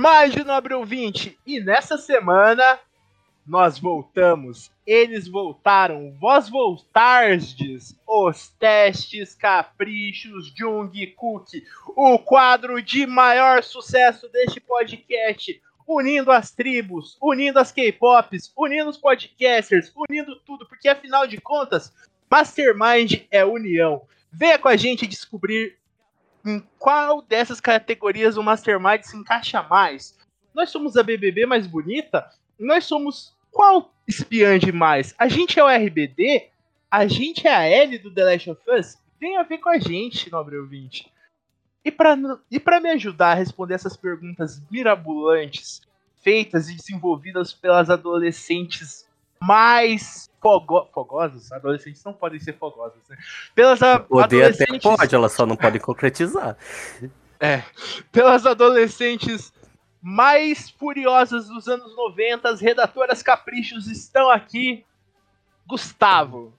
Mastermind, 0.00 0.46
nobre 0.46 0.72
ouvinte, 0.72 1.38
e 1.46 1.60
nessa 1.60 1.98
semana 1.98 2.80
nós 3.46 3.78
voltamos. 3.78 4.72
Eles 4.86 5.28
voltaram, 5.28 6.16
vós 6.18 6.48
voltardes. 6.48 7.94
Os 8.06 8.48
testes 8.48 9.34
caprichos 9.34 10.50
Jungkook, 10.56 11.62
o 11.88 12.18
quadro 12.18 12.80
de 12.80 13.06
maior 13.06 13.62
sucesso 13.62 14.26
deste 14.30 14.58
podcast, 14.58 15.60
unindo 15.86 16.32
as 16.32 16.50
tribos, 16.50 17.18
unindo 17.20 17.58
as 17.58 17.70
K-pops, 17.70 18.50
unindo 18.56 18.88
os 18.88 18.96
podcasters, 18.96 19.92
unindo 19.94 20.34
tudo, 20.46 20.66
porque 20.66 20.88
afinal 20.88 21.26
de 21.26 21.38
contas, 21.38 21.92
Mastermind 22.30 23.24
é 23.30 23.44
união. 23.44 24.00
Venha 24.32 24.58
com 24.58 24.68
a 24.68 24.76
gente 24.76 25.06
descobrir 25.06 25.76
em 26.44 26.62
qual 26.78 27.22
dessas 27.22 27.60
categorias 27.60 28.36
o 28.36 28.42
Mastermind 28.42 29.02
se 29.02 29.16
encaixa 29.16 29.62
mais. 29.62 30.18
Nós 30.54 30.70
somos 30.70 30.96
a 30.96 31.02
BBB 31.02 31.46
mais 31.46 31.66
bonita? 31.66 32.28
Nós 32.58 32.84
somos 32.84 33.34
qual 33.50 33.92
espiã 34.06 34.58
demais? 34.58 35.14
A 35.18 35.28
gente 35.28 35.58
é 35.58 35.64
o 35.64 35.68
RBD? 35.68 36.48
A 36.90 37.06
gente 37.06 37.46
é 37.46 37.54
a 37.54 37.64
L 37.64 37.98
do 37.98 38.12
The 38.12 38.24
Last 38.24 38.50
of 38.50 38.60
Us? 38.68 38.98
Venha 39.20 39.42
ver 39.44 39.58
com 39.58 39.68
a 39.68 39.78
gente, 39.78 40.30
nobre 40.30 40.56
ouvinte. 40.56 41.12
E 41.84 41.90
para 41.90 42.16
e 42.50 42.80
me 42.80 42.90
ajudar 42.90 43.32
a 43.32 43.34
responder 43.34 43.74
essas 43.74 43.96
perguntas 43.96 44.62
mirabolantes, 44.70 45.82
feitas 46.22 46.68
e 46.68 46.74
desenvolvidas 46.74 47.52
pelas 47.52 47.88
adolescentes 47.88 49.08
mais 49.42 50.30
fogo 50.40 50.88
fogosas? 50.92 51.50
Adolescentes 51.52 52.02
não 52.04 52.12
podem 52.12 52.38
ser 52.40 52.56
fogosas, 52.58 53.00
né? 53.08 53.16
Pelas 53.54 53.82
a- 53.82 54.00
Poder 54.00 54.44
até 54.44 54.64
adolescentes... 54.64 54.82
pode, 54.82 55.14
elas 55.14 55.32
só 55.32 55.46
não 55.46 55.56
podem 55.56 55.80
concretizar. 55.80 56.56
É, 57.38 57.62
pelas 58.12 58.44
adolescentes 58.44 59.52
mais 60.02 60.70
furiosas 60.70 61.48
dos 61.48 61.68
anos 61.68 61.94
90, 61.96 62.48
as 62.48 62.60
redatoras 62.60 63.22
caprichos 63.22 63.86
estão 63.86 64.30
aqui. 64.30 64.84
Gustavo. 65.66 66.52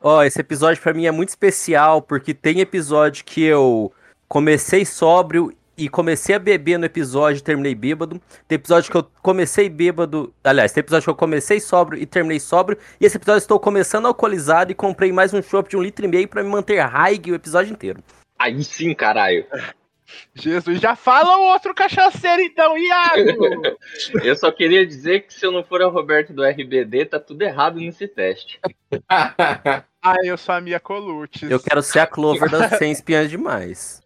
Ó, 0.00 0.22
esse 0.22 0.40
episódio 0.40 0.80
pra 0.82 0.92
mim 0.94 1.06
é 1.06 1.10
muito 1.10 1.30
especial, 1.30 2.00
porque 2.02 2.32
tem 2.34 2.60
episódio 2.60 3.24
que 3.24 3.42
eu 3.42 3.92
comecei 4.28 4.84
sóbrio 4.84 5.52
e 5.78 5.88
comecei 5.88 6.34
a 6.34 6.38
beber 6.38 6.78
no 6.78 6.84
episódio 6.84 7.38
e 7.38 7.42
terminei 7.42 7.74
bêbado. 7.74 8.20
Tem 8.46 8.56
episódio 8.56 8.90
que 8.90 8.96
eu 8.96 9.06
comecei 9.22 9.68
bêbado. 9.68 10.34
Aliás, 10.42 10.72
tem 10.72 10.80
episódio 10.80 11.04
que 11.04 11.10
eu 11.10 11.14
comecei 11.14 11.60
sóbrio 11.60 12.02
e 12.02 12.04
terminei 12.04 12.40
sóbrio. 12.40 12.76
E 13.00 13.06
esse 13.06 13.16
episódio 13.16 13.38
eu 13.38 13.42
estou 13.42 13.60
começando 13.60 14.06
alcoolizado 14.06 14.72
e 14.72 14.74
comprei 14.74 15.12
mais 15.12 15.32
um 15.32 15.40
chopp 15.40 15.70
de 15.70 15.76
um 15.76 15.82
litro 15.82 16.04
e 16.04 16.08
meio 16.08 16.26
pra 16.26 16.42
me 16.42 16.48
manter 16.48 16.80
high 16.80 17.20
o 17.28 17.34
episódio 17.34 17.72
inteiro. 17.72 18.02
Aí 18.38 18.62
sim, 18.64 18.92
caralho. 18.94 19.46
Jesus, 20.34 20.80
já 20.80 20.96
fala 20.96 21.36
o 21.36 21.52
outro 21.52 21.74
cachaceiro 21.74 22.40
então, 22.40 22.76
Iago! 22.78 23.76
Eu 24.24 24.34
só 24.36 24.50
queria 24.50 24.86
dizer 24.86 25.26
que 25.26 25.34
se 25.34 25.44
eu 25.44 25.52
não 25.52 25.62
for 25.62 25.82
o 25.82 25.90
Roberto 25.90 26.32
do 26.32 26.42
RBD, 26.42 27.04
tá 27.04 27.20
tudo 27.20 27.42
errado 27.42 27.78
nesse 27.78 28.08
teste. 28.08 28.58
ah, 29.08 30.16
eu 30.24 30.38
sou 30.38 30.54
a 30.54 30.60
Mia 30.62 30.80
Colucci. 30.80 31.50
Eu 31.50 31.60
quero 31.60 31.82
ser 31.82 32.00
a 32.00 32.06
Clover 32.06 32.48
das 32.48 32.78
100 32.78 32.92
espiãs 32.92 33.28
demais. 33.28 34.00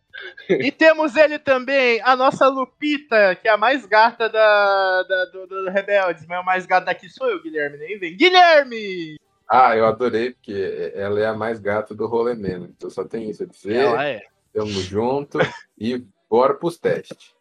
E 0.49 0.71
temos 0.71 1.17
ele 1.17 1.39
também, 1.39 2.01
a 2.03 2.15
nossa 2.17 2.49
Lupita, 2.49 3.35
que 3.37 3.49
é 3.49 3.51
a 3.51 3.57
mais 3.57 3.85
gata 3.87 4.29
da, 4.29 5.03
da- 5.03 5.25
do, 5.27 5.47
do 5.47 5.71
Rebeldes, 5.71 6.27
mas 6.27 6.41
o 6.41 6.45
mais 6.45 6.67
gato 6.67 6.85
daqui 6.85 7.09
sou 7.09 7.29
eu, 7.31 7.43
Guilherme, 7.43 7.79
nem 7.79 7.99
vem. 7.99 8.17
Guilherme! 8.17 9.17
Ah, 9.49 9.77
eu 9.77 9.87
adorei, 9.87 10.31
porque 10.33 10.93
ela 10.95 11.21
é 11.21 11.27
a 11.27 11.35
mais 11.35 11.59
gata 11.61 11.95
do 11.95 12.07
rolê 12.07 12.35
mesmo. 12.35 12.67
Então 12.77 12.89
só 12.89 13.05
tem 13.05 13.29
isso 13.29 13.43
a 13.43 13.47
dizer. 13.47 13.75
Ela 13.77 14.05
é. 14.07 14.23
Tamo 14.55 14.71
junto 14.81 15.39
e 15.79 16.05
bora 16.31 16.55
pros 16.55 16.79
testes. 16.79 17.35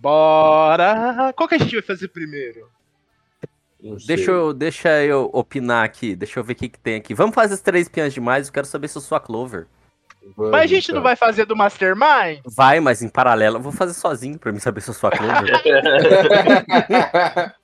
Bora! 0.00 1.32
Qual 1.36 1.48
que 1.48 1.54
a 1.54 1.58
gente 1.58 1.72
vai 1.74 1.82
fazer 1.82 2.08
primeiro? 2.08 2.68
Não 3.80 3.98
sei. 3.98 4.16
Deixa 4.16 4.30
eu, 4.30 4.52
deixa 4.52 5.02
eu 5.04 5.30
opinar 5.32 5.84
aqui, 5.84 6.16
deixa 6.16 6.40
eu 6.40 6.44
ver 6.44 6.52
o 6.54 6.56
que, 6.56 6.68
que 6.68 6.78
tem 6.78 6.96
aqui. 6.96 7.14
Vamos 7.14 7.34
fazer 7.34 7.54
as 7.54 7.60
três 7.60 7.86
espiãs 7.86 8.12
demais, 8.12 8.48
eu 8.48 8.52
quero 8.52 8.66
saber 8.66 8.88
se 8.88 8.96
eu 8.98 9.02
sou 9.02 9.16
a 9.16 9.20
Clover. 9.20 9.66
Vamos, 10.36 10.52
Mas 10.52 10.62
a 10.62 10.66
gente 10.66 10.88
não 10.88 10.96
então. 10.98 11.02
vai 11.02 11.16
fazer 11.16 11.44
do 11.44 11.56
Mastermind? 11.56 12.40
Vai, 12.44 12.80
mas 12.80 13.02
em 13.02 13.08
paralelo, 13.08 13.56
eu 13.56 13.60
vou 13.62 13.72
fazer 13.72 13.94
sozinho 13.94 14.38
pra 14.38 14.52
mim 14.52 14.58
saber 14.58 14.80
se 14.80 14.90
eu 14.90 14.94
sou 14.94 15.08
a 15.08 15.12
Clover. 15.16 15.52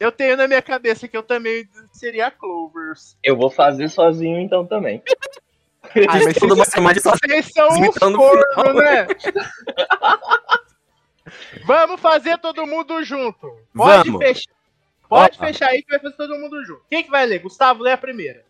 Eu 0.00 0.10
tenho 0.10 0.36
na 0.36 0.46
minha 0.48 0.60
cabeça 0.60 1.06
que 1.06 1.16
eu 1.16 1.22
também 1.22 1.66
seria 1.92 2.26
a 2.26 2.30
Clovers. 2.30 3.16
Eu 3.22 3.36
vou 3.36 3.48
fazer 3.48 3.88
sozinho 3.88 4.38
então 4.40 4.66
também. 4.66 5.02
Ah, 6.08 6.18
mas 6.24 6.34
Todo 6.36 6.56
Mastermind 6.56 6.98
só 6.98 7.12
Vocês 7.12 7.46
são 7.52 7.68
no 8.10 8.18
corno, 8.18 8.42
final. 8.54 8.74
né? 8.74 9.06
Vamos 11.64 12.00
fazer 12.00 12.36
todo 12.38 12.66
mundo 12.66 13.02
junto. 13.04 13.56
Pode, 13.74 14.10
Vamos. 14.10 14.26
fechar, 14.26 14.52
pode 15.08 15.38
fechar 15.38 15.68
aí 15.68 15.82
que 15.82 15.90
vai 15.90 16.00
fazer 16.00 16.16
todo 16.16 16.38
mundo 16.38 16.62
junto. 16.64 16.82
Quem 16.90 17.04
que 17.04 17.10
vai 17.10 17.24
ler? 17.24 17.38
Gustavo, 17.38 17.82
lê 17.82 17.92
a 17.92 17.96
primeira. 17.96 18.44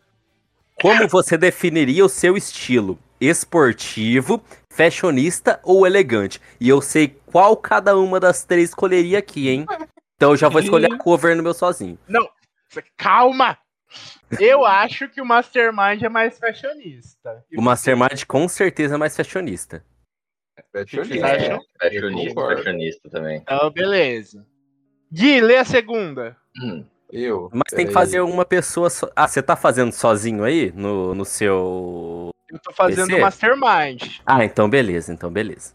Como 0.81 1.07
você 1.07 1.37
definiria 1.37 2.03
o 2.03 2.09
seu 2.09 2.35
estilo? 2.35 2.99
Esportivo, 3.19 4.43
fashionista 4.69 5.59
ou 5.63 5.85
elegante? 5.85 6.41
E 6.59 6.69
eu 6.69 6.81
sei 6.81 7.19
qual 7.25 7.55
cada 7.55 7.97
uma 7.97 8.19
das 8.19 8.43
três 8.43 8.69
escolheria 8.69 9.19
aqui, 9.19 9.49
hein? 9.49 9.65
Então 10.15 10.31
eu 10.31 10.37
já 10.37 10.49
vou 10.49 10.61
escolher 10.61 10.91
a 10.91 10.97
cover 10.97 11.35
no 11.35 11.43
meu 11.43 11.53
sozinho. 11.53 11.97
Calma! 12.97 13.57
Eu 14.39 14.65
acho 14.65 15.07
que 15.07 15.21
o 15.21 15.25
Mastermind 15.25 16.01
é 16.01 16.09
mais 16.09 16.37
fashionista. 16.37 17.43
O 17.57 17.61
Mastermind 17.61 18.23
com 18.27 18.47
certeza 18.47 18.95
é 18.95 18.97
mais 18.97 19.15
fashionista. 19.15 19.83
Fashionista. 20.71 21.13
Vocês 21.13 21.23
acham? 21.23 21.61
Fashionista, 21.81 22.35
concordo. 22.35 22.57
fashionista 22.57 23.09
também. 23.09 23.37
Então, 23.37 23.71
beleza. 23.71 24.45
Gui, 25.11 25.39
lê 25.41 25.57
a 25.57 25.65
segunda. 25.65 26.35
Hum. 26.61 26.85
Eu. 27.11 27.49
Mas 27.53 27.73
tem 27.73 27.85
que 27.85 27.93
fazer 27.93 28.21
uma 28.21 28.43
pessoa. 28.43 28.89
So... 28.89 29.09
Ah, 29.15 29.27
você 29.27 29.41
tá 29.41 29.55
fazendo 29.55 29.91
sozinho 29.91 30.43
aí? 30.43 30.71
No, 30.75 31.13
no 31.13 31.23
seu. 31.23 32.31
Eu 32.55 32.59
tô 32.59 32.71
fazendo 32.73 33.07
PC? 33.07 33.19
o 33.19 33.21
Mastermind. 33.21 34.19
Ah, 34.25 34.43
então 34.45 34.69
beleza, 34.69 35.13
então 35.13 35.29
beleza. 35.31 35.73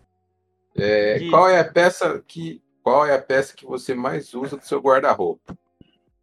É, 0.76 1.18
Gui. 1.18 1.30
qual 1.30 1.48
é 1.48 1.60
a 1.60 1.64
peça 1.64 2.22
que. 2.26 2.62
Qual 2.82 3.06
é 3.06 3.14
a 3.14 3.20
peça 3.20 3.54
que 3.54 3.66
você 3.66 3.94
mais 3.94 4.32
usa 4.34 4.56
do 4.56 4.64
seu 4.64 4.80
guarda-roupa? 4.80 5.54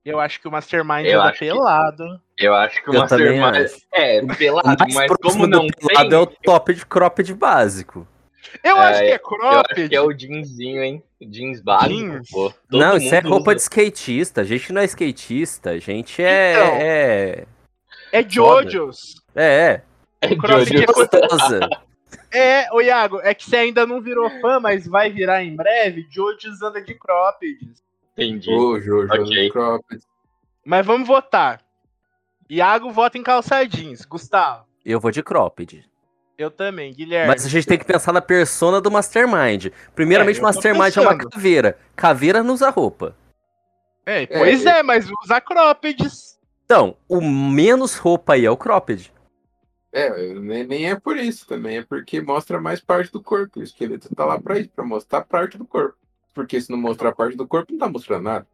Eu 0.04 0.20
acho 0.20 0.40
que 0.42 0.48
o 0.48 0.52
Mastermind 0.52 1.06
Eu 1.06 1.20
anda 1.20 1.30
acho 1.30 1.40
que- 1.40 1.46
pelado. 1.46 2.22
Eu 2.40 2.56
acho 2.56 2.84
que 2.84 2.90
o 2.90 2.94
Eu 2.94 3.00
Mastermind. 3.02 3.56
acho. 3.56 3.78
É, 3.94 4.26
pelado, 4.36 4.68
O 4.68 4.78
mais 4.80 4.94
mas 4.96 5.08
próximo 5.08 5.32
como 5.32 5.48
do 5.48 5.58
não 5.58 5.68
pelado 5.68 6.10
tem. 6.10 6.18
é 6.18 6.22
o 6.22 6.26
top 6.26 6.74
de 6.74 6.86
cropped 6.86 7.34
básico. 7.36 8.08
Eu 8.64 8.78
É, 8.78 8.80
acho 8.80 9.00
que 9.00 9.06
é 9.06 9.10
Eu 9.10 9.16
acho 9.16 9.24
cropped. 9.24 9.90
que 9.90 9.96
é 9.96 10.02
o 10.02 10.12
jeanzinho, 10.18 10.82
hein? 10.84 11.04
Jeans 11.22 11.62
básico, 11.62 11.94
Jeans? 11.94 12.30
pô. 12.32 12.54
Todo 12.70 12.80
não, 12.82 12.98
isso 12.98 13.14
é 13.14 13.20
roupa 13.20 13.52
usa. 13.52 13.56
de 13.56 13.62
skatista. 13.64 14.42
A 14.42 14.44
gente 14.44 14.72
não 14.74 14.82
é 14.82 14.86
skatista, 14.86 15.72
a 15.72 15.78
gente 15.80 16.24
é. 16.24 16.54
Então. 16.54 16.76
É. 16.80 17.46
É 18.14 18.24
Jojos. 18.30 19.16
É, 19.36 19.44
É 19.44 19.82
cropped 20.36 20.76
é 20.76 20.84
é. 20.84 20.86
Gostosa. 20.86 21.60
É, 22.32 22.74
ô 22.74 22.82
Iago, 22.82 23.20
é 23.22 23.34
que 23.34 23.46
você 23.50 23.56
ainda 23.58 23.86
não 23.86 24.02
virou 24.02 24.30
fã, 24.42 24.60
mas 24.60 24.86
vai 24.88 25.10
virar 25.12 25.44
em 25.44 25.56
breve. 25.56 26.06
Jojos 26.10 26.62
anda 26.62 26.82
de 26.82 26.94
cropped. 26.94 27.58
Entendi. 28.18 28.52
Ô, 28.52 28.80
Jojo, 28.80 29.08
Ok. 29.14 29.50
cropped. 29.52 30.02
Mas 30.66 30.86
vamos 30.86 31.08
votar. 31.08 31.62
Iago 32.50 32.92
vota 32.92 33.18
em 33.18 33.24
calça 33.24 33.64
jeans. 33.66 34.04
Gustavo, 34.06 34.66
Eu 34.86 35.00
vou 35.00 35.12
de 35.12 35.22
cropped. 35.24 35.84
eu 36.38 36.52
também. 36.52 36.94
Guilherme. 36.94 37.28
Mas 37.28 37.46
a 37.46 37.50
gente 37.50 37.66
tem 37.68 37.78
que 37.78 37.86
pensar 37.86 38.12
na 38.14 38.22
persona 38.22 38.80
do 38.82 38.92
Mastermind. 38.92 39.68
Primeiramente, 39.96 40.38
É, 40.38 40.40
tô 40.40 40.46
Mastermind 40.46 40.96
é 40.98 41.02
uma 41.02 41.12
pensando. 41.16 41.30
caveira. 41.32 41.78
Caveira 41.96 42.44
não 42.44 42.54
usa 42.54 42.70
roupa. 42.70 43.16
É, 44.06 44.26
pois 44.26 44.66
é, 44.66 44.82
mas 44.84 45.10
usa 45.24 45.42
croppeds. 45.42 46.38
Então, 46.66 46.96
o 47.10 47.20
menos 47.22 47.96
roupa 47.98 48.34
aí 48.34 48.46
é 48.46 48.52
o 48.52 48.56
cropped. 48.58 49.12
É, 49.92 50.34
nem, 50.34 50.66
nem 50.66 50.90
é 50.90 51.00
por 51.00 51.18
isso 51.18 51.48
também, 51.48 51.78
é 51.78 51.84
porque 51.84 52.22
mostra 52.22 52.60
mais 52.60 52.80
parte 52.80 53.12
do 53.12 53.22
corpo. 53.22 53.60
O 53.60 53.64
esqueleto 53.64 54.14
tá 54.14 54.26
lá 54.26 54.40
pra 54.40 54.60
isso, 54.60 54.70
pra 54.70 54.86
mostrar 54.86 55.22
parte 55.22 55.58
do 55.58 55.66
corpo. 55.66 55.98
Porque 56.34 56.60
se 56.60 56.70
não 56.72 56.78
mostrar 56.78 57.14
parte 57.14 57.36
do 57.36 57.48
corpo, 57.48 57.72
não 57.72 57.80
tá 57.80 57.90
mostrando 57.90 58.24
nada. 58.24 58.48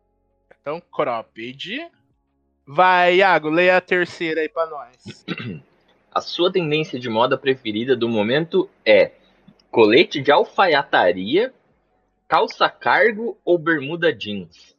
Então, 0.62 0.81
cropped. 0.91 1.91
Vai, 2.65 3.18
Iago, 3.18 3.50
leia 3.50 3.77
a 3.77 3.81
terceira 3.81 4.41
aí 4.41 4.47
pra 4.47 4.68
nós. 4.68 5.25
A 6.13 6.21
sua 6.21 6.51
tendência 6.51 7.00
de 7.00 7.09
moda 7.09 7.38
preferida 7.38 7.95
do 7.95 8.07
momento 8.07 8.69
é 8.86 9.12
colete 9.69 10.21
de 10.21 10.31
alfaiataria, 10.31 11.53
calça 12.27 12.69
cargo 12.69 13.38
ou 13.44 13.57
bermuda 13.57 14.13
jeans? 14.13 14.73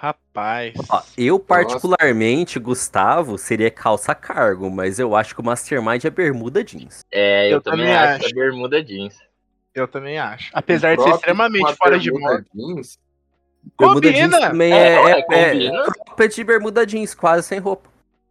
Rapaz. 0.00 0.74
Ó, 0.88 1.02
eu, 1.16 1.40
particularmente, 1.40 2.60
Gustavo, 2.60 3.36
seria 3.36 3.68
calça 3.68 4.14
cargo, 4.14 4.70
mas 4.70 5.00
eu 5.00 5.16
acho 5.16 5.34
que 5.34 5.40
o 5.40 5.44
Mastermind 5.44 6.04
é 6.04 6.10
bermuda 6.10 6.62
jeans. 6.62 7.04
É, 7.10 7.48
eu, 7.48 7.56
Eu 7.56 7.60
também, 7.60 7.86
também 7.86 7.96
acho, 7.96 8.26
é 8.26 8.32
bermuda 8.32 8.80
jeans. 8.84 9.18
Eu 9.74 9.88
também 9.88 10.16
acho. 10.16 10.50
Apesar 10.54 10.96
de 10.96 11.02
ser 11.02 11.10
extremamente 11.10 11.74
fora 11.74 11.98
de 11.98 12.12
moda. 12.12 12.44
jeans, 12.54 12.96
Bermuda 13.76 14.12
jeans 14.12 14.30
Combina! 14.30 14.40
também 14.48 14.72
É, 14.72 14.76
é, 14.94 15.10
é, 15.10 15.18
é, 15.18 15.22
combina. 15.50 15.82
cropped 15.82 16.40
e 16.40 16.44
bermuda 16.44 16.86
jeans, 16.86 17.12
quase 17.12 17.48
sem 17.48 17.58
roupa. 17.58 17.90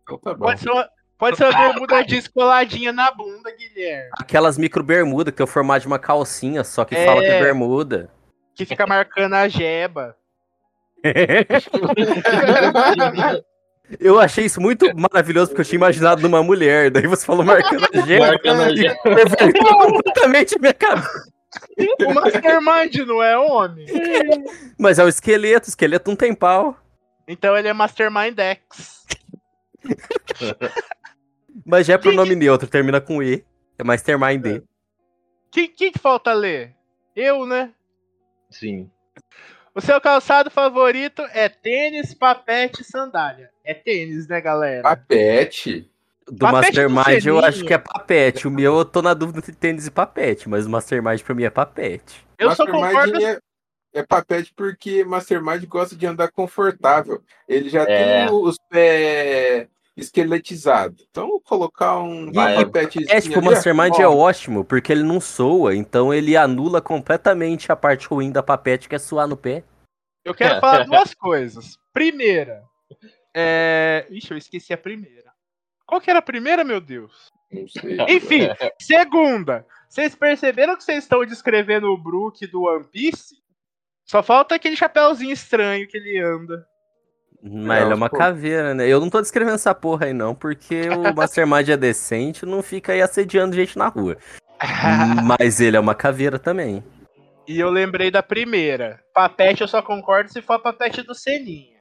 Bom. 0.10 0.36
Pode 0.38 0.62
ser 0.62 0.72
uma, 0.72 0.90
pode 1.18 1.36
ser 1.36 1.50
uma 1.50 1.68
bermuda 1.68 2.04
descoladinha 2.06 2.94
na 2.94 3.12
bunda, 3.12 3.52
Guilherme. 3.52 4.10
Aquelas 4.14 4.58
micro 4.58 4.82
bermuda 4.82 5.34
que 5.34 5.42
é 5.42 5.44
o 5.46 5.48
formato 5.48 5.82
de 5.82 5.88
uma 5.88 6.00
calcinha, 6.00 6.64
só 6.64 6.86
que 6.86 6.96
É. 6.96 7.06
fala 7.06 7.20
que 7.20 7.28
é 7.28 7.42
bermuda. 7.42 8.10
Que 8.56 8.66
fica 8.66 8.88
marcando 8.88 9.34
a 9.34 9.50
jeba. 9.50 10.16
Eu 14.00 14.20
achei 14.20 14.46
isso 14.46 14.60
muito 14.60 14.86
maravilhoso, 14.98 15.50
porque 15.50 15.62
eu 15.62 15.66
tinha 15.66 15.78
imaginado 15.78 16.22
numa 16.22 16.44
mulher. 16.44 16.92
Daí 16.92 17.08
você 17.08 17.26
falou 17.26 17.46
marcando 17.46 17.86
a 17.86 18.06
gema. 18.06 18.28
Marcando 18.28 18.62
a 18.62 18.76
gema. 18.76 18.96
completamente 19.86 20.56
a 20.56 20.60
minha 20.60 20.74
cabeça. 20.74 21.32
O 22.06 22.14
Mastermind 22.14 22.96
não 23.08 23.24
é 23.24 23.38
homem. 23.38 23.86
Mas 24.78 25.00
é 25.00 25.04
o 25.04 25.08
esqueleto, 25.08 25.68
o 25.68 25.70
esqueleto 25.70 26.10
não 26.10 26.18
tem 26.18 26.36
pau. 26.36 26.78
Então 27.28 27.58
ele 27.58 27.68
é 27.68 27.74
Mastermind 27.74 28.38
X. 28.38 29.06
Mas 31.66 31.88
já 31.88 31.96
é 31.96 31.98
pronome 31.98 32.36
neutro, 32.36 32.68
termina 32.68 33.02
com 33.02 33.22
E. 33.24 33.46
É 33.78 33.84
Mastermind 33.84 34.42
D. 34.42 34.64
Quem, 35.52 35.68
quem 35.74 35.92
que 35.92 36.00
falta 36.00 36.34
ler? 36.34 36.76
Eu, 37.16 37.46
né? 37.46 37.72
Sim. 38.50 38.90
O 39.78 39.82
seu 39.82 40.02
calçado 40.02 40.50
favorito 40.50 41.22
é 41.34 41.48
tênis, 41.48 42.12
papete 42.12 42.82
e 42.82 42.84
sandália. 42.84 43.52
É 43.64 43.76
tênis, 43.76 44.28
né, 44.28 44.42
galera? 44.42 44.82
Papete. 44.82 45.88
Do 46.28 46.40
Papete 46.40 46.82
do 46.82 46.90
Mastermind 46.90 47.08
eu 47.26 47.36
selinho. 47.36 47.46
acho 47.46 47.64
que 47.64 47.74
é 47.74 47.78
papete. 47.78 48.48
O 48.48 48.52
meu 48.52 48.80
eu 48.80 48.84
tô 48.86 49.04
na 49.04 49.14
dúvida 49.14 49.38
entre 49.38 49.52
tênis 49.54 49.86
e 49.86 49.92
papete, 49.92 50.50
mas 50.50 50.66
o 50.66 50.70
Mastermind 50.72 51.22
pra 51.22 51.36
mim 51.36 51.44
é 51.44 51.50
papete. 51.52 52.26
Eu 52.40 52.52
só 52.56 52.66
Mastermind 52.66 52.92
concordo. 52.92 53.24
É, 53.24 53.40
é 53.94 54.04
papete 54.04 54.52
porque 54.56 55.06
Mastermind 55.06 55.64
gosta 55.68 55.96
de 55.96 56.08
andar 56.08 56.32
confortável. 56.32 57.22
Ele 57.48 57.70
já 57.70 57.84
É. 57.84 58.26
tem 58.26 58.34
os 58.36 58.58
pés 58.70 59.68
esqueletizados. 59.98 61.08
Então, 61.10 61.42
colocar 61.44 62.00
um 62.00 62.32
Vai. 62.32 62.56
papete. 62.56 63.04
É, 63.10 63.20
tipo, 63.20 63.40
o 63.40 63.44
Mastermind 63.44 63.98
é 64.00 64.08
ótimo, 64.08 64.64
porque 64.64 64.92
ele 64.92 65.04
não 65.04 65.20
soa, 65.20 65.76
então 65.76 66.14
ele 66.14 66.38
anula 66.38 66.80
completamente 66.82 67.72
a 67.72 67.76
parte 67.76 68.08
ruim 68.08 68.32
da 68.32 68.44
papete, 68.44 68.88
que 68.88 68.96
é 68.96 69.00
suar 69.00 69.28
no 69.28 69.36
pé. 69.36 69.64
Eu 70.24 70.36
quero 70.36 70.60
falar 70.62 70.86
duas 70.86 71.14
coisas. 71.14 71.78
Primeira, 71.92 72.64
é. 73.36 74.06
Ixi, 74.10 74.32
eu 74.32 74.38
esqueci 74.38 74.72
a 74.72 74.78
primeira. 74.78 75.32
Qual 75.86 76.00
que 76.00 76.10
era 76.10 76.20
a 76.20 76.24
primeira, 76.24 76.64
meu 76.64 76.80
Deus? 76.80 77.32
Não 77.52 77.68
sei. 77.68 77.98
Enfim, 78.10 78.48
segunda. 78.80 79.66
Vocês 79.90 80.16
perceberam 80.16 80.76
que 80.76 80.84
vocês 80.84 81.04
estão 81.04 81.26
descrevendo 81.26 81.88
o 81.88 81.98
Brook 81.98 82.46
do 82.48 82.64
One 82.64 82.84
Piece? 82.84 83.36
Só 84.06 84.22
falta 84.22 84.56
aquele 84.56 84.76
chapéuzinho 84.76 85.32
estranho 85.32 85.88
que 85.88 85.98
ele 85.98 86.20
anda. 86.20 86.68
Mas 87.42 87.84
ele 87.84 87.92
é 87.92 87.96
uma 87.96 88.10
pô. 88.10 88.18
caveira, 88.18 88.74
né? 88.74 88.88
Eu 88.88 89.00
não 89.00 89.10
tô 89.10 89.22
descrevendo 89.22 89.56
essa 89.56 89.74
porra 89.74 90.08
aí, 90.08 90.14
não, 90.14 90.34
porque 90.34 90.90
o 90.90 91.16
Mastermind 91.16 91.70
é 91.70 91.78
decente, 91.78 92.46
não 92.46 92.62
fica 92.62 92.94
aí 92.94 93.02
assediando 93.02 93.56
gente 93.56 93.78
na 93.78 93.88
rua. 93.88 94.18
Mas 95.24 95.62
ele 95.62 95.78
é 95.78 95.80
uma 95.80 95.94
caveira 95.94 96.40
também. 96.40 96.84
E 97.48 97.60
eu 97.60 97.70
lembrei 97.70 98.12
da 98.12 98.22
primeira. 98.22 99.00
Papete 99.14 99.62
eu 99.62 99.68
só 99.68 99.82
concordo 99.82 100.32
se 100.32 100.42
for 100.42 100.54
a 100.54 100.60
papete 100.60 101.02
do 101.02 101.16
Seninha. 101.16 101.78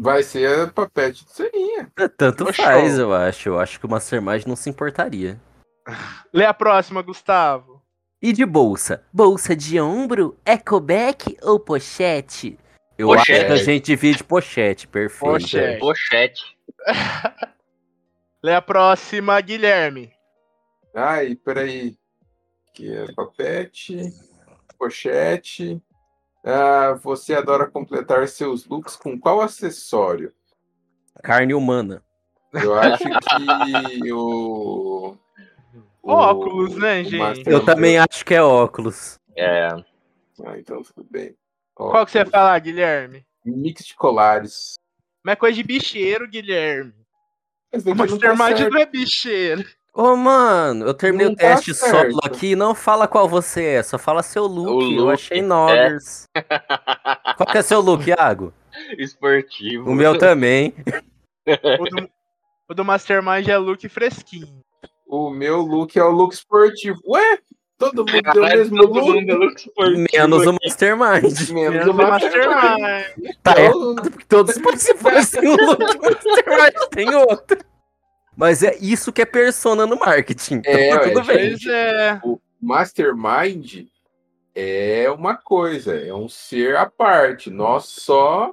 Vai 0.00 0.22
ser 0.22 0.60
a 0.60 0.66
papete 0.68 1.24
do 1.24 1.30
Serinha. 1.30 1.90
Tanto 2.16 2.48
Ô, 2.48 2.52
faz, 2.52 2.92
show. 2.92 3.00
eu 3.00 3.12
acho. 3.12 3.48
Eu 3.48 3.58
acho 3.58 3.80
que 3.80 3.86
o 3.86 3.88
Mastermind 3.88 4.44
não 4.46 4.54
se 4.54 4.70
importaria. 4.70 5.40
Lê 6.32 6.44
a 6.44 6.54
próxima, 6.54 7.02
Gustavo. 7.02 7.82
E 8.22 8.32
de 8.32 8.46
bolsa? 8.46 9.04
Bolsa 9.12 9.56
de 9.56 9.80
ombro, 9.80 10.36
ecoback 10.46 11.36
ou 11.42 11.58
pochete? 11.58 12.56
Eu 12.98 13.06
Pochete. 13.08 13.32
acho 13.32 13.46
que 13.46 13.52
a 13.52 13.56
gente 13.64 13.84
divide 13.84 14.24
pochete, 14.24 14.88
perfeito. 14.88 15.20
Pochete. 15.32 15.78
Pochete. 15.78 16.58
Lê 18.42 18.54
a 18.54 18.60
próxima, 18.62 19.40
Guilherme. 19.40 20.12
Ai, 20.94 21.34
peraí. 21.36 21.96
Aqui 22.68 22.92
é 22.92 23.12
papete, 23.12 24.12
pochete. 24.78 25.80
Ah, 26.44 26.94
você 27.02 27.34
adora 27.34 27.68
completar 27.70 28.26
seus 28.28 28.66
looks 28.66 28.96
com 28.96 29.18
qual 29.18 29.40
acessório? 29.40 30.32
Carne 31.22 31.54
humana. 31.54 32.02
Eu 32.52 32.74
acho 32.78 33.04
que 33.04 34.12
o. 34.12 35.16
o- 36.02 36.12
Óculos, 36.12 36.76
né, 36.76 37.00
o 37.00 37.04
gente? 37.04 37.18
Master- 37.18 37.52
Eu 37.52 37.64
também 37.64 37.98
acho 37.98 38.24
que 38.24 38.34
é 38.34 38.42
óculos. 38.42 39.18
É. 39.36 39.66
Ah, 40.44 40.58
então 40.58 40.82
tudo 40.82 41.06
bem. 41.10 41.36
Qual 41.90 42.04
que 42.04 42.12
você 42.12 42.18
ia 42.18 42.26
falar, 42.26 42.58
Guilherme? 42.58 43.24
Mix 43.44 43.84
de 43.86 43.94
colares. 43.94 44.74
Mas 45.24 45.32
é 45.34 45.36
coisa 45.36 45.54
de 45.56 45.62
bicheiro, 45.62 46.28
Guilherme. 46.28 46.92
Mas 47.72 47.82
O 47.86 47.94
daqui 47.94 48.10
não 48.12 48.18
tá 48.18 48.34
Mastermind 48.34 48.58
certo. 48.58 48.72
não 48.72 48.80
é 48.80 48.86
bicheiro. 48.86 49.64
Ô, 49.94 50.16
mano, 50.16 50.86
eu 50.86 50.94
terminei 50.94 51.26
Não 51.26 51.32
o 51.32 51.36
tá 51.36 51.48
teste 51.54 51.74
certo. 51.74 52.12
solo 52.12 52.20
aqui. 52.24 52.54
Não 52.54 52.74
fala 52.74 53.08
qual 53.08 53.28
você 53.28 53.64
é, 53.64 53.82
só 53.82 53.98
fala 53.98 54.22
seu 54.22 54.46
look. 54.46 54.84
O 54.84 54.92
Eu 54.92 55.04
look, 55.04 55.12
achei 55.14 55.42
noggers. 55.42 56.24
Qual 57.36 57.46
que 57.50 57.58
é 57.58 57.62
seu 57.62 57.80
look, 57.80 58.06
Iago? 58.08 58.52
Esportivo. 58.96 59.90
O 59.90 59.94
meu 59.94 60.16
também. 60.18 60.72
O 61.80 61.84
do, 61.90 62.10
o 62.68 62.74
do 62.74 62.84
Mastermind 62.84 63.48
é 63.48 63.56
look 63.58 63.88
fresquinho. 63.88 64.62
O 65.06 65.30
meu 65.30 65.62
look 65.62 65.96
é 65.98 66.02
o 66.04 66.10
look 66.10 66.32
esportivo. 66.32 67.00
Ué? 67.06 67.38
Todo 67.78 67.98
mundo 67.98 68.10
tem 68.10 68.20
o 68.20 68.22
Caralho, 68.24 68.58
mesmo 68.58 68.76
todo 68.76 68.92
look? 68.94 69.14
mundo 69.14 69.30
é 69.30 69.34
look 69.34 69.56
esportivo 69.56 70.06
Menos 70.12 70.46
o 70.46 70.50
aqui. 70.50 70.58
Mastermind. 70.64 71.50
Menos 71.50 71.86
o 71.86 71.90
o 71.90 71.94
Mastermind. 71.94 73.04
Tá 73.42 73.52
Então, 73.52 73.64
errado, 73.64 74.10
porque 74.10 74.24
todos 74.26 74.56
os 74.56 74.62
participantes 74.62 75.30
têm 75.30 75.48
um 75.48 75.54
look, 75.56 75.80
o 75.82 76.02
Mastermind 76.02 76.74
tem 76.90 77.14
outro. 77.14 77.58
Mas 78.36 78.62
é 78.62 78.76
isso 78.80 79.12
que 79.12 79.22
é 79.22 79.24
persona 79.24 79.86
no 79.86 79.96
marketing. 79.98 80.56
Então 80.56 80.72
É, 80.72 80.90
tá 80.90 81.00
ué, 81.02 81.08
tudo 81.10 81.24
bem. 81.26 81.50
Pois 81.50 81.66
é. 81.66 82.20
o 82.24 82.40
Mastermind 82.60 83.86
é 84.54 85.10
uma 85.10 85.36
coisa, 85.36 85.94
é 85.96 86.12
um 86.12 86.28
ser 86.28 86.76
à 86.76 86.86
parte. 86.86 87.48
Nós 87.50 87.84
só 87.86 88.52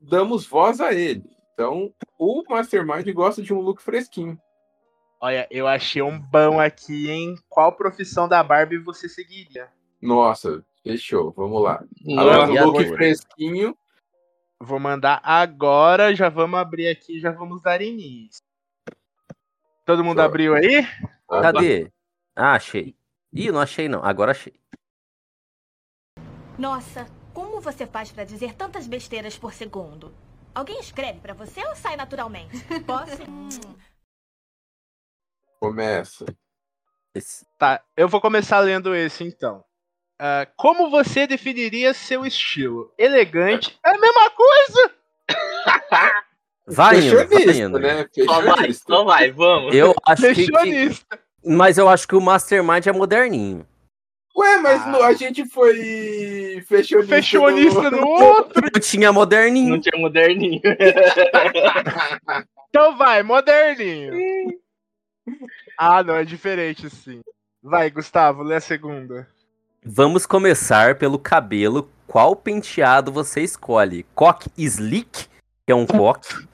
damos 0.00 0.44
voz 0.46 0.80
a 0.80 0.92
ele. 0.92 1.24
Então, 1.54 1.92
o 2.18 2.42
Mastermind 2.48 3.08
gosta 3.12 3.40
de 3.42 3.52
um 3.54 3.60
look 3.60 3.80
fresquinho. 3.82 4.36
Olha, 5.24 5.46
eu 5.52 5.68
achei 5.68 6.02
um 6.02 6.18
bom 6.18 6.58
aqui, 6.58 7.08
hein? 7.08 7.38
Qual 7.48 7.70
profissão 7.70 8.26
da 8.26 8.42
Barbie 8.42 8.78
você 8.78 9.08
seguiria? 9.08 9.68
Nossa, 10.00 10.64
fechou. 10.82 11.30
Vamos 11.30 11.62
lá. 11.62 11.84
Falando 12.04 12.52
e 12.52 12.60
look 12.60 12.80
agora? 12.80 12.96
fresquinho. 12.96 13.78
Vou 14.60 14.80
mandar 14.80 15.20
agora, 15.22 16.12
já 16.12 16.28
vamos 16.28 16.58
abrir 16.58 16.88
aqui, 16.88 17.20
já 17.20 17.30
vamos 17.30 17.62
dar 17.62 17.80
início. 17.80 18.42
Todo 19.84 20.02
mundo 20.02 20.18
Só. 20.18 20.24
abriu 20.24 20.56
aí? 20.56 20.84
Cadê? 21.28 21.92
Ah, 22.34 22.54
achei. 22.54 22.96
Ih, 23.32 23.52
não 23.52 23.60
achei 23.60 23.88
não. 23.88 24.04
Agora 24.04 24.32
achei. 24.32 24.54
Nossa, 26.58 27.06
como 27.32 27.60
você 27.60 27.86
faz 27.86 28.10
pra 28.10 28.24
dizer 28.24 28.54
tantas 28.54 28.88
besteiras 28.88 29.38
por 29.38 29.52
segundo? 29.52 30.12
Alguém 30.52 30.80
escreve 30.80 31.20
pra 31.20 31.32
você 31.32 31.64
ou 31.64 31.76
sai 31.76 31.94
naturalmente? 31.94 32.58
Posso? 32.84 33.22
Começa. 35.62 36.24
Esse- 37.14 37.46
Tá, 37.56 37.80
eu 37.96 38.08
vou 38.08 38.20
começar 38.20 38.58
lendo 38.58 38.96
esse 38.96 39.22
então. 39.22 39.62
Ah, 40.20 40.44
como 40.56 40.90
você 40.90 41.24
definiria 41.24 41.94
seu 41.94 42.26
estilo? 42.26 42.92
Elegante? 42.98 43.78
É 43.86 43.90
a 43.90 43.98
mesma 43.98 44.30
coisa! 44.30 44.90
Vai 46.66 46.98
indo, 47.00 47.16
vai 47.16 47.26
Fashionista, 47.26 47.62
indo. 47.64 47.78
né? 47.80 48.06
Só 48.24 48.40
vai, 48.40 48.72
só 48.72 49.04
vai, 49.04 49.30
vamos. 49.32 49.74
Eu 49.74 49.92
acho 50.06 50.22
que. 50.32 50.48
Mas 51.44 51.76
eu 51.76 51.88
acho 51.88 52.06
que 52.06 52.14
o 52.14 52.20
Mastermind 52.20 52.86
é 52.86 52.92
moderninho. 52.92 53.66
Ué, 54.36 54.56
mas 54.58 54.80
Ah. 54.82 54.86
no- 54.86 55.02
a 55.02 55.12
gente 55.12 55.44
foi 55.44 56.64
fashionista. 56.68 57.16
Fashionista 57.16 57.90
no- 57.90 58.00
no 58.00 58.06
outro. 58.36 58.64
Eu 58.72 58.80
tinha 58.80 59.12
moderninho. 59.12 59.70
Não 59.70 59.80
tinha 59.80 60.00
moderninho. 60.00 60.60
Então 62.68 62.96
vai, 62.96 63.22
moderninho. 63.22 64.14
Ah, 65.76 66.02
não, 66.02 66.14
é 66.14 66.24
diferente 66.24 66.88
sim. 66.90 67.20
Vai, 67.62 67.90
Gustavo, 67.90 68.42
lê 68.42 68.56
a 68.56 68.60
segunda. 68.60 69.28
Vamos 69.84 70.26
começar 70.26 70.96
pelo 70.96 71.18
cabelo. 71.18 71.90
Qual 72.06 72.36
penteado 72.36 73.10
você 73.10 73.40
escolhe? 73.40 74.04
Coque 74.14 74.50
slick, 74.56 75.26
que 75.66 75.72
é 75.72 75.74
um 75.74 75.86
coque. 75.86 76.46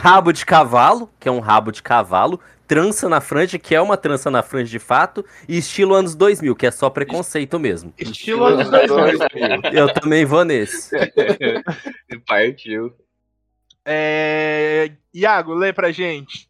Rabo 0.00 0.32
de 0.32 0.44
cavalo, 0.44 1.10
que 1.20 1.28
é 1.28 1.32
um 1.32 1.40
rabo 1.40 1.70
de 1.70 1.82
cavalo. 1.82 2.40
Trança 2.66 3.08
na 3.08 3.20
franja, 3.20 3.58
que 3.58 3.74
é 3.74 3.80
uma 3.80 3.96
trança 3.96 4.30
na 4.30 4.42
franja 4.42 4.70
de 4.70 4.78
fato. 4.78 5.24
E 5.48 5.58
estilo 5.58 5.94
anos 5.94 6.14
2000, 6.14 6.56
que 6.56 6.66
é 6.66 6.70
só 6.70 6.90
preconceito 6.90 7.58
mesmo. 7.58 7.92
Estilo 7.96 8.44
anos 8.44 8.70
2000. 8.70 9.72
Eu 9.72 9.92
também 9.92 10.24
vou 10.24 10.44
nesse. 10.44 10.96
Partiu. 12.26 12.94
É... 13.84 14.92
Iago, 15.12 15.54
lê 15.54 15.72
pra 15.72 15.92
gente. 15.92 16.48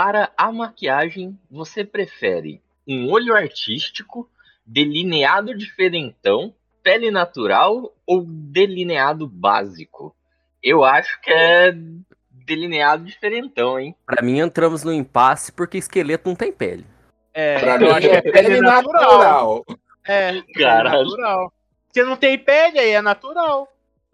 Para 0.00 0.30
a 0.36 0.52
maquiagem, 0.52 1.36
você 1.50 1.82
prefere 1.82 2.62
um 2.86 3.10
olho 3.10 3.34
artístico, 3.34 4.30
delineado 4.64 5.52
diferentão, 5.58 6.54
pele 6.84 7.10
natural 7.10 7.92
ou 8.06 8.24
delineado 8.24 9.26
básico? 9.26 10.14
Eu 10.62 10.84
acho 10.84 11.20
que 11.20 11.32
é 11.32 11.74
delineado 12.30 13.02
diferentão, 13.02 13.76
hein? 13.76 13.92
Pra 14.06 14.22
mim, 14.22 14.38
entramos 14.38 14.84
no 14.84 14.92
impasse 14.92 15.50
porque 15.50 15.78
esqueleto 15.78 16.28
não 16.28 16.36
tem 16.36 16.52
pele. 16.52 16.86
É, 17.34 17.58
Pra 17.58 17.74
eu 17.74 17.80
mim 17.80 17.88
acho 17.88 18.08
que 18.08 18.14
é 18.14 18.22
pele 18.22 18.60
natural. 18.60 19.64
É, 20.06 20.30
pele 20.30 20.52
Caralho. 20.54 21.04
natural. 21.06 21.52
Porque 21.88 22.04
não 22.04 22.16
tem 22.16 22.38
pele, 22.38 22.78
aí 22.78 22.90
é 22.90 23.02
natural. 23.02 23.66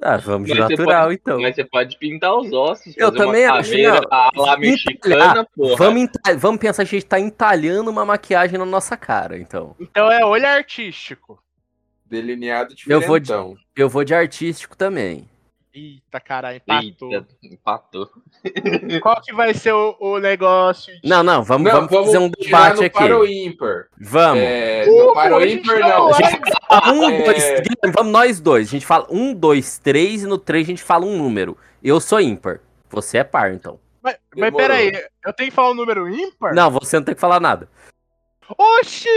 Ah, 0.03 0.17
vamos 0.17 0.49
de 0.51 0.59
Mas 0.59 0.71
natural, 0.71 1.05
pode- 1.05 1.15
então. 1.23 1.41
Mas 1.41 1.55
você 1.55 1.65
pode 1.65 1.97
pintar 1.99 2.35
os 2.37 2.53
ossos. 2.53 2.95
Eu 2.97 3.13
também 3.13 3.45
acho, 3.47 3.71
caveira 3.71 4.01
não. 4.35 4.59
mexicana, 4.59 5.47
porra. 5.57 5.77
Vamos, 5.77 6.09
vamos 6.39 6.61
pensar 6.61 6.85
que 6.85 6.97
a 6.97 6.99
gente 6.99 7.07
tá 7.07 7.21
entalhando 7.21 7.91
uma 7.91 8.05
maquiagem 8.05 8.59
na 8.59 8.67
nossa 8.67 8.97
cara, 8.97 9.39
então. 9.39 9.77
Então 9.79 10.11
é 10.11 10.25
olho 10.25 10.47
artístico. 10.47 11.41
Delineado 12.07 12.75
Eu 12.87 13.01
vou 13.01 13.19
de- 13.19 13.27
diferentão. 13.27 13.57
Eu 13.77 13.89
vou 13.89 14.05
de 14.05 14.15
artístico 14.15 14.77
também. 14.77 15.29
Eita, 15.75 16.21
caralho, 16.21 16.59
empatou. 16.59 17.13
Eita, 17.13 17.27
empatou. 17.43 18.11
Qual 19.03 19.21
que 19.21 19.33
vai 19.35 19.53
ser 19.55 19.73
o, 19.73 19.97
o 19.99 20.19
negócio? 20.21 20.95
de- 21.01 21.09
Não, 21.09 21.23
não, 21.25 21.43
vamos, 21.43 21.73
Não, 21.73 21.89
vamos, 21.89 22.07
fazer 22.07 22.19
um 22.19 22.29
debate 22.31 22.77
no 22.77 22.83
aqui. 22.85 22.91
para 22.97 23.19
o 23.19 23.27
ímpar. 23.27 23.87
Vamos. 23.99 24.43
É, 24.43 24.85
Uh, 24.87 25.07
no 25.07 25.15
para 25.15 25.35
o 25.35 25.39
a 25.39 25.47
gente 25.47 25.63
ímpar, 25.65 25.79
não 25.81 25.89
não. 25.89 26.11
vai- 26.11 26.41
Um, 26.95 27.11
é- 27.11 27.23
dois, 27.25 27.43
Guilherme, 27.43 27.93
vamos 27.95 28.13
nós 28.13 28.41
dois. 28.41 28.69
A 28.69 28.71
gente 28.71 28.87
fala 28.87 29.07
um, 29.11 29.35
dois, 29.35 29.79
três 29.79 30.23
e 30.23 30.27
no 30.27 30.39
três 30.39 30.65
a 30.67 30.71
gente 30.71 30.83
fala 30.83 31.05
um 31.05 31.17
número. 31.19 31.57
Eu 31.83 32.01
sou 32.01 32.21
ímpar. 32.21 32.61
Você 32.91 33.19
é 33.19 33.25
par, 33.25 33.53
então. 33.53 33.81
Mas, 34.01 34.17
mas 34.37 34.55
peraí, 34.55 34.93
eu 35.27 35.33
tenho 35.33 35.51
que 35.51 35.55
falar 35.57 35.71
um 35.71 35.75
número 35.75 36.09
ímpar? 36.09 36.55
Não, 36.55 36.71
você 36.71 36.97
não 36.97 37.05
tem 37.05 37.15
que 37.15 37.21
falar 37.21 37.41
nada. 37.41 37.69
Oxi! 38.59 39.09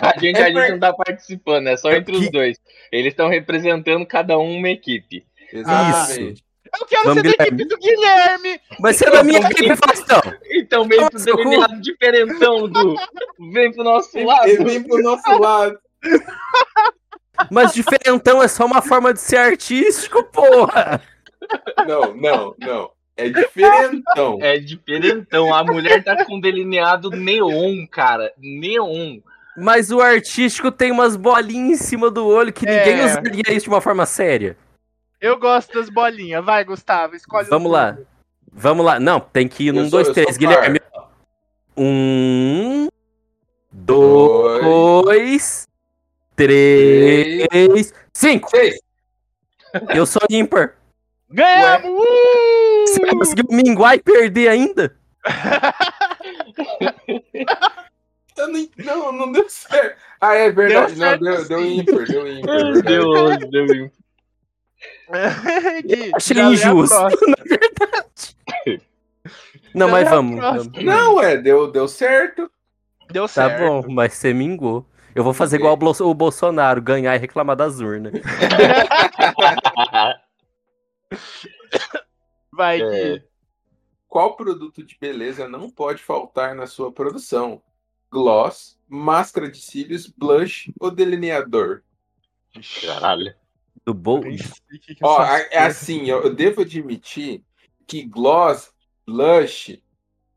A 0.00 0.18
gente, 0.20 0.38
É 0.38 0.42
a 0.44 0.46
gente 0.46 0.54
per- 0.54 0.70
não 0.70 0.78
tá 0.78 0.92
participando, 0.92 1.66
é 1.66 1.76
só 1.76 1.90
entre 1.92 2.12
Que- 2.16 2.24
os 2.24 2.30
dois. 2.30 2.56
Eles 2.92 3.08
estão 3.12 3.28
representando 3.28 4.06
cada 4.06 4.38
um 4.38 4.56
uma 4.58 4.68
equipe. 4.68 5.26
Exatamente. 5.58 6.44
Eu 6.80 6.86
quero 6.86 7.04
Vamos, 7.04 7.22
ser 7.22 7.22
da 7.22 7.44
Guilherme. 7.44 7.62
equipe 7.62 7.64
do 7.68 7.78
Guilherme! 7.78 8.60
Mas 8.80 8.96
você 8.96 9.06
é 9.06 9.10
da 9.12 9.22
minha 9.22 9.38
equipe, 9.38 9.76
Faustão. 9.76 10.20
Então 10.50 10.88
vem 10.88 10.98
pro 10.98 11.10
como- 11.10 11.36
delineado 11.36 11.80
diferentão, 11.80 12.68
Du. 12.68 12.96
Vem 13.52 13.72
pro 13.72 13.84
nosso 13.84 14.18
lado. 14.24 14.48
Ele 14.48 14.64
vem 14.64 14.82
pro 14.82 15.00
nosso 15.02 15.38
lado. 15.38 15.78
Mas 17.50 17.72
diferentão 17.72 18.42
é 18.42 18.48
só 18.48 18.64
uma 18.64 18.80
forma 18.82 19.12
de 19.12 19.20
ser 19.20 19.36
artístico, 19.36 20.22
porra. 20.24 21.00
Não, 21.86 22.14
não, 22.14 22.54
não. 22.58 22.90
É 23.16 23.28
diferentão. 23.28 24.38
É 24.40 24.58
diferentão. 24.58 25.54
A 25.54 25.62
mulher 25.62 26.02
tá 26.02 26.24
com 26.24 26.40
delineado 26.40 27.10
neon, 27.10 27.86
cara. 27.90 28.32
Neon. 28.38 29.18
Mas 29.56 29.90
o 29.92 30.00
artístico 30.00 30.72
tem 30.72 30.90
umas 30.90 31.14
bolinhas 31.16 31.80
em 31.80 31.84
cima 31.84 32.10
do 32.10 32.26
olho 32.26 32.52
que 32.52 32.66
ninguém 32.66 33.00
É. 33.00 33.04
usaria 33.06 33.42
isso 33.52 33.64
de 33.64 33.68
uma 33.68 33.80
forma 33.80 34.04
séria. 34.06 34.56
Eu 35.24 35.38
gosto 35.38 35.72
das 35.72 35.88
bolinhas. 35.88 36.44
Vai, 36.44 36.62
Gustavo, 36.64 37.16
escolhe 37.16 37.48
Vamos 37.48 37.72
lá. 37.72 37.96
Vamos 38.52 38.84
lá. 38.84 39.00
Não, 39.00 39.18
tem 39.18 39.48
que 39.48 39.68
ir 39.68 39.72
num, 39.72 39.88
dois, 39.88 40.10
três. 40.10 40.36
Guilherme. 40.36 40.78
Um, 41.74 42.88
dois, 43.72 45.66
três, 46.36 47.94
cinco. 48.12 48.50
Seis. 48.50 48.78
Eu 49.94 50.04
sou 50.04 50.20
ímpar. 50.28 50.76
Ganhamos! 51.30 51.90
Uh! 51.90 52.86
Você 52.86 53.06
conseguiu 53.06 53.46
minguar 53.48 53.96
e 53.96 54.02
perder 54.02 54.48
ainda? 54.48 54.94
Não, 58.36 58.48
não, 58.76 59.12
não 59.12 59.32
deu 59.32 59.48
certo. 59.48 59.96
Ah, 60.20 60.34
é 60.34 60.50
verdade. 60.50 60.94
Deu 60.96 61.06
não, 61.06 61.18
deu, 61.18 61.48
deu 61.48 61.64
ímpar, 61.64 62.04
deu 62.04 62.26
ímpar. 62.26 62.56
Verdade. 62.72 62.82
Deus, 62.82 63.68
Deus. 63.68 64.03
Gui, 65.84 66.10
Achei 66.14 66.40
injusto, 66.40 66.94
na 67.28 67.44
verdade. 67.44 68.82
Não, 69.74 69.88
mas 69.88 70.08
vamos. 70.08 70.68
Não, 70.82 71.20
é, 71.20 71.36
deu, 71.36 71.70
deu 71.70 71.86
certo. 71.88 72.50
Deu 73.10 73.24
Tá 73.24 73.28
certo. 73.48 73.60
bom, 73.60 73.84
mas 73.92 74.14
você 74.14 74.32
mingou. 74.32 74.86
Eu 75.14 75.22
vou 75.22 75.32
fazer 75.34 75.56
igual 75.56 75.74
o 75.74 75.76
Bolso- 75.76 76.08
o 76.08 76.14
Bolsonaro, 76.14 76.80
ganhar 76.82 77.14
e 77.14 77.18
reclamar 77.18 77.54
das 77.56 77.78
urnas. 77.80 78.12
Vai, 82.52 82.80
É. 82.80 83.22
Qual 84.08 84.36
produto 84.36 84.84
de 84.84 84.96
beleza 85.00 85.48
não 85.48 85.68
pode 85.68 86.00
faltar 86.02 86.54
na 86.54 86.66
sua 86.68 86.92
produção? 86.92 87.60
Gloss, 88.10 88.78
máscara 88.88 89.50
de 89.50 89.58
cílios, 89.60 90.06
blush 90.06 90.72
ou 90.78 90.88
delineador? 90.88 91.82
Caralho. 92.80 93.34
Do 93.86 93.92
bol... 93.92 94.20
Nem 94.20 94.38
sei 94.38 94.48
o 94.48 94.80
que 94.80 94.94
que 94.94 95.04
Ó, 95.04 95.22
essas 95.22 95.52
é 95.52 95.58
assim, 95.58 96.08
eu, 96.08 96.22
eu 96.22 96.34
devo 96.34 96.62
admitir 96.62 97.42
que 97.86 98.02
gloss, 98.04 98.72
blush 99.06 99.82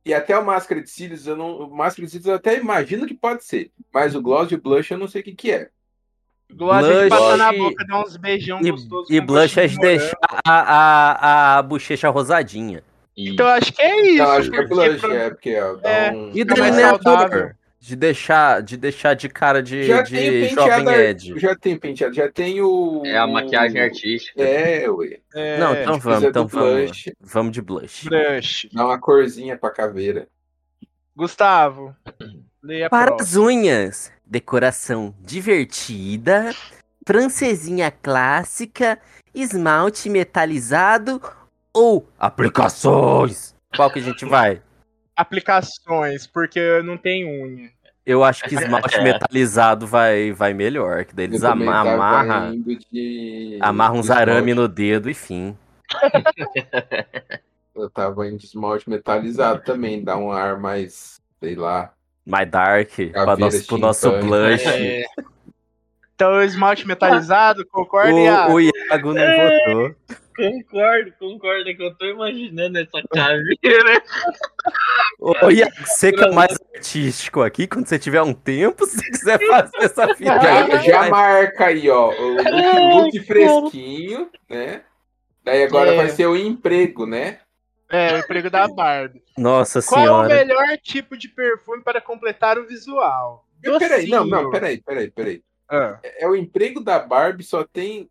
e 0.05 0.13
até 0.13 0.37
o 0.37 0.45
máscara 0.45 0.81
de 0.81 0.89
cílios, 0.89 1.27
eu 1.27 1.35
não, 1.35 1.57
o 1.59 1.75
máscara 1.75 2.05
de 2.05 2.11
cílios 2.11 2.27
eu 2.27 2.35
até 2.35 2.57
imagino 2.57 3.05
que 3.05 3.13
pode 3.13 3.43
ser, 3.45 3.71
mas 3.93 4.15
o 4.15 4.21
gloss 4.21 4.51
e 4.51 4.55
o 4.55 4.61
blush 4.61 4.91
eu 4.91 4.97
não 4.97 5.07
sei 5.07 5.21
o 5.21 5.23
que 5.23 5.33
que 5.35 5.51
é. 5.51 5.69
Gloss 6.53 6.85
é 6.85 7.03
de 7.03 7.09
Blush 7.09 7.21
passar 7.21 7.37
na 7.37 7.51
boca, 7.51 7.85
dar 7.85 8.01
uns 8.01 8.15
beijão 8.17 8.61
E, 8.61 8.71
gostosos. 8.71 9.09
e 9.09 9.19
com 9.19 9.25
blush 9.25 9.57
é 9.57 9.67
de 9.67 9.77
deixar 9.77 10.17
a, 10.45 10.61
a, 10.61 11.57
a 11.57 11.61
bochecha 11.61 12.09
rosadinha. 12.09 12.81
E 13.17 13.29
Então 13.31 13.47
acho 13.47 13.73
que 13.73 13.81
é 13.81 14.01
isso. 14.11 14.23
Não, 14.23 14.31
acho 14.31 14.49
que 14.49 14.55
é 14.55 14.59
porque 14.59 14.73
blush, 14.73 15.01
pra- 15.01 15.13
é, 15.15 15.29
porque 15.29 15.53
dá 15.81 15.89
É. 15.89 16.11
um... 16.13 16.29
E 16.29 16.33
Fica 16.33 16.55
mais 16.57 16.75
delineador. 16.75 17.55
De 17.79 17.95
deixar, 17.95 18.61
de 18.63 18.75
deixar 18.75 19.13
de 19.13 19.29
cara 19.29 19.61
de, 19.61 19.83
Já 19.83 20.01
de 20.01 20.11
tem 20.11 20.49
jovem 20.49 20.87
Ed. 20.95 21.39
já 21.39 21.55
tem 21.55 21.77
penteado, 21.77 22.13
já 22.15 22.29
tem 22.29 22.59
o... 22.61 23.03
é 23.05 23.17
a 23.17 23.27
maquiagem 23.27 23.79
artística. 23.79 24.41
É, 24.41 24.89
ué. 24.89 25.19
É, 25.33 25.57
Não, 25.59 25.73
então 25.75 25.99
vamos, 25.99 26.23
então 26.23 26.47
vamos. 26.47 26.85
blush, 26.89 27.11
Vamos 27.21 27.51
de 27.53 27.61
blush. 27.61 28.09
Blush. 28.09 28.67
dá 28.73 28.83
uma 28.85 28.99
corzinha 28.99 29.55
pra 29.57 29.69
caveira. 29.69 30.27
Gustavo, 31.15 31.95
Para 32.89 33.11
próxima. 33.15 33.15
as 33.21 33.35
unhas, 33.35 34.11
decoração 34.25 35.15
divertida, 35.19 36.53
francesinha 37.07 37.89
clássica, 37.91 38.99
esmalte 39.33 40.09
metalizado 40.09 41.21
ou 41.73 42.09
aplicações? 42.19 43.55
Qual 43.75 43.89
que 43.91 43.99
a 43.99 44.01
gente 44.01 44.25
vai? 44.25 44.61
Aplicações, 45.17 46.27
porque 46.27 46.81
não 46.83 46.95
tem 46.97 47.25
unha. 47.25 47.69
Eu 48.05 48.23
acho 48.23 48.43
que 48.45 48.55
esmalte 48.55 48.95
É. 48.97 49.03
metalizado 49.03 49.85
vai, 49.85 50.31
vai 50.31 50.53
melhor, 50.53 51.03
que 51.03 51.13
daí 51.13 51.25
eles 51.25 51.41
Eu 51.43 51.49
também 51.49 51.67
ama- 51.67 51.83
tava 51.83 51.91
amarram 51.93 52.53
indo 52.53 52.77
de- 52.91 53.57
amarra 53.59 53.93
uns 53.95 54.09
arame 54.09 54.53
no 54.53 54.67
dedo 54.67 55.09
e 55.09 55.13
fim. 55.13 55.57
Eu 57.75 57.89
tava 57.89 58.27
indo 58.27 58.37
de 58.37 58.45
esmalte 58.45 58.89
metalizado 58.89 59.61
também, 59.63 60.03
dá 60.03 60.17
um 60.17 60.31
ar 60.31 60.57
mais, 60.59 61.19
sei 61.39 61.55
lá. 61.55 61.91
Mais 62.25 62.49
dark, 62.49 62.89
pra 63.11 63.35
nosso, 63.37 63.67
pro 63.67 63.77
nosso 63.77 64.11
blush. 64.19 64.65
É. 64.65 65.03
Então, 66.17 66.41
esmalte 66.41 66.87
metalizado, 66.87 67.63
concorda, 67.67 68.11
O, 68.11 68.19
Iago? 68.19 68.53
o 68.53 68.59
Iago 68.59 69.13
não 69.13 69.23
votou. 69.23 69.95
Concordo, 70.35 71.13
concordo, 71.19 71.69
é 71.69 71.73
que 71.75 71.83
eu 71.83 71.93
tô 71.95 72.07
imaginando 72.07 72.79
essa 72.79 73.03
caveira. 73.13 74.01
Ô, 75.19 75.51
Iago, 75.51 75.71
você 75.85 76.11
que 76.11 76.23
é 76.23 76.27
o 76.27 76.33
mais 76.33 76.57
artístico 76.73 77.43
aqui, 77.43 77.67
quando 77.67 77.85
você 77.85 77.99
tiver 77.99 78.23
um 78.23 78.33
tempo, 78.33 78.83
se 78.89 78.97
você 78.97 79.11
quiser 79.11 79.39
fazer 79.47 79.77
essa 79.77 80.07
fita 80.17 80.39
aí, 80.41 80.83
Já, 80.87 81.07
marca 81.07 81.65
aí, 81.67 81.87
ó, 81.87 82.09
o 82.09 82.33
look, 82.33 82.49
look 82.49 83.19
fresquinho, 83.19 84.27
né? 84.49 84.81
Daí 85.43 85.63
agora 85.63 85.93
É. 85.93 85.97
vai 85.97 86.09
ser 86.09 86.25
o 86.25 86.35
emprego, 86.35 87.05
né? 87.05 87.41
É, 87.91 88.15
o 88.15 88.17
emprego 88.17 88.49
da 88.49 88.67
Barbie. 88.67 89.21
Nossa 89.37 89.83
Qual 89.83 90.01
é 90.01 90.03
o 90.03 90.07
senhora. 90.07 90.27
melhor 90.33 90.77
tipo 90.81 91.15
de 91.15 91.29
perfume 91.29 91.83
para 91.83 92.01
completar 92.01 92.57
o 92.57 92.65
visual? 92.67 93.45
Peraí, 93.61 94.07
não, 94.09 94.25
não, 94.25 94.49
peraí, 94.49 94.81
peraí, 94.81 95.11
peraí. 95.11 95.43
Ah, 95.69 95.99
É 96.03 96.27
o 96.27 96.35
emprego 96.35 96.81
da 96.81 96.99
Barbie, 96.99 97.43
só 97.43 97.63
tem. 97.63 98.09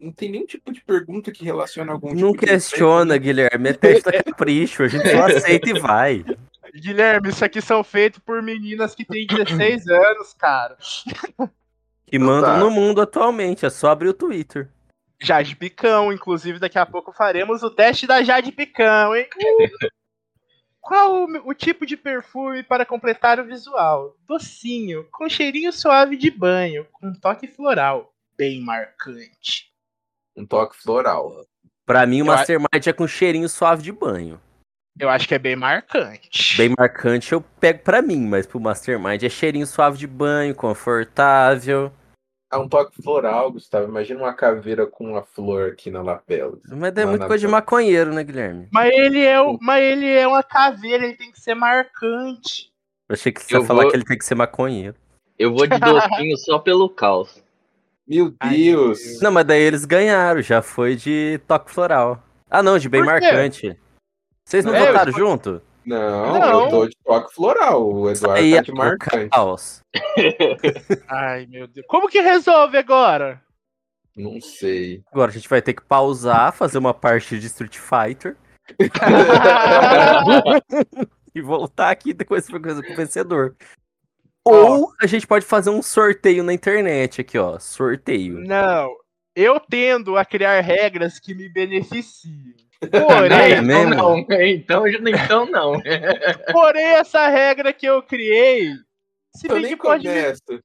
Não 0.00 0.12
tem 0.12 0.30
nenhum 0.30 0.46
tipo 0.46 0.72
de 0.72 0.80
pergunta 0.80 1.32
que 1.32 1.44
relaciona 1.44 1.92
algum 1.92 2.14
Não 2.14 2.32
tipo 2.32 2.46
de 2.46 2.52
questiona, 2.52 3.16
Guilherme. 3.16 3.70
É 3.70 3.72
teste 3.72 4.04
da 4.04 4.22
capricho. 4.22 4.84
A 4.84 4.88
gente 4.88 5.08
só 5.10 5.26
aceita 5.26 5.70
e 5.70 5.80
vai. 5.80 6.24
Guilherme, 6.72 7.30
isso 7.30 7.44
aqui 7.44 7.60
são 7.60 7.82
feitos 7.82 8.20
por 8.20 8.40
meninas 8.40 8.94
que 8.94 9.04
têm 9.04 9.26
16 9.26 9.88
anos, 9.88 10.34
cara. 10.34 10.76
Que 12.06 12.18
mandam 12.18 12.52
tá. 12.52 12.58
no 12.58 12.70
mundo 12.70 13.00
atualmente. 13.00 13.66
É 13.66 13.70
só 13.70 13.90
abrir 13.90 14.08
o 14.08 14.14
Twitter. 14.14 14.68
Jade 15.20 15.56
Picão, 15.56 16.12
inclusive 16.12 16.60
daqui 16.60 16.78
a 16.78 16.86
pouco 16.86 17.12
faremos 17.12 17.64
o 17.64 17.70
teste 17.70 18.06
da 18.06 18.22
Jade 18.22 18.52
Picão, 18.52 19.16
hein? 19.16 19.26
Qual 20.88 21.24
o, 21.24 21.50
o 21.50 21.52
tipo 21.52 21.84
de 21.84 21.98
perfume 21.98 22.62
para 22.62 22.86
completar 22.86 23.38
o 23.38 23.44
visual? 23.44 24.16
Docinho, 24.26 25.04
com 25.12 25.28
cheirinho 25.28 25.70
suave 25.70 26.16
de 26.16 26.30
banho, 26.30 26.86
com 26.90 27.12
toque 27.12 27.46
floral, 27.46 28.10
bem 28.38 28.62
marcante. 28.62 29.70
Um 30.34 30.46
toque 30.46 30.74
floral. 30.74 31.44
Pra 31.84 32.06
mim, 32.06 32.22
o 32.22 32.24
Mastermind 32.24 32.86
é 32.86 32.92
com 32.94 33.06
cheirinho 33.06 33.50
suave 33.50 33.82
de 33.82 33.92
banho. 33.92 34.40
Eu 34.98 35.10
acho 35.10 35.28
que 35.28 35.34
é 35.34 35.38
bem 35.38 35.54
marcante. 35.54 36.56
Bem 36.56 36.72
marcante 36.74 37.34
eu 37.34 37.42
pego 37.42 37.80
pra 37.80 38.00
mim, 38.00 38.26
mas 38.26 38.46
pro 38.46 38.58
Mastermind 38.58 39.22
é 39.22 39.28
cheirinho 39.28 39.66
suave 39.66 39.98
de 39.98 40.06
banho, 40.06 40.54
confortável. 40.54 41.92
Ah, 42.50 42.58
um 42.58 42.68
toque 42.68 43.02
floral, 43.02 43.52
Gustavo. 43.52 43.86
Imagina 43.88 44.20
uma 44.20 44.32
caveira 44.32 44.86
com 44.86 45.10
uma 45.12 45.22
flor 45.22 45.70
aqui 45.72 45.90
na 45.90 46.00
lapela. 46.00 46.58
Mas 46.66 46.96
é 46.96 47.04
muito 47.04 47.26
coisa 47.26 47.46
de 47.46 47.52
maconheiro, 47.52 48.12
né, 48.14 48.24
Guilherme? 48.24 48.68
Mas 48.72 48.90
ele 48.94 49.22
é, 49.22 49.38
o- 49.40 49.58
mas 49.60 49.82
ele 49.82 50.06
é 50.10 50.26
uma 50.26 50.42
caveira, 50.42 51.04
ele 51.04 51.14
tem 51.16 51.30
que 51.30 51.38
ser 51.40 51.54
marcante. 51.54 52.70
Eu 53.08 53.14
achei 53.14 53.30
que 53.32 53.42
você 53.42 53.54
ia 53.54 53.60
Eu 53.60 53.64
falar 53.64 53.82
vou- 53.82 53.90
que 53.90 53.96
ele 53.96 54.04
tem 54.04 54.16
que 54.18 54.24
ser 54.24 54.34
maconheiro. 54.34 54.94
Eu 55.38 55.52
vou 55.54 55.66
de 55.66 55.78
docinho 56.24 56.36
só 56.38 56.58
pelo 56.58 56.88
caos. 56.88 57.42
Meu 58.06 58.34
Ai, 58.40 58.56
Deus! 58.56 58.98
Deus. 58.98 59.20
Não, 59.20 59.30
mas 59.30 59.44
daí 59.46 59.60
eles 59.60 59.84
ganharam, 59.84 60.40
já 60.40 60.62
foi 60.62 60.96
de 60.96 61.38
toque 61.46 61.70
floral. 61.70 62.22
Ah, 62.50 62.62
não, 62.62 62.78
de 62.78 62.88
bem 62.88 63.04
marcante. 63.04 63.78
Vocês 64.42 64.64
não 64.64 64.74
É, 64.74 64.86
votaram 64.86 65.12
junto? 65.12 65.60
Não, 65.88 66.38
Não. 66.38 66.64
eu 66.64 66.68
tô 66.70 66.86
de 66.88 66.96
toque 67.04 67.34
floral. 67.34 67.90
O 67.90 68.10
Eduardo 68.10 68.38
Aí 68.42 68.52
tá 68.52 68.58
é 68.58 68.62
de 68.62 68.72
marcante. 68.72 69.28
caos. 69.30 69.82
Ai, 71.08 71.46
meu 71.46 71.66
Deus. 71.66 71.86
Como 71.88 72.08
que 72.08 72.20
resolve 72.20 72.76
agora? 72.76 73.42
Não 74.14 74.40
sei. 74.40 75.02
Agora 75.12 75.30
a 75.30 75.34
gente 75.34 75.48
vai 75.48 75.62
ter 75.62 75.72
que 75.74 75.82
pausar, 75.82 76.52
fazer 76.52 76.76
uma 76.78 76.92
parte 76.92 77.38
de 77.38 77.46
Street 77.46 77.78
Fighter 77.78 78.36
e 81.34 81.40
voltar 81.40 81.90
aqui 81.90 82.12
depois 82.12 82.46
pra 82.46 82.60
coisa 82.60 82.82
com 82.82 82.92
o 82.92 82.96
vencedor. 82.96 83.56
Ou 84.44 84.92
a 85.00 85.06
gente 85.06 85.26
pode 85.26 85.44
fazer 85.44 85.70
um 85.70 85.82
sorteio 85.82 86.42
na 86.42 86.52
internet 86.52 87.20
aqui, 87.20 87.38
ó. 87.38 87.58
Sorteio. 87.58 88.38
Não, 88.40 88.90
eu 89.36 89.60
tendo 89.60 90.16
a 90.16 90.24
criar 90.24 90.60
regras 90.60 91.18
que 91.18 91.34
me 91.34 91.48
beneficiem. 91.48 92.54
É 92.80 92.86
Porém, 93.00 93.62
mesmo? 93.62 93.92
Então 93.92 94.16
não. 94.16 94.26
Então, 94.46 94.86
então 94.86 95.46
não. 95.46 95.72
porém 96.52 96.84
essa 96.84 97.26
regra 97.28 97.72
que 97.72 97.86
eu 97.86 98.02
criei, 98.02 98.72
se 99.34 99.48
Eu 99.48 99.54
bem 99.54 99.62
nem 99.62 99.76
que 99.76 99.82
pode 99.82 100.06
me, 100.06 100.14
começo. 100.14 100.62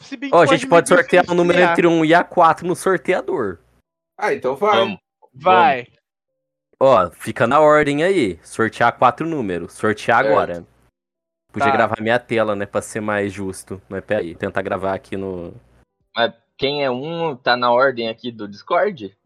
se 0.00 0.16
bem 0.16 0.30
que 0.30 0.36
Ó, 0.36 0.42
a 0.42 0.46
gente 0.46 0.66
pode 0.66 0.88
sortear 0.88 1.24
um 1.30 1.34
número 1.34 1.60
entre 1.60 1.86
1 1.86 2.04
e 2.04 2.08
A4 2.10 2.62
no 2.62 2.74
sorteador. 2.74 3.58
Ah, 4.18 4.32
então 4.32 4.56
vai. 4.56 4.76
Vamos. 4.76 4.98
Vai. 5.34 5.86
Ó, 6.80 7.10
fica 7.10 7.46
na 7.46 7.60
ordem 7.60 8.02
aí. 8.02 8.38
Sortear 8.42 8.96
quatro 8.96 9.26
números. 9.26 9.74
Sortear 9.74 10.22
Certo. 10.24 10.32
agora. 10.32 10.66
Podia 11.52 11.68
Tá. 11.70 11.76
gravar 11.76 12.00
minha 12.00 12.18
tela, 12.18 12.54
né? 12.56 12.66
Pra 12.66 12.80
ser 12.82 13.00
mais 13.00 13.32
justo. 13.32 13.80
Mas 13.88 14.04
peraí, 14.04 14.34
tentar 14.34 14.62
gravar 14.62 14.94
aqui 14.94 15.16
no. 15.16 15.54
Mas 16.14 16.32
quem 16.56 16.82
é 16.84 16.90
um 16.90 17.36
tá 17.36 17.56
na 17.56 17.70
ordem 17.70 18.08
aqui 18.08 18.30
do 18.32 18.48
Discord? 18.48 19.16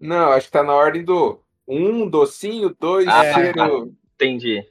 Não, 0.00 0.32
acho 0.32 0.46
que 0.46 0.52
tá 0.52 0.62
na 0.62 0.72
ordem 0.74 1.04
do 1.04 1.40
um, 1.66 2.08
docinho, 2.08 2.74
dois, 2.78 3.06
Ah, 3.08 3.32
cheiro. 3.34 3.92
Entendi. 4.14 4.64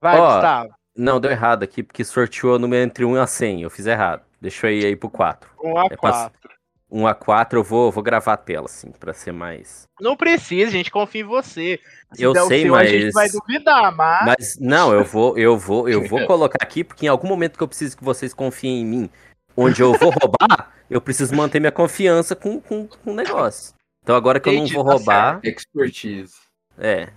Vai, 0.00 0.18
Ó, 0.18 0.32
Gustavo. 0.34 0.74
Não, 0.96 1.20
deu 1.20 1.30
errado 1.30 1.62
aqui, 1.62 1.82
porque 1.82 2.04
sorteou 2.04 2.56
o 2.56 2.58
número 2.58 2.82
entre 2.84 3.04
1 3.04 3.14
a 3.20 3.26
100. 3.26 3.62
Eu 3.62 3.70
fiz 3.70 3.86
errado. 3.86 4.22
Deixa 4.40 4.66
eu 4.66 4.72
ir 4.72 4.86
aí 4.86 4.96
pro 4.96 5.08
4. 5.10 5.50
Um 5.62 5.78
a 5.78 5.84
é 5.84 5.88
pra- 5.88 5.96
quatro. 5.96 6.50
1 6.90 7.06
a 7.06 7.14
4 7.14 7.58
eu 7.60 7.62
vou, 7.62 7.92
vou 7.92 8.02
gravar 8.02 8.32
a 8.32 8.36
tela, 8.36 8.64
assim, 8.66 8.90
pra 8.90 9.12
ser 9.12 9.30
mais. 9.32 9.84
Não 10.00 10.16
precisa, 10.16 10.68
a 10.68 10.72
gente 10.72 10.90
confia 10.90 11.20
em 11.20 11.24
você. 11.24 11.78
Se 12.12 12.22
Eu 12.22 12.32
o 12.32 12.46
sei, 12.48 12.62
seu, 12.62 12.74
A 12.74 12.84
gente 12.84 13.12
mas- 13.14 13.14
vai 13.14 13.28
duvidar, 13.28 13.94
mas. 13.94 14.24
Mas 14.26 14.58
não, 14.58 14.92
eu 14.92 15.04
vou, 15.04 15.38
eu 15.38 15.56
vou, 15.56 15.88
eu 15.88 16.04
vou 16.08 16.18
colocar 16.26 16.58
aqui, 16.60 16.82
porque 16.82 17.06
em 17.06 17.08
algum 17.08 17.28
momento 17.28 17.56
que 17.56 17.62
eu 17.62 17.68
preciso 17.68 17.96
que 17.96 18.02
vocês 18.02 18.34
confiem 18.34 18.80
em 18.80 18.84
mim, 18.84 19.10
onde 19.56 19.80
eu 19.82 19.92
vou 19.92 20.10
roubar, 20.10 20.72
eu 20.90 21.00
preciso 21.00 21.34
manter 21.36 21.60
minha 21.60 21.70
confiança 21.70 22.34
com, 22.34 22.60
com, 22.60 22.88
com 22.88 23.12
o 23.12 23.14
negócio. 23.14 23.72
Então 24.02 24.16
agora 24.16 24.40
que 24.40 24.48
eu 24.48 24.54
não 24.54 24.66
vou 24.66 24.84
tá 24.84 24.92
roubar, 24.92 25.40
Expertise. 25.44 26.34
é, 26.78 27.10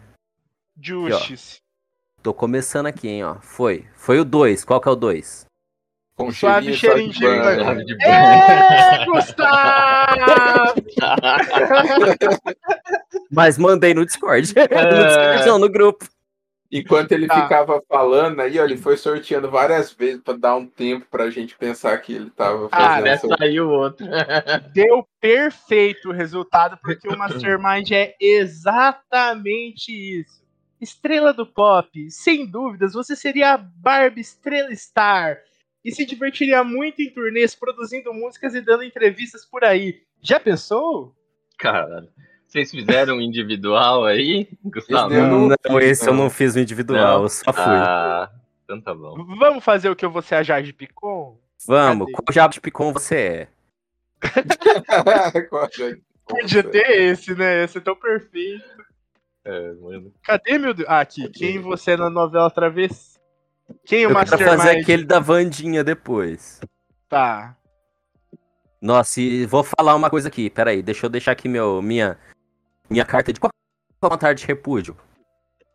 Justice. 0.79 1.59
tô 2.21 2.33
começando 2.33 2.87
aqui, 2.87 3.07
hein, 3.07 3.23
ó. 3.23 3.35
Foi. 3.41 3.87
Foi 3.95 4.19
o 4.19 4.25
2. 4.25 4.65
Qual 4.65 4.81
que 4.81 4.87
é 4.87 4.91
o 4.91 4.95
2? 4.95 5.45
Com 6.15 6.31
Suave 6.31 6.73
cheirinho, 6.73 7.11
de 7.11 7.21
banho. 7.21 7.81
Ê, 8.01 9.05
Gustavo! 9.05 10.83
Mas 13.31 13.57
mandei 13.57 13.95
no 13.95 14.05
Discord. 14.05 14.53
no 14.53 15.07
Discord 15.07 15.47
não, 15.47 15.57
no 15.57 15.69
grupo. 15.69 16.07
Enquanto 16.75 17.12
ele 17.12 17.27
Tá. 17.27 17.43
ficava 17.43 17.81
falando 17.88 18.39
aí, 18.39 18.59
ó, 18.59 18.63
ele 18.65 18.77
foi 18.77 18.97
sorteando 18.97 19.49
várias 19.51 19.93
vezes 19.93 20.21
pra 20.23 20.33
dar 20.33 20.55
um 20.55 20.65
tempo 20.65 21.05
pra 21.12 21.29
gente 21.29 21.55
pensar 21.55 21.95
que 21.99 22.13
ele 22.13 22.29
tava 22.31 22.67
Ah, 22.71 22.77
fazendo 22.88 22.99
Até 23.01 23.09
essa... 23.12 23.27
saiu 23.38 23.69
outro. 23.69 24.05
Deu 24.73 25.07
perfeito 25.21 26.09
o 26.09 26.12
resultado, 26.13 26.77
porque 26.81 27.07
o 27.07 27.15
Mastermind 27.17 27.91
é 27.91 28.15
exatamente 28.19 29.91
isso. 29.91 30.41
Estrela 30.81 31.31
do 31.33 31.45
pop, 31.45 32.09
sem 32.12 32.45
dúvidas, 32.45 32.93
você 32.93 33.15
seria 33.15 33.53
a 33.53 33.57
Barbie 33.57 34.21
Estrela 34.21 34.73
Star 34.75 35.38
e 35.86 35.91
se 35.91 36.05
divertiria 36.05 36.63
muito 36.63 37.01
em 37.01 37.09
turnês 37.09 37.55
produzindo 37.55 38.13
músicas 38.13 38.53
e 38.55 38.62
dando 38.62 38.83
entrevistas 38.83 39.45
por 39.45 39.63
aí. 39.63 40.01
Já 40.21 40.39
pensou? 40.39 41.13
Cara, 41.57 42.07
vocês 42.53 42.69
fizeram 42.69 43.19
individual 43.19 44.05
aí, 44.05 44.47
Gustavo? 44.63 45.11
Esse 45.11 45.19
Eu 45.21 45.27
não 45.27 45.47
Não, 45.47 45.79
fiz, 45.79 45.89
esse 45.89 46.07
eu 46.07 46.13
não. 46.13 46.29
fiz 46.29 46.55
o 46.55 46.59
individual, 46.59 47.17
Não. 47.17 47.23
eu 47.23 47.29
só 47.29 47.51
fui. 47.51 47.63
Ah, 47.65 48.29
então 48.63 48.79
tá 48.79 48.93
bom. 48.93 49.25
Vamos 49.39 49.63
fazer 49.63 49.89
o 49.89 49.95
que 49.95 50.05
eu 50.05 50.11
vou 50.11 50.21
ser 50.21 50.35
a 50.35 50.43
Jade 50.43 50.71
Picon? 50.71 51.35
Vamos, 51.65 52.05
cadê? 52.05 52.11
qual 52.13 52.31
diabo 52.33 52.53
de 52.53 52.61
picom 52.61 52.93
você 52.93 53.15
é? 53.15 53.47
Podia 56.27 56.63
ter 56.63 56.89
esse, 57.01 57.33
né? 57.33 57.63
Esse 57.63 57.79
é 57.79 57.81
tão 57.81 57.95
perfeito. 57.95 58.63
É, 59.45 59.73
mano. 59.73 60.13
Cadê, 60.23 60.57
meu 60.57 60.73
Deus? 60.73 60.87
Ah, 60.89 60.99
aqui. 60.99 61.27
Quem 61.29 61.59
você 61.59 61.91
é 61.91 61.97
na 61.97 62.09
novela 62.09 62.49
Travessia? 62.51 63.19
Quem 63.85 64.05
o 64.05 64.09
Eu 64.11 64.15
quero 64.15 64.29
Mastermind? 64.29 64.57
fazer 64.57 64.79
aquele 64.79 65.05
da 65.05 65.19
Vandinha 65.19 65.83
depois. 65.83 66.59
Tá. 67.09 67.55
Nossa, 68.81 69.21
e 69.21 69.45
vou 69.45 69.63
falar 69.63 69.95
uma 69.95 70.09
coisa 70.09 70.27
aqui, 70.27 70.49
peraí, 70.49 70.81
deixa 70.83 71.05
eu 71.05 71.09
deixar 71.09 71.31
aqui 71.31 71.47
meu, 71.47 71.81
minha, 71.81 72.17
minha 72.89 73.05
carta 73.05 73.31
de 73.33 73.39
qual 73.39 73.51
a 74.01 74.09
vontade 74.09 74.41
de 74.41 74.47
repúdio? 74.47 74.95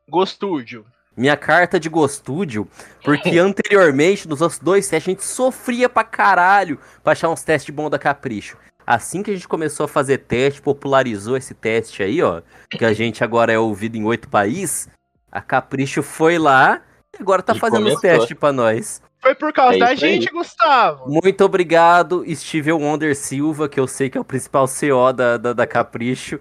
Gostúdio. 0.08 0.84
Minha 1.16 1.36
carta 1.36 1.80
de 1.80 1.88
gostúdio, 1.88 2.68
porque 3.02 3.38
anteriormente, 3.38 4.28
nos 4.28 4.40
outros 4.40 4.60
dois 4.60 4.88
testes, 4.88 5.08
a 5.08 5.10
gente 5.12 5.24
sofria 5.24 5.88
pra 5.88 6.04
caralho 6.04 6.78
pra 7.02 7.12
achar 7.12 7.28
uns 7.28 7.42
testes 7.42 7.74
bons 7.74 7.90
da 7.90 7.98
Capricho. 7.98 8.56
Assim 8.86 9.22
que 9.22 9.30
a 9.32 9.34
gente 9.34 9.48
começou 9.48 9.84
a 9.84 9.88
fazer 9.88 10.18
teste, 10.18 10.62
popularizou 10.62 11.36
esse 11.36 11.54
teste 11.54 12.02
aí, 12.02 12.22
ó, 12.22 12.40
que 12.70 12.84
a 12.84 12.92
gente 12.92 13.24
agora 13.24 13.52
é 13.52 13.58
ouvido 13.58 13.96
em 13.96 14.04
oito 14.04 14.28
países, 14.28 14.88
a 15.30 15.40
Capricho 15.40 16.02
foi 16.02 16.38
lá 16.38 16.80
e 17.18 17.20
agora 17.20 17.42
tá 17.42 17.54
E 17.54 17.58
fazendo 17.58 17.88
os 17.88 17.94
começou. 17.96 18.00
testes 18.18 18.38
pra 18.38 18.52
nós. 18.52 19.02
Foi 19.20 19.34
por 19.34 19.52
causa 19.52 19.74
É 19.76 19.80
da 19.80 19.92
isso 19.92 20.04
aí. 20.04 20.12
gente, 20.20 20.32
Gustavo. 20.32 21.10
Muito 21.10 21.44
obrigado, 21.44 22.24
Steve 22.32 22.70
Wonder 22.70 23.16
Silva, 23.16 23.68
que 23.68 23.80
eu 23.80 23.88
sei 23.88 24.08
que 24.08 24.16
é 24.16 24.20
o 24.20 24.24
principal 24.24 24.66
CO 24.68 25.12
da, 25.12 25.36
da, 25.36 25.52
da 25.52 25.66
Capricho. 25.66 26.38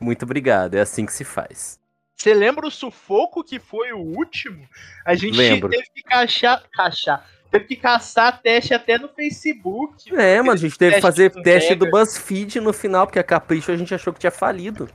Muito 0.00 0.24
obrigado, 0.24 0.74
é 0.74 0.80
assim 0.80 1.04
que 1.04 1.12
se 1.12 1.24
faz. 1.24 1.78
Você 2.16 2.34
lembra 2.34 2.66
o 2.66 2.70
sufoco 2.70 3.44
que 3.44 3.58
foi 3.58 3.92
o 3.92 3.98
último? 3.98 4.68
A 5.06 5.14
gente 5.14 5.36
Lembro. 5.36 5.70
teve 5.70 5.88
que 5.94 6.02
caixar, 6.02 6.62
caixar, 6.72 7.26
teve 7.50 7.64
que 7.64 7.76
caçar 7.76 8.42
teste 8.42 8.74
até 8.74 8.98
no 8.98 9.08
Facebook. 9.08 10.14
É, 10.14 10.38
mano, 10.38 10.52
a 10.52 10.56
gente 10.56 10.76
teve 10.76 10.96
que 10.96 11.00
fazer 11.00 11.30
teste 11.42 11.70
regra. 11.70 11.86
do 11.86 11.90
BuzzFeed 11.90 12.60
no 12.60 12.72
final, 12.72 13.06
porque 13.06 13.18
a 13.18 13.24
Capricho 13.24 13.72
a 13.72 13.76
gente 13.76 13.94
achou 13.94 14.12
que 14.12 14.20
tinha 14.20 14.30
falido. 14.30 14.90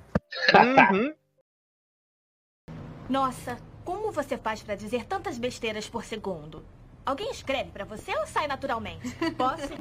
Uhum. 0.91 1.13
Nossa, 3.09 3.57
como 3.83 4.11
você 4.11 4.37
faz 4.37 4.61
pra 4.61 4.75
dizer 4.75 5.05
tantas 5.05 5.37
besteiras 5.37 5.87
por 5.87 6.03
segundo? 6.03 6.63
Alguém 7.05 7.29
escreve 7.31 7.69
pra 7.71 7.85
você 7.85 8.15
ou 8.17 8.25
sai 8.25 8.47
naturalmente? 8.47 9.09
Posso? 9.37 9.73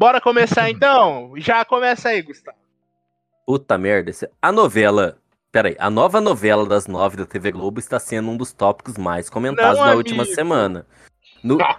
Bora 0.00 0.18
começar 0.18 0.70
então? 0.70 1.34
Já 1.36 1.62
começa 1.62 2.08
aí, 2.08 2.22
Gustavo. 2.22 2.56
Puta 3.46 3.76
merda, 3.76 4.10
a 4.40 4.50
novela. 4.50 5.18
Pera 5.52 5.68
aí, 5.68 5.76
a 5.78 5.90
nova 5.90 6.22
novela 6.22 6.64
das 6.64 6.86
nove 6.86 7.18
da 7.18 7.26
TV 7.26 7.52
Globo 7.52 7.78
está 7.78 7.98
sendo 8.00 8.30
um 8.30 8.36
dos 8.38 8.50
tópicos 8.50 8.96
mais 8.96 9.28
comentados 9.28 9.78
Não, 9.78 9.96
última 9.96 10.22
amigo. 10.22 10.34
semana. 10.34 10.86
No, 11.44 11.58
Não, 11.58 11.76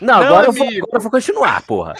Não, 0.00 0.14
agora, 0.22 0.46
eu 0.46 0.52
vou, 0.52 0.66
agora 0.66 0.86
eu 0.94 1.00
vou 1.00 1.10
continuar, 1.10 1.60
porra. 1.66 1.96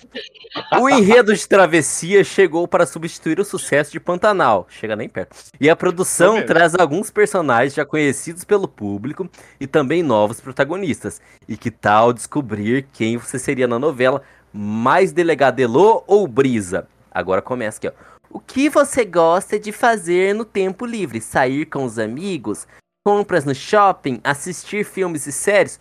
O 0.80 0.88
enredo 0.88 1.34
de 1.34 1.46
Travessia 1.46 2.24
chegou 2.24 2.66
para 2.66 2.86
substituir 2.86 3.38
o 3.38 3.44
sucesso 3.44 3.92
de 3.92 4.00
Pantanal. 4.00 4.66
Chega 4.70 4.96
nem 4.96 5.10
perto. 5.10 5.36
E 5.60 5.68
a 5.68 5.76
produção 5.76 6.36
vendo. 6.36 6.46
traz 6.46 6.74
alguns 6.74 7.10
personagens 7.10 7.74
já 7.74 7.84
conhecidos 7.84 8.44
pelo 8.44 8.66
público 8.66 9.28
e 9.60 9.66
também 9.66 10.02
novos 10.02 10.40
protagonistas. 10.40 11.20
E 11.46 11.54
que 11.54 11.70
tal 11.70 12.14
descobrir 12.14 12.88
quem 12.94 13.18
você 13.18 13.38
seria 13.38 13.68
na 13.68 13.78
novela? 13.78 14.22
Mais 14.52 15.12
delegado 15.12 15.60
Elô 15.60 16.02
ou 16.06 16.26
Brisa? 16.26 16.88
Agora 17.10 17.40
começa 17.42 17.78
aqui, 17.78 17.88
ó. 17.88 17.92
O 18.30 18.38
que 18.38 18.68
você 18.68 19.04
gosta 19.04 19.58
de 19.58 19.72
fazer 19.72 20.34
no 20.34 20.44
tempo 20.44 20.86
livre? 20.86 21.20
Sair 21.20 21.66
com 21.66 21.84
os 21.84 21.98
amigos? 21.98 22.66
Compras 23.04 23.44
no 23.44 23.54
shopping? 23.54 24.20
Assistir 24.22 24.84
filmes 24.84 25.26
e 25.26 25.32
séries? 25.32 25.80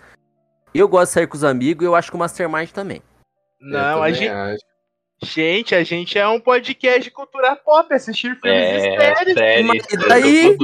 Eu 0.74 0.88
gosto 0.88 1.10
de 1.10 1.14
sair 1.16 1.28
com 1.28 1.36
os 1.38 1.44
amigos 1.44 1.84
e 1.84 1.88
eu 1.88 1.96
acho 1.96 2.10
que 2.10 2.16
o 2.16 2.20
Mastermind 2.20 2.70
também. 2.72 3.02
Não, 3.62 3.80
Eu 3.80 4.04
a 4.04 4.06
também 4.08 4.14
gente, 4.16 4.30
acho. 4.30 4.64
gente, 5.24 5.76
a 5.76 5.84
gente 5.84 6.18
é 6.18 6.28
um 6.28 6.40
podcast 6.40 7.02
de 7.02 7.12
cultura 7.12 7.56
pop, 7.56 7.94
assistir 7.94 8.36
filmes 8.40 8.62
e 8.62 8.88
É, 8.88 9.00
séries. 9.16 9.34
séries. 9.34 9.68
Mas 9.68 10.08
daí-. 10.08 10.58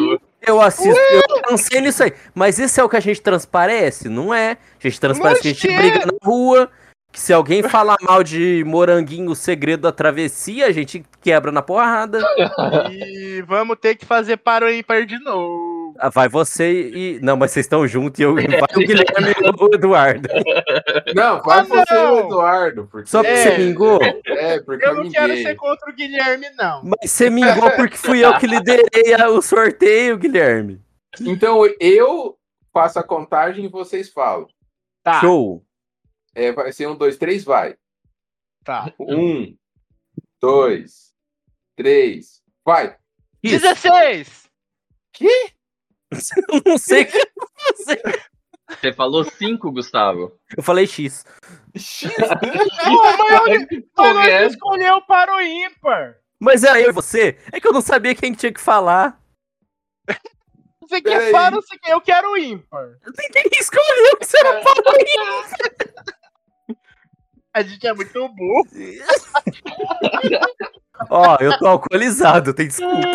Eu 0.47 0.61
assisto, 0.61 0.99
eu 0.99 1.41
pensei 1.49 1.81
nisso 1.81 2.03
aí. 2.03 2.13
Mas 2.33 2.59
isso 2.59 2.79
é 2.79 2.83
o 2.83 2.89
que 2.89 2.95
a 2.97 2.99
gente 2.99 3.19
transparece? 3.19 4.07
Não 4.09 4.31
é. 4.33 4.51
A 4.79 4.87
gente 4.87 4.99
transparece 4.99 5.41
que 5.41 5.47
a 5.47 5.51
gente 5.53 5.67
Oxê! 5.67 5.77
briga 5.77 6.05
na 6.05 6.13
rua. 6.23 6.69
Que 7.15 7.21
se 7.21 7.31
alguém 7.31 7.63
falar 7.63 7.95
mal 8.01 8.21
de 8.21 8.61
Moranguinho, 8.67 9.31
o 9.31 9.35
segredo 9.37 9.83
da 9.83 9.91
travessia, 9.93 10.65
a 10.67 10.71
gente 10.73 11.01
quebra 11.21 11.49
na 11.49 11.61
porrada. 11.61 12.19
E 12.91 13.41
vamos 13.47 13.77
ter 13.79 13.95
que 13.95 14.05
fazer 14.05 14.35
para 14.35 14.65
o 14.65 14.69
ímpar 14.69 15.05
de 15.05 15.17
novo. 15.23 15.95
Ah, 15.97 16.09
Vai 16.09 16.27
você 16.27 16.89
e. 16.93 17.19
Não, 17.21 17.37
mas 17.37 17.51
vocês 17.51 17.65
estão 17.65 17.87
juntos 17.87 18.19
e 18.19 18.23
eu 18.23 18.35
vai 18.35 18.43
o 18.43 18.79
Guilherme 18.79 19.33
e 19.41 19.63
o 19.63 19.73
Eduardo. 19.75 20.27
Não, 21.15 21.41
vai 21.41 21.59
Ah, 21.59 21.63
você 21.63 21.93
e 21.93 21.97
o 21.97 22.03
não! 22.03 22.19
Eduardo. 22.25 22.87
Porque... 22.91 23.09
Só 23.09 23.23
porque 23.23 23.33
É. 23.33 23.43
você 23.51 23.57
mingou? 23.59 23.99
É, 24.27 24.59
porque 24.59 24.85
Eu 24.85 24.95
não 24.95 25.09
quero 25.09 25.27
ninguém. 25.29 25.45
ser 25.45 25.55
contra 25.55 25.89
o 25.89 25.95
Guilherme, 25.95 26.47
não. 26.57 26.81
Mas 26.83 27.11
você 27.11 27.29
mingou 27.29 27.71
porque 27.77 27.95
fui 27.95 28.25
eu 28.25 28.37
que 28.37 28.45
liderei 28.45 29.13
a- 29.17 29.29
o 29.29 29.41
sorteio, 29.41 30.17
Guilherme. 30.17 30.81
Então 31.21 31.61
eu 31.79 32.35
faço 32.73 32.99
a 32.99 33.03
contagem 33.03 33.63
e 33.63 33.69
vocês 33.69 34.09
falam. 34.11 34.47
Tá, 35.01 35.21
Show. 35.21 35.63
É, 36.35 36.51
vai 36.51 36.71
ser 36.71 36.87
um, 36.87 36.95
dois, 36.95 37.17
três, 37.17 37.43
vai. 37.43 37.77
tá. 38.63 38.93
Um, 38.99 39.57
dois, 40.41 41.15
três, 41.75 42.43
vai. 42.63 42.97
Isso. 43.41 43.61
16! 43.61 44.45
Eu 45.21 46.61
não 46.65 46.77
sei 46.77 47.03
o 47.03 47.07
que 47.07 47.31
fazer. 47.77 48.01
Você 48.69 48.93
falou 48.93 49.23
cinco, 49.23 49.71
Gustavo. 49.71 50.37
Eu 50.57 50.63
falei 50.63 50.87
X. 50.87 51.23
Não, 51.73 53.17
mas 53.29 53.65
Que 53.67 53.87
nós 53.95 54.27
é 54.27 54.45
escolheu 54.47 55.01
para 55.03 55.35
o 55.35 55.41
ímpar. 55.41 56.17
Mas 56.39 56.63
é 56.63 56.83
eu 56.83 56.89
e 56.89 56.93
você? 56.93 57.39
É 57.51 57.59
que 57.59 57.67
eu 57.67 57.73
não 57.73 57.81
sabia 57.81 58.15
quem 58.15 58.33
tinha 58.33 58.51
que 58.51 58.59
falar. 58.59 59.21
Você 60.81 61.01
quer 61.01 61.17
Peraí. 61.17 61.31
para 61.31 61.55
ou 61.55 61.61
você 61.61 61.77
quer? 61.79 61.93
Eu 61.93 62.01
quero 62.01 62.31
o 62.31 62.37
ímpar. 62.37 62.97
Ninguém 63.17 63.49
escolheu 63.59 64.17
que 64.17 64.25
você 64.25 64.43
não 64.43 64.61
falou 64.61 64.93
A 67.55 67.61
gente 67.63 67.87
é 67.87 67.93
muito 67.93 68.27
burro. 68.35 68.67
Ó, 71.09 71.37
eu 71.39 71.57
tô 71.57 71.67
alcoolizado, 71.67 72.53
tem 72.53 72.67
desculpa. 72.67 73.07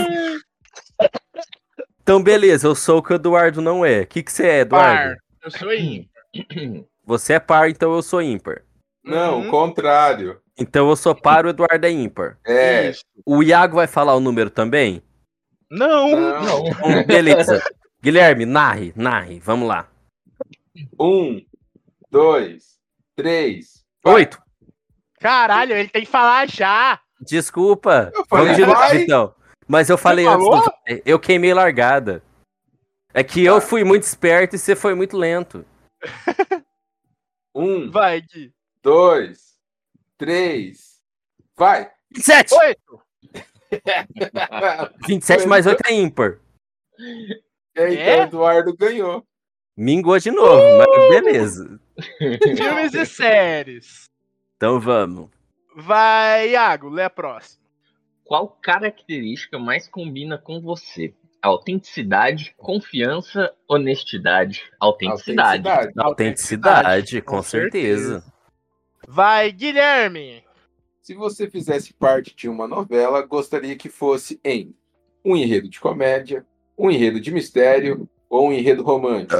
Então, 2.02 2.22
beleza, 2.22 2.66
eu 2.66 2.74
sou 2.74 2.98
o 2.98 3.02
que 3.02 3.12
o 3.12 3.16
Eduardo 3.16 3.60
não 3.60 3.84
é. 3.84 4.00
O 4.00 4.06
que, 4.06 4.22
que 4.22 4.32
você 4.32 4.46
é, 4.46 4.60
Eduardo? 4.60 4.96
Par. 4.96 5.16
Eu 5.44 5.50
sou 5.50 5.74
ímpar. 5.74 6.22
Você 7.04 7.32
é 7.32 7.40
par, 7.40 7.68
então 7.68 7.92
eu 7.92 8.02
sou 8.02 8.22
ímpar. 8.22 8.62
Não, 9.04 9.40
Uhum. 9.40 9.48
o 9.48 9.50
contrário. 9.50 10.40
Então 10.56 10.88
eu 10.88 10.94
sou 10.94 11.12
par, 11.14 11.44
o 11.44 11.48
Eduardo 11.48 11.84
é 11.84 11.90
ímpar. 11.90 12.38
É. 12.46 12.92
O 13.26 13.42
Iago 13.42 13.74
vai 13.76 13.88
falar 13.88 14.14
o 14.14 14.20
número 14.20 14.48
também? 14.48 15.02
Não. 15.68 16.08
Não. 16.10 16.66
Então, 16.68 17.04
beleza. 17.06 17.60
Guilherme, 18.00 18.46
narre, 18.46 18.92
narre, 18.94 19.40
vamos 19.40 19.66
lá. 19.66 19.88
Um, 21.00 21.44
dois, 22.10 22.78
três. 23.16 23.79
Oito. 24.04 24.40
Caralho, 25.20 25.74
ele 25.74 25.88
tem 25.88 26.04
que 26.04 26.10
falar 26.10 26.48
já. 26.48 27.00
Desculpa. 27.20 28.10
Eu 28.14 28.24
falei, 28.26 28.54
Vamos 28.54 28.56
de 28.56 28.66
novo, 28.66 28.94
então. 28.94 29.34
Mas 29.68 29.90
eu 29.90 29.98
falei 29.98 30.26
antes 30.26 30.46
do... 30.46 30.72
Eu 31.04 31.18
queimei 31.18 31.52
largada. 31.52 32.22
É 33.12 33.22
que 33.22 33.44
eu 33.44 33.60
fui 33.60 33.84
muito 33.84 34.04
esperto 34.04 34.56
e 34.56 34.58
você 34.58 34.74
foi 34.74 34.94
muito 34.94 35.16
lento. 35.16 35.64
Um, 37.52 37.90
Vai, 37.90 38.20
Gui. 38.20 38.54
dois, 38.80 39.58
três. 40.16 41.00
Vai. 41.56 41.90
27! 42.12 42.54
Oito. 42.54 43.02
27 45.06 45.46
mais 45.48 45.66
8 45.66 45.82
é 45.86 45.92
ímpar. 45.92 46.38
É, 47.74 47.92
então 47.92 48.18
o 48.18 48.22
Eduardo 48.22 48.76
ganhou. 48.76 49.26
Mingou 49.76 50.18
de 50.18 50.30
novo, 50.30 50.62
mas 50.78 51.08
beleza. 51.08 51.80
Filmes 52.56 52.94
e 52.94 53.06
séries. 53.06 54.10
Então 54.56 54.78
vamos. 54.78 55.30
Vai, 55.76 56.50
Iago, 56.50 56.88
lê 56.88 57.04
a 57.04 57.10
próxima. 57.10 57.60
Qual 58.24 58.48
característica 58.48 59.58
mais 59.58 59.88
combina 59.88 60.38
com 60.38 60.60
você? 60.60 61.14
Autenticidade, 61.42 62.54
confiança, 62.58 63.52
honestidade. 63.66 64.62
Autenticidade. 64.78 65.92
Autenticidade, 65.96 67.22
com, 67.22 67.36
com 67.36 67.42
certeza. 67.42 68.22
Vai, 69.08 69.50
Guilherme. 69.50 70.44
Se 71.00 71.14
você 71.14 71.48
fizesse 71.48 71.94
parte 71.94 72.36
de 72.36 72.48
uma 72.48 72.68
novela, 72.68 73.22
gostaria 73.22 73.74
que 73.74 73.88
fosse 73.88 74.38
em 74.44 74.74
um 75.24 75.34
enredo 75.34 75.68
de 75.68 75.80
comédia, 75.80 76.46
um 76.78 76.90
enredo 76.90 77.18
de 77.20 77.32
mistério 77.32 78.08
ou 78.30 78.48
um 78.48 78.52
enredo 78.52 78.82
romântico. 78.84 79.36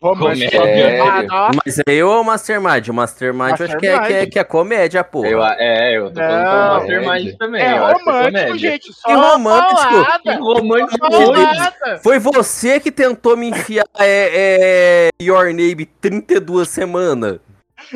Romântico. 0.00 0.56
Comédia. 0.56 1.02
Ah, 1.02 1.22
não. 1.24 1.50
Mas 1.66 1.78
é 1.80 1.92
eu 1.92 2.08
ou 2.08 2.20
o 2.20 2.24
Mastermind? 2.24 2.86
O 2.86 2.94
Mastermind 2.94 3.58
eu 3.58 3.66
acho 3.66 3.78
que 3.78 3.86
é, 3.88 3.98
que, 3.98 4.12
é, 4.12 4.26
que 4.26 4.38
é 4.38 4.44
comédia. 4.44 5.04
Eu, 5.12 5.44
é, 5.44 5.96
eu 5.96 6.08
tô 6.12 6.20
falando 6.20 6.44
Não. 6.44 6.68
do 6.68 6.74
Mastermind 6.78 7.36
também. 7.36 7.62
É 7.62 7.70
acho 7.70 8.04
que 8.04 8.10
romântico, 8.10 8.58
gente. 8.58 8.92
Só 8.92 9.08
Que 9.08 9.14
romântico? 9.14 10.22
Que 10.22 10.34
romântico 10.34 11.10
paulada. 11.10 12.00
Foi 12.00 12.18
você 12.20 12.78
que 12.78 12.92
tentou 12.92 13.36
me 13.36 13.48
enfiar 13.48 13.86
é, 13.98 15.10
é, 15.20 15.24
Your 15.24 15.46
Name 15.46 15.84
32 16.00 16.68
semanas. 16.68 17.40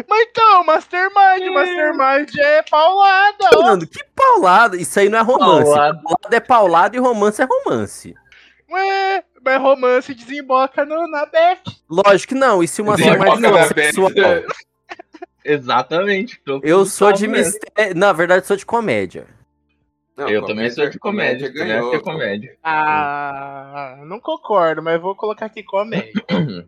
Mas 0.09 0.27
então, 0.29 0.65
Mastermind. 0.65 1.55
Mastermind 1.55 2.31
é 2.37 2.63
paulada. 2.69 3.49
Mano, 3.61 3.87
que 3.87 4.03
paulada. 4.17 4.77
Isso 4.77 4.99
aí 4.99 5.09
não 5.09 5.21
é 5.21 5.23
romance. 5.23 5.71
Paulada. 5.71 6.01
Paulada 6.03 6.37
é 6.37 6.41
paulada 6.41 6.97
e 6.97 6.99
romance 6.99 7.41
é 7.41 7.45
romance. 7.45 8.15
Ué, 8.69 9.23
mas 9.45 9.61
romance 9.61 10.15
desemboca 10.15 10.85
no, 10.85 11.07
na 11.09 11.27
Beth. 11.27 11.63
Lógico 11.89 12.35
que 12.35 12.39
não. 12.39 12.63
E 12.63 12.69
se 12.69 12.81
o 12.81 12.85
Mastermind 12.85 13.19
Desemboca 13.19 13.41
não 13.41 13.53
na 13.53 13.61
é 13.61 13.67
sexual? 13.69 14.11
Exatamente. 15.45 16.41
Eu 16.63 16.85
sou 16.87 17.13
de 17.13 17.27
mistério. 17.27 17.97
Na 17.97 18.13
verdade, 18.13 18.47
sou 18.47 18.57
de 18.57 18.65
comédia. 18.65 19.27
Não, 20.17 20.29
Eu 20.29 20.45
também 20.45 20.71
sou 20.71 20.89
de 20.89 20.99
comédia. 20.99 21.49
ganhou. 21.49 21.91
Ganhou. 21.91 21.95
É 21.95 21.99
comédia. 22.01 22.57
Ah, 22.63 23.97
não 24.05 24.21
concordo, 24.21 24.83
mas 24.83 25.01
vou 25.01 25.15
colocar 25.15 25.47
aqui 25.47 25.63
comédia. 25.63 26.13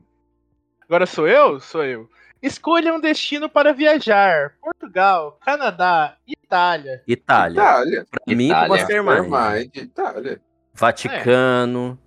Agora 0.89 1.07
sou 1.07 1.29
eu? 1.29 1.61
Sou 1.61 1.85
eu. 1.85 2.09
Escolha 2.43 2.93
um 2.93 3.01
destino 3.01 3.49
para 3.49 3.73
viajar. 3.73 4.55
Portugal, 4.61 5.39
Canadá, 5.45 6.17
Itália. 6.27 7.03
Itália. 7.07 7.55
Itália. 7.61 8.07
Pra 8.11 8.35
mim, 8.35 8.49
com 8.49 8.55
Itália. 8.55 8.69
Mastermind. 8.69 9.29
Mastermind, 9.29 9.77
Itália. 9.77 10.41
Vaticano. 10.75 11.99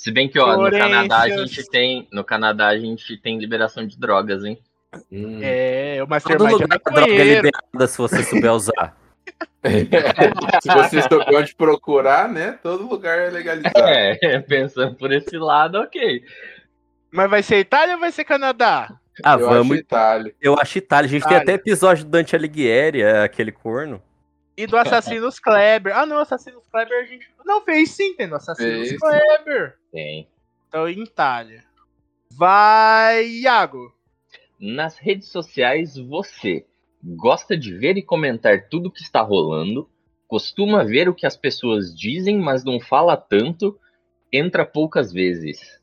Se 0.00 0.10
bem 0.10 0.30
que, 0.30 0.38
ó, 0.38 0.56
no. 0.56 0.70
Canadá 0.70 1.18
a 1.18 1.28
gente 1.28 1.68
tem. 1.68 2.08
No 2.10 2.24
Canadá 2.24 2.68
a 2.68 2.78
gente 2.78 3.18
tem 3.18 3.38
liberação 3.38 3.86
de 3.86 3.98
drogas, 3.98 4.42
hein? 4.42 4.58
Hum. 5.12 5.40
É, 5.42 5.98
o 6.02 6.06
Todo 6.06 6.08
Mastermind 6.08 6.48
é 6.48 6.52
lugar 6.54 6.80
a 6.86 6.90
droga 6.90 7.12
é 7.12 7.24
liberada 7.24 7.86
se 7.86 7.98
você 7.98 8.22
souber 8.22 8.50
usar. 8.50 8.96
Se 10.62 10.68
você 10.72 11.02
souber 11.02 11.38
onde 11.38 11.54
procurar, 11.54 12.30
né? 12.30 12.58
Todo 12.62 12.88
lugar 12.88 13.18
é 13.18 13.28
legalizado. 13.28 13.78
É, 13.78 14.40
pensando 14.48 14.94
por 14.96 15.12
esse 15.12 15.36
lado, 15.36 15.78
ok. 15.78 16.24
Mas 17.12 17.28
vai 17.28 17.42
ser 17.42 17.58
Itália 17.58 17.94
ou 17.94 18.00
vai 18.00 18.10
ser 18.10 18.24
Canadá? 18.24 18.98
Ah, 19.22 19.34
Eu 19.34 19.40
vamos. 19.40 19.72
acho 19.72 19.80
Itália. 19.80 20.34
Eu 20.40 20.58
acho 20.58 20.78
Itália. 20.78 21.08
A 21.08 21.10
gente 21.10 21.22
tem 21.28 21.36
Itália. 21.36 21.42
até 21.42 21.52
episódio 21.52 22.04
do 22.06 22.10
Dante 22.10 22.34
Alighieri, 22.34 23.02
é 23.02 23.22
aquele 23.22 23.52
corno. 23.52 24.02
E 24.60 24.66
do 24.66 24.76
Assassinos 24.76 25.40
Kleber. 25.40 25.96
Ah, 25.96 26.04
não, 26.04 26.18
Assassinos 26.18 26.66
Kleber 26.68 27.02
a 27.02 27.06
gente. 27.06 27.26
Não, 27.46 27.62
fez 27.62 27.92
sim, 27.92 28.14
tem 28.14 28.28
do 28.28 28.34
Assassinos 28.34 28.88
Fez. 28.88 29.00
Kleber. 29.00 29.78
Tem. 29.90 30.28
Então, 30.68 30.86
em 30.86 31.02
Itália. 31.02 31.64
Vai, 32.30 33.26
Iago. 33.26 33.90
Nas 34.60 34.98
redes 34.98 35.28
sociais, 35.28 35.96
você 35.96 36.66
gosta 37.02 37.56
de 37.56 37.74
ver 37.74 37.96
e 37.96 38.02
comentar 38.02 38.68
tudo 38.68 38.90
que 38.90 39.00
está 39.00 39.22
rolando, 39.22 39.88
costuma 40.28 40.84
ver 40.84 41.08
o 41.08 41.14
que 41.14 41.24
as 41.24 41.38
pessoas 41.38 41.96
dizem, 41.96 42.38
mas 42.38 42.62
não 42.62 42.78
fala 42.78 43.16
tanto, 43.16 43.80
entra 44.30 44.66
poucas 44.66 45.10
vezes. 45.10 45.80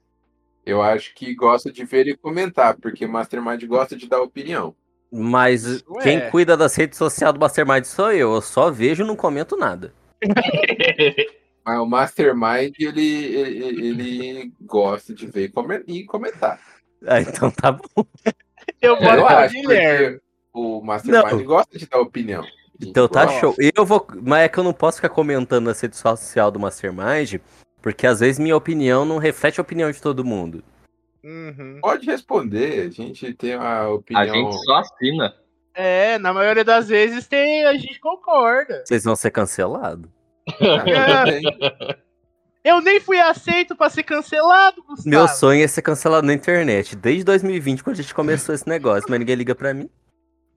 Eu 0.63 0.83
acho 0.83 1.15
que 1.15 1.33
gosta 1.33 1.71
de 1.71 1.83
ver 1.83 2.07
e 2.07 2.15
comentar, 2.15 2.77
porque 2.77 3.07
Mastermind 3.07 3.63
gosta 3.65 3.95
de 3.95 4.07
dar 4.07 4.21
opinião. 4.21 4.75
Mas 5.11 5.63
Isso 5.63 5.85
quem 6.01 6.17
é. 6.17 6.29
cuida 6.29 6.57
das 6.57 6.75
redes 6.75 6.97
sociais 6.97 7.33
do 7.33 7.39
Mastermind 7.39 7.85
sou 7.85 8.11
eu. 8.11 8.33
Eu 8.35 8.41
só 8.41 8.69
vejo 8.69 9.03
e 9.03 9.07
não 9.07 9.15
comento 9.15 9.55
nada. 9.55 9.93
Mas 11.65 11.79
o 11.79 11.85
Mastermind, 11.85 12.73
ele, 12.79 13.25
ele, 13.35 14.27
ele 14.27 14.53
gosta 14.61 15.13
de 15.13 15.27
ver 15.27 15.45
e 15.45 15.49
come- 15.49 16.05
comentar. 16.05 16.59
Ah, 17.05 17.21
então 17.21 17.51
tá 17.51 17.71
bom. 17.71 18.03
Eu 18.81 18.95
a 18.95 19.43
acho, 19.43 19.53
Guilherme. 19.53 20.19
o 20.51 20.81
Mastermind 20.81 21.31
Não. 21.31 21.43
gosta 21.43 21.77
de 21.77 21.85
dar 21.85 21.99
opinião. 21.99 22.43
Então 22.81 23.07
tá 23.07 23.27
show. 23.39 23.53
Eu 23.75 23.85
vou. 23.85 24.07
Mas 24.23 24.39
é 24.45 24.49
que 24.49 24.57
eu 24.57 24.63
não 24.63 24.73
posso 24.73 24.97
ficar 24.97 25.09
comentando 25.09 25.65
na 25.65 25.73
rede 25.73 25.95
social 25.95 26.49
do 26.49 26.59
Mastermind, 26.59 27.35
porque 27.83 28.07
às 28.07 28.19
vezes 28.21 28.39
minha 28.39 28.57
opinião 28.57 29.05
não 29.05 29.19
reflete 29.19 29.59
a 29.59 29.61
opinião 29.61 29.91
de 29.91 30.01
todo 30.01 30.25
mundo. 30.25 30.63
Uhum. 31.27 31.79
Pode 31.81 32.05
responder, 32.05 32.87
a 32.87 32.89
gente 32.89 33.33
tem 33.33 33.53
a 33.53 33.89
opinião. 33.89 34.23
A 34.23 34.27
gente 34.27 34.63
só 34.63 34.77
assina. 34.77 35.35
É, 35.73 36.17
na 36.17 36.33
maioria 36.33 36.63
das 36.63 36.87
vezes 36.87 37.27
tem, 37.27 37.65
a 37.65 37.73
gente 37.73 37.99
concorda. 37.99 38.85
Vocês 38.85 39.03
vão 39.03 39.13
ser 39.13 39.31
cancelados. 39.31 40.09
Bem. 41.25 41.41
Eu 42.63 42.79
nem 42.81 43.01
fui 43.01 43.19
aceito 43.19 43.75
pra 43.75 43.89
ser 43.89 44.03
cancelado, 44.03 44.81
Gustavo. 44.83 45.09
Meu 45.09 45.27
sonho 45.27 45.61
é 45.63 45.67
ser 45.67 45.81
cancelado 45.81 46.25
na 46.25 46.33
internet. 46.33 46.95
Desde 46.95 47.25
2020, 47.25 47.83
quando 47.83 47.97
a 47.97 48.01
gente 48.01 48.13
começou 48.13 48.55
esse 48.55 48.67
negócio, 48.67 49.09
mas 49.09 49.19
ninguém 49.19 49.35
liga 49.35 49.55
pra 49.55 49.73
mim. 49.73 49.89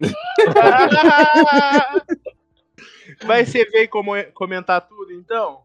Vai 3.24 3.44
ser 3.44 3.68
ver 3.70 3.88
como 3.88 4.12
comentar 4.32 4.80
tudo, 4.80 5.12
então? 5.12 5.60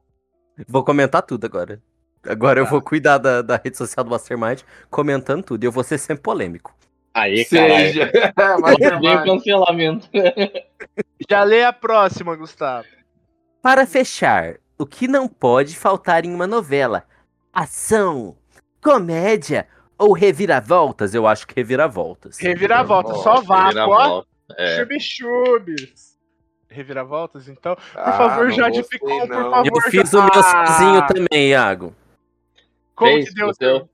Vou 0.67 0.83
comentar 0.83 1.21
tudo 1.23 1.45
agora. 1.45 1.81
Agora 2.27 2.59
eu 2.59 2.65
Tá. 2.65 2.71
vou 2.71 2.81
cuidar 2.81 3.17
da, 3.17 3.41
da 3.41 3.55
rede 3.63 3.77
social 3.77 4.03
do 4.03 4.09
Mastermind, 4.11 4.61
comentando 4.89 5.43
tudo. 5.43 5.63
E 5.63 5.67
eu 5.67 5.71
vou 5.71 5.83
ser 5.83 5.97
sempre 5.97 6.23
polêmico. 6.23 6.73
Aí, 7.13 7.45
caralho. 7.45 7.75
Seja. 7.75 8.11
Vem 8.35 8.47
o 8.55 8.59
Mastermind. 8.61 9.23
cancelamento. 9.25 10.09
Já 11.29 11.43
lê 11.43 11.63
a 11.63 11.71
próxima, 11.73 12.35
Gustavo. 12.35 12.88
Para 13.61 13.85
fechar, 13.85 14.55
o 14.77 14.85
que 14.85 15.07
não 15.07 15.27
pode 15.27 15.75
faltar 15.75 16.25
em 16.25 16.33
uma 16.33 16.45
novela? 16.45 17.03
Ação, 17.53 18.35
comédia 18.83 19.65
ou 19.97 20.11
reviravoltas? 20.13 21.13
Eu 21.15 21.25
acho 21.25 21.47
que 21.47 21.53
reviravoltas. 21.55 22.38
Reviravolta, 22.38 23.13
só 23.15 23.41
vácuo, 23.41 23.79
ó. 23.91 24.23
É. 24.57 24.77
Chubis-chubis. 24.77 26.15
Reviravoltas, 26.69 27.47
então? 27.47 27.75
Por 27.75 27.83
Ah, 27.95 28.11
favor, 28.11 28.45
gostei, 28.53 28.83
Picon, 28.83 29.27
por 29.27 29.49
favor. 29.49 29.65
Eu 29.65 29.81
fiz 29.89 30.13
o 30.13 30.21
meu 30.21 30.31
Ah, 30.35 30.65
sozinho 30.67 31.07
também, 31.07 31.49
Iago. 31.51 31.95
Como 32.95 33.12
Fez, 33.12 33.29
que 33.29 33.36
deu 33.36 33.47
o, 33.49 33.53
teu, 33.53 33.89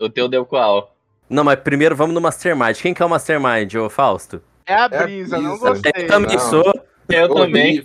o 0.00 0.08
teu 0.08 0.28
deu 0.28 0.46
qual? 0.46 0.96
Não, 1.28 1.44
mas 1.44 1.60
primeiro 1.60 1.94
vamos 1.94 2.14
no 2.14 2.20
Mastermind. 2.20 2.76
Quem 2.80 2.92
que 2.94 3.02
é 3.02 3.06
o 3.06 3.08
Mastermind, 3.08 3.74
ô 3.74 3.88
Fausto? 3.88 4.42
É 4.66 4.74
a 4.74 4.78
É 4.78 4.82
a 4.82 4.88
brisa, 4.88 5.38
não 5.38 5.50
brisa. 5.58 5.68
gostei. 5.70 5.92
Eu 6.04 6.06
também 6.08 6.36
não. 6.36 6.50
sou. 6.50 6.84
Eu 7.08 7.34
também. 7.34 7.82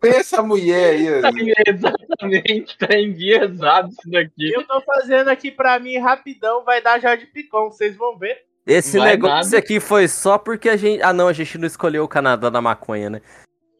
Tem 0.00 0.10
essa 0.12 0.42
mulher 0.42 0.94
aí. 0.94 1.22
Tá 1.22 1.30
Exatamente, 1.66 2.78
tá 2.78 2.96
enviesado 2.98 3.88
isso 3.90 4.10
daqui. 4.10 4.52
Eu 4.52 4.66
tô 4.66 4.80
fazendo 4.80 5.28
aqui 5.28 5.50
pra 5.50 5.78
mim 5.78 5.98
rapidão, 5.98 6.64
vai 6.64 6.80
dar 6.82 6.98
Jade 6.98 7.26
Picon, 7.26 7.70
vocês 7.70 7.96
vão 7.96 8.16
ver. 8.18 8.38
Esse 8.66 8.98
Vai 8.98 9.10
negócio 9.12 9.52
nada. 9.52 9.58
aqui 9.58 9.80
foi 9.80 10.08
só 10.08 10.36
porque 10.36 10.68
a 10.68 10.76
gente. 10.76 11.02
Ah, 11.02 11.12
não, 11.12 11.26
a 11.28 11.32
gente 11.32 11.56
não 11.56 11.66
escolheu 11.66 12.04
o 12.04 12.08
Canadá 12.08 12.50
da 12.50 12.60
maconha, 12.60 13.08
né? 13.08 13.22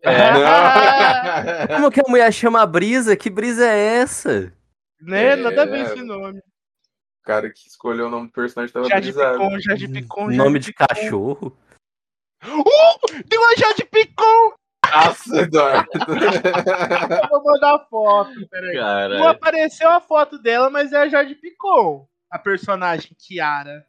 É. 0.02 0.12
Como 1.76 1.90
que 1.90 2.00
a 2.00 2.08
mulher 2.08 2.32
chama 2.32 2.64
brisa? 2.64 3.14
Que 3.16 3.28
brisa 3.28 3.66
é 3.66 3.96
essa? 4.00 4.50
Né? 5.00 5.24
É. 5.32 5.36
Nada 5.36 5.62
a 5.62 5.66
ver 5.66 5.86
esse 5.86 6.02
nome. 6.02 6.38
O 6.38 7.24
cara 7.24 7.50
que 7.50 7.68
escolheu 7.68 8.06
o 8.06 8.10
nome 8.10 8.28
do 8.28 8.32
personagem 8.32 8.72
tava 8.72 8.88
Jade 8.88 9.12
brisado. 9.12 9.38
Picon, 9.38 9.60
Jade 9.60 9.88
Picon, 9.88 10.24
Jade 10.26 10.36
Nome 10.38 10.58
de 10.58 10.72
Picon. 10.72 10.86
cachorro. 10.86 11.58
Uh! 12.44 13.22
Deu 13.26 13.42
a 13.44 13.54
Jade 13.56 13.84
Picon! 13.84 14.54
Nossa, 14.90 15.40
Eduardo. 15.42 15.90
Eu 17.22 17.28
vou 17.28 17.44
mandar 17.44 17.78
foto, 17.90 18.48
peraí. 18.48 18.76
Não 19.18 19.28
apareceu 19.28 19.90
a 19.90 20.00
foto 20.00 20.38
dela, 20.38 20.70
mas 20.70 20.92
é 20.92 20.98
a 20.98 21.08
Jade 21.08 21.34
Picon. 21.34 22.08
A 22.30 22.38
personagem 22.38 23.14
Kiara. 23.18 23.84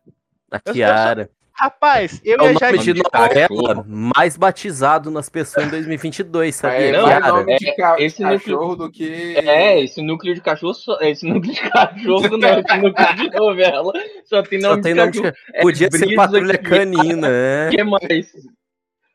A 0.51 0.59
Eu- 0.65 0.73
Kiara. 0.73 1.29
Rapaz, 1.59 2.21
eu 2.23 2.37
É 2.37 2.41
o 2.41 2.45
e 2.53 2.55
a 2.63 2.71
nome 2.71 2.77
de 2.79 2.93
novela 2.93 3.09
cachorro. 3.09 3.85
mais 3.85 4.37
batizado 4.37 5.11
nas 5.11 5.27
pessoas 5.27 5.67
em 5.67 5.69
2022, 5.69 6.55
sabia? 6.55 6.77
É 6.77 6.91
Não, 6.93 7.03
Kiara. 7.03 7.27
nome 7.33 7.57
de 7.57 7.75
ca- 7.75 7.95
esse 7.99 8.21
cachorro 8.23 8.75
do 8.77 8.89
que. 8.89 9.35
é, 9.37 9.81
esse 9.81 10.01
núcleo 10.01 10.33
de 10.33 10.39
cachorro, 10.39 10.73
só, 10.73 10.97
esse 11.01 11.25
núcleo 11.27 11.53
de 11.53 11.69
cachorro 11.69 12.37
não, 12.37 12.59
esse 12.59 12.77
núcleo 12.77 13.15
de 13.17 13.29
novela 13.37 13.91
só 14.23 14.41
tem 14.41 14.61
Só 14.61 14.69
nome 14.69 14.83
tem 14.83 14.93
de 14.93 14.99
nome 15.01 15.11
de 15.11 15.21
cachorro. 15.21 15.37
ca- 15.53 15.61
Podia 15.61 15.91
ser 15.91 15.97
Brisa, 16.05 16.15
patrulha 16.15 16.57
Kiara. 16.57 16.77
canina, 16.77 17.27
é. 17.29 17.67
O 17.67 17.71
que 17.75 17.83
mais? 17.83 18.31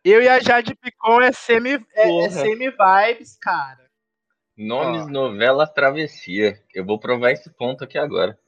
Eu 0.05 0.23
e 0.23 0.29
a 0.29 0.39
Jade 0.39 0.75
Picon 0.75 1.23
é 1.23 1.33
semi, 1.33 1.83
é, 1.95 2.25
é 2.27 2.29
semi 2.31 2.69
vibes, 2.71 3.39
cara. 3.41 3.85
Nomes 4.57 5.05
Ó. 5.05 5.09
novela 5.09 5.67
travessia. 5.67 6.59
Eu 6.75 6.85
vou 6.85 6.99
provar 7.01 7.31
esse 7.33 7.49
ponto 7.57 7.83
aqui 7.85 7.97
agora. 7.97 8.39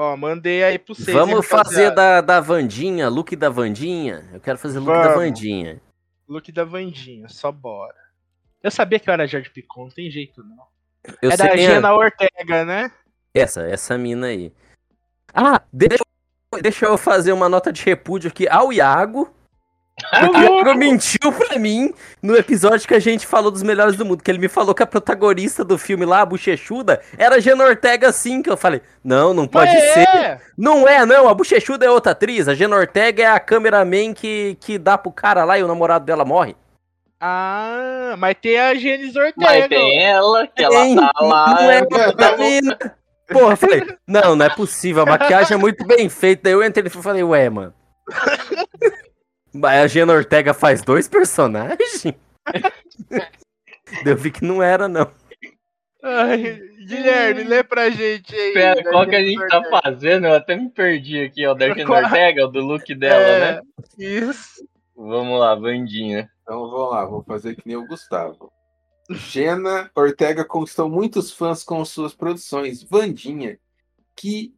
Ó, 0.00 0.16
mandei 0.16 0.62
aí 0.62 0.78
pro 0.78 0.94
vocês. 0.94 1.12
Vamos 1.12 1.38
hein, 1.38 1.42
fazer 1.42 1.90
da, 1.90 2.20
da 2.20 2.38
Vandinha, 2.38 3.08
look 3.08 3.34
da 3.34 3.50
Vandinha. 3.50 4.30
Eu 4.32 4.38
quero 4.38 4.56
fazer 4.56 4.78
look 4.78 4.92
da 4.92 5.08
Vamos. 5.08 5.16
Vandinha. 5.16 5.82
Look 6.28 6.52
da 6.52 6.62
Vandinha, 6.62 7.28
só 7.28 7.50
bora. 7.50 7.96
Eu 8.62 8.70
sabia 8.70 9.00
que 9.00 9.10
eu 9.10 9.12
era 9.12 9.26
Jade 9.26 9.50
Picon, 9.50 9.86
não 9.86 9.90
tem 9.90 10.08
jeito 10.08 10.40
não. 10.44 10.68
Eu 11.20 11.32
é 11.32 11.36
da 11.36 11.50
sei, 11.50 11.58
Gena 11.58 11.92
Ortega, 11.92 12.64
né? 12.64 12.92
Essa, 13.34 13.62
essa 13.62 13.98
mina 13.98 14.28
aí. 14.28 14.52
Ah, 15.34 15.60
deixa, 15.72 16.04
deixa 16.62 16.86
eu 16.86 16.96
fazer 16.96 17.32
uma 17.32 17.48
nota 17.48 17.72
de 17.72 17.82
repúdio 17.82 18.30
aqui 18.30 18.48
ao 18.48 18.72
Iago. 18.72 19.34
Porque 20.20 20.36
o 20.36 20.58
Iago 20.58 20.74
mentiu 20.74 21.32
pra 21.32 21.58
mim 21.58 21.92
no 22.22 22.36
episódio 22.36 22.86
que 22.86 22.94
a 22.94 22.98
gente 23.00 23.26
falou 23.26 23.50
dos 23.50 23.62
melhores 23.62 23.96
do 23.96 24.04
mundo. 24.04 24.22
Que 24.22 24.30
ele 24.30 24.38
me 24.38 24.48
falou 24.48 24.74
que 24.74 24.82
a 24.82 24.86
protagonista 24.86 25.64
do 25.64 25.76
filme 25.76 26.04
lá, 26.04 26.20
a 26.20 26.26
Bochechuda, 26.26 27.00
era 27.16 27.36
a 27.36 27.40
Gena 27.40 27.64
Ortega 27.64 28.12
sim. 28.12 28.42
Que 28.42 28.50
eu 28.50 28.56
falei, 28.56 28.80
não, 29.02 29.34
não 29.34 29.46
pode 29.46 29.72
Mas 29.72 29.92
ser. 29.92 30.08
é. 30.08 30.40
Não 30.56 30.86
é, 30.88 31.04
não. 31.04 31.28
A 31.28 31.34
Bochechuda 31.34 31.84
é 31.84 31.90
outra 31.90 32.12
atriz. 32.12 32.48
A 32.48 32.54
Gena 32.54 32.76
Ortega 32.76 33.22
é 33.22 33.26
a 33.26 33.40
cameraman 33.40 34.14
que, 34.14 34.56
que 34.60 34.78
dá 34.78 34.96
pro 34.96 35.12
cara 35.12 35.44
lá 35.44 35.58
e 35.58 35.62
o 35.62 35.68
namorado 35.68 36.04
dela 36.04 36.24
morre. 36.24 36.56
Ah, 37.20 38.14
mas 38.16 38.36
tem 38.40 38.58
a 38.58 38.74
Genis 38.74 39.16
Ortega. 39.16 39.34
Mas 39.38 39.68
tem 39.68 40.04
ela, 40.04 40.46
que 40.46 40.62
ela 40.62 40.82
Tem, 40.82 40.96
tá 40.96 41.12
lá. 41.20 41.54
Não 41.60 41.70
é 41.70 42.36
mina. 42.38 42.78
Porra, 43.28 43.52
eu 43.52 43.56
falei, 43.56 43.82
não, 44.06 44.36
não 44.36 44.46
é 44.46 44.50
possível. 44.50 45.02
A 45.02 45.06
maquiagem 45.06 45.54
é 45.54 45.58
muito 45.58 45.84
bem 45.84 46.08
feita. 46.08 46.44
Daí 46.44 46.52
eu 46.52 46.64
entrei 46.64 46.86
e 46.86 46.90
falei, 46.90 47.22
ué, 47.22 47.50
mano. 47.50 47.74
Mas 49.52 49.80
a 49.82 49.86
Gena 49.86 50.12
Ortega 50.12 50.52
faz 50.54 50.82
dois 50.82 51.08
personagens? 51.08 52.04
Eu 54.04 54.16
vi 54.16 54.30
que 54.30 54.44
não 54.44 54.62
era, 54.62 54.86
não. 54.88 55.10
Ai, 56.02 56.60
Guilherme, 56.86 57.42
lê 57.44 57.62
pra 57.64 57.90
gente 57.90 58.34
aí. 58.34 58.52
Pera, 58.52 58.82
da 58.82 58.90
qual 58.90 59.06
que 59.06 59.16
a 59.16 59.22
gente 59.24 59.46
tá 59.48 59.58
Ortega. 59.58 59.80
fazendo? 59.82 60.26
Eu 60.26 60.34
até 60.34 60.54
me 60.56 60.70
perdi 60.70 61.20
aqui, 61.20 61.46
ó. 61.46 61.54
Da 61.54 61.74
Qual- 61.74 62.02
Ortega, 62.04 62.44
o 62.44 62.48
do 62.48 62.60
look 62.60 62.94
dela, 62.94 63.20
É, 63.22 63.52
né? 63.54 63.62
Isso. 63.98 64.66
Vamos 64.96 65.38
lá, 65.40 65.54
Vandinha. 65.54 66.30
Então 66.42 66.60
vamos 66.70 66.90
lá, 66.90 67.04
vou 67.04 67.22
fazer 67.22 67.54
que 67.56 67.62
nem 67.66 67.76
o 67.76 67.86
Gustavo. 67.86 68.50
Gena 69.10 69.90
Ortega 69.94 70.44
conquistou 70.44 70.88
muitos 70.88 71.32
fãs 71.32 71.64
com 71.64 71.84
suas 71.84 72.14
produções. 72.14 72.82
Vandinha, 72.82 73.58
que, 74.14 74.52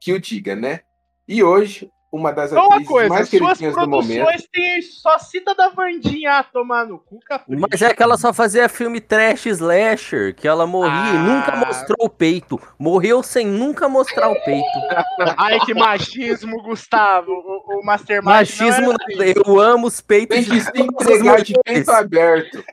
que 0.00 0.12
o 0.12 0.20
diga, 0.20 0.56
né? 0.56 0.80
E 1.28 1.42
hoje, 1.42 1.90
uma 2.14 2.32
das 2.32 2.52
uma 2.52 2.66
atrizes 2.66 2.88
coisa, 2.88 3.08
mais 3.08 3.28
suas 3.28 3.40
queridinhas 3.58 3.74
do 3.74 3.88
momento. 3.88 4.24
produções 4.24 4.48
tem 4.52 4.82
só 4.82 5.18
cita 5.18 5.54
da 5.54 5.68
Vandinha 5.70 6.32
a 6.38 6.42
tomar 6.44 6.86
no 6.86 6.98
cu, 6.98 7.18
capricha. 7.26 7.66
Mas 7.70 7.82
é 7.82 7.92
que 7.92 8.02
ela 8.02 8.16
só 8.16 8.32
fazia 8.32 8.68
filme 8.68 9.00
trash 9.00 9.46
slasher, 9.46 10.34
que 10.34 10.46
ela 10.46 10.66
morria 10.66 10.90
e 10.90 11.16
Ah. 11.16 11.22
nunca 11.22 11.56
mostrou 11.56 12.06
o 12.06 12.08
peito. 12.08 12.60
Morreu 12.78 13.22
sem 13.22 13.46
nunca 13.46 13.88
mostrar 13.88 14.28
o 14.30 14.34
peito. 14.44 14.64
Ai, 15.36 15.58
que 15.60 15.74
machismo, 15.74 16.62
Gustavo. 16.62 17.32
O, 17.32 17.80
o 17.80 17.84
Mastermind 17.84 18.24
Machismo, 18.32 18.92
não 18.92 18.96
era 19.10 19.26
nada. 19.26 19.42
eu 19.46 19.60
amo 19.60 19.86
os 19.88 20.00
peitos 20.00 20.36
Tem 20.36 20.44
que 20.44 20.50
de 20.50 20.60
se 20.60 20.70
entregar 20.80 21.42
de 21.42 21.54
peito 21.64 21.90
aberto. 21.90 22.64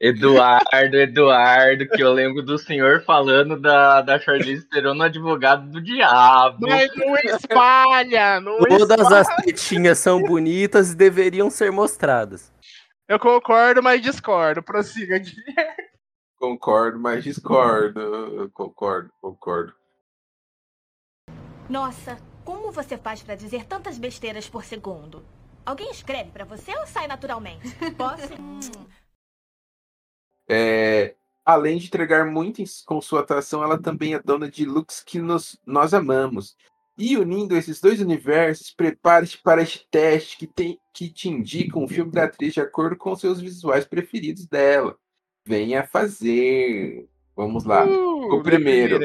Eduardo, 0.00 0.96
Eduardo, 0.96 1.88
que 1.88 2.00
eu 2.00 2.12
lembro 2.12 2.40
do 2.42 2.56
senhor 2.56 3.02
falando 3.02 3.60
da, 3.60 4.00
da 4.00 4.18
Charlize 4.18 4.68
Theron 4.68 4.94
no 4.94 5.02
advogado 5.02 5.68
do 5.68 5.80
diabo. 5.80 6.68
Mas 6.68 6.94
não 6.94 7.16
espalha, 7.16 8.40
não 8.40 8.58
Todas 8.58 9.00
espalha. 9.00 9.20
as 9.20 9.36
tetinhas 9.36 9.98
são 9.98 10.22
bonitas 10.22 10.92
e 10.92 10.96
deveriam 10.96 11.50
ser 11.50 11.72
mostradas. 11.72 12.52
Eu 13.08 13.18
concordo, 13.18 13.82
mas 13.82 14.00
discordo. 14.00 14.62
Prossiga, 14.62 15.18
Guilherme. 15.18 15.88
Concordo, 16.38 17.00
mas 17.00 17.24
discordo. 17.24 18.48
Concordo, 18.54 19.10
concordo. 19.20 19.74
Nossa, 21.68 22.16
como 22.44 22.70
você 22.70 22.96
faz 22.96 23.20
pra 23.20 23.34
dizer 23.34 23.64
tantas 23.64 23.98
besteiras 23.98 24.48
por 24.48 24.64
segundo? 24.64 25.24
Alguém 25.66 25.90
escreve 25.90 26.30
pra 26.30 26.44
você 26.44 26.74
ou 26.76 26.86
sai 26.86 27.08
naturalmente? 27.08 27.68
Posso? 27.96 28.28
É, 30.48 31.14
Além 31.48 31.78
de 31.78 31.86
entregar 31.86 32.26
muito 32.26 32.62
com 32.84 33.00
sua 33.00 33.20
atuação, 33.20 33.62
ela 33.62 33.80
também 33.80 34.12
é 34.12 34.20
dona 34.20 34.50
de 34.50 34.66
looks 34.66 35.02
que 35.02 35.18
nos, 35.18 35.58
nós 35.64 35.94
amamos. 35.94 36.54
E 36.98 37.16
unindo 37.16 37.56
esses 37.56 37.80
dois 37.80 38.02
universos, 38.02 38.70
prepare-se 38.70 39.38
para 39.38 39.62
este 39.62 39.88
teste 39.90 40.36
que, 40.36 40.46
tem, 40.46 40.78
que 40.92 41.08
te 41.08 41.30
indica 41.30 41.78
um 41.78 41.88
filme 41.88 42.12
da 42.12 42.24
atriz 42.24 42.52
de 42.52 42.60
acordo 42.60 42.98
com 42.98 43.16
seus 43.16 43.40
visuais 43.40 43.86
preferidos 43.86 44.46
dela. 44.46 44.98
Venha 45.42 45.86
fazer. 45.86 47.08
Vamos 47.34 47.64
lá. 47.64 47.86
Uh, 47.86 48.34
o 48.34 48.42
primeiro. 48.42 48.98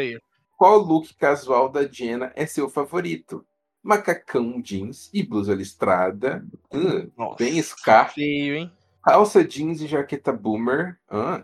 Qual 0.57 0.79
look 0.79 1.15
casual 1.15 1.69
da 1.69 1.87
Jenna 1.87 2.33
é 2.35 2.45
seu 2.45 2.69
favorito? 2.69 3.45
Macacão 3.81 4.61
jeans 4.61 5.09
e 5.13 5.23
blusa 5.23 5.55
listrada. 5.55 6.45
Hum, 6.73 7.09
Nossa, 7.17 7.37
bem 7.37 7.57
ska. 7.59 8.03
Feio, 8.03 8.53
hein? 8.53 8.71
Calça 9.03 9.43
jeans 9.43 9.81
e 9.81 9.87
jaqueta 9.87 10.31
boomer. 10.31 10.97
Ah. 11.09 11.43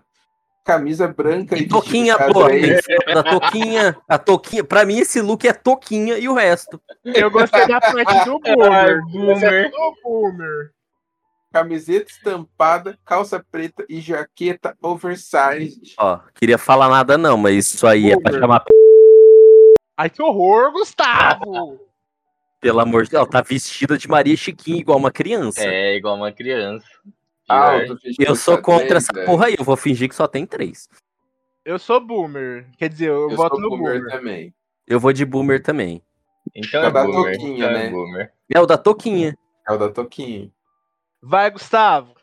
Camisa 0.65 1.07
branca 1.07 1.57
e, 1.57 1.61
E 1.63 1.67
toquinha, 1.67 2.15
vestido 2.17 2.33
pô. 2.33 2.41
xadrez. 2.41 2.85
tem 2.85 2.97
que 2.97 3.03
falar 3.05 3.21
Da 3.23 3.31
toquinha. 3.31 3.97
A 4.07 4.17
toquinha. 4.17 4.63
Pra 4.63 4.85
mim, 4.85 4.97
esse 4.99 5.19
look 5.21 5.45
é 5.47 5.53
toquinha 5.53 6.17
e 6.17 6.29
o 6.29 6.33
resto. 6.33 6.79
Eu 7.03 7.31
gostei 7.31 7.67
da 7.67 7.79
parte 7.81 8.25
do 8.25 8.39
Boomer. 8.39 9.01
boomer. 9.11 9.71
Do 9.71 9.93
Boomer. 10.03 10.71
Camiseta 11.51 12.11
estampada, 12.11 12.99
calça 13.03 13.43
preta 13.51 13.83
e 13.89 13.99
jaqueta 13.99 14.77
oversized. 14.81 15.95
Ó, 15.97 16.19
queria 16.35 16.59
falar 16.59 16.87
nada 16.89 17.17
não, 17.17 17.35
mas 17.37 17.73
isso 17.73 17.87
aí 17.87 18.11
é 18.11 18.19
pra 18.19 18.31
Boomer. 18.31 18.39
chamar. 18.41 18.63
Ai, 19.97 20.09
que 20.11 20.21
horror, 20.21 20.71
Gustavo! 20.71 21.79
Pelo 22.61 22.79
amor 22.79 23.03
de 23.03 23.09
Deus, 23.09 23.21
ela 23.21 23.29
tá 23.29 23.41
vestida 23.41 23.97
de 23.97 24.07
Maria 24.07 24.37
Chiquinha 24.37 24.79
igual 24.79 24.97
uma 24.99 25.11
criança. 25.11 25.61
É 25.63 25.95
igual 25.95 26.15
uma 26.15 26.31
criança. 26.31 26.85
Ah, 27.49 27.77
eu 27.79 27.97
Eu 28.19 28.35
sou 28.35 28.61
contra 28.61 28.97
essa 28.97 29.11
velho. 29.13 29.25
porra 29.25 29.47
aí, 29.47 29.55
eu 29.57 29.63
vou 29.65 29.75
fingir 29.75 30.07
que 30.07 30.15
só 30.15 30.27
tem 30.27 30.45
três. 30.45 30.87
Eu 31.65 31.77
sou 31.79 31.99
Boomer. 31.99 32.67
Quer 32.77 32.89
dizer, 32.89 33.07
eu, 33.09 33.29
Eu 33.31 33.35
voto 33.35 33.55
sou 33.55 33.61
no 33.61 33.69
boomer 33.69 33.99
Boomer. 33.99 34.11
também. 34.17 34.53
Eu 34.87 34.99
vou 34.99 35.11
de 35.13 35.25
boomer 35.25 35.61
também. 35.61 36.01
Então 36.55 36.83
É 36.83 36.87
é 36.87 36.91
da 36.91 37.03
boomer. 37.03 37.33
toquinha, 37.37 37.57
então 37.65 37.71
né? 37.71 37.85
é 37.85 37.89
boomer. 37.89 38.31
É 38.53 38.59
o 38.59 38.65
da 38.65 38.77
toquinha. 38.77 39.37
É 39.67 39.71
o 39.73 39.77
da 39.77 39.89
Toquinha. 39.89 40.49
Vai, 41.21 41.51
Gustavo. 41.51 42.13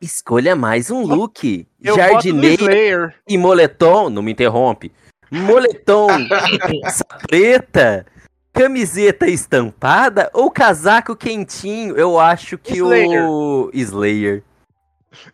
Escolha 0.00 0.56
mais 0.56 0.90
um 0.90 1.04
look. 1.04 1.66
Eu 1.82 1.96
Jardineira 1.96 2.56
voto 2.56 2.64
no 2.64 2.70
Slayer. 2.72 3.14
e 3.28 3.36
moletom, 3.36 4.08
não 4.08 4.22
me 4.22 4.32
interrompe. 4.32 4.90
Moletom, 5.30 6.06
preta, 7.28 8.06
camiseta 8.52 9.26
estampada 9.28 10.30
ou 10.32 10.50
casaco 10.50 11.16
quentinho? 11.16 11.96
Eu 11.96 12.18
acho 12.18 12.58
que 12.58 12.80
o 12.82 13.70
Slayer. 13.72 14.42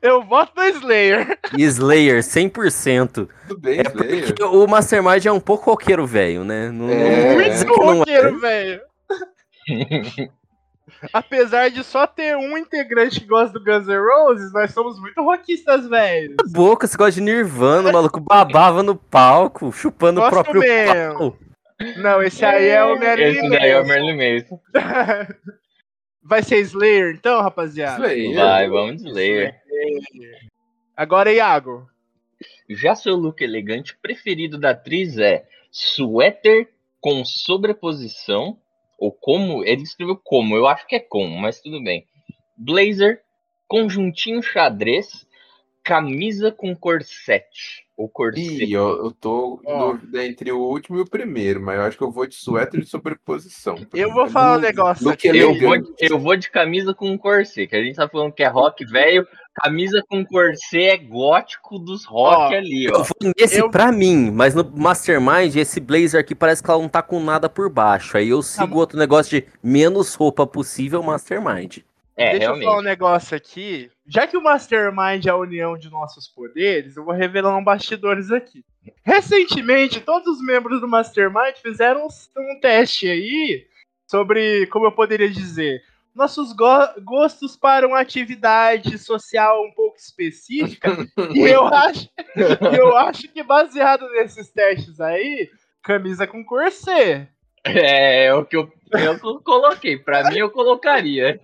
Eu 0.03 0.23
voto 0.25 0.53
no 0.57 0.65
Slayer. 0.65 1.39
Slayer, 1.57 2.21
100%. 2.23 3.29
Tudo 3.49 3.61
bem, 3.61 3.79
É 3.79 3.83
Slayer. 3.83 4.27
porque 4.27 4.43
o 4.43 4.67
Mastermind 4.67 5.25
é 5.27 5.33
um 5.33 5.39
pouco 5.41 5.71
roqueiro 5.71 6.05
velho, 6.07 6.45
né? 6.45 6.71
Não, 6.71 6.91
É. 6.91 7.35
Muito 7.35 7.51
é. 7.51 7.99
roqueiro, 7.99 8.41
velho. 8.41 8.81
Apesar 11.13 11.71
de 11.71 11.85
só 11.85 12.07
ter 12.09 12.37
um 12.37 12.59
integrante 12.59 13.21
que 13.21 13.27
gosta 13.27 13.57
do 13.57 13.65
Guns 13.65 13.87
N' 13.87 13.99
Roses, 14.01 14.53
nós 14.53 14.73
somos 14.73 14.99
muito 15.01 15.23
rockistas, 15.23 15.87
velho. 15.89 16.35
Boca, 16.49 16.87
você 16.89 16.97
gosta 16.97 17.13
de 17.13 17.21
Nirvana, 17.21 17.91
o 17.91 17.93
maluco 17.93 18.19
babava 18.19 18.83
no 18.83 18.97
palco, 18.97 19.71
chupando 19.71 20.19
o 20.21 20.23
Gosto 20.25 20.33
próprio 20.33 20.61
mesmo. 20.61 21.19
pau. 21.19 21.37
Não, 21.97 22.23
esse 22.23 22.45
aí 22.45 22.69
é 22.69 22.85
o 22.85 22.99
Marilyn 22.99 23.39
Esse 23.39 23.49
daí 23.51 23.71
é 23.71 23.81
o. 23.81 23.87
Merlin 23.87 24.17
Mason. 24.17 24.61
Vai 26.23 26.43
ser 26.43 26.61
Slayer, 26.61 27.15
então, 27.15 27.41
rapaziada? 27.41 28.07
Slayer. 28.07 28.35
Vai, 28.35 28.69
vamos 28.69 29.03
de 29.03 29.09
Slayer. 29.09 29.55
Agora, 30.97 31.33
Iago. 31.33 31.89
Já 32.69 32.95
seu 32.95 33.17
look 33.17 33.41
elegante 33.41 33.97
preferido 33.97 34.59
da 34.59 34.71
atriz 34.71 35.17
é 35.17 35.47
suéter 35.71 36.69
com 37.01 37.25
sobreposição, 37.25 38.59
ou 38.99 39.13
como, 39.13 39.65
ele 39.65 39.83
escreveu 39.83 40.17
como, 40.17 40.57
eu 40.57 40.67
acho 40.67 40.87
que 40.87 40.97
é 40.97 41.01
com, 41.01 41.29
mas 41.29 41.61
tudo 41.61 41.83
bem. 41.83 42.07
Blazer, 42.57 43.23
conjuntinho 43.67 44.43
xadrez, 44.43 45.27
camisa 45.89 46.53
com 46.53 46.77
corsete, 46.77 47.87
ou 47.97 48.11
corset. 48.11 48.63
Ih, 48.63 48.73
eu, 48.75 49.05
eu 49.07 49.11
tô 49.11 49.59
em 49.67 49.79
dúvida 49.79 50.27
entre 50.27 50.53
o 50.53 50.59
último 50.61 50.99
e 50.99 51.01
o 51.01 51.09
primeiro, 51.09 51.63
mas 51.63 51.77
eu 51.79 51.83
acho 51.85 51.97
que 51.97 52.05
eu 52.05 52.11
vou 52.13 52.27
de 52.27 52.35
suéter 52.35 52.81
de 52.83 52.87
sobreposição. 52.87 53.75
Eu 53.95 54.13
vou 54.13 54.29
falar 54.29 54.59
um 54.59 54.61
negócio 54.61 55.09
aqui. 55.09 55.29
Eu 55.29 55.59
vou, 55.59 55.75
eu 55.99 56.19
vou 56.19 56.37
de 56.37 56.51
camisa 56.51 56.93
com 56.93 57.17
corset, 57.17 57.67
que 57.67 57.75
a 57.75 57.83
gente 57.83 57.97
tá 57.97 58.07
falando 58.07 58.33
que 58.35 58.43
é 58.43 58.49
rock 58.49 58.85
velho, 58.85 59.27
camisa 59.55 60.05
com 60.07 60.23
corset 60.27 60.85
é 60.85 60.97
gótico 60.99 61.79
dos 61.79 62.05
rock 62.05 62.55
Ó, 62.55 62.59
ali, 62.59 62.85
Eu 62.85 62.97
ó. 62.97 63.03
vou 63.03 63.33
nesse 63.39 63.59
Eu- 63.59 63.71
pra 63.71 63.91
mim, 63.91 64.31
mas 64.31 64.55
no 64.55 64.71
Mastermind, 64.77 65.57
esse 65.57 65.81
blazer 65.81 66.21
aqui 66.21 66.35
parece 66.35 66.63
que 66.63 66.71
ela 66.71 66.83
não 66.83 66.89
tá 66.89 67.01
com 67.03 67.19
nada 67.19 67.49
por 67.49 67.71
baixo. 67.71 68.17
Aí 68.19 68.29
eu 68.29 68.43
sigo 68.43 68.79
outro 68.79 68.99
negócio 68.99 69.41
de 69.41 69.47
menos 69.63 70.15
roupa 70.15 70.47
possível 70.47 71.03
Mastermind. 71.03 71.79
É, 72.19 72.31
Deixa 72.33 72.37
eu 72.37 72.41
realmente. 72.49 72.65
falar 72.65 72.79
um 72.79 72.83
negócio 72.83 73.37
aqui. 73.37 73.91
Já 74.07 74.27
que 74.27 74.37
o 74.37 74.43
Mastermind 74.43 75.25
é 75.27 75.31
a 75.31 75.37
união 75.37 75.79
de 75.79 75.89
nossos 75.89 76.27
poderes, 76.29 76.97
eu 76.97 77.05
vou 77.05 77.15
revelar 77.15 77.57
um 77.57 77.63
bastidores 77.63 78.31
aqui. 78.33 78.65
Recentemente, 79.05 80.01
todos 80.01 80.27
os 80.37 80.43
membros 80.45 80.81
do 80.81 80.89
Mastermind 80.89 81.55
fizeram 81.63 82.07
um, 82.07 82.09
um 82.41 82.61
teste 82.61 83.09
aí 83.09 83.67
sobre, 84.11 84.67
como 84.67 84.87
eu 84.87 84.93
poderia 84.93 85.31
dizer, 85.31 85.81
nossos 86.15 86.53
go- 86.53 86.89
gostos 87.05 87.57
para 87.57 87.87
uma 87.87 88.01
atividade 88.01 88.99
social 88.99 89.65
um 89.65 89.71
pouco 89.73 89.97
específica. 89.99 90.91
e 91.35 91.41
eu 91.41 91.67
acho, 91.67 92.09
eu 92.77 92.97
acho 92.97 93.29
que 93.29 93.43
baseado 93.43 94.09
nesses 94.11 94.51
testes 94.51 95.01
aí, 95.01 95.49
camisa 95.83 96.27
com 96.27 96.45
corset. 96.45 97.29
É, 97.65 98.27
é 98.27 98.35
o 98.35 98.45
que 98.45 98.57
eu, 98.57 98.71
eu 98.93 99.19
co- 99.19 99.41
coloquei. 99.41 99.99
Pra 99.99 100.29
mim, 100.29 100.39
eu 100.39 100.51
colocaria. 100.51 101.39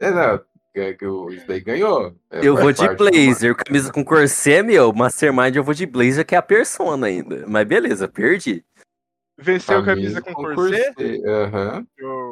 É, 0.00 0.10
não, 0.10 0.40
é 0.74 0.94
que 0.94 1.04
o- 1.06 1.30
isso 1.30 1.46
daí 1.46 1.60
ganhou. 1.60 2.14
É, 2.30 2.40
Eu 2.46 2.56
vou 2.56 2.72
de 2.72 2.88
blazer, 2.96 3.54
camisa 3.56 3.92
com 3.92 4.04
corset, 4.04 4.62
meu. 4.62 4.92
Mastermind 4.92 5.56
eu 5.56 5.64
vou 5.64 5.74
de 5.74 5.86
blazer, 5.86 6.24
que 6.24 6.34
é 6.34 6.38
a 6.38 6.42
persona 6.42 7.06
ainda. 7.08 7.44
Mas 7.48 7.66
beleza, 7.66 8.06
perdi. 8.06 8.64
Venceu 9.40 9.84
camisa, 9.84 10.20
com, 10.20 10.34
corset? 10.34 10.94
Aham. 11.24 11.86
Show. 11.98 12.27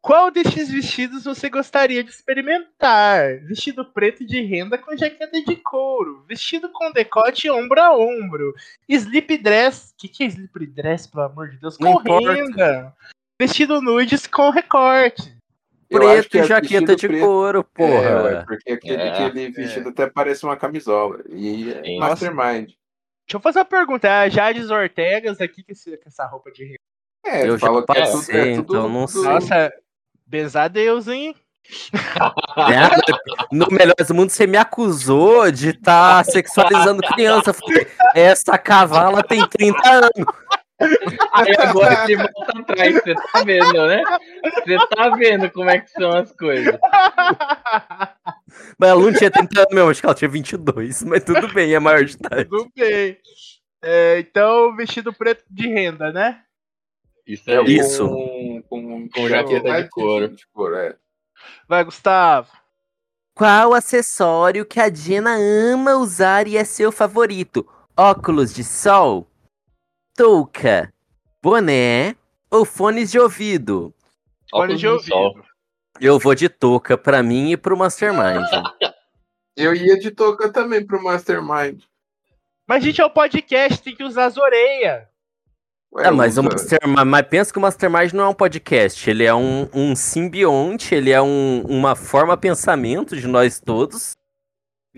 Qual 0.00 0.30
destes 0.30 0.70
vestidos 0.70 1.24
você 1.24 1.50
gostaria 1.50 2.04
de 2.04 2.10
experimentar? 2.10 3.40
Vestido 3.40 3.84
preto 3.84 4.24
de 4.24 4.40
renda 4.40 4.78
com 4.78 4.96
jaqueta 4.96 5.42
de 5.42 5.56
couro. 5.56 6.24
Vestido 6.28 6.70
com 6.70 6.92
decote 6.92 7.50
ombro 7.50 7.80
a 7.80 7.96
ombro. 7.96 8.54
Slip 8.88 9.36
dress. 9.38 9.92
O 9.92 9.96
que, 9.98 10.08
que 10.08 10.22
é 10.24 10.26
slip 10.28 10.66
dress, 10.68 11.06
pelo 11.08 11.24
amor 11.24 11.48
de 11.50 11.58
Deus? 11.58 11.76
Com 11.76 11.84
Não 11.84 11.92
importa. 12.00 12.32
renda. 12.32 12.96
Vestido 13.40 13.80
nudes 13.82 14.26
com 14.26 14.50
recorte. 14.50 15.36
Eu 15.90 16.00
Preto 16.00 16.28
que 16.28 16.36
e 16.36 16.40
é 16.40 16.44
jaqueta 16.44 16.94
de 16.94 17.08
preto. 17.08 17.24
couro, 17.24 17.60
É, 17.60 17.62
porra. 17.62 18.22
ué, 18.22 18.44
porque 18.44 18.72
aquele, 18.72 19.02
É, 19.02 19.08
aquele 19.08 19.50
vestido 19.50 19.88
até 19.88 20.06
parece 20.08 20.44
uma 20.44 20.56
camisola. 20.56 21.22
E 21.30 21.70
é 21.72 21.82
Sim. 21.82 21.98
Mastermind. 21.98 22.66
Deixa 22.66 23.36
eu 23.36 23.40
fazer 23.40 23.58
uma 23.60 23.64
pergunta. 23.64 24.06
É 24.06 24.10
a 24.24 24.28
Jades 24.28 24.70
Ortegas 24.70 25.40
aqui 25.40 25.62
com, 25.62 25.72
essa 26.06 26.26
roupa 26.26 26.50
de 26.52 26.64
renda. 26.64 26.78
É, 27.26 27.48
Eu 27.48 27.58
já 27.58 27.66
que 27.68 27.72
é 27.72 27.76
tudo, 27.76 27.86
passei, 27.86 28.36
é 28.52 28.54
tudo, 28.56 28.74
então 28.76 28.88
não 28.88 29.06
tudo- 29.06 29.22
sei. 29.22 29.22
Nossa, 29.32 29.72
Bezadeus, 30.28 31.08
hein? 31.08 31.34
É, 32.58 32.88
no 33.52 33.68
Melhores 33.70 34.08
do 34.08 34.14
Mundo, 34.14 34.30
você 34.30 34.46
me 34.46 34.56
acusou 34.56 35.50
de 35.50 35.70
estar 35.70 36.24
sexualizando 36.24 37.02
criança. 37.02 37.52
Falei, 37.52 37.86
essa 38.14 38.58
cavala 38.58 39.22
tem 39.22 39.46
30 39.46 39.88
anos. 39.88 40.34
Aí 41.32 41.54
agora 41.58 42.04
ele 42.04 42.16
volta 42.16 42.58
atrás, 42.58 42.94
você 42.94 43.14
tá 43.14 43.44
vendo, 43.44 43.86
né? 43.86 44.02
Você 44.64 44.78
tá 44.88 45.10
vendo 45.10 45.50
como 45.50 45.70
é 45.70 45.78
que 45.78 45.90
são 45.90 46.10
as 46.10 46.32
coisas. 46.32 46.78
Mas 48.78 48.90
ela 48.90 49.00
não 49.00 49.12
tinha 49.12 49.30
30 49.30 49.60
anos 49.60 49.74
mesmo, 49.74 49.90
acho 49.90 50.00
que 50.00 50.06
ela 50.06 50.14
tinha 50.14 50.28
22. 50.28 51.02
Mas 51.04 51.22
tudo 51.24 51.52
bem, 51.52 51.74
é 51.74 51.78
maior 51.78 52.04
de 52.04 52.14
idade. 52.14 52.44
Tudo 52.46 52.70
bem. 52.76 53.16
É, 53.82 54.18
então, 54.18 54.74
vestido 54.74 55.12
preto 55.12 55.44
de 55.48 55.68
renda, 55.68 56.12
né? 56.12 56.40
Isso 57.26 57.50
É. 57.50 57.62
Isso. 57.64 58.08
Com, 58.08 58.37
com, 59.08 59.28
jaqueta 59.28 59.82
de 59.82 59.88
couro. 59.88 60.28
De 60.28 60.46
couro 60.48 60.76
é. 60.76 60.96
Vai, 61.68 61.84
Gustavo. 61.84 62.50
Qual 63.34 63.72
acessório 63.72 64.66
que 64.66 64.80
a 64.80 64.92
Jenna 64.92 65.36
ama 65.36 65.94
usar 65.94 66.48
e 66.48 66.56
é 66.56 66.64
seu 66.64 66.90
favorito? 66.90 67.66
Óculos 67.96 68.52
de 68.52 68.64
sol? 68.64 69.28
Touca? 70.16 70.92
Boné? 71.40 72.16
Ou 72.50 72.64
fones 72.64 73.10
de 73.10 73.18
ouvido? 73.18 73.94
Óculos 74.52 74.80
de 74.80 74.88
de 74.88 75.04
sol. 75.04 75.26
ouvido. 75.28 75.46
Eu 76.00 76.18
vou 76.18 76.34
de 76.34 76.48
touca 76.48 76.96
pra 76.96 77.22
mim 77.22 77.52
e 77.52 77.56
pro 77.56 77.76
Mastermind. 77.76 78.44
Eu 79.56 79.74
ia 79.74 79.98
de 79.98 80.12
touca 80.12 80.52
também 80.52 80.86
pro 80.86 81.02
Mastermind. 81.02 81.82
Mas, 82.66 82.84
gente, 82.84 83.00
é 83.00 83.04
o 83.04 83.10
podcast, 83.10 83.82
tem 83.82 83.96
que 83.96 84.04
usar 84.04 84.26
as 84.26 84.36
orelhas. 84.36 85.08
Ué, 85.92 86.06
É, 86.06 86.10
mas, 86.10 86.36
o 86.36 86.42
Mastermind, 86.42 87.06
mas 87.06 87.26
pensa 87.28 87.52
que 87.52 87.58
o 87.58 87.62
Mastermind 87.62 88.12
não 88.12 88.24
é 88.24 88.28
um 88.28 88.34
podcast, 88.34 89.08
ele 89.08 89.24
é 89.24 89.34
um, 89.34 89.68
um 89.72 89.96
simbionte, 89.96 90.94
ele 90.94 91.10
é 91.10 91.20
um- 91.22 91.62
uma 91.66 91.96
forma 91.96 92.36
pensamento 92.36 93.16
de 93.16 93.26
nós 93.26 93.58
todos. 93.58 94.12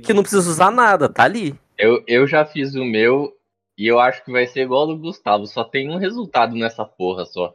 Que 0.03 0.12
não 0.12 0.22
precisa 0.22 0.49
usar 0.51 0.70
nada, 0.70 1.09
tá 1.09 1.24
ali. 1.24 1.55
Eu, 1.78 2.03
eu 2.07 2.26
já 2.26 2.45
fiz 2.45 2.74
o 2.74 2.84
meu 2.84 3.32
e 3.78 3.86
eu 3.86 4.01
acho 4.01 4.24
que 4.24 4.32
vai 4.32 4.47
ser 4.47 4.62
igual 4.62 4.82
ao 4.82 4.86
do 4.88 4.97
Gustavo. 4.99 5.47
Só 5.47 5.62
tem 5.62 5.91
um 5.91 5.97
resultado 5.99 6.55
nessa 6.57 6.84
porra 6.84 7.24
só. 7.26 7.53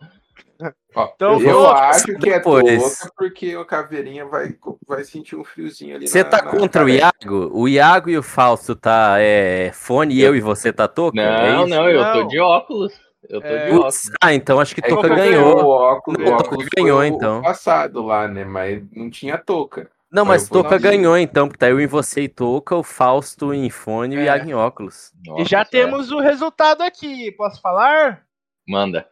Ó, 0.95 1.09
Então, 1.15 1.41
eu 1.41 1.53
vou- 1.59 1.67
acho 1.71 2.05
que 2.05 2.29
é 2.29 2.37
depois. 2.37 2.99
touca 2.99 3.13
porque 3.17 3.55
o 3.57 3.65
caveirinha 3.65 4.25
vai, 4.25 4.55
vai 4.87 5.03
sentir 5.03 5.35
um 5.35 5.43
friozinho 5.43 5.95
ali 5.95 6.07
Você 6.07 6.23
na- 6.23 6.29
tá 6.29 6.37
na 6.43 6.51
contra 6.51 6.83
o 6.83 6.87
cabeça. 6.87 7.11
Iago? 7.23 7.49
O 7.53 7.67
Iago 7.67 8.09
e 8.09 8.17
o 8.17 8.23
Fausto 8.23 8.75
tá 8.75 9.15
é, 9.19 9.71
fone 9.73 10.13
e 10.13 10.21
eu 10.21 10.35
e 10.35 10.39
você 10.39 10.71
tá 10.71 10.87
touca? 10.87 11.19
é 11.19 11.51
Não, 11.51 11.65
isso? 11.65 11.69
não, 11.75 11.89
eu 11.89 12.03
tô 12.13 12.19
Não. 12.21 12.27
de 12.27 12.39
óculos. 12.39 12.93
Eu 13.29 13.41
tô 13.41 13.47
É. 13.47 13.65
de 13.69 13.75
óculos. 13.75 14.01
Ah, 14.21 14.33
então 14.33 14.59
acho 14.59 14.73
que 14.75 14.81
É 14.85 14.89
Toca 14.89 15.09
ganhou. 15.09 15.57
O 15.63 15.67
óculos, 15.67 16.19
Não, 16.19 16.25
o 16.25 16.31
Toca 16.37 16.43
óculos 16.49 16.65
ganhou, 16.75 17.03
então. 17.03 17.39
O 17.39 17.43
passado 17.43 18.03
lá, 18.05 18.27
né? 18.27 18.43
Mas 18.45 18.83
não 18.91 19.09
tinha 19.09 19.37
touca. 19.37 19.89
Não, 20.11 20.23
Mas 20.23 20.47
Toca 20.47 20.77
ganhou 20.77 21.17
então, 21.17 21.47
porque 21.47 21.59
tá 21.59 21.69
eu 21.69 21.79
em 21.81 21.87
você 21.87 22.21
e 22.21 22.29
Toca, 22.29 22.75
o 22.75 22.83
Fausto 22.83 23.53
em 23.53 23.69
fone 23.69 24.15
e 24.15 24.17
o 24.19 24.21
É. 24.21 24.25
Iago 24.25 24.49
em 24.49 24.53
óculos. 24.53 25.11
E 25.25 25.29
Nossa 25.29 25.43
já 25.43 25.65
Senhora. 25.65 25.69
temos 25.69 26.11
o 26.11 26.19
resultado 26.19 26.81
aqui. 26.83 27.31
Posso 27.33 27.59
falar? 27.61 28.23
Manda. 28.67 29.07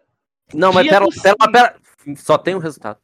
Não, 0.53 0.72
mas 0.72 0.84
Dia 0.84 0.93
pera, 0.93 1.05
pera, 1.22 1.36
sim. 1.41 1.51
pera. 1.51 1.76
Só 2.18 2.38
tem 2.38 2.55
um 2.55 2.59
resultado. 2.59 2.99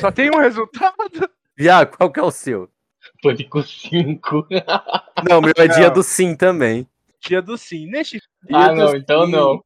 Só 0.00 0.10
tem 0.12 0.30
um 0.30 0.38
resultado. 0.38 1.28
Iago, 1.58 1.96
qual 1.96 2.10
que 2.12 2.20
é 2.20 2.22
o 2.22 2.30
seu? 2.30 2.68
Pânico 3.20 3.62
5. 3.62 4.46
Não, 5.28 5.40
meu 5.40 5.52
é 5.56 5.66
dia 5.68 5.88
Não. 5.88 5.94
do 5.94 6.02
sim 6.04 6.36
também. 6.36 6.86
Dia 7.20 7.42
do 7.42 7.58
sim. 7.58 7.86
Neste, 7.86 8.20
ah, 8.52 8.68
do 8.68 8.74
não, 8.76 8.96
então 8.96 9.26
sim. 9.26 9.32
não. 9.32 9.64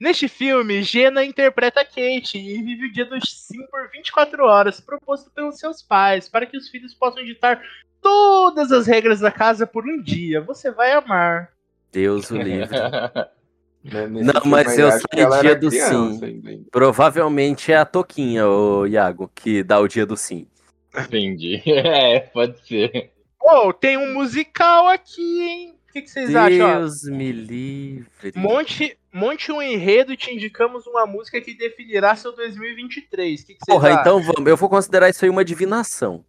Neste 0.00 0.28
filme, 0.28 0.82
Gena 0.82 1.24
interpreta 1.24 1.84
Kate 1.84 2.38
e 2.38 2.62
vive 2.62 2.86
o 2.86 2.92
dia 2.92 3.04
do 3.04 3.24
sim 3.24 3.66
por 3.66 3.90
24 3.90 4.44
horas, 4.44 4.80
proposto 4.80 5.30
pelos 5.30 5.58
seus 5.58 5.82
pais, 5.82 6.28
para 6.28 6.46
que 6.46 6.56
os 6.56 6.68
filhos 6.68 6.94
possam 6.94 7.24
ditar 7.24 7.62
todas 8.00 8.72
as 8.72 8.86
regras 8.86 9.20
da 9.20 9.30
casa 9.30 9.66
por 9.66 9.84
um 9.84 10.02
dia. 10.02 10.40
Você 10.40 10.70
vai 10.70 10.92
amar. 10.92 11.50
Deus 11.92 12.30
o 12.30 12.36
livre. 12.36 12.70
né, 13.84 14.06
Não, 14.06 14.42
mas 14.46 14.78
eu 14.78 14.88
que 15.10 15.20
ela 15.20 15.40
dia 15.40 15.56
do 15.56 15.68
criança 15.68 16.14
sim. 16.14 16.24
ainda? 16.24 16.64
Provavelmente 16.70 17.72
é 17.72 17.76
a 17.76 17.84
Toquinha, 17.84 18.46
o 18.46 18.86
Iago, 18.86 19.30
que 19.34 19.62
dá 19.62 19.78
o 19.78 19.88
dia 19.88 20.06
do 20.06 20.16
sim. 20.16 20.46
Entendi. 20.96 21.62
É, 21.66 22.20
pode 22.20 22.58
ser. 22.66 23.12
Oh, 23.42 23.72
tem 23.72 23.96
um 23.96 24.14
musical 24.14 24.88
aqui, 24.88 25.42
hein? 25.42 25.79
O 25.90 25.92
que, 25.92 26.02
que 26.02 26.10
vocês 26.10 26.34
acham? 26.36 26.68
ó? 26.68 26.78
Deus 26.78 27.02
me 27.02 27.32
livre. 27.32 28.32
Monte, 28.36 28.96
monte 29.12 29.50
um 29.50 29.60
enredo 29.60 30.12
e 30.12 30.16
te 30.16 30.32
indicamos 30.32 30.86
uma 30.86 31.04
música 31.04 31.40
que 31.40 31.52
definirá 31.52 32.14
seu 32.14 32.30
2023. 32.32 33.40
O 33.40 33.46
que, 33.46 33.54
que 33.54 33.58
vocês 33.64 33.74
Porra, 33.76 33.88
acham? 33.88 34.00
então 34.00 34.22
vamos. 34.22 34.48
Eu 34.48 34.56
vou 34.56 34.68
considerar 34.68 35.10
isso 35.10 35.24
aí 35.24 35.30
uma 35.30 35.44
divinação. 35.44 36.24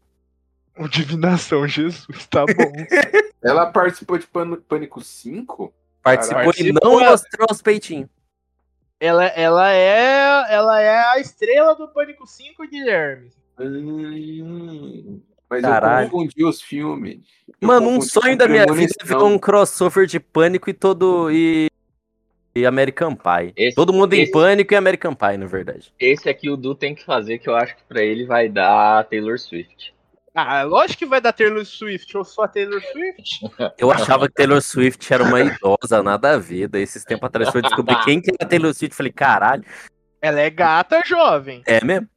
O 0.76 0.88
Divinação, 0.88 1.68
Jesus, 1.68 2.26
tá 2.28 2.44
bom. 2.46 2.72
Ela 3.44 3.72
participou 3.72 4.18
de 4.18 4.26
Pânico, 4.26 4.64
Pânico 4.64 5.02
5? 5.02 5.72
Participou, 6.02 6.54
e 6.58 6.72
não 6.72 7.00
mostrou 7.00 7.48
os 7.52 7.62
peitinhos. 7.62 8.10
ela, 9.00 9.26
ela, 9.26 9.72
é, 9.72 10.54
ela 10.54 10.82
é 10.82 10.98
a 11.12 11.20
estrela 11.20 11.76
do 11.76 11.88
Pânico 11.90 12.26
5, 12.26 12.68
Guilherme. 12.68 13.30
Hum, 13.60 15.22
mas 15.52 15.62
Caralho. 15.62 16.06
eu 16.08 16.10
confundi 16.12 16.44
os 16.46 16.62
filmes. 16.62 17.20
Eu 17.62 17.68
Mano, 17.68 17.90
um 17.90 18.02
sonho 18.02 18.38
da 18.38 18.48
minha 18.48 18.66
vida 18.66 18.74
é 18.74 18.88
ver 18.88 19.08
Premonição. 19.10 19.36
um 19.36 19.38
crossover 19.38 20.08
de 20.08 20.20
pânico 20.20 20.70
e 20.70 20.74
todo. 20.74 21.30
e. 21.32 21.68
e 22.56 22.66
American 22.66 23.14
Pie. 23.16 23.54
Esse- 23.56 23.76
todo 23.76 23.92
mundo 23.94 24.14
em 24.14 24.22
esse- 24.24 24.32
pânico 24.32 24.74
e 24.74 24.78
American 24.78 25.14
Pie, 25.14 25.38
na 25.38 25.46
verdade. 25.46 25.94
Esse 26.00 26.30
aqui 26.30 26.50
o 26.50 26.58
Du 26.58 26.74
tem 26.74 26.96
que 26.96 27.04
fazer, 27.06 27.38
que 27.38 27.48
eu 27.50 27.56
acho 27.56 27.76
que 27.76 27.84
pra 27.88 28.02
ele 28.02 28.26
vai 28.26 28.48
dar 28.50 29.04
Taylor 29.06 29.38
Swift. 29.38 29.94
Ah, 30.34 30.64
lógico 30.64 31.00
que 31.00 31.06
vai 31.06 31.20
dar 31.20 31.34
Taylor 31.34 31.66
Swift. 31.66 32.16
Eu 32.16 32.24
sou 32.24 32.46
a 32.46 32.48
Taylor 32.48 32.82
Swift. 32.82 33.42
Eu 33.78 33.92
achava 33.92 34.30
que 34.30 34.34
Taylor 34.34 34.62
Swift 34.62 35.14
era 35.14 35.24
uma 35.26 35.42
idosa, 35.42 36.02
nada 36.02 36.36
a 36.36 36.38
ver. 36.38 36.70
Daí 36.70 36.84
esses 36.84 37.04
tempos 37.04 37.26
atrás 37.28 37.50
foi 37.50 37.62
descobrir 37.62 37.98
quem 38.06 38.22
que 38.22 38.32
era 38.40 38.48
Taylor 38.50 38.74
Swift. 38.74 38.96
Falei, 38.96 39.12
caralho, 39.12 39.66
Ela 40.22 40.40
é 40.40 40.50
gata 40.50 41.02
jovem. 41.06 41.62
é 41.66 41.84
mesmo? 41.84 42.08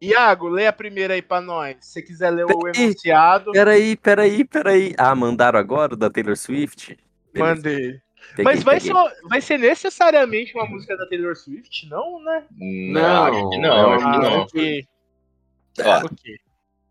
Iago, 0.00 0.48
lê 0.48 0.66
a 0.66 0.72
primeira 0.72 1.14
aí 1.14 1.22
pra 1.22 1.40
nós. 1.40 1.76
Se 1.80 1.92
você 1.92 2.02
quiser 2.02 2.30
ler 2.30 2.44
o 2.46 2.58
Peraí. 2.58 2.84
enunciado, 2.84 3.52
Peraí, 3.52 3.96
peraí, 3.96 4.44
peraí. 4.44 4.94
Ah, 4.96 5.14
mandaram 5.14 5.58
agora 5.58 5.92
o 5.94 5.96
da 5.96 6.08
Taylor 6.08 6.36
Swift? 6.36 6.96
Beleza, 7.32 7.54
mandei. 7.54 8.00
peguei, 8.36 8.44
Mas 8.44 8.62
vai, 8.62 8.78
peguei. 8.80 8.92
só, 8.92 9.10
vai 9.28 9.40
ser 9.40 9.58
necessariamente 9.58 10.54
uma 10.54 10.64
música 10.66 10.96
da 10.96 11.06
Taylor 11.06 11.36
Swift? 11.36 11.86
Não, 11.88 12.22
né? 12.24 12.44
Não, 12.58 13.24
acho 13.26 13.50
que 13.50 13.58
não, 13.58 13.92
acho 13.92 14.04
que 14.10 14.18
não. 14.18 14.40
ok. 14.40 14.86
Ó, 15.84 16.04
Ok. 16.06 16.36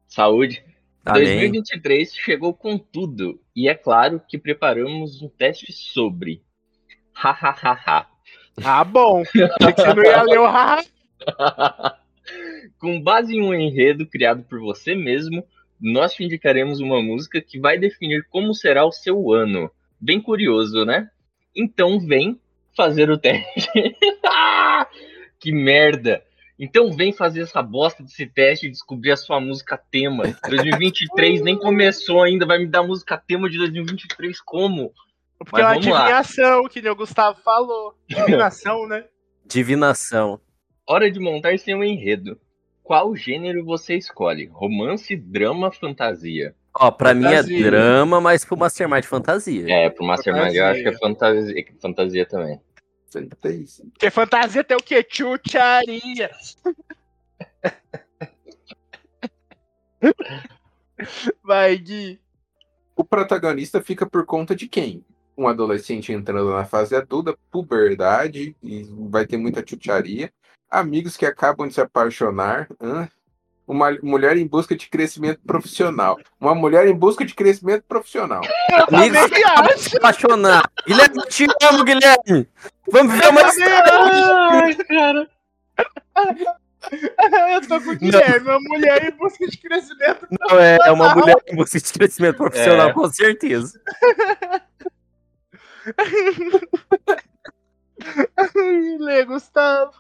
saúde. 0.08 0.64
Amém. 1.06 1.24
2023 1.24 2.14
chegou 2.14 2.54
com 2.54 2.78
tudo. 2.78 3.42
E 3.56 3.68
é 3.68 3.74
claro 3.74 4.22
que 4.28 4.38
preparamos 4.38 5.22
um 5.24 5.30
teste 5.30 5.72
sobre. 5.74 6.44
Hahaha. 7.14 8.06
Ah, 8.64 8.84
bom. 8.84 9.24
Achei 9.24 9.74
que 9.74 9.82
você 9.82 9.94
não 9.96 10.04
ia 10.04 10.22
ler 10.24 10.40
o 10.40 10.46
haha. 10.46 10.84
Com 12.80 13.02
base 13.02 13.36
em 13.36 13.42
um 13.42 13.54
enredo 13.54 14.06
criado 14.06 14.44
por 14.44 14.60
você 14.60 14.96
mesmo, 14.96 15.44
nós 15.80 16.14
te 16.14 16.24
indicaremos 16.24 16.80
uma 16.80 17.02
música 17.02 17.42
que 17.42 17.60
vai 17.60 17.78
definir 17.78 18.26
como 18.30 18.54
será 18.54 18.86
o 18.86 18.92
seu 18.92 19.32
ano. 19.32 19.72
Bem 20.00 20.22
curioso, 20.22 20.86
né? 20.86 21.10
Então 21.56 22.00
vem 22.00 22.40
fazer 22.76 23.10
o 23.10 23.18
teste. 23.18 23.70
que 25.40 25.52
merda! 25.52 26.24
Então 26.60 26.92
vem 26.92 27.14
fazer 27.14 27.42
essa 27.42 27.62
bosta 27.62 28.04
desse 28.04 28.28
teste 28.28 28.68
e 28.68 28.70
descobrir 28.70 29.12
a 29.12 29.18
sua 29.18 29.40
música 29.40 29.78
tema. 29.78 30.24
2023 30.48 31.42
nem 31.42 31.58
começou 31.58 32.22
ainda, 32.22 32.46
vai 32.46 32.60
me 32.60 32.68
dar 32.68 32.84
música 32.84 33.18
tema 33.18 33.50
de 33.50 33.58
2023 33.58 34.42
como? 34.42 34.92
Porque 35.38 35.54
Mas 35.54 35.62
é 35.62 35.66
uma 35.66 35.74
vamos 35.76 35.88
lá. 35.88 36.00
adivinhação, 36.02 36.68
que 36.68 36.82
nem 36.82 36.92
o 36.92 36.96
Gustavo 36.96 37.40
falou. 37.42 37.96
Divinação, 38.10 38.86
né? 38.86 39.06
Divinação. 39.48 40.42
Hora 40.86 41.10
de 41.10 41.18
montar 41.18 41.58
seu 41.58 41.82
enredo. 41.82 42.38
Qual 42.90 43.16
gênero 43.16 43.64
você 43.64 43.98
escolhe? 43.98 44.48
Romance, 44.48 45.16
drama, 45.16 45.72
fantasia? 45.72 46.56
Ó, 46.74 46.90
pra 46.90 47.14
mim 47.14 47.26
é 47.26 47.36
Fantasia. 47.36 47.64
drama, 47.64 48.20
mas 48.20 48.44
pro 48.44 48.58
Mastermind 48.58 49.04
fantasia. 49.04 49.72
É, 49.72 49.92
pro 49.92 50.04
Mastermind 50.04 50.56
eu 50.56 50.66
acho 50.66 50.82
que 50.82 50.90
é 50.90 50.98
Fantasia. 50.98 51.46
fantasia, 51.54 51.66
fantasia 51.80 52.26
também. 52.26 52.60
Fantasia. 53.14 53.86
Porque 53.94 54.10
fantasia 54.10 54.64
tem 54.64 54.76
o 54.76 54.82
quê? 54.82 55.06
Chucharia. 55.08 56.32
Vai, 61.44 61.78
Gui. 61.78 62.20
O 62.96 63.04
protagonista 63.04 63.84
fica 63.84 64.10
por 64.10 64.26
conta 64.26 64.56
de 64.56 64.68
quem? 64.68 65.06
Um 65.38 65.48
adolescente 65.48 66.12
entrando 66.12 66.50
na 66.50 66.66
fase 66.66 66.96
adulta, 66.96 67.38
puberdade, 67.52 68.56
e 68.64 68.82
vai 69.12 69.28
ter 69.28 69.38
muita 69.38 69.64
chucharia. 69.64 70.34
Amigos 70.70 71.18
que 71.18 71.26
acabam 71.26 71.68
de 71.68 71.74
se 71.74 71.82
apaixonar. 71.82 72.68
hã? 72.82 73.10
Uma 73.68 73.92
mulher 74.02 74.36
em 74.36 74.48
busca 74.48 74.76
de 74.76 74.90
crescimento 74.90 75.42
profissional. 75.46 76.18
Uma 76.40 76.56
mulher 76.56 76.88
em 76.88 76.96
busca 76.96 77.24
de 77.24 77.36
crescimento 77.36 77.84
profissional. 77.88 78.42
Amigos, 78.92 79.20
também 79.20 79.44
acabam 79.46 79.76
de 79.76 79.82
se 79.84 79.98
apaixonar. 79.98 80.72
Guilherme, 80.88 81.24
te 81.28 81.46
amo, 81.64 81.84
Guilherme. 81.84 82.50
Vamos 82.92 83.14
viver 83.14 83.30
uma 83.30 83.44
cara. 84.88 85.30
Eu 87.52 87.62
tô 87.68 87.80
com 87.82 87.92
o 87.92 87.96
Guilherme, 87.96 88.50
uma 88.50 88.60
mulher 88.60 89.06
em 89.06 89.12
busca 89.12 89.46
de 89.46 89.58
crescimento. 89.58 90.26
Não, 90.32 90.60
é, 90.60 90.78
é 90.86 90.92
uma 90.92 91.14
mulher 91.14 91.36
em 91.48 91.56
busca 91.56 91.80
de 91.80 91.94
crescimento 91.94 92.38
profissional, 92.38 92.90
É. 92.90 92.94
com 92.94 93.08
certeza. 93.12 93.80
Lê, 99.00 99.26
Gustavo. 99.26 99.94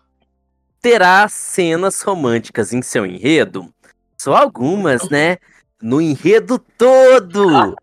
Terá 0.82 1.28
cenas 1.28 2.02
românticas 2.02 2.74
em 2.74 2.82
seu 2.82 3.06
enredo? 3.06 3.74
Só 4.18 4.36
algumas, 4.36 5.10
né? 5.10 5.38
No 5.82 6.02
enredo 6.02 6.60
todo! 6.78 7.76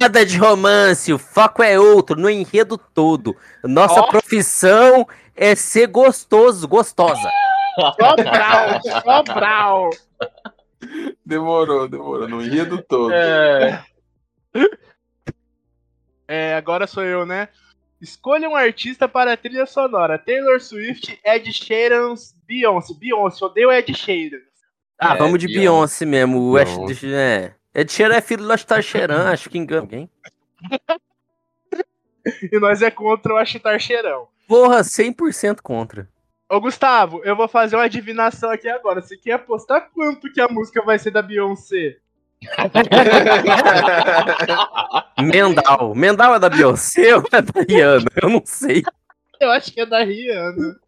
Nada 0.00 0.24
de 0.24 0.38
romance, 0.38 1.12
o 1.12 1.18
foco 1.18 1.62
é 1.62 1.78
outro, 1.78 2.18
no 2.18 2.30
enredo 2.30 2.78
todo. 2.78 3.36
Nossa 3.64 4.02
profissão 4.04 5.06
é 5.34 5.54
ser 5.54 5.88
gostoso, 5.88 6.66
gostosa. 6.66 7.30
Só 9.04 9.22
brau. 9.22 9.90
Demorou, 11.24 11.88
demorou. 11.88 12.28
No 12.28 12.42
enredo 12.42 12.82
todo. 12.82 13.12
É, 13.12 13.84
É, 16.26 16.54
agora 16.56 16.86
sou 16.86 17.02
eu, 17.02 17.24
né? 17.24 17.48
Escolha 18.00 18.48
um 18.48 18.54
artista 18.54 19.08
para 19.08 19.32
a 19.32 19.36
trilha 19.36 19.66
sonora. 19.66 20.18
Taylor 20.18 20.60
Swift, 20.60 21.18
Ed 21.24 21.52
Sheeran, 21.52 22.14
Beyoncé. 22.46 22.94
Beyoncé, 22.94 23.44
odeio 23.44 23.72
Ed 23.72 23.92
Sheeran. 23.94 24.38
Ah, 24.98 25.14
É, 25.14 25.18
vamos 25.18 25.38
de 25.38 25.46
Beyoncé. 25.46 26.04
Beyoncé 26.04 26.06
mesmo. 26.06 26.50
O 26.50 26.58
é. 26.58 27.54
Ed 27.74 27.92
Sheeran 27.92 28.16
é 28.16 28.20
filho 28.20 28.44
do 28.44 28.52
Ashtar 28.52 28.82
Sheeran, 28.82 29.30
acho 29.30 29.50
que 29.50 29.58
engana 29.58 29.82
alguém. 29.82 30.10
E 32.52 32.58
nós 32.58 32.82
é 32.82 32.90
contra 32.90 33.34
o 33.34 33.36
Achitar 33.36 33.78
Cheirão. 33.80 34.28
Porra, 34.46 34.80
100% 34.80 35.60
contra. 35.62 36.08
Ô, 36.50 36.60
Gustavo, 36.60 37.20
eu 37.24 37.36
vou 37.36 37.48
fazer 37.48 37.76
uma 37.76 37.84
adivinação 37.84 38.50
aqui 38.50 38.68
agora. 38.68 39.00
Você 39.02 39.16
quer 39.16 39.32
apostar 39.32 39.90
quanto 39.92 40.32
que 40.32 40.40
a 40.40 40.48
música 40.48 40.82
vai 40.82 40.98
ser 40.98 41.10
da 41.10 41.22
Beyoncé? 41.22 41.98
Mendal. 45.18 45.94
Mendal 45.94 46.34
é 46.34 46.38
da 46.38 46.48
Beyoncé 46.48 47.16
ou 47.16 47.24
é 47.32 47.42
da 47.42 47.60
Rihanna? 47.62 48.06
Eu 48.22 48.28
não 48.30 48.42
sei. 48.44 48.82
Eu 49.40 49.50
acho 49.50 49.72
que 49.72 49.80
é 49.80 49.86
da 49.86 50.02
Rihanna. 50.04 50.80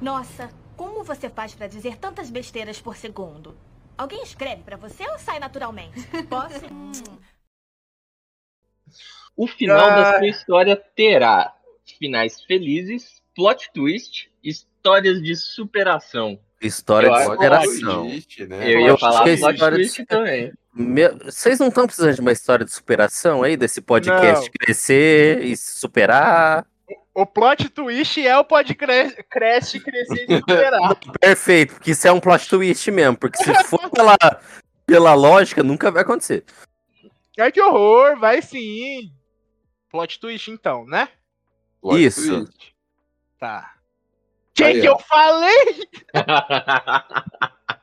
Nossa, 0.00 0.50
como 0.76 1.04
você 1.04 1.28
faz 1.28 1.54
pra 1.54 1.66
dizer 1.66 1.96
tantas 1.96 2.30
besteiras 2.30 2.80
por 2.80 2.96
segundo? 2.96 3.56
Alguém 3.96 4.22
escreve 4.22 4.62
pra 4.62 4.76
você 4.76 5.06
ou 5.08 5.18
sai 5.18 5.38
naturalmente? 5.38 6.00
Posso? 6.28 6.60
O 9.36 9.46
final 9.46 9.78
Ah. 9.78 9.94
da 9.94 10.18
sua 10.18 10.26
história 10.26 10.76
terá 10.76 11.54
finais 11.98 12.42
felizes, 12.42 13.22
plot 13.34 13.70
twist, 13.72 14.29
histórias 14.80 15.22
de 15.22 15.36
superação. 15.36 16.40
História 16.60 17.06
Eu 17.08 17.14
de 17.14 17.24
superação. 17.24 18.06
Existe, 18.06 18.46
né? 18.46 18.64
Eu 18.70 18.80
ia 18.80 18.92
acho 18.92 19.00
falar 19.00 19.24
que 19.24 19.30
a 19.30 19.36
plot 19.36 19.54
história 19.54 19.76
de 19.78 19.82
twist 19.84 20.06
também. 20.06 20.52
Meu- 20.74 21.18
Vocês 21.18 21.58
não 21.58 21.68
estão 21.68 21.86
precisando 21.86 22.14
de 22.14 22.20
uma 22.20 22.32
história 22.32 22.64
de 22.64 22.72
superação 22.72 23.42
aí, 23.42 23.56
desse 23.56 23.80
podcast 23.80 24.44
Não. 24.46 24.52
crescer 24.58 25.44
e 25.44 25.56
se 25.56 25.78
superar? 25.78 26.66
O 27.14 27.26
plot 27.26 27.68
twist 27.70 28.24
é 28.26 28.36
o 28.38 28.44
pode 28.44 28.74
cre 28.74 29.10
cresce, 29.28 29.80
crescer 29.80 30.26
e 30.28 30.36
superar. 30.38 30.96
Perfeito, 31.20 31.74
porque 31.74 31.90
isso 31.90 32.06
é 32.06 32.12
um 32.12 32.20
plot 32.20 32.48
twist 32.48 32.90
mesmo. 32.90 33.16
Porque 33.16 33.42
se 33.42 33.64
for 33.64 33.90
pela, 33.90 34.16
pela 34.86 35.14
lógica, 35.14 35.62
nunca 35.62 35.90
vai 35.90 36.02
acontecer. 36.02 36.44
Ai, 37.38 37.50
que 37.50 37.60
horror, 37.60 38.18
vai 38.18 38.40
sim. 38.42 39.10
Plot 39.90 40.20
twist, 40.20 40.50
então, 40.50 40.86
né? 40.86 41.08
Plot 41.80 42.02
Isso. 42.04 42.44
twist. 42.44 42.74
Tá. 43.38 43.74
Que 44.54 44.64
Aí, 44.64 44.80
que 44.80 44.88
ó. 44.88 44.92
eu 44.92 44.98
falei? 44.98 45.88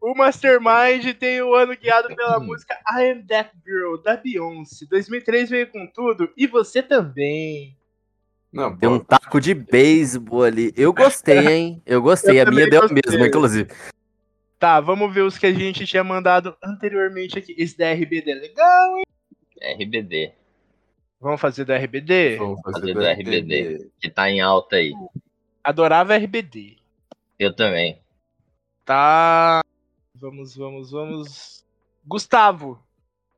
O 0.00 0.14
Mastermind 0.14 1.14
tem 1.18 1.40
o 1.40 1.54
ano 1.54 1.74
guiado 1.74 2.14
pela 2.14 2.38
música 2.38 2.78
I 2.94 3.10
Am 3.10 3.22
That 3.22 3.52
Girl, 3.64 3.96
da 3.96 4.18
Beyoncé. 4.18 4.84
2003 4.84 5.48
veio 5.48 5.66
com 5.68 5.86
tudo, 5.86 6.30
e 6.36 6.46
você 6.46 6.82
também. 6.82 7.74
Não, 8.52 8.76
Tem 8.76 8.86
um 8.86 8.98
taco 8.98 9.40
de 9.40 9.54
beisebol 9.54 10.42
ali. 10.44 10.74
Eu 10.76 10.92
gostei, 10.92 11.38
hein? 11.48 11.82
Eu 11.86 12.02
gostei. 12.02 12.38
Eu 12.38 12.46
a 12.46 12.50
minha 12.50 12.68
deu 12.68 12.82
a 12.82 12.88
mesma, 12.88 13.26
inclusive. 13.26 13.70
Tá, 14.58 14.78
vamos 14.78 15.12
ver 15.12 15.22
os 15.22 15.38
que 15.38 15.46
a 15.46 15.52
gente 15.54 15.86
tinha 15.86 16.04
mandado 16.04 16.54
anteriormente 16.62 17.38
aqui. 17.38 17.54
Esse 17.56 17.78
da 17.78 17.90
RBD 17.90 18.30
é 18.30 18.34
legal, 18.34 18.98
hein? 18.98 19.04
RBD, 19.80 20.32
Vamos 21.18 21.40
fazer 21.40 21.64
da 21.64 21.76
RBD? 21.78 22.36
vamos 22.36 22.60
fazer 22.60 22.80
fazer 22.80 22.92
do 22.92 23.00
do 23.00 23.06
RBD. 23.06 23.90
que 23.98 24.10
tá 24.10 24.30
em 24.30 24.42
alta 24.42 24.76
aí. 24.76 24.92
Adorava 25.64 26.14
RBD. 26.14 26.76
Eu 27.38 27.54
também. 27.56 27.98
Tá. 28.84 29.62
Vamos, 30.14 30.54
vamos, 30.54 30.90
vamos. 30.90 31.64
Gustavo, 32.06 32.78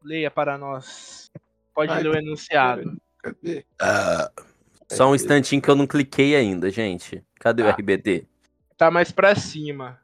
leia 0.02 0.28
para 0.30 0.58
nós. 0.58 1.30
Pode 1.72 1.92
Ai, 1.92 2.02
ler 2.02 2.08
o 2.08 2.16
enunciado. 2.18 3.00
Cadê? 3.18 3.64
Só 4.90 5.08
um 5.08 5.14
instantinho 5.14 5.62
que 5.62 5.70
eu 5.70 5.76
não 5.76 5.86
cliquei 5.86 6.34
ainda, 6.34 6.68
gente. 6.68 7.24
Cadê 7.38 7.62
o 7.62 7.66
Tá. 7.66 7.72
RBD? 7.72 8.26
Tá 8.76 8.90
mais 8.90 9.12
pra 9.12 9.34
cima. 9.36 10.00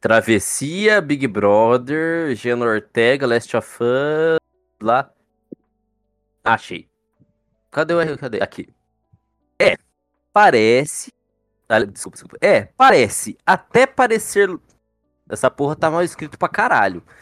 Travessia, 0.00 1.00
Big 1.00 1.26
Brother, 1.26 2.34
Geno 2.34 2.64
Ortega, 2.64 3.26
Last 3.26 3.56
of 3.56 3.78
Us, 3.82 4.38
lá. 4.82 5.10
Achei. 6.44 6.88
Cadê 7.70 7.94
o 7.94 8.00
R? 8.00 8.16
Cadê? 8.16 8.42
Aqui. 8.42 8.68
É, 9.60 9.76
parece. 10.32 11.12
Ah, 11.68 11.84
desculpa, 11.84 12.16
desculpa. 12.16 12.38
É, 12.40 12.68
parece. 12.76 13.36
Até 13.44 13.86
parecer. 13.86 14.48
Essa 15.28 15.50
porra 15.50 15.74
tá 15.74 15.90
mal 15.90 16.02
escrito 16.02 16.38
pra 16.38 16.48
caralho. 16.48 17.02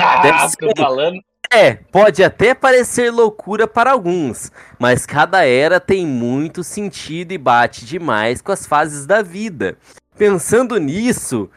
Ah, 0.00 0.48
ser. 0.48 0.76
falando. 0.76 1.20
É, 1.52 1.74
pode 1.74 2.22
até 2.22 2.52
parecer 2.52 3.10
loucura 3.10 3.66
para 3.66 3.92
alguns, 3.92 4.52
mas 4.78 5.06
cada 5.06 5.46
era 5.46 5.80
tem 5.80 6.06
muito 6.06 6.62
sentido 6.62 7.32
e 7.32 7.38
bate 7.38 7.86
demais 7.86 8.42
com 8.42 8.52
as 8.52 8.66
fases 8.66 9.06
da 9.06 9.22
vida. 9.22 9.78
Pensando 10.16 10.78
nisso, 10.78 11.48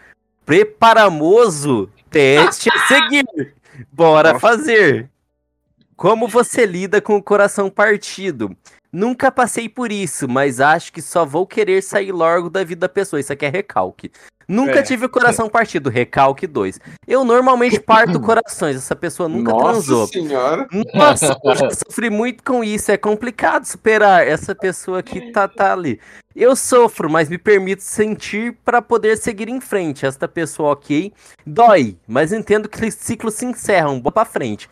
preparamoso 0.46 1.90
teste 2.10 2.70
a 2.70 2.88
seguir. 2.88 3.56
Bora 3.92 4.40
fazer. 4.40 5.10
Como 5.96 6.28
você 6.28 6.66
lida 6.66 7.02
com 7.02 7.18
o 7.18 7.24
coração 7.24 7.70
partido? 7.70 8.56
Nunca 8.92 9.32
passei 9.32 9.70
por 9.70 9.92
isso, 9.92 10.28
mas 10.28 10.60
acho 10.60 10.92
que 10.92 11.02
só 11.02 11.26
vou 11.26 11.48
querer 11.48 11.82
sair 11.82 12.12
logo 12.12 12.50
da 12.50 12.64
vida 12.64 12.82
da 12.82 12.90
pessoa. 12.90 13.20
Isso 13.20 13.32
aqui 13.32 13.46
é 13.46 13.50
recalque. 13.50 14.12
Nunca 14.48 14.80
É. 14.80 14.84
tive 14.84 15.06
o 15.06 15.10
coração 15.10 15.48
partido, 15.48 15.90
recalque 15.90 16.46
2. 16.46 16.78
Eu 17.08 17.24
normalmente 17.24 17.80
parto 18.18 18.20
corações, 18.20 18.76
essa 18.76 18.96
pessoa 18.96 19.30
nunca 19.30 19.52
Nossa 19.52 19.72
transou. 19.72 20.08
senhora. 20.08 20.68
Nossa, 20.94 21.38
eu 21.42 21.72
sofri 21.72 22.10
muito 22.10 22.44
com 22.44 22.62
isso. 22.62 22.92
É 22.92 22.98
complicado 22.98 23.64
superar 23.64 24.28
essa 24.28 24.54
pessoa 24.54 25.02
que 25.02 25.32
tá, 25.32 25.48
tá 25.48 25.72
ali. 25.72 26.02
Eu 26.36 26.54
sofro, 26.56 27.10
mas 27.10 27.30
me 27.30 27.38
permito 27.38 27.84
sentir 27.84 28.58
para 28.66 28.82
poder 28.82 29.18
seguir 29.18 29.48
em 29.48 29.62
frente. 29.62 30.06
Esta 30.06 30.28
pessoa, 30.28 30.72
ok. 30.74 31.14
Dói, 31.46 31.96
mas 32.06 32.34
entendo 32.34 32.68
que 32.68 32.86
esse 32.86 32.98
ciclo 33.06 33.32
se 33.32 33.46
encerra, 33.46 33.90
um 33.90 34.02
bom 34.02 34.12
pra 34.12 34.26
frente. 34.26 34.70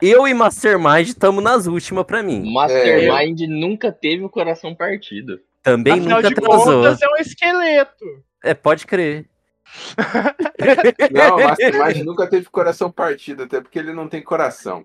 Eu 0.00 0.26
e 0.26 0.34
Mastermind 0.34 1.08
estamos 1.08 1.42
nas 1.42 1.66
últimas 1.66 2.04
pra 2.04 2.22
mim. 2.22 2.52
Mastermind 2.52 3.40
nunca 3.48 3.92
teve 3.92 4.24
o 4.24 4.28
coração 4.28 4.74
partido. 4.74 5.40
Também 5.62 5.94
Afinal 5.94 6.18
nunca 6.18 6.28
de 6.28 6.34
transou. 6.34 6.64
contas, 6.64 7.02
é 7.02 7.08
um 7.08 7.16
esqueleto. 7.16 8.04
É, 8.42 8.54
pode 8.54 8.86
crer. 8.86 9.26
Não, 11.10 11.36
o 11.36 11.44
Mastermind 11.44 12.04
nunca 12.04 12.26
teve 12.26 12.46
coração 12.50 12.90
partido, 12.90 13.44
até 13.44 13.60
porque 13.60 13.78
ele 13.78 13.92
não 13.92 14.08
tem 14.08 14.22
coração. 14.22 14.84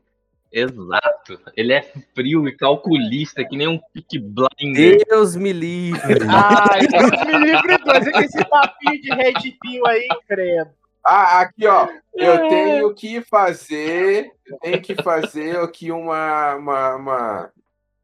Exato. 0.51 1.39
Ele 1.55 1.73
é 1.73 1.81
frio 2.15 2.47
e 2.47 2.55
calculista, 2.55 3.43
que 3.43 3.55
nem 3.55 3.67
um 3.67 3.79
pick 3.93 4.19
blinder. 4.19 5.05
Deus 5.07 5.35
me 5.35 5.53
livre. 5.53 6.19
Ai, 6.27 6.87
Deus 6.87 7.11
me 7.25 7.37
livre, 7.45 7.77
dois. 7.85 8.07
É 8.07 8.11
que 8.11 8.23
esse 8.23 8.45
papinho 8.45 9.01
de 9.01 9.13
Red 9.13 9.57
Pill 9.61 9.85
aí, 9.85 10.07
credo. 10.27 10.71
Ah, 11.03 11.41
aqui, 11.41 11.65
ó. 11.67 11.87
Eu 12.13 12.47
tenho 12.49 12.93
que 12.93 13.21
fazer. 13.21 14.31
Eu 14.45 14.57
tenho 14.59 14.81
que 14.81 14.95
fazer 15.01 15.57
aqui 15.57 15.91
uma, 15.91 16.55
uma, 16.55 16.95
uma, 16.95 17.51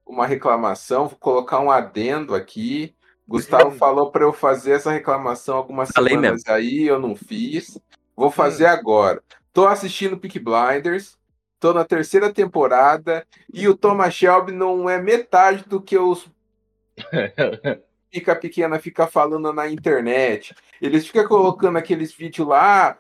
uma 0.05 0.27
reclamação. 0.27 1.07
Vou 1.07 1.17
colocar 1.17 1.59
um 1.59 1.71
adendo 1.71 2.33
aqui. 2.33 2.95
Gustavo 3.27 3.71
falou 3.71 4.11
para 4.11 4.23
eu 4.23 4.31
fazer 4.31 4.73
essa 4.73 4.91
reclamação 4.91 5.57
algumas 5.57 5.89
Falei 5.89 6.13
semanas 6.13 6.43
aí, 6.47 6.83
eu 6.83 6.99
não 6.99 7.15
fiz. 7.15 7.79
Vou 8.15 8.29
fazer 8.29 8.67
agora. 8.67 9.21
Tô 9.51 9.67
assistindo 9.67 10.17
Peak 10.17 10.39
Blinders. 10.39 11.17
Tô 11.59 11.73
na 11.73 11.83
terceira 11.83 12.31
temporada. 12.31 13.25
E 13.51 13.67
o 13.67 13.75
Thomas 13.75 14.13
Shelby 14.13 14.51
não 14.51 14.89
é 14.89 15.01
metade 15.01 15.63
do 15.67 15.81
que 15.81 15.97
os 15.97 16.27
fica 18.15 18.35
pequena 18.35 18.79
fica 18.79 19.05
falando 19.07 19.51
na 19.51 19.67
internet. 19.67 20.55
Eles 20.81 21.05
ficam 21.05 21.27
colocando 21.27 21.77
aqueles 21.77 22.13
vídeos 22.13 22.47
lá, 22.47 22.97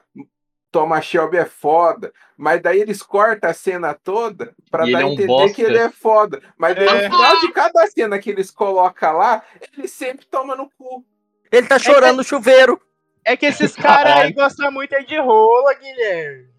Thomas 0.71 1.05
Shelby 1.05 1.37
é 1.37 1.45
foda, 1.45 2.11
mas 2.35 2.61
daí 2.61 2.81
eles 2.81 3.01
cortam 3.01 3.49
a 3.49 3.53
cena 3.53 3.93
toda 3.93 4.53
pra 4.69 4.85
E 4.87 4.91
dar 4.91 4.97
a 4.97 5.01
é 5.01 5.05
um 5.05 5.13
entender 5.13 5.27
bosta. 5.27 5.55
que 5.55 5.61
ele 5.61 5.77
é 5.77 5.89
foda. 5.89 6.41
Mas 6.57 6.75
daí 6.75 6.85
É. 6.87 7.07
no 7.07 7.15
final 7.15 7.39
de 7.39 7.51
cada 7.53 7.87
cena 7.87 8.19
que 8.19 8.29
eles 8.29 8.51
colocam 8.51 9.13
lá, 9.17 9.41
ele 9.77 9.87
sempre 9.87 10.25
toma 10.25 10.53
no 10.55 10.69
cu. 10.77 11.05
Ele 11.49 11.65
tá 11.67 11.79
chorando 11.79 12.17
no 12.17 12.23
chuveiro. 12.25 12.81
É 13.23 13.37
que 13.37 13.45
esses 13.45 13.73
caras 13.73 14.17
aí 14.17 14.33
gostam 14.33 14.69
muito 14.71 14.93
é 14.93 15.01
de 15.01 15.17
rola, 15.17 15.73
Guilherme. 15.75 16.49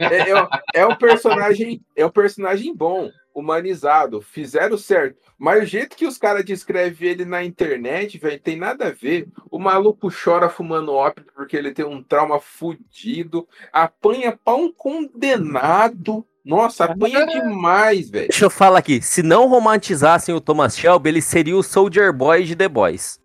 É, 0.00 0.30
é, 0.30 0.82
é 0.82 0.86
um 0.86 0.94
personagem, 0.94 1.82
é 1.96 2.06
um 2.06 2.10
personagem 2.10 2.74
bom, 2.74 3.10
humanizado, 3.34 4.20
fizeram 4.22 4.78
certo. 4.78 5.18
Mas 5.36 5.64
o 5.64 5.66
jeito 5.66 5.96
que 5.96 6.06
os 6.06 6.16
caras 6.16 6.44
descrevem 6.44 7.08
ele 7.08 7.24
na 7.24 7.42
internet, 7.44 8.16
velho, 8.18 8.38
tem 8.40 8.56
nada 8.56 8.86
a 8.86 8.90
ver. 8.90 9.26
O 9.50 9.58
maluco 9.58 10.08
chora 10.10 10.48
fumando 10.48 10.94
ópio 10.94 11.26
porque 11.34 11.56
ele 11.56 11.72
tem 11.72 11.84
um 11.84 12.02
trauma 12.02 12.38
fudido, 12.40 13.46
apanha 13.72 14.38
pra 14.42 14.54
um 14.54 14.72
condenado. 14.72 16.24
Nossa, 16.44 16.84
apanha 16.84 17.24
demais, 17.26 18.10
velho. 18.10 18.28
Deixa 18.28 18.44
eu 18.44 18.50
falar 18.50 18.78
aqui. 18.78 19.00
Se 19.02 19.22
não 19.22 19.48
romantizassem 19.48 20.34
o 20.34 20.40
Thomas 20.40 20.76
Shelby, 20.76 21.08
ele 21.08 21.22
seria 21.22 21.56
o 21.56 21.62
Soldier 21.62 22.12
Boy 22.12 22.44
de 22.44 22.54
The 22.54 22.68
Boys. 22.68 23.18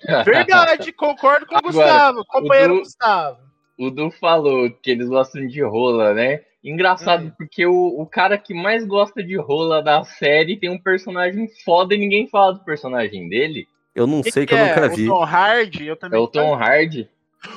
Verdade, 0.24 0.92
concordo 0.92 1.44
com 1.46 1.54
o 1.54 1.58
Agora, 1.58 1.72
Gustavo, 1.72 2.24
companheiro 2.26 2.72
o 2.72 2.76
Du- 2.76 2.82
Gustavo. 2.82 3.38
O 3.78 3.90
Du 3.90 4.10
falou 4.12 4.70
que 4.70 4.90
eles 4.90 5.08
gostam 5.08 5.46
de 5.46 5.62
rola, 5.62 6.14
né? 6.14 6.40
Engraçado, 6.62 7.24
Hum. 7.26 7.32
porque 7.38 7.64
o, 7.64 7.72
o 8.00 8.06
cara 8.06 8.36
que 8.36 8.52
mais 8.52 8.84
gosta 8.86 9.22
de 9.22 9.36
rola 9.36 9.82
da 9.82 10.04
série 10.04 10.56
tem 10.58 10.68
um 10.68 10.78
personagem 10.78 11.48
foda 11.64 11.94
e 11.94 11.98
ninguém 11.98 12.26
fala 12.28 12.52
do 12.54 12.60
personagem 12.64 13.28
dele. 13.28 13.66
Eu 13.94 14.06
não 14.06 14.22
Que 14.22 14.30
sei 14.30 14.44
que, 14.46 14.54
que 14.54 14.60
eu 14.60 14.64
é? 14.64 14.68
nunca 14.74 14.88
vi. 14.88 15.04
O 15.08 15.14
Tom 15.14 15.22
Hardy, 15.24 15.86
eu 15.86 15.92
É 15.94 15.96
também. 15.96 16.20
o 16.20 16.26
Tom 16.26 16.54
Hardy. 16.54 17.08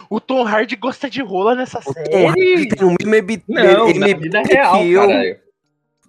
O 0.09 0.19
Tom 0.21 0.43
Hardy 0.47 0.75
gosta 0.77 1.09
de 1.09 1.21
rola 1.21 1.53
nessa 1.55 1.79
O 1.79 1.83
Tom 1.83 1.93
série. 1.93 2.25
Hardy 2.27 2.67
tem 2.69 2.87
um 2.87 2.95
MB, 3.05 3.43
Não, 3.47 3.87
na 3.93 4.07
MB 4.07 4.15
vida 4.23 4.41
real, 4.41 4.77
que 4.79 4.91
eu. 4.91 5.01
caralho. 5.07 5.42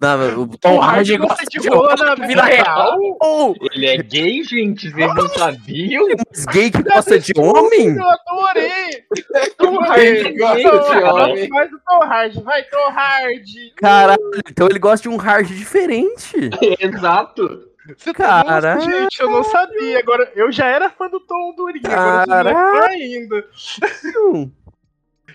Não, 0.01 0.41
o 0.41 0.57
Tom 0.57 0.81
Hardy 0.81 1.17
gosta 1.17 1.45
de 1.45 1.69
rola 1.69 1.95
na 1.95 2.15
vida 2.15 2.43
real. 2.43 2.97
Oh, 3.21 3.53
Ele 3.71 3.87
é 3.87 3.97
gay, 3.97 4.43
gente. 4.43 4.89
Vocês 4.91 5.15
não 5.15 5.27
sabiam? 5.29 6.05
mas 6.29 6.45
gay 6.47 6.69
que 6.69 6.83
gosta 6.83 7.17
de 7.17 7.31
homem? 7.37 7.95
Eu 7.95 8.09
adorei! 8.09 9.05
Tom 9.57 9.79
Hardy 9.81 10.37
gosta 10.37 10.59
de 10.59 11.03
homem. 11.03 11.49
Faz 11.49 11.71
o 11.71 11.79
Tom 11.87 11.99
Hard, 12.05 12.35
vai 12.43 12.63
Tom 12.63 12.89
Hard! 12.91 13.45
Caralho, 13.77 14.31
então 14.49 14.67
ele 14.67 14.79
gosta 14.79 15.03
de 15.03 15.09
um 15.09 15.17
hard 15.17 15.47
diferente. 15.47 16.49
Exato. 16.79 17.69
Você 17.97 18.13
tá 18.13 18.43
Caralho. 18.43 18.79
louco, 18.81 18.91
gente, 18.91 19.21
eu 19.21 19.29
não 19.29 19.43
sabia. 19.43 19.99
Agora, 19.99 20.31
eu 20.35 20.51
já 20.51 20.65
era 20.65 20.89
fã 20.89 21.07
do 21.07 21.19
Tom 21.19 21.53
Durinho, 21.55 21.85
agora 21.89 22.49
eu 22.49 22.55
fã 22.55 22.85
ainda. 22.87 23.45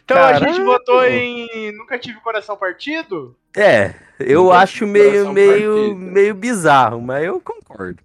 Então 0.04 0.18
a 0.18 0.34
gente 0.34 0.61
votou 0.61 1.04
em 1.06 1.72
Nunca 1.72 1.98
Tive 1.98 2.20
Coração 2.20 2.56
Partido? 2.56 3.36
É, 3.57 3.94
eu 4.18 4.53
acho 4.53 4.86
meio, 4.86 5.32
meio, 5.32 5.94
meio 5.96 6.34
bizarro, 6.34 7.01
mas 7.01 7.24
eu 7.24 7.40
concordo. 7.40 8.03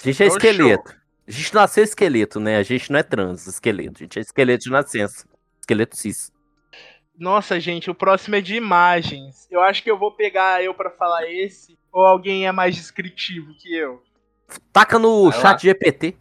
A 0.00 0.06
gente 0.06 0.22
é 0.22 0.26
Então, 0.26 0.36
esqueleto. 0.36 0.96
A 1.26 1.30
gente 1.30 1.54
nasceu 1.54 1.84
esqueleto, 1.84 2.40
né? 2.40 2.56
A 2.56 2.62
gente 2.62 2.90
não 2.90 2.98
é 2.98 3.02
trans, 3.02 3.46
esqueleto. 3.46 3.96
A 3.96 3.98
gente 3.98 4.18
é 4.18 4.22
esqueleto 4.22 4.64
de 4.64 4.70
nascença. 4.70 5.26
Esqueleto 5.60 5.96
cis. 5.96 6.32
Nossa, 7.16 7.60
gente, 7.60 7.90
o 7.90 7.94
próximo 7.94 8.36
é 8.36 8.40
de 8.40 8.56
imagens. 8.56 9.46
Eu 9.50 9.60
acho 9.60 9.82
que 9.82 9.90
eu 9.90 9.98
vou 9.98 10.12
pegar 10.16 10.64
eu 10.64 10.72
pra 10.72 10.90
falar 10.90 11.30
esse, 11.30 11.78
ou 11.92 12.04
alguém 12.04 12.46
é 12.46 12.52
mais 12.52 12.74
descritivo 12.74 13.52
que 13.58 13.74
eu. 13.74 14.02
Taca 14.72 14.98
no 14.98 15.30
Vai 15.30 15.36
lá. 15.36 15.42
chat 15.42 15.62
GPT. 15.62 16.16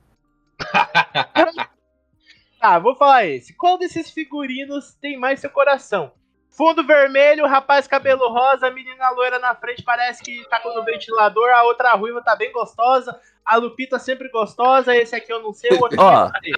Tá, 2.59 2.77
vou 2.83 2.95
falar 2.95 3.25
esse. 3.25 3.53
Qual 3.55 3.77
desses 3.77 4.11
figurinos 4.11 4.93
tem 4.95 5.17
mais 5.17 5.39
seu 5.39 5.49
coração? 5.49 6.11
Fundo 6.59 6.85
vermelho, 6.85 7.47
rapaz 7.47 7.87
cabelo 7.87 8.27
rosa, 8.27 8.69
menina 8.69 9.09
loira 9.11 9.39
na 9.39 9.55
frente 9.55 9.81
parece 9.81 10.21
que 10.21 10.43
tá 10.49 10.59
com 10.59 10.73
no 10.75 10.83
ventilador, 10.83 11.49
a 11.51 11.63
outra 11.63 11.93
ruiva 11.93 12.21
tá 12.21 12.35
bem 12.35 12.51
gostosa, 12.51 13.17
a 13.45 13.55
Lupita 13.55 13.97
sempre 13.97 14.27
gostosa, 14.27 14.93
esse 14.93 15.15
aqui 15.15 15.31
eu 15.31 15.41
não 15.41 15.53
sei, 15.53 15.71
o 15.71 15.81
outro 15.81 15.97
Ó, 15.97 16.29
sei. 16.41 16.51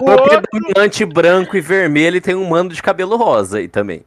O 0.00 0.04
O 0.04 0.10
outro, 0.10 1.06
branco 1.12 1.54
e 1.54 1.60
vermelho 1.60 2.16
e 2.16 2.20
tem 2.22 2.34
um 2.34 2.48
mano 2.48 2.70
de 2.70 2.82
cabelo 2.82 3.14
rosa 3.16 3.58
aí 3.58 3.68
também. 3.68 4.06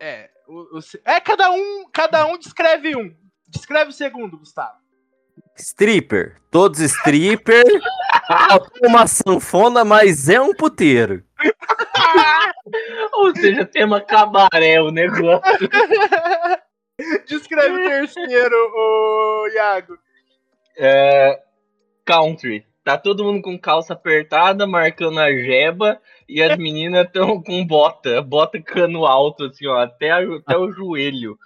é, 0.00 0.30
o- 0.48 0.78
o 0.78 0.80
é 1.04 1.20
cada 1.20 1.50
um, 1.50 1.84
cada 1.92 2.24
um 2.24 2.38
descreve 2.38 2.96
um. 2.96 3.14
Descreve 3.46 3.90
o 3.90 3.92
segundo, 3.92 4.38
Gustavo. 4.38 4.78
Stripper. 5.56 6.36
Todos 6.50 6.80
stripper. 6.80 7.64
Uma 8.82 9.06
sanfona, 9.06 9.84
mas 9.84 10.28
é 10.28 10.40
um 10.40 10.54
puteiro. 10.54 11.22
Ou 13.12 13.34
seja, 13.36 13.64
tema 13.64 14.00
cabaré 14.00 14.80
o 14.80 14.90
negócio. 14.90 15.68
Descreve 17.26 17.72
o 17.72 17.88
terceiro, 17.88 18.56
ô 18.74 19.48
Iago. 19.54 19.98
É, 20.78 21.40
country. 22.04 22.66
Tá 22.84 22.96
todo 22.96 23.24
mundo 23.24 23.42
com 23.42 23.58
calça 23.58 23.94
apertada, 23.94 24.64
marcando 24.66 25.18
a 25.18 25.28
jeba, 25.32 26.00
e 26.28 26.40
as 26.40 26.56
meninas 26.56 27.06
estão 27.06 27.42
com 27.42 27.66
bota, 27.66 28.22
bota 28.22 28.62
cano 28.62 29.04
alto, 29.04 29.44
assim, 29.46 29.66
ó, 29.66 29.78
até, 29.82 30.10
a- 30.12 30.20
até 30.36 30.56
o 30.56 30.70
joelho. 30.70 31.36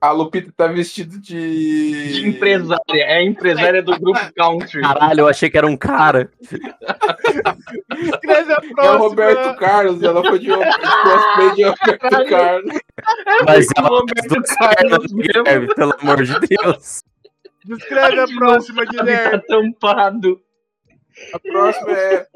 A 0.00 0.12
Lupita 0.12 0.52
tá 0.56 0.68
vestida 0.68 1.18
de. 1.18 2.12
De 2.12 2.28
empresária, 2.28 2.78
é 2.94 3.16
a 3.16 3.22
empresária 3.22 3.82
do 3.82 3.98
grupo 3.98 4.20
country. 4.36 4.80
Caralho, 4.80 5.20
eu 5.22 5.28
achei 5.28 5.50
que 5.50 5.58
era 5.58 5.66
um 5.66 5.76
cara. 5.76 6.30
Descreve 6.40 8.52
a 8.52 8.56
É 8.56 8.60
o. 8.92 8.98
Roberto 8.98 9.58
Carlos, 9.58 10.00
ela 10.02 10.22
foi 10.22 10.38
de 10.38 10.46
de 10.46 10.54
cosplay 10.54 11.54
de 11.56 11.64
Roberto 11.64 12.28
Carlos. 12.30 12.78
Mas 13.44 13.66
O 13.66 13.70
ela 13.76 13.88
Roberto 13.88 14.28
duas 14.28 14.54
Carlos. 14.54 15.12
Guilherme, 15.12 15.74
pelo 15.74 15.94
amor 16.00 16.22
de 16.24 16.34
Deus. 16.46 17.02
Descreve 17.64 18.20
a 18.20 18.26
próxima, 18.28 18.84
Tá 18.86 18.90
Guilherme. 18.92 19.42
tampado. 19.46 20.40
A 21.34 21.38
próxima 21.40 21.90
é 21.92 22.26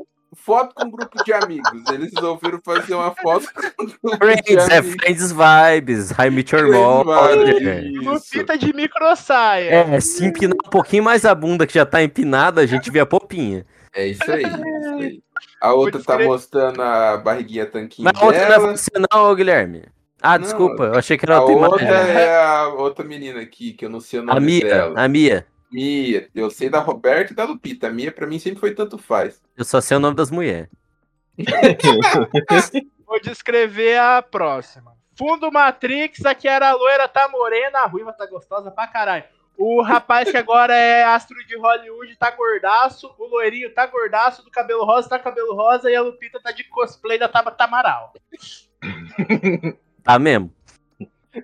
foto 0.45 0.74
com 0.74 0.84
um 0.86 0.90
grupo 0.90 1.24
de 1.24 1.32
amigos. 1.32 1.70
Eles 1.93 2.11
resolveram 2.14 2.61
fazer 2.64 2.95
uma 2.95 3.14
foto 3.14 3.47
com 3.76 3.84
um 3.84 3.86
grupo 3.86 4.16
Friends, 4.18 4.45
de 4.66 4.72
é 4.72 4.78
amigos. 4.78 4.97
Friends 5.03 5.32
Vibes. 5.32 6.11
I 6.12 6.30
Meet 6.30 6.53
Your. 6.53 7.05
Vibes. 7.05 8.05
Lupita 8.05 8.59
de 8.59 8.72
micro 8.74 9.16
saia. 9.16 9.70
É, 9.70 10.01
se 10.01 10.24
empinar 10.24 10.55
um 10.66 10.70
pouquinho 10.70 11.03
mais 11.05 11.24
a 11.24 11.34
bunda 11.34 11.66
que 11.66 11.74
já 11.74 11.86
tá 11.86 12.03
empinada, 12.03 12.61
a 12.61 12.66
gente 12.66 12.90
vê 12.90 13.01
a 13.01 13.07
popinha. 13.07 13.64
É 13.95 14.07
isso 14.07 14.30
aí, 14.30 14.43
isso 14.43 14.95
aí. 14.99 15.22
A 15.61 15.72
outra 15.74 16.03
tá 16.03 16.18
mostrando 16.18 16.80
a 16.80 17.16
barriguinha 17.18 17.66
tanquinho 17.66 18.09
Mas 18.12 18.20
a 18.20 18.24
outra 18.24 18.40
não 18.40 18.47
é 18.47 18.59
dela. 18.59 18.76
você 18.76 18.90
não, 19.12 19.24
ô, 19.30 19.34
Guilherme. 19.34 19.84
Ah, 20.24 20.38
Não, 20.38 20.45
desculpa, 20.45 20.84
eu 20.84 20.95
achei 20.95 21.18
que 21.18 21.24
era 21.24 21.36
A 21.36 21.40
outra 21.43 21.57
outra 21.68 21.84
imagem. 21.84 22.14
é 22.16 22.36
a 22.36 22.68
outra 22.68 23.05
menina 23.05 23.40
aqui, 23.40 23.72
que 23.72 23.84
eu 23.84 23.90
não 23.90 23.99
sei 24.01 24.20
o 24.20 24.22
nome 24.22 24.38
A 24.38 24.40
Mia, 24.40 24.64
dela. 24.64 25.01
a 25.05 25.09
Mia. 25.09 25.47
Mia. 25.73 26.29
Eu 26.35 26.51
sei 26.51 26.68
da 26.68 26.81
Roberta 26.81 27.33
e 27.33 27.37
da 27.37 27.45
Lupita. 27.45 27.89
A 27.89 27.91
Mia, 27.91 28.12
pra 28.12 28.27
mim, 28.27 28.39
sempre 28.39 28.61
foi 28.61 28.75
tanto 28.75 28.99
faz. 28.99 29.41
Eu 29.57 29.64
só 29.64 29.81
sei 29.81 29.97
o 29.97 30.01
nome 30.01 30.16
das 30.16 30.31
mulheres. 30.31 30.68
Vou 33.07 33.20
descrever 33.20 33.99
a 33.99 34.23
próxima. 34.23 34.93
Fundo 35.16 35.53
Matrix, 35.53 36.25
aqui 36.25 36.49
era 36.49 36.70
a 36.70 36.75
loira, 36.75 37.07
tá 37.09 37.29
morena, 37.29 37.81
a 37.81 37.87
ruiva 37.87 38.12
tá 38.12 38.27
gostosa 38.27 38.70
pra 38.70 38.87
caralho. 38.87 39.25
O 39.57 39.83
rapaz 39.83 40.31
que 40.31 40.37
agora 40.37 40.75
é 40.75 41.05
astro 41.05 41.37
de 41.47 41.57
Hollywood 41.57 42.16
tá 42.16 42.31
gordaço, 42.31 43.14
o 43.18 43.27
loirinho 43.27 43.73
tá 43.75 43.87
gordaço, 43.87 44.43
do 44.43 44.51
cabelo 44.51 44.85
rosa 44.85 45.11
tá 45.11 45.18
cabelo 45.18 45.55
rosa 45.55 45.91
e 45.91 45.95
a 45.95 46.01
Lupita 46.01 46.41
tá 46.41 46.51
de 46.51 46.64
cosplay 46.64 47.18
da 47.18 47.29
Tabata 47.29 47.64
Amaral. 47.64 48.14
Tá 50.03 50.18
mesmo? 50.18 50.53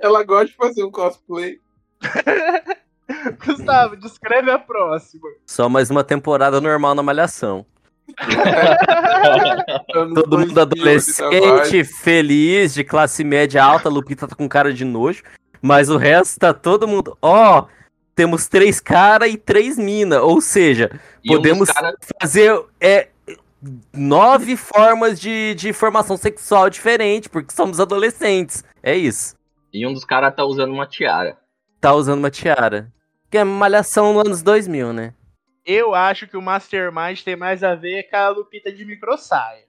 Ela 0.01 0.25
gosta 0.25 0.47
de 0.47 0.55
fazer 0.55 0.83
um 0.83 0.91
cosplay. 0.91 1.61
Gustavo, 3.45 3.97
descreve 3.97 4.51
a 4.51 4.59
próxima. 4.59 5.29
Só 5.47 5.69
mais 5.69 5.91
uma 5.91 6.05
temporada 6.05 6.61
normal 6.61 6.95
na 6.95 7.03
Malhação. 7.03 7.65
Todo 9.93 10.39
mundo 10.39 10.55
2000, 10.55 10.63
adolescente, 10.63 11.85
feliz, 11.85 12.75
de 12.75 12.85
classe 12.85 13.23
média 13.25 13.63
alta. 13.63 13.89
Lupita 13.89 14.27
tá 14.27 14.35
com 14.35 14.49
cara 14.49 14.73
de 14.73 14.85
nojo. 14.85 15.23
Mas 15.61 15.89
o 15.91 15.97
resto 15.97 16.39
tá 16.39 16.55
todo 16.55 16.87
mundo. 16.87 17.17
Ó, 17.21 17.67
temos 18.15 18.47
três 18.47 18.81
caras 18.81 19.31
e 19.31 19.37
três 19.37 19.77
minas. 19.77 20.21
Ou 20.23 20.41
seja, 20.41 20.91
E 21.25 21.29
podemos 21.29 21.69
cara- 21.71 21.95
fazer 22.21 22.59
é, 22.81 23.09
nove 23.93 24.57
formas 24.57 25.21
de, 25.21 25.55
de 25.55 25.73
formação 25.73 26.17
sexual 26.17 26.71
diferente, 26.71 27.29
porque 27.29 27.53
somos 27.53 27.81
adolescentes. 27.81 28.65
É 28.83 28.95
isso. 28.97 29.35
E 29.73 29.87
um 29.87 29.93
dos 29.93 30.05
caras 30.05 30.35
tá 30.35 30.45
usando 30.45 30.73
uma 30.73 30.87
tiara. 30.87 31.37
Tá 31.81 31.93
usando 31.93 32.19
uma 32.21 32.31
tiara. 32.31 32.91
Que 33.31 33.39
é 33.39 33.45
malhação 33.45 34.13
nos 34.13 34.27
anos 34.27 34.43
2000, 34.43 34.93
né? 34.93 35.15
Eu 35.65 35.95
acho 35.95 36.27
que 36.27 36.37
o 36.37 36.43
Mastermind 36.43 37.21
tem 37.23 37.37
mais 37.37 37.63
a 37.63 37.75
ver 37.75 38.05
com 38.05 38.17
a 38.17 38.29
Lupita 38.31 38.73
de 38.73 38.85
micro 38.85 39.19
saia. 39.19 39.69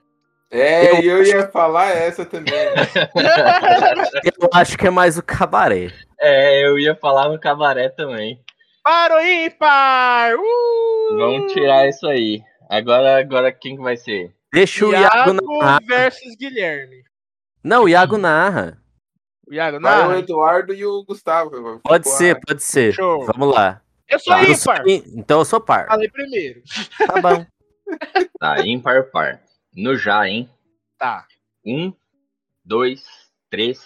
É, 0.50 1.00
e 1.00 1.06
eu 1.06 1.22
ia 1.22 1.46
falar 1.48 1.90
essa 1.90 2.24
também. 2.24 2.52
Eu 4.24 4.48
acho 4.52 4.76
que 4.76 4.86
é 4.86 4.90
mais 4.90 5.16
o 5.16 5.22
cabaré. 5.22 5.92
É, 6.18 6.64
eu 6.66 6.76
ia 6.76 6.94
falar 6.96 7.28
no 7.28 7.38
cabaré 7.38 7.88
também. 7.88 8.40
Para 8.82 9.16
o 9.16 9.20
ímpar! 9.20 10.34
Uh! 10.34 11.16
Vamos 11.16 11.52
tirar 11.52 11.88
isso 11.88 12.06
aí. 12.06 12.42
Agora, 12.68 13.18
agora 13.18 13.52
quem 13.52 13.76
que 13.76 13.82
vai 13.82 13.96
ser? 13.96 14.34
Deixa 14.52 14.86
o 14.86 14.90
Iago 14.90 15.04
Iago 15.04 15.32
narrar. 15.60 15.80
versus 15.86 16.34
Guilherme. 16.36 17.04
Não, 17.62 17.84
o 17.84 17.88
Iago 17.88 18.18
narra. 18.18 18.78
O 19.50 19.54
Iago, 19.54 19.80
Vai 19.80 19.98
o 20.06 20.08
não. 20.10 20.18
Eduardo 20.18 20.72
e 20.72 20.86
o 20.86 21.02
Gustavo. 21.04 21.80
Pode 21.82 22.04
Ficou 22.04 22.18
ser, 22.18 22.36
a- 22.36 22.40
pode 22.46 22.62
ser. 22.62 22.92
Show. 22.92 23.24
Vamos 23.26 23.52
lá. 23.54 23.82
Eu 24.08 24.18
sou 24.20 24.32
Tá. 24.34 24.42
Eu 24.44 24.54
sou 24.56 24.74
ímpar. 24.74 24.84
Então 25.16 25.38
eu 25.40 25.44
sou 25.44 25.60
par. 25.60 25.86
Falei 25.86 26.08
primeiro. 26.08 26.62
Tá 27.06 27.20
bom. 27.20 27.46
Tá, 28.38 28.64
ímpar 28.64 29.10
par. 29.10 29.40
No 29.74 29.96
já, 29.96 30.26
hein? 30.28 30.48
Tá. 30.96 31.26
Um, 31.66 31.92
dois, 32.64 33.02
três, 33.50 33.80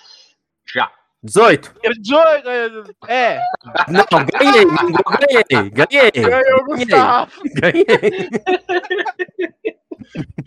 já. 0.66 0.92
18. 1.22 1.72
Eu- 1.82 1.92
dezoito, 1.94 2.96
É, 3.08 3.40
Não, 3.88 4.04
ganhei. 4.26 4.64
Ganhei. 4.66 5.70
Ganhei. 5.70 6.10
ganhou 6.10 6.60
o 6.60 6.64
Gustavo. 6.66 7.32
Ganhei. 7.54 8.30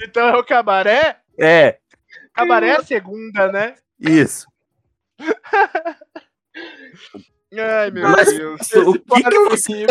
Então 0.03 0.27
é 0.27 0.37
o 0.37 0.43
cabaré? 0.43 1.17
É, 1.39 1.79
Cabaré 2.33 2.67
é 2.69 2.75
a 2.77 2.83
segunda, 2.83 3.51
né? 3.51 3.75
isso. 3.99 4.45
Ai, 7.57 7.91
meu 7.91 8.09
Mas 8.09 8.27
Deus. 8.27 8.71
o 8.73 8.93
que, 8.93 9.23
que 9.23 9.39
você 9.49 9.85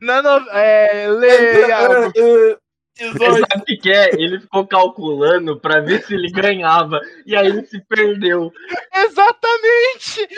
Não, 0.00 0.22
não, 0.22 0.50
é, 0.50 1.08
lê, 1.08 1.66
Iago. 1.68 2.12
Sabe 2.96 3.74
o 3.74 3.80
que, 3.80 3.90
é? 3.90 4.10
Ele 4.14 4.40
ficou 4.40 4.66
calculando 4.66 5.58
pra 5.60 5.80
ver 5.80 6.04
se 6.04 6.14
ele 6.14 6.30
ganhava. 6.30 7.00
E 7.26 7.36
aí 7.36 7.48
ele 7.48 7.66
se 7.66 7.80
perdeu. 7.86 8.52
Exatamente. 8.94 10.28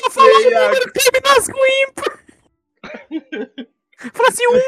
Só 0.00 0.10
falou 0.10 0.40
Iago. 0.40 0.66
número 0.66 0.92
que 0.92 1.00
terminasse 1.00 1.52
com 1.52 1.66
ímpar. 1.88 2.24
Fala 4.12 4.28
assim, 4.28 4.46
um. 4.48 4.60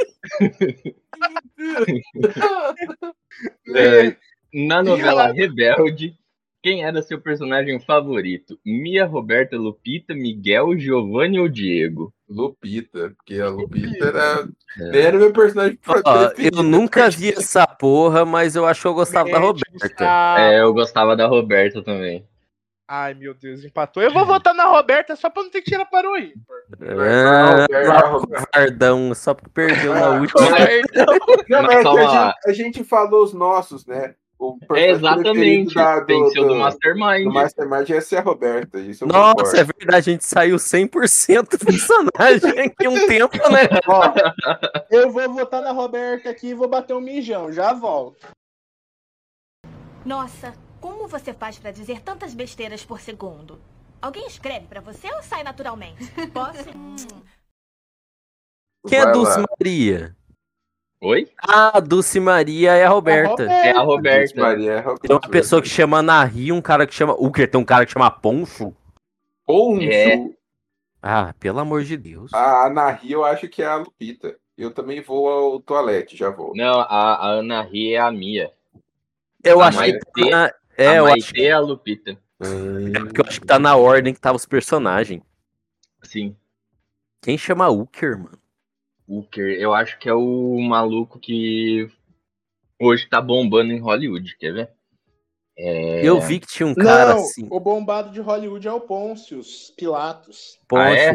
É, 3.77 4.17
na 4.53 4.83
novela 4.83 5.33
Rebelde, 5.33 6.17
Quem 6.63 6.85
era 6.85 7.03
seu 7.03 7.21
personagem 7.21 7.79
favorito? 7.79 8.59
Mia, 8.65 9.05
Roberta, 9.07 9.57
Lupita, 9.57 10.15
Miguel, 10.15 10.79
Giovanni 10.79 11.39
ou 11.39 11.49
Diego? 11.49 12.13
Lupita, 12.29 13.13
porque 13.17 13.41
a 13.41 13.49
Lupita 13.49 14.07
era, 14.07 14.49
era 14.93 15.19
meu 15.19 15.33
personagem 15.33 15.77
preferido. 15.77 16.59
eu 16.59 16.63
nunca 16.65 17.09
vi 17.09 17.31
essa 17.31 17.67
porra, 17.67 18.25
mas 18.25 18.57
eu 18.57 18.67
acho 18.67 18.83
que 18.83 18.89
eu 18.89 18.95
gostava 18.95 19.31
da 19.31 19.39
Roberta. 19.39 20.37
É, 20.39 20.61
eu 20.61 20.75
gostava 20.75 21.15
da 21.15 21.27
Roberta 21.27 21.83
também. 21.83 22.27
Ai, 22.89 23.15
meu 23.15 23.35
Deus, 23.35 23.65
empatou. 23.65 24.01
Eu 24.01 24.13
vou 24.13 24.25
votar 24.25 24.55
na 24.55 24.67
Roberta 24.67 25.17
só 25.17 25.29
pra 25.29 25.43
não 25.43 25.51
ter 25.51 25.61
que 25.61 25.71
tirar 25.71 25.87
para 25.87 26.09
o 26.09 26.17
ímpar. 26.17 26.57
Ah, 26.81 27.67
covardão, 28.11 29.13
só 29.13 29.35
porque 29.35 29.51
perdeu 29.51 29.93
na 29.93 30.11
última. 30.21 30.41
Não, 31.49 31.63
Mas 31.63 31.67
mas 31.67 31.77
é 31.77 31.83
que 31.83 31.89
a 31.89 32.07
gente, 32.07 32.35
a 32.47 32.53
gente 32.53 32.85
falou 32.85 33.25
os 33.25 33.33
nossos, 33.33 33.85
né? 33.87 34.15
O 34.39 34.59
É, 34.63 34.67
personagem 34.67 35.19
exatamente. 35.23 35.75
da- 35.75 36.05
Tem 36.05 36.23
que 36.25 36.31
ser 36.31 36.41
o 36.41 36.43
do 36.43 36.49
do 36.49 36.55
Mastermind. 36.57 37.25
do 37.25 37.33
Mastermind 37.33 37.89
ia 37.89 38.01
ser 38.03 38.17
a 38.17 38.21
Roberta. 38.21 38.79
Isso 38.79 39.05
eu 39.05 39.09
Nossa, 39.09 39.35
concordo. 39.35 39.57
é 39.57 39.65
verdade, 39.65 39.97
a 40.11 40.13
gente 40.13 40.25
saiu 40.27 40.59
100% 40.59 41.57
do 41.57 41.65
personagem 41.65 42.61
aqui 42.61 42.87
um 42.89 43.07
tempo, 43.07 43.37
né? 43.51 43.61
Ó, 43.89 44.13
eu 44.91 45.11
vou 45.11 45.33
votar 45.33 45.63
na 45.63 45.73
Roberta 45.73 46.29
aqui 46.29 46.49
e 46.49 46.55
vou 46.55 46.69
bater 46.69 46.95
um 46.95 47.01
mijão, 47.01 47.51
já 47.51 47.73
volto. 47.73 48.27
Nossa, 50.05 50.53
como 50.81 51.09
você 51.09 51.33
faz 51.33 51.59
pra 51.59 51.71
dizer 51.71 52.01
tantas 52.03 52.35
besteiras 52.35 52.85
por 52.85 53.01
segundo? 53.01 53.59
Alguém 54.03 54.27
escreve 54.27 54.67
pra 54.67 54.81
você 54.81 55.11
ou 55.15 55.23
sai 55.23 55.43
naturalmente? 55.43 56.05
Posso? 56.33 56.69
Quem 58.87 58.99
é 58.99 59.13
Dulce. 59.13 59.43
Maria? 59.59 60.16
Oi? 61.07 61.29
Ah, 61.39 61.79
Dulce 61.79 62.19
Maria 62.19 62.73
é 62.75 62.85
a 62.85 62.89
Roberta. 62.89 63.45
É 63.45 63.71
a 63.71 63.75
Dulce 63.75 63.87
Roberta. 63.87 64.41
Maria 64.41 64.73
é 64.73 64.81
Roberta. 64.81 65.07
Tem 65.07 65.15
uma 65.17 65.21
pessoa 65.31 65.63
que 65.63 65.69
chama 65.69 65.99
Anahi, 65.99 66.51
um 66.51 66.61
cara 66.61 66.85
que 66.85 66.93
chama. 66.93 67.15
O 67.17 67.31
quê? 67.31 67.47
Tem 67.47 67.61
um 67.61 67.65
cara 67.65 67.87
que 67.87 67.93
chama 67.93 68.11
Poncho? 68.11 68.75
Poncho. 69.47 69.89
É. 69.89 70.29
Ah, 71.01 71.33
pelo 71.39 71.61
amor 71.61 71.85
de 71.85 71.97
Deus. 71.97 72.35
A 72.35 72.67
Anahi 72.67 73.13
eu 73.13 73.25
acho 73.25 73.47
que 73.49 73.63
é 73.63 73.67
a 73.67 73.77
Lupita. 73.77 74.37
Eu 74.59 74.73
também 74.73 75.01
vou 75.01 75.29
ao 75.29 75.61
toalete, 75.61 76.17
já 76.17 76.29
vou. 76.31 76.53
Não, 76.57 76.81
a, 76.81 76.87
a 77.15 77.27
Ana 77.29 77.63
Ri 77.63 77.95
é 77.95 78.01
a 78.01 78.11
Mia. 78.11 78.51
Eu 79.45 79.61
a 79.63 79.69
acho 79.69 79.79
que. 79.85 79.93
Tá 80.01 80.31
na- 80.31 80.53
É, 80.77 80.89
a 80.89 80.95
eu 80.97 81.07
acho, 81.07 81.33
que- 81.33 81.43
é 81.47 81.53
a 81.53 81.61
Lupita. 81.61 82.19
é 82.41 82.99
porque 82.99 83.21
eu 83.21 83.27
acho 83.29 83.41
que 83.41 83.47
tá 83.47 83.61
na 83.61 83.77
ordem 83.77 84.13
que 84.13 84.21
tava 84.21 84.35
os 84.35 84.47
personagens. 84.47 85.23
Sim. 86.03 86.35
Quem 87.23 87.39
chama 87.39 87.69
Uker, 87.69 88.19
mano? 88.19 88.39
Hooker, 89.09 89.61
eu 89.61 89.73
acho 89.73 89.99
que 89.99 90.09
é 90.09 90.15
o 90.15 90.59
maluco 90.61 91.19
que 91.19 91.89
hoje 92.81 93.09
tá 93.09 93.21
bombando 93.21 93.73
em 93.73 93.81
Hollywood, 93.81 94.37
quer 94.39 94.53
ver? 94.53 94.71
É... 95.59 96.07
Eu 96.07 96.21
vi 96.21 96.39
que 96.39 96.47
tinha 96.47 96.67
um 96.67 96.75
cara 96.75 97.15
Não, 97.15 97.21
assim. 97.21 97.47
o 97.51 97.59
bombado 97.59 98.11
de 98.11 98.21
Hollywood 98.21 98.69
é 98.69 98.73
o 98.73 98.81
Pôncius 98.81 99.73
Pilatos. 99.77 100.59
Ah, 100.73 100.91
é? 100.91 101.15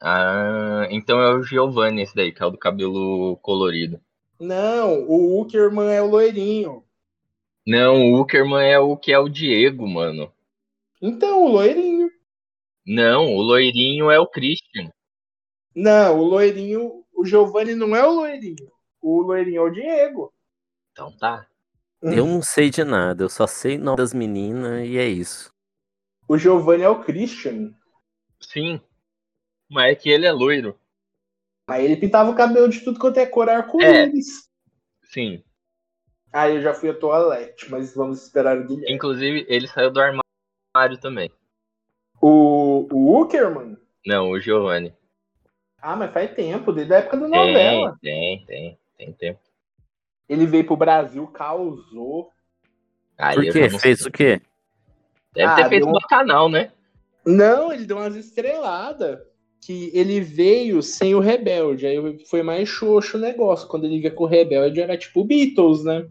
Ah, 0.00 0.86
então 0.90 1.20
é 1.20 1.34
o 1.34 1.42
Giovanni 1.42 2.02
esse 2.02 2.14
daí, 2.14 2.32
que 2.32 2.42
é 2.42 2.46
o 2.46 2.50
do 2.50 2.58
cabelo 2.58 3.36
colorido. 3.42 4.00
Não, 4.40 5.02
o 5.02 5.40
Uckerman 5.40 5.90
é 5.90 6.02
o 6.02 6.06
loirinho. 6.06 6.82
Não, 7.66 8.12
o 8.12 8.20
Uckerman 8.20 8.66
é 8.66 8.78
o 8.78 8.96
que 8.96 9.12
é 9.12 9.18
o 9.18 9.28
Diego, 9.28 9.86
mano. 9.86 10.32
Então, 11.00 11.44
o 11.44 11.48
loirinho. 11.48 12.10
Não, 12.86 13.34
o 13.34 13.40
loirinho 13.40 14.10
é 14.10 14.18
o 14.18 14.26
Christian. 14.26 14.90
Não, 15.74 16.18
o 16.18 16.24
loirinho, 16.24 17.03
o 17.14 17.24
Giovanni 17.24 17.74
não 17.74 17.94
é 17.94 18.06
o 18.06 18.12
loirinho. 18.12 18.70
O 19.00 19.22
loirinho 19.22 19.58
é 19.58 19.60
o 19.62 19.70
Diego. 19.70 20.32
Então 20.92 21.10
tá. 21.16 21.46
Eu 22.02 22.26
não 22.26 22.42
sei 22.42 22.68
de 22.68 22.84
nada, 22.84 23.24
eu 23.24 23.28
só 23.30 23.46
sei 23.46 23.76
o 23.76 23.80
nome 23.80 23.96
das 23.96 24.12
meninas 24.12 24.86
e 24.86 24.98
é 24.98 25.06
isso. 25.06 25.52
O 26.28 26.36
Giovanni 26.36 26.82
é 26.82 26.88
o 26.88 27.02
Christian. 27.02 27.72
Sim. 28.40 28.80
Mas 29.70 29.92
é 29.92 29.94
que 29.94 30.10
ele 30.10 30.26
é 30.26 30.32
loiro. 30.32 30.78
Aí 31.66 31.84
ele 31.84 31.96
pintava 31.96 32.30
o 32.30 32.36
cabelo 32.36 32.68
de 32.68 32.80
tudo 32.80 33.00
quanto 33.00 33.18
é 33.18 33.26
cor 33.26 33.48
arco-íris. 33.48 34.48
Sim. 35.04 35.42
Aí 36.30 36.56
eu 36.56 36.62
já 36.62 36.74
fui 36.74 36.90
a 36.90 36.94
toalete, 36.94 37.70
mas 37.70 37.94
vamos 37.94 38.22
esperar 38.22 38.58
o 38.58 38.66
Guilherme. 38.66 38.92
Inclusive, 38.92 39.46
ele 39.48 39.68
saiu 39.68 39.90
do 39.90 40.00
armário 40.00 40.98
também. 41.00 41.30
O, 42.20 42.86
o 42.92 43.20
Uckerman? 43.20 43.78
Não, 44.04 44.30
o 44.30 44.40
Giovanni. 44.40 44.94
Ah, 45.86 45.96
mas 45.96 46.14
faz 46.14 46.34
tempo, 46.34 46.72
desde 46.72 46.94
a 46.94 46.96
época 46.96 47.18
da 47.18 47.28
Tem, 47.28 47.52
novela. 47.52 47.98
tem, 48.00 48.44
tem, 48.46 48.78
tem 48.96 49.12
tempo. 49.12 49.40
Ele 50.26 50.46
veio 50.46 50.64
pro 50.64 50.78
Brasil, 50.78 51.26
causou. 51.26 52.30
Aí 53.18 53.34
Por 53.34 53.52
quê? 53.52 53.68
Fez 53.68 54.00
o 54.06 54.10
quê? 54.10 54.40
Deve 55.34 55.46
Ah, 55.46 55.56
ter 55.56 55.68
feito 55.68 55.86
um 55.86 55.92
canal, 56.08 56.48
né? 56.48 56.72
Não, 57.26 57.70
ele 57.70 57.84
deu 57.84 57.98
umas 57.98 58.16
estreladas. 58.16 59.18
Que 59.60 59.90
ele 59.92 60.22
veio 60.22 60.82
sem 60.82 61.14
o 61.14 61.20
Rebelde. 61.20 61.86
Aí 61.86 62.26
foi 62.30 62.42
mais 62.42 62.66
xoxo 62.66 63.18
o 63.18 63.20
negócio. 63.20 63.68
Quando 63.68 63.84
ele 63.84 64.00
veio 64.00 64.14
com 64.14 64.24
o 64.24 64.26
Rebelde 64.26 64.80
era 64.80 64.96
tipo 64.96 65.22
Beatles, 65.22 65.84
né? 65.84 66.08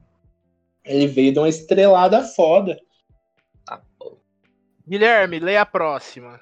Ele 0.85 1.07
veio 1.07 1.33
de 1.33 1.39
uma 1.39 1.49
estrelada 1.49 2.21
foda. 2.21 2.79
Tá. 3.65 3.81
Guilherme, 4.87 5.39
leia 5.39 5.61
a 5.61 5.65
próxima. 5.65 6.39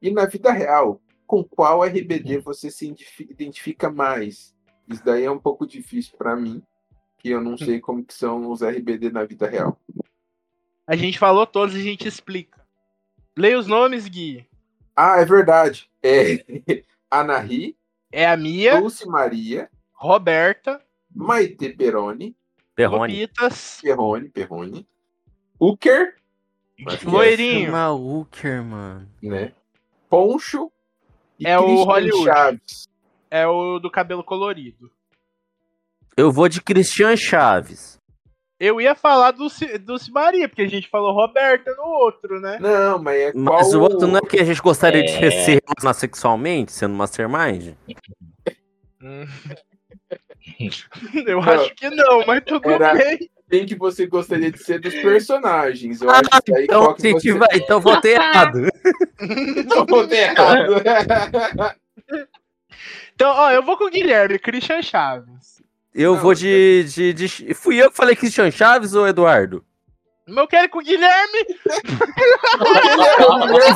E 0.00 0.10
na 0.10 0.24
vida 0.24 0.50
real, 0.50 0.98
com 1.30 1.44
qual 1.44 1.84
RBD 1.84 2.38
você 2.38 2.72
se 2.72 2.86
identifi- 2.86 3.28
identifica 3.30 3.88
mais? 3.88 4.52
Isso 4.88 5.04
daí 5.04 5.22
é 5.24 5.30
um 5.30 5.38
pouco 5.38 5.64
difícil 5.64 6.18
pra 6.18 6.34
mim, 6.34 6.60
que 7.18 7.30
eu 7.30 7.40
não 7.40 7.56
sei 7.56 7.78
como 7.78 8.04
que 8.04 8.12
são 8.12 8.50
os 8.50 8.62
RBD 8.62 9.10
na 9.12 9.24
vida 9.24 9.48
real. 9.48 9.80
A 10.84 10.96
gente 10.96 11.20
falou 11.20 11.46
todos 11.46 11.76
e 11.76 11.78
a 11.78 11.82
gente 11.84 12.08
explica. 12.08 12.60
Leia 13.38 13.56
os 13.56 13.68
nomes, 13.68 14.08
Gui. 14.08 14.44
Ah, 14.96 15.20
é 15.20 15.24
verdade. 15.24 15.88
É 16.02 16.44
Anahi, 17.08 17.76
É 18.10 18.26
a 18.26 18.36
Mia, 18.36 18.80
Dulce 18.80 19.06
Maria, 19.06 19.70
Roberta, 19.92 20.84
Maite 21.14 21.68
Peroni, 21.74 22.36
Perrone. 22.74 23.12
Lupitas, 23.12 23.78
Perrone, 23.80 24.28
Perrone, 24.30 24.88
Uker. 25.60 26.16
Loirinho. 27.04 27.72
Uker, 28.20 28.64
mano. 28.64 29.08
né? 29.22 29.52
Poncho 30.08 30.72
e 31.40 31.46
É 31.46 31.58
o 31.58 31.82
Hollywood. 31.84 32.24
Chaves. 32.24 32.88
É 33.30 33.46
o 33.46 33.78
do 33.78 33.90
cabelo 33.90 34.22
colorido. 34.22 34.90
Eu 36.16 36.30
vou 36.30 36.48
de 36.48 36.60
Christian 36.60 37.16
Chaves. 37.16 37.98
Eu 38.58 38.78
ia 38.78 38.94
falar 38.94 39.30
do, 39.30 39.46
do 39.80 39.96
Maria, 40.12 40.46
porque 40.46 40.60
a 40.62 40.68
gente 40.68 40.86
falou 40.90 41.14
Roberta 41.14 41.74
no 41.76 41.82
outro, 41.84 42.38
né? 42.40 42.58
Não, 42.60 43.02
mas 43.02 43.18
é 43.18 43.32
qual... 43.32 43.42
Mas 43.44 43.72
o 43.72 43.80
outro 43.80 44.06
não 44.06 44.18
é 44.18 44.20
que 44.20 44.38
a 44.38 44.44
gente 44.44 44.60
gostaria 44.60 45.02
de 45.02 45.12
É. 45.12 45.30
se 45.30 45.58
relacionar 45.66 45.94
sexualmente, 45.94 46.70
sendo 46.72 46.94
Mastermind? 46.94 47.74
Hum. 49.02 49.24
Eu 51.26 51.40
acho 51.40 51.74
que 51.74 51.88
não, 51.88 52.26
mas 52.26 52.42
tudo 52.44 52.68
Era- 52.70 52.94
bem. 52.94 53.30
Tem 53.50 53.66
que 53.66 53.74
você 53.74 54.06
gostaria 54.06 54.50
de 54.50 54.58
ser 54.62 54.78
dos 54.78 54.94
personagens. 54.94 56.00
Eu 56.00 56.08
acho 56.10 56.30
que 56.44 56.54
aí 56.54 56.64
Então 56.64 56.82
qual 56.82 56.90
a 56.92 56.94
que 56.94 57.02
gente 57.02 57.32
você... 57.32 57.38
vai. 57.38 57.48
Então 57.54 57.76
eu 57.76 57.80
votei 57.80 58.12
errado. 58.14 58.58
Então, 59.20 59.84
votei 59.84 60.20
errado. 60.20 60.74
Então, 63.14 63.32
ó, 63.36 63.50
eu 63.50 63.62
vou 63.62 63.76
com 63.76 63.84
o 63.84 63.90
Guilherme, 63.90 64.38
Christian 64.38 64.80
Chaves. 64.80 65.60
Eu 65.94 66.14
Não, 66.14 66.22
vou 66.22 66.34
de, 66.34 66.84
de, 66.84 67.12
de- 67.12 67.52
Fui 67.54 67.76
eu 67.76 67.90
que 67.90 67.96
falei 67.98 68.16
Christian 68.16 68.50
Chaves 68.50 68.94
ou 68.94 69.06
Eduardo? 69.06 69.62
Eu 70.26 70.48
quero 70.48 70.64
ir 70.64 70.68
com 70.68 70.78
o 70.78 70.82
Guilherme. 70.82 71.44
Que 71.44 71.56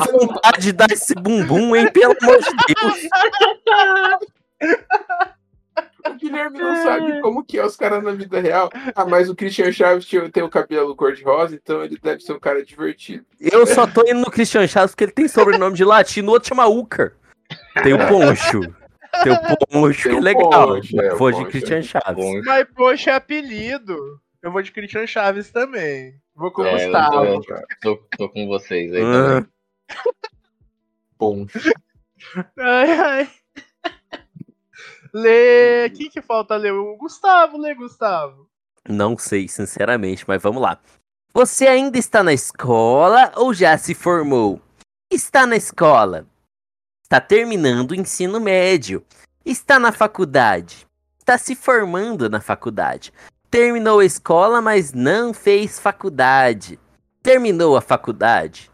vontade 0.17 0.61
de 0.61 0.71
dar 0.71 0.89
esse 0.89 1.13
bumbum, 1.13 1.75
hein? 1.75 1.91
Pelo 1.91 2.15
amor 2.19 2.39
de 2.39 2.73
Deus. 2.73 3.09
O 6.07 6.13
Guilherme 6.15 6.59
não 6.59 6.75
sabe 6.83 7.21
como 7.21 7.43
que 7.43 7.57
é 7.57 7.65
os 7.65 7.75
caras 7.75 8.03
na 8.03 8.11
vida 8.11 8.39
real. 8.39 8.69
Ah, 8.95 9.05
mas 9.05 9.29
o 9.29 9.35
Christian 9.35 9.71
Chaves 9.71 10.05
tinha- 10.05 10.29
tem 10.29 10.43
o 10.43 10.49
cabelo 10.49 10.95
cor-de-rosa, 10.95 11.55
então 11.55 11.83
ele 11.83 11.97
deve 12.01 12.21
ser 12.21 12.33
um 12.33 12.39
cara 12.39 12.63
divertido. 12.63 13.25
Eu 13.39 13.65
só 13.65 13.87
tô 13.87 14.01
indo 14.03 14.19
no 14.19 14.29
Christian 14.31 14.67
Chaves 14.67 14.91
porque 14.91 15.05
ele 15.05 15.11
tem 15.11 15.27
sobrenome 15.27 15.75
de 15.75 15.83
latino, 15.83 16.29
o 16.29 16.31
outro 16.33 16.49
chama 16.49 16.67
Uker. 16.67 17.13
Tem 17.83 17.93
o 17.93 18.07
Poncho. 18.07 18.61
Tem 19.23 19.31
o 19.31 19.67
Poncho, 19.71 20.09
Tem 20.09 20.17
que 20.17 20.23
legal. 20.23 20.67
Poncho, 20.75 21.01
é, 21.01 21.09
vou 21.15 21.31
de 21.31 21.37
Poncho, 21.37 21.49
Christian 21.51 21.81
Chaves. 21.81 22.41
Mas, 22.45 22.67
poxa, 22.75 23.11
é 23.11 23.13
apelido. 23.15 24.19
Eu 24.43 24.51
vou 24.51 24.61
de 24.61 24.71
Christian 24.71 25.07
Chaves 25.07 25.49
também. 25.51 26.13
Vou 26.35 26.51
com 26.51 26.61
o 26.61 26.67
É, 26.67 26.71
Gustavo. 26.85 27.41
tô, 27.81 27.97
tô 28.17 28.29
com 28.29 28.45
vocês 28.47 28.93
aí 28.93 29.01
Ah, 29.01 29.11
também. 29.13 29.49
Poncho. 31.17 31.59
Ai, 32.59 32.91
ai. 32.91 33.29
Lê. 35.15 35.89
Quem 35.91 36.09
que 36.09 36.21
falta 36.21 36.57
ler? 36.57 36.73
O 36.73 36.97
Gustavo, 36.97 37.57
lê, 37.57 37.73
Gustavo. 37.73 38.49
não 38.85 39.17
sei, 39.17 39.47
sinceramente, 39.47 40.25
mas 40.27 40.43
vamos 40.43 40.61
lá. 40.61 40.77
Você 41.33 41.67
ainda 41.67 41.97
está 41.97 42.21
na 42.21 42.33
escola 42.33 43.31
ou 43.37 43.53
já 43.53 43.77
se 43.77 43.95
formou? 43.95 44.59
Está 45.09 45.47
na 45.47 45.55
escola. 45.55 46.27
Está 47.01 47.21
terminando 47.21 47.91
o 47.91 47.95
ensino 47.95 48.41
médio. 48.41 49.05
Está 49.45 49.79
na 49.79 49.93
faculdade. 49.93 50.85
Está 51.17 51.37
se 51.37 51.55
formando 51.55 52.29
na 52.29 52.41
faculdade. 52.41 53.13
Terminou 53.49 53.99
a 54.01 54.05
escola, 54.05 54.61
mas 54.61 54.91
não 54.91 55.33
fez 55.33 55.79
faculdade. 55.79 56.77
terminou 57.23 57.77
a 57.77 57.81
faculdade. 57.81 58.69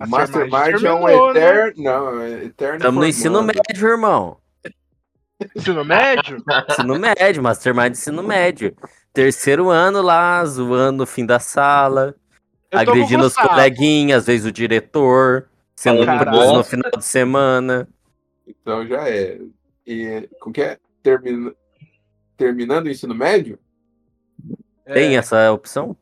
Mastermind 0.00 0.82
é 0.82 0.92
um 0.92 1.04
né? 1.04 1.14
eterno. 1.14 1.84
Não, 1.84 2.20
é 2.20 2.44
eterno. 2.46 2.76
Estamos 2.76 3.00
no 3.00 3.06
ensino 3.06 3.34
formando. 3.36 3.54
médio, 3.68 3.88
irmão. 3.88 4.39
Ensino 5.56 5.84
médio? 5.84 6.42
Ensino 6.70 6.98
médio, 6.98 7.42
Mastermind 7.42 7.92
ensino 7.92 8.22
médio. 8.22 8.74
Terceiro 9.12 9.68
ano 9.70 10.02
lá, 10.02 10.44
zoando 10.44 10.98
no 10.98 11.06
fim 11.06 11.24
da 11.26 11.38
sala, 11.38 12.14
Eu 12.70 12.78
agredindo 12.78 13.24
os 13.24 13.34
coleguinhas, 13.34 14.18
às 14.20 14.26
vezes 14.26 14.46
o 14.46 14.52
diretor, 14.52 15.48
sendo 15.74 16.04
preso 16.04 16.52
no 16.54 16.64
final 16.64 16.90
de 16.96 17.04
semana. 17.04 17.88
Então 18.46 18.86
já 18.86 19.08
é. 19.08 19.38
E 19.86 20.28
com 20.40 20.52
que 20.52 20.62
é? 20.62 20.78
Termina... 21.02 21.52
Terminando 22.36 22.86
o 22.86 22.90
ensino 22.90 23.14
médio? 23.14 23.58
Tem 24.86 25.14
É. 25.14 25.18
essa 25.18 25.50
opção? 25.52 25.96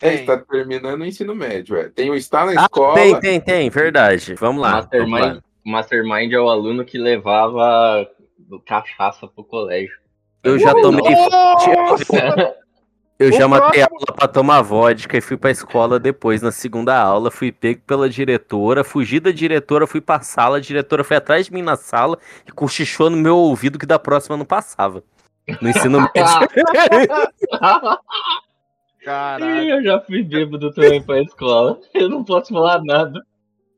É, 0.00 0.10
Tem. 0.10 0.20
está 0.20 0.36
terminando 0.38 1.00
o 1.00 1.04
ensino 1.04 1.34
médio. 1.34 1.76
É. 1.76 1.88
Tem 1.88 2.10
o 2.10 2.14
estar 2.14 2.44
na 2.46 2.60
Ah, 2.60 2.64
escola. 2.64 2.94
tem, 2.94 3.20
tem, 3.20 3.40
tem, 3.40 3.70
verdade. 3.70 4.34
Vamos 4.34 4.60
lá. 4.62 4.80
vamos 4.92 5.10
lá. 5.12 5.18
Mastermind, 5.18 5.42
Mastermind 5.64 6.32
é 6.32 6.40
o 6.40 6.48
aluno 6.48 6.84
que 6.84 6.98
levava 6.98 8.08
cachaça 8.60 9.26
pro 9.26 9.44
colégio. 9.44 9.96
Eu 10.42 10.58
já 10.58 10.72
tomei. 10.74 11.14
Nossa! 11.28 12.56
Eu 13.18 13.30
já 13.30 13.46
matei 13.46 13.82
a 13.82 13.88
aula 13.88 14.06
pra 14.16 14.26
tomar 14.26 14.62
vodka 14.62 15.16
e 15.16 15.20
fui 15.20 15.36
pra 15.36 15.52
escola 15.52 16.00
depois, 16.00 16.42
na 16.42 16.50
segunda 16.50 17.00
aula. 17.00 17.30
Fui 17.30 17.52
pego 17.52 17.80
pela 17.86 18.08
diretora, 18.08 18.82
fugi 18.82 19.20
da 19.20 19.30
diretora, 19.30 19.86
fui 19.86 20.00
pra 20.00 20.20
sala. 20.20 20.56
A 20.56 20.60
diretora 20.60 21.04
foi 21.04 21.16
atrás 21.16 21.46
de 21.46 21.52
mim 21.52 21.62
na 21.62 21.76
sala 21.76 22.18
e 22.46 22.50
cochichou 22.50 23.08
no 23.08 23.16
meu 23.16 23.36
ouvido 23.36 23.78
que 23.78 23.86
da 23.86 23.98
próxima 23.98 24.36
não 24.36 24.44
passava. 24.44 25.04
No 25.60 25.68
ensino 25.68 26.00
médio. 26.00 26.12
Caralho, 29.04 29.70
eu 29.70 29.84
já 29.84 30.00
fui 30.00 30.22
bêbado 30.22 30.72
também 30.72 31.02
pra 31.02 31.20
escola. 31.20 31.78
Eu 31.94 32.08
não 32.08 32.24
posso 32.24 32.52
falar 32.52 32.82
nada. 32.82 33.20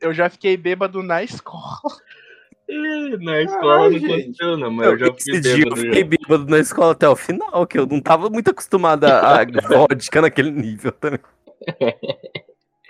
eu 0.00 0.12
já 0.12 0.30
fiquei 0.30 0.56
bêbado 0.56 1.02
na 1.02 1.22
escola. 1.22 1.80
Na 3.20 3.42
escola 3.42 3.90
não 3.90 3.96
aconteceu, 3.96 4.56
não, 4.56 4.70
mas 4.70 4.86
eu 4.86 4.98
já 4.98 5.06
Esse 5.08 5.30
fui 5.30 5.40
dia 5.40 5.64
eu 5.68 5.76
fiquei 5.76 6.04
bêbado 6.04 6.46
na 6.46 6.58
escola 6.58 6.92
até 6.92 7.08
o 7.08 7.14
final, 7.14 7.66
que 7.66 7.78
eu 7.78 7.86
não 7.86 8.00
tava 8.00 8.30
muito 8.30 8.50
acostumado 8.50 9.04
a, 9.04 9.44
vodka 9.68 10.22
naquele 10.22 10.50
nível 10.50 10.92
também. 10.92 11.20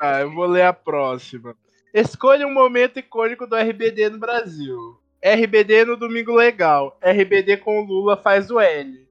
Ah, 0.00 0.20
eu 0.20 0.32
vou 0.32 0.46
ler 0.46 0.62
a 0.62 0.72
próxima. 0.72 1.56
Escolha 1.92 2.46
um 2.46 2.52
momento 2.52 2.98
icônico 2.98 3.46
do 3.46 3.56
RBD 3.56 4.10
no 4.10 4.18
Brasil. 4.18 4.78
RBD 5.22 5.84
no 5.84 5.96
Domingo 5.96 6.34
Legal. 6.34 6.98
RBD 7.02 7.56
com 7.58 7.80
o 7.80 7.84
Lula 7.84 8.16
faz 8.16 8.50
o 8.50 8.60
L. 8.60 9.03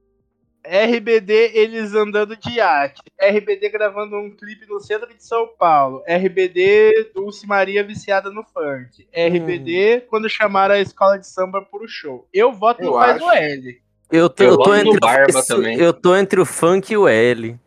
RBD 0.64 1.50
eles 1.54 1.94
andando 1.94 2.36
de 2.36 2.50
iate. 2.56 3.02
RBD 3.20 3.68
gravando 3.68 4.16
um 4.16 4.30
clipe 4.34 4.66
no 4.66 4.80
centro 4.80 5.08
de 5.14 5.22
São 5.24 5.46
Paulo. 5.58 6.02
RBD 6.08 7.10
Dulce 7.14 7.46
Maria 7.46 7.84
viciada 7.84 8.30
no 8.30 8.42
funk. 8.44 9.06
RBD 9.12 10.02
quando 10.08 10.28
chamaram 10.28 10.74
a 10.74 10.80
escola 10.80 11.18
de 11.18 11.26
samba 11.26 11.60
pro 11.62 11.86
show. 11.86 12.26
Eu 12.32 12.52
voto 12.52 12.80
no 12.82 12.88
Eu 12.88 12.92
faz 12.94 13.16
acho. 13.16 13.24
o 13.26 13.30
L. 13.32 13.80
Eu 14.10 14.30
tô, 14.30 14.44
Eu 14.44 14.50
eu 14.50 14.58
tô 14.58 14.74
entre 14.74 14.96
o 14.96 15.00
Barba 15.00 15.32
faz- 15.32 15.46
também. 15.46 15.78
eu 15.78 15.92
tô 15.92 16.16
entre 16.16 16.40
o 16.40 16.46
funk 16.46 16.92
e 16.92 16.96
o 16.96 17.08
L. 17.08 17.58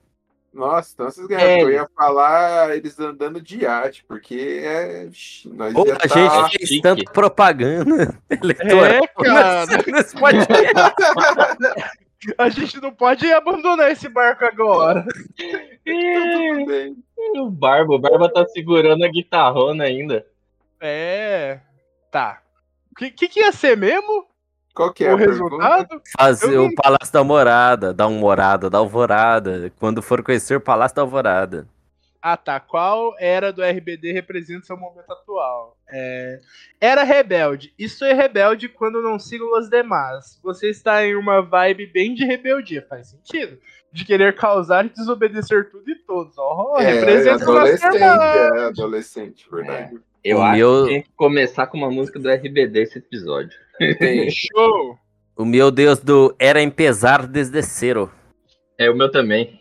Nossa, 0.53 0.91
então 0.93 1.05
vocês 1.11 1.27
ganharam. 1.27 1.47
É. 1.51 1.61
Eu 1.61 1.71
ia 1.71 1.87
falar 1.95 2.75
eles 2.75 2.99
andando 2.99 3.39
de 3.39 3.61
iate, 3.61 4.03
porque 4.07 4.61
é. 4.63 5.03
Nós 5.45 5.73
Pô, 5.73 5.85
ia 5.85 5.93
a 5.93 5.97
tá... 5.99 6.47
gente 6.47 6.57
fez 6.67 6.81
tanta 6.81 7.11
propaganda 7.11 8.17
eleitoral 8.31 8.85
É, 8.85 9.01
cara. 9.23 9.65
nesse- 9.67 9.91
nesse 9.91 10.15
podcast. 10.19 10.93
A 12.37 12.49
gente 12.49 12.81
não 12.81 12.91
pode 12.91 13.31
abandonar 13.31 13.91
esse 13.91 14.09
barco 14.09 14.43
agora. 14.45 15.05
Tudo 15.85 16.65
bem. 16.65 16.95
O 17.35 17.49
Barba, 17.49 17.95
o 17.95 17.99
Barba 17.99 18.31
tá 18.31 18.45
segurando 18.47 19.03
a 19.03 19.07
guitarrona 19.07 19.83
ainda. 19.83 20.25
É. 20.79 21.59
Tá. 22.11 22.41
O 22.91 22.95
que, 22.95 23.11
que, 23.11 23.27
que 23.27 23.39
ia 23.41 23.51
ser 23.51 23.77
mesmo? 23.77 24.25
Qual 24.73 24.93
que 24.93 25.03
é 25.03 25.11
o 25.11 25.15
a 25.15 25.17
pergunta? 25.17 25.43
resultado? 25.43 26.01
Fazer 26.17 26.53
Eu 26.53 26.65
o 26.65 26.75
Palácio 26.75 27.11
da 27.11 27.19
Alvorada, 27.19 27.93
da 27.93 28.03
Alvorada, 28.03 28.69
da 28.69 28.77
Alvorada. 28.77 29.73
Quando 29.79 30.01
for 30.01 30.23
conhecer 30.23 30.55
o 30.55 30.61
Palácio 30.61 30.95
da 30.95 31.01
Alvorada. 31.01 31.67
Ah, 32.31 32.37
tá. 32.37 32.59
Qual 32.59 33.15
era 33.19 33.53
do 33.53 33.63
RBD 33.63 34.11
representa 34.11 34.65
seu 34.65 34.75
momento 34.77 35.09
atual? 35.11 35.77
É... 35.89 36.39
Era 36.81 37.03
rebelde. 37.03 37.73
Isso 37.79 38.03
é 38.03 38.11
rebelde 38.13 38.67
quando 38.67 39.01
não 39.01 39.17
sigo 39.17 39.45
os 39.57 39.69
demais. 39.69 40.39
Você 40.43 40.69
está 40.69 41.05
em 41.05 41.15
uma 41.15 41.41
vibe 41.41 41.87
bem 41.87 42.13
de 42.13 42.25
rebeldia. 42.25 42.85
Faz 42.89 43.09
sentido. 43.11 43.57
De 43.93 44.03
querer 44.03 44.35
causar 44.35 44.85
e 44.85 44.89
desobedecer 44.89 45.69
tudo 45.69 45.89
e 45.89 45.95
todos. 45.95 46.37
Oh, 46.37 46.75
É, 46.77 46.93
representa 46.93 47.45
o 47.49 47.57
adolescente, 47.57 47.97
é, 47.97 48.59
adolescente, 48.65 49.47
verdade. 49.49 49.97
Eu 50.23 50.39
O 50.39 50.41
acho 50.41 50.57
meu- 50.57 50.83
que 50.83 50.89
tem 50.89 51.01
que 51.03 51.09
começar 51.15 51.67
com 51.67 51.77
uma 51.77 51.89
música 51.89 52.19
do 52.19 52.29
RBD 52.29 52.81
esse 52.81 52.97
episódio. 52.97 53.57
Tem. 53.97 54.27
Show. 54.29 54.97
O 55.37 55.45
meu 55.45 55.71
Deus 55.71 55.99
do 55.99 56.35
Era 56.37 56.61
Empezar 56.61 57.25
desde 57.25 57.61
Cero. 57.63 58.11
É 58.77 58.89
o 58.89 58.95
meu 58.95 59.09
também. 59.09 59.56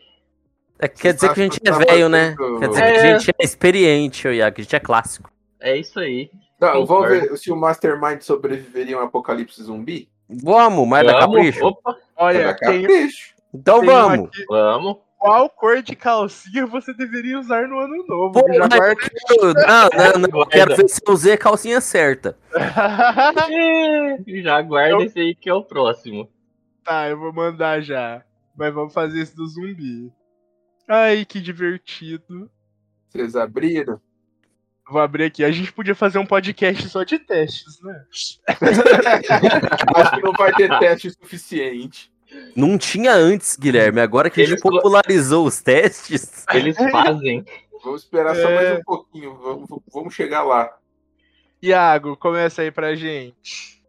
É, 0.79 0.89
quer 0.89 1.15
dizer 1.15 1.33
que 1.33 1.41
a 1.41 1.43
gente 1.45 1.61
é 1.65 1.71
Tá 1.71 1.79
velho, 1.79 2.09
né? 2.09 2.35
fazendo- 2.37 2.59
Quer 2.61 2.69
dizer 2.69 2.83
que 2.83 2.89
a 2.89 2.95
É. 3.07 3.19
gente 3.19 3.31
é 3.39 3.45
experiente, 3.45 4.29
Iago, 4.29 4.57
a 4.59 4.63
gente 4.63 4.77
é 4.77 4.81
clássico. 4.81 5.31
É 5.61 5.77
isso 5.77 5.99
aí. 5.99 6.31
Não, 6.61 6.85
vamos 6.87 7.09
ver 7.09 7.37
se 7.37 7.51
o 7.53 7.57
Mastermind 7.57 8.21
sobreviveria 8.23 8.97
a 8.97 9.01
um 9.01 9.05
apocalipse 9.05 9.63
zumbi. 9.63 10.09
Vamos, 10.29 10.87
mas 10.89 11.07
dá 11.07 11.21
Vamos, 11.21 11.37
capricho? 11.37 11.67
Opa, 11.67 11.97
Olha, 12.17 12.39
Era 12.39 12.55
tem, 12.55 12.83
capricho. 12.83 13.35
Então 13.55 13.81
tem 13.81 13.89
vamos. 13.89 14.29
aqui. 14.29 14.45
vamos. 14.49 14.97
Qual 15.19 15.49
cor 15.49 15.83
de 15.83 15.97
calcinha 15.97 16.67
você 16.67 16.93
deveria 16.93 17.39
usar 17.39 17.67
no 17.67 17.79
ano 17.79 18.05
novo? 18.07 18.33
Guarda- 18.43 18.69
Não, 18.77 20.21
não, 20.21 20.29
não. 20.41 20.47
Quero 20.47 20.77
ver 20.77 20.89
se 20.89 21.01
eu 21.07 21.13
usei 21.15 21.33
a 21.33 21.39
calcinha 21.39 21.81
certa. 21.81 22.37
Já 24.43 24.61
guarda 24.63 25.03
esse 25.05 25.19
aí 25.19 25.35
que 25.35 25.49
é 25.49 25.55
o 25.55 25.63
próximo. 25.65 26.29
Tá, 26.85 27.09
eu 27.09 27.19
vou 27.19 27.33
mandar 27.33 27.81
já. 27.81 28.23
Mas 28.57 28.73
vamos 28.73 28.93
fazer 28.95 29.21
esse 29.21 29.35
do 29.35 29.47
zumbi. 29.47 30.11
Ai, 30.89 31.25
que 31.25 31.41
divertido. 31.41 32.51
Vocês 33.09 33.35
abriram? 33.37 34.01
Vou 34.89 35.01
abrir 35.01 35.25
aqui. 35.25 35.45
A 35.45 35.51
gente 35.51 35.73
podia 35.73 35.95
fazer 35.95 36.19
um 36.19 36.27
podcast 36.27 36.89
só 36.89 37.03
de 37.03 37.19
testes, 37.19 37.81
né? 37.83 38.05
Acho 39.97 40.11
que 40.17 40.23
não 40.23 40.33
vai 40.33 40.53
ter 40.53 40.79
teste 40.79 41.11
suficiente. 41.11 42.13
Não 42.55 42.79
tinha 42.79 43.13
antes, 43.13 43.57
Guilherme. 43.57 44.01
Agora 44.01 44.31
que 44.31 44.41
a 44.41 44.45
gente 44.45 44.53
Eles 44.55 44.63
popularizou 44.63 45.47
os 45.47 45.61
testes. 45.61 46.45
Eles 46.53 46.77
fazem. 46.93 47.45
Vamos 47.83 48.03
esperar 48.03 48.35
só 48.37 48.49
É. 48.49 48.55
mais 48.55 48.79
um 48.79 48.83
pouquinho. 48.85 49.35
Vamos, 49.37 49.69
vamos 49.93 50.15
chegar 50.15 50.43
lá. 50.45 50.73
Iago, 51.63 52.17
começa 52.17 52.63
aí 52.63 52.71
pra 52.71 52.95
gente. 52.95 53.83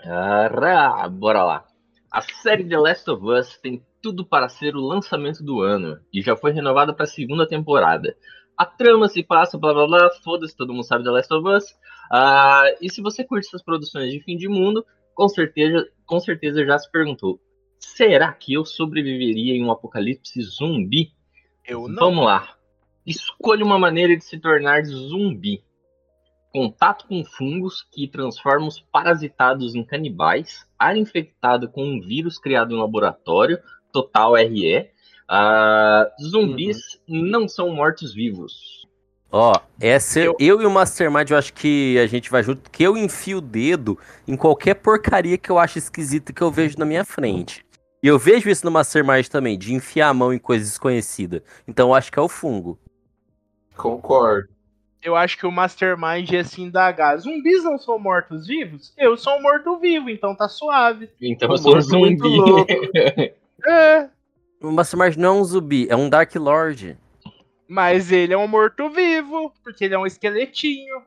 Ará, 0.00 1.08
bora 1.08 1.42
lá. 1.42 1.66
A 2.12 2.22
série 2.22 2.64
The 2.64 2.78
Last 2.78 3.10
of 3.10 3.24
Us 3.26 3.58
tem 3.58 3.84
tudo 4.02 4.24
para 4.24 4.48
ser 4.48 4.76
o 4.76 4.80
lançamento 4.80 5.42
do 5.42 5.60
ano 5.60 5.98
e 6.12 6.22
já 6.22 6.36
foi 6.36 6.52
renovada 6.52 6.92
para 6.92 7.04
a 7.04 7.08
segunda 7.08 7.46
temporada. 7.46 8.16
A 8.56 8.66
trama 8.66 9.08
se 9.08 9.22
passa, 9.22 9.56
blá 9.56 9.72
blá 9.72 9.86
blá, 9.86 10.10
foda-se, 10.24 10.56
todo 10.56 10.72
mundo 10.72 10.84
sabe 10.84 11.04
The 11.04 11.10
Last 11.10 11.32
of 11.32 11.48
Us. 11.48 11.64
Ah, 12.10 12.64
e 12.80 12.90
se 12.90 13.00
você 13.00 13.22
curte 13.24 13.46
essas 13.46 13.62
produções 13.62 14.12
de 14.12 14.20
fim 14.20 14.36
de 14.36 14.48
mundo, 14.48 14.84
com 15.14 15.28
certeza, 15.28 15.88
com 16.06 16.18
certeza 16.18 16.64
já 16.64 16.78
se 16.78 16.90
perguntou: 16.90 17.40
será 17.78 18.32
que 18.32 18.52
eu 18.54 18.64
sobreviveria 18.64 19.54
em 19.54 19.64
um 19.64 19.70
apocalipse 19.70 20.40
zumbi? 20.42 21.12
Eu 21.64 21.88
não. 21.88 22.06
Vamos 22.06 22.24
lá. 22.24 22.56
Escolha 23.06 23.64
uma 23.64 23.78
maneira 23.78 24.16
de 24.16 24.24
se 24.24 24.38
tornar 24.38 24.84
zumbi. 24.84 25.62
Contato 26.52 27.06
com 27.06 27.24
fungos 27.24 27.82
que 27.92 28.08
transformam 28.08 28.68
os 28.68 28.80
parasitados 28.80 29.74
em 29.74 29.84
canibais. 29.84 30.66
Ar 30.78 30.96
infectado 30.96 31.70
com 31.70 31.84
um 31.84 32.00
vírus 32.00 32.38
criado 32.38 32.74
em 32.74 32.78
laboratório. 32.78 33.58
Total 33.92 34.34
RE. 34.34 34.90
Ah, 35.28 36.10
zumbis 36.20 37.00
não 37.06 37.48
são 37.48 37.70
mortos-vivos. 37.70 38.86
Ó, 39.30 39.52
essa 39.78 40.20
eu... 40.20 40.34
e 40.40 40.50
o 40.50 40.70
Mastermind, 40.70 41.30
eu 41.30 41.36
acho 41.36 41.52
que 41.52 41.98
a 41.98 42.06
gente 42.06 42.30
vai 42.30 42.42
junto, 42.42 42.70
que 42.70 42.82
eu 42.82 42.96
enfio 42.96 43.38
o 43.38 43.42
dedo 43.42 43.98
em 44.26 44.36
qualquer 44.36 44.74
porcaria 44.74 45.36
que 45.36 45.50
eu 45.50 45.58
acho 45.58 45.76
esquisita 45.76 46.32
que 46.32 46.40
eu 46.40 46.50
vejo 46.50 46.78
na 46.78 46.86
minha 46.86 47.04
frente. 47.04 47.64
E 48.02 48.06
eu 48.06 48.18
vejo 48.18 48.48
isso 48.48 48.64
no 48.64 48.70
Mastermind 48.70 49.26
também, 49.26 49.58
de 49.58 49.74
enfiar 49.74 50.08
a 50.08 50.14
mão 50.14 50.32
em 50.32 50.38
coisa 50.38 50.64
desconhecida. 50.64 51.42
Então 51.66 51.88
eu 51.88 51.94
acho 51.94 52.10
que 52.10 52.18
é 52.18 52.22
o 52.22 52.28
fungo. 52.28 52.78
Concordo. 53.76 54.48
Eu 55.02 55.14
acho 55.14 55.36
que 55.36 55.46
o 55.46 55.52
Mastermind 55.52 56.30
ia 56.30 56.42
se 56.42 56.60
indagar. 56.60 57.16
Zumbis 57.18 57.62
não 57.62 57.78
são 57.78 57.98
mortos-vivos? 57.98 58.92
Eu 58.96 59.16
sou 59.16 59.36
um 59.36 59.42
morto-vivo, 59.42 60.10
então 60.10 60.34
tá 60.34 60.48
suave. 60.48 61.10
Então 61.20 61.50
Um 61.50 61.52
eu 61.52 61.82
sou 61.82 61.98
muito 61.98 62.28
zumbi. 62.28 62.66
É. 63.66 64.08
O 64.60 64.70
Mastermind 64.70 65.16
não 65.16 65.38
é 65.38 65.40
um 65.40 65.44
zumbi, 65.44 65.86
é 65.88 65.96
um 65.96 66.08
Dark 66.08 66.34
Lord. 66.34 66.98
Mas 67.68 68.10
ele 68.10 68.32
é 68.32 68.38
um 68.38 68.48
morto-vivo, 68.48 69.52
porque 69.62 69.84
ele 69.84 69.94
é 69.94 69.98
um 69.98 70.06
esqueletinho. 70.06 71.02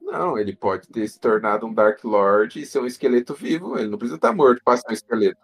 Não, 0.00 0.38
ele 0.38 0.54
pode 0.54 0.88
ter 0.88 1.06
se 1.08 1.18
tornado 1.18 1.66
um 1.66 1.74
Dark 1.74 2.02
Lord 2.04 2.60
e 2.60 2.64
ser 2.64 2.78
um 2.78 2.86
esqueleto 2.86 3.34
vivo. 3.34 3.78
Ele 3.78 3.88
não 3.88 3.98
precisa 3.98 4.16
estar 4.16 4.32
morto 4.32 4.62
para 4.64 4.76
ser 4.76 4.88
um 4.88 4.92
esqueleto. 4.92 5.40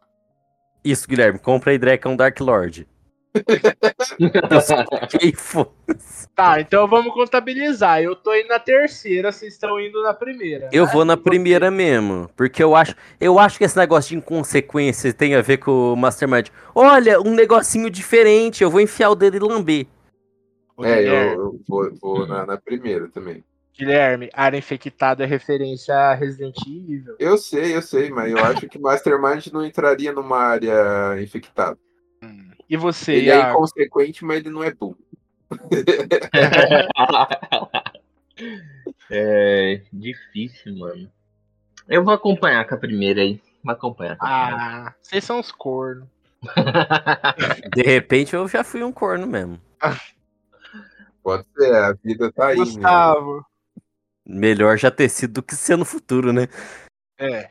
Isso, 0.85 1.07
Guilherme, 1.09 1.39
compra 1.39 1.73
a 1.73 1.75
ideia 1.75 1.99
que 1.99 2.07
é 2.07 2.11
um 2.11 2.17
Dark 2.17 2.39
Lord. 2.41 2.89
Tá, 6.35 6.61
então 6.61 6.87
vamos 6.87 7.15
contabilizar. 7.15 8.03
Eu 8.03 8.15
tô 8.15 8.35
indo 8.35 8.49
na 8.49 8.59
terceira, 8.59 9.33
vocês 9.33 9.55
estão 9.55 9.81
indo 9.81 10.03
na 10.03 10.13
primeira. 10.13 10.69
Eu 10.73 10.87
né? 10.87 10.93
vou 10.93 11.05
na 11.05 11.15
você? 11.15 11.23
primeira 11.23 11.71
mesmo, 11.71 12.29
porque 12.37 12.63
eu 12.63 12.75
acho, 12.75 12.95
eu 13.21 13.39
acho 13.39 13.59
que 13.59 13.65
esse 13.65 13.77
negócio 13.77 14.11
de 14.11 14.17
inconsequência 14.17 15.13
tem 15.13 15.35
a 15.35 15.43
ver 15.43 15.59
com 15.59 15.93
o 15.93 15.97
Mastermind. 15.97 16.49
Olha, 16.75 17.21
um 17.21 17.35
negocinho 17.35 17.91
diferente, 17.91 18.63
eu 18.63 18.71
vou 18.71 18.81
enfiar 18.81 19.11
o 19.11 19.15
dedo 19.15 19.37
e 19.37 19.41
lamber. 19.41 19.87
É, 20.81 21.01
eu, 21.01 21.15
eu 21.15 21.61
vou, 21.69 21.91
vou 22.01 22.27
na, 22.27 22.47
na 22.47 22.57
primeira 22.57 23.09
também. 23.09 23.45
Guilherme, 23.75 24.29
área 24.35 24.59
infectada 24.59 25.25
é 25.25 25.27
referência 25.27 25.95
a 25.95 26.15
Resident 26.15 26.57
Evil. 26.67 27.17
Eu 27.19 27.39
sei, 27.39 27.75
eu 27.75 27.81
sei, 27.81 28.11
mas 28.11 28.31
eu 28.31 28.39
acho 28.39 28.69
que 28.69 28.79
Mastermind 28.79 29.47
não 29.47 29.65
entraria 29.65 30.13
numa 30.13 30.39
área 30.39 31.21
infectada. 31.23 31.79
E 32.69 32.77
você, 32.77 33.15
Ele 33.15 33.31
é 33.31 33.37
Iago? 33.37 33.51
inconsequente, 33.51 34.25
mas 34.25 34.39
ele 34.39 34.51
não 34.51 34.63
é 34.63 34.73
burro. 34.73 34.99
é 39.11 39.83
difícil, 39.93 40.77
mano. 40.79 41.11
Eu 41.89 42.05
vou 42.05 42.15
acompanhar 42.15 42.67
com 42.67 42.75
a 42.75 42.79
primeira 42.79 43.21
aí. 43.21 43.41
Vou 43.63 43.73
acompanhar. 43.75 44.17
com 44.17 44.25
a 44.25 44.47
primeira. 44.47 44.89
Ah, 44.89 44.95
vocês 45.03 45.25
são 45.25 45.41
os 45.41 45.53
cornos. 45.53 46.09
De 47.75 47.83
repente 47.83 48.35
eu 48.35 48.49
já 48.49 48.65
fui 48.65 48.83
um 48.83 48.93
corno 48.93 49.27
mesmo. 49.27 49.61
Pode 51.23 51.45
ser, 51.57 51.75
a 51.75 51.93
vida 51.93 52.33
tá 52.33 52.49
aí. 52.49 52.59
né? 52.59 52.65
Gustavo. 52.65 53.47
Melhor 54.27 54.77
já 54.79 54.91
ter 54.91 55.09
sido 55.09 55.35
do 55.35 55.43
que 55.43 55.55
ser 55.55 55.77
no 55.77 55.85
futuro, 55.85 56.33
né? 56.33 56.49
É. 57.19 57.51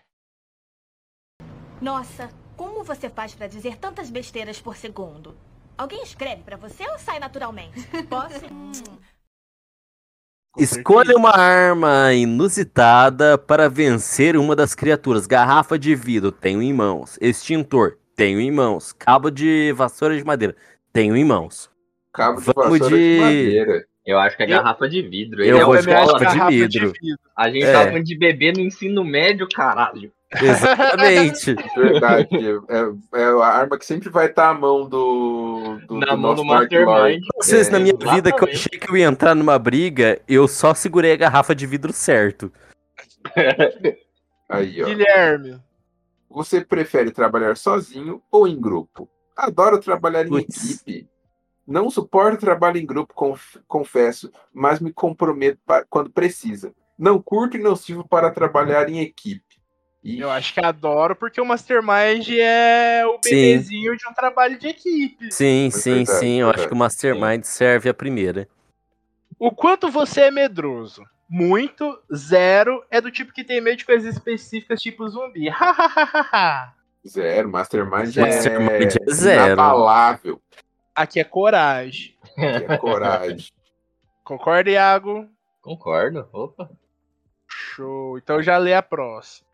Nossa, 1.82 2.30
como 2.62 2.84
você 2.84 3.09
faz 3.09 3.34
pra 3.34 3.47
dizer 3.47 3.76
tantas 3.78 4.12
besteiras 4.12 4.62
por 4.62 4.78
segundo? 4.78 5.36
Alguém 5.76 6.03
escreve 6.03 6.43
pra 6.43 6.57
você 6.57 6.88
ou 6.88 6.99
sai 6.99 7.18
naturalmente? 7.18 7.82
Posso? 8.07 8.39
Escolha 10.55 11.16
uma 11.18 11.36
arma 11.36 12.14
inusitada 12.14 13.36
para 13.36 13.68
vencer 13.68 14.38
uma 14.38 14.55
das 14.55 14.76
criaturas. 14.76 15.26
Garrafa 15.26 15.80
de 15.80 15.95
vidro, 15.95 16.32
tenho 16.32 16.62
em 16.62 16.72
mãos. 16.72 17.18
Extintor, 17.20 17.97
tenho 18.16 18.39
em 18.39 18.51
mãos. 18.51 18.93
Cabo 18.93 19.32
de 19.32 19.74
vassoura 19.74 20.16
de 20.16 20.24
madeira, 20.24 20.55
tenho 20.93 21.16
em 21.18 21.26
mãos. 21.26 21.68
Cabo 22.14 22.39
de 22.41 22.45
Vamos 22.53 22.78
vassoura 22.78 22.95
de... 22.95 23.16
de- 23.16 23.22
madeira. 23.22 23.86
Eu 24.05 24.20
acho 24.20 24.38
que 24.38 24.43
é 24.43 24.45
Eu- 24.45 24.49
garrafa 24.49 24.88
de 24.88 25.01
vidro. 25.01 25.43
Eu 25.43 25.57
é 25.57 25.66
vou 25.66 25.78
de 25.78 25.88
garrafa 25.88 26.18
de 26.20 26.26
garrafa 26.26 26.49
vidro. 26.51 26.93
A 27.36 27.49
gente 27.49 27.64
É. 27.66 27.72
tava 27.72 27.86
falando 27.88 28.03
de 28.03 28.18
bebê 28.20 28.51
no 28.51 28.59
ensino 28.59 29.03
médio, 29.03 29.47
caralho. 29.49 30.12
Exatamente. 30.39 31.55
Verdade. 31.75 32.27
é, 32.69 33.19
é 33.19 33.23
a 33.25 33.45
arma 33.45 33.77
que 33.77 33.86
sempre 33.86 34.09
vai 34.09 34.27
estar 34.27 34.49
à 34.49 34.53
mão 34.53 34.88
do, 34.88 35.79
do, 35.88 35.97
Na 35.99 36.07
do 36.15 36.17
mão 36.17 36.36
do. 36.36 36.45
Mastermind. 36.45 37.21
Vocês, 37.36 37.67
É, 37.67 37.71
na 37.71 37.79
minha 37.79 37.93
vida, 37.93 38.32
que 38.32 38.43
eu 38.43 38.47
exatamente. 38.47 38.55
achei 38.55 38.79
que 38.79 38.89
eu 38.89 38.97
ia 38.97 39.05
entrar 39.07 39.36
numa 39.36 39.57
briga, 39.59 40.21
eu 40.27 40.47
só 40.47 40.73
segurei 40.73 41.13
a 41.13 41.17
garrafa 41.17 41.53
de 41.55 41.65
vidro 41.65 41.91
certo. 41.91 42.51
Aí, 44.49 44.82
ó. 44.82 44.86
Guilherme. 44.86 45.59
Você 46.29 46.61
prefere 46.61 47.11
trabalhar 47.11 47.57
sozinho 47.57 48.21
ou 48.32 48.47
em 48.47 48.59
grupo? 48.59 49.09
Adoro 49.36 49.79
trabalhar 49.79 50.25
em 50.25 50.29
Putz. 50.29 50.82
equipe. 50.82 51.09
Não 51.67 51.89
suporto 51.89 52.39
trabalho 52.39 52.77
em 52.77 52.86
grupo, 52.86 53.13
conf- 53.13 53.57
confesso, 53.67 54.32
mas 54.53 54.79
me 54.79 54.91
comprometo 54.91 55.59
quando 55.89 56.09
precisa. 56.09 56.73
Não 56.97 57.21
curto 57.21 57.57
e 57.57 57.61
não 57.61 57.75
sirvo 57.75 58.07
para 58.07 58.32
trabalhar 58.32 58.89
em 58.89 58.99
equipe. 58.99 59.50
Ixi, 60.03 60.19
Eu 60.19 60.31
acho 60.31 60.53
que 60.53 60.65
adoro, 60.65 61.15
porque 61.15 61.39
o 61.39 61.45
Mastermind 61.45 62.27
é 62.31 63.03
o 63.05 63.13
Sim. 63.23 63.29
bebezinho 63.29 63.95
de 63.97 64.07
um 64.07 64.13
trabalho 64.13 64.57
de 64.57 64.67
equipe. 64.69 65.31
Sim, 65.31 65.67
É 65.67 65.69
sim, 65.71 65.93
verdade, 66.03 66.19
sim. 66.19 66.39
Eu 66.41 66.47
acho 66.47 66.57
verdade. 66.57 66.67
que 66.69 66.73
o 66.73 66.77
Mastermind 66.77 67.43
serve 67.43 67.89
a 67.89 67.93
primeira. 67.93 68.47
O 69.37 69.51
quanto 69.51 69.89
você 69.89 70.21
é 70.21 70.31
medroso? 70.31 71.03
Muito, 71.29 71.97
zero, 72.13 72.83
é 72.91 72.99
do 72.99 73.09
tipo 73.11 73.31
que 73.31 73.43
tem 73.43 73.61
medo 73.61 73.77
de 73.77 73.85
coisas 73.85 74.13
específicas, 74.15 74.81
tipo 74.81 75.07
zumbi. 75.07 75.47
Hahaha. 75.49 76.73
Zero, 77.07 77.49
Mastermind, 77.49 78.15
Mastermind 78.15 78.95
é, 78.95 79.09
é 79.09 79.13
zero. 79.13 79.53
inabalável. 79.53 80.41
Aqui 80.93 81.19
é 81.19 81.23
coragem. 81.23 82.15
Que 82.35 82.41
é 82.41 82.77
coragem. 82.77 83.47
Concorda, 84.23 84.69
Iago? 84.69 85.27
Concordo. 85.61 86.27
Opa. 86.33 86.69
Show. 87.47 88.17
Então 88.17 88.41
já 88.41 88.57
lê 88.57 88.73
a 88.73 88.81
próxima. 88.83 89.47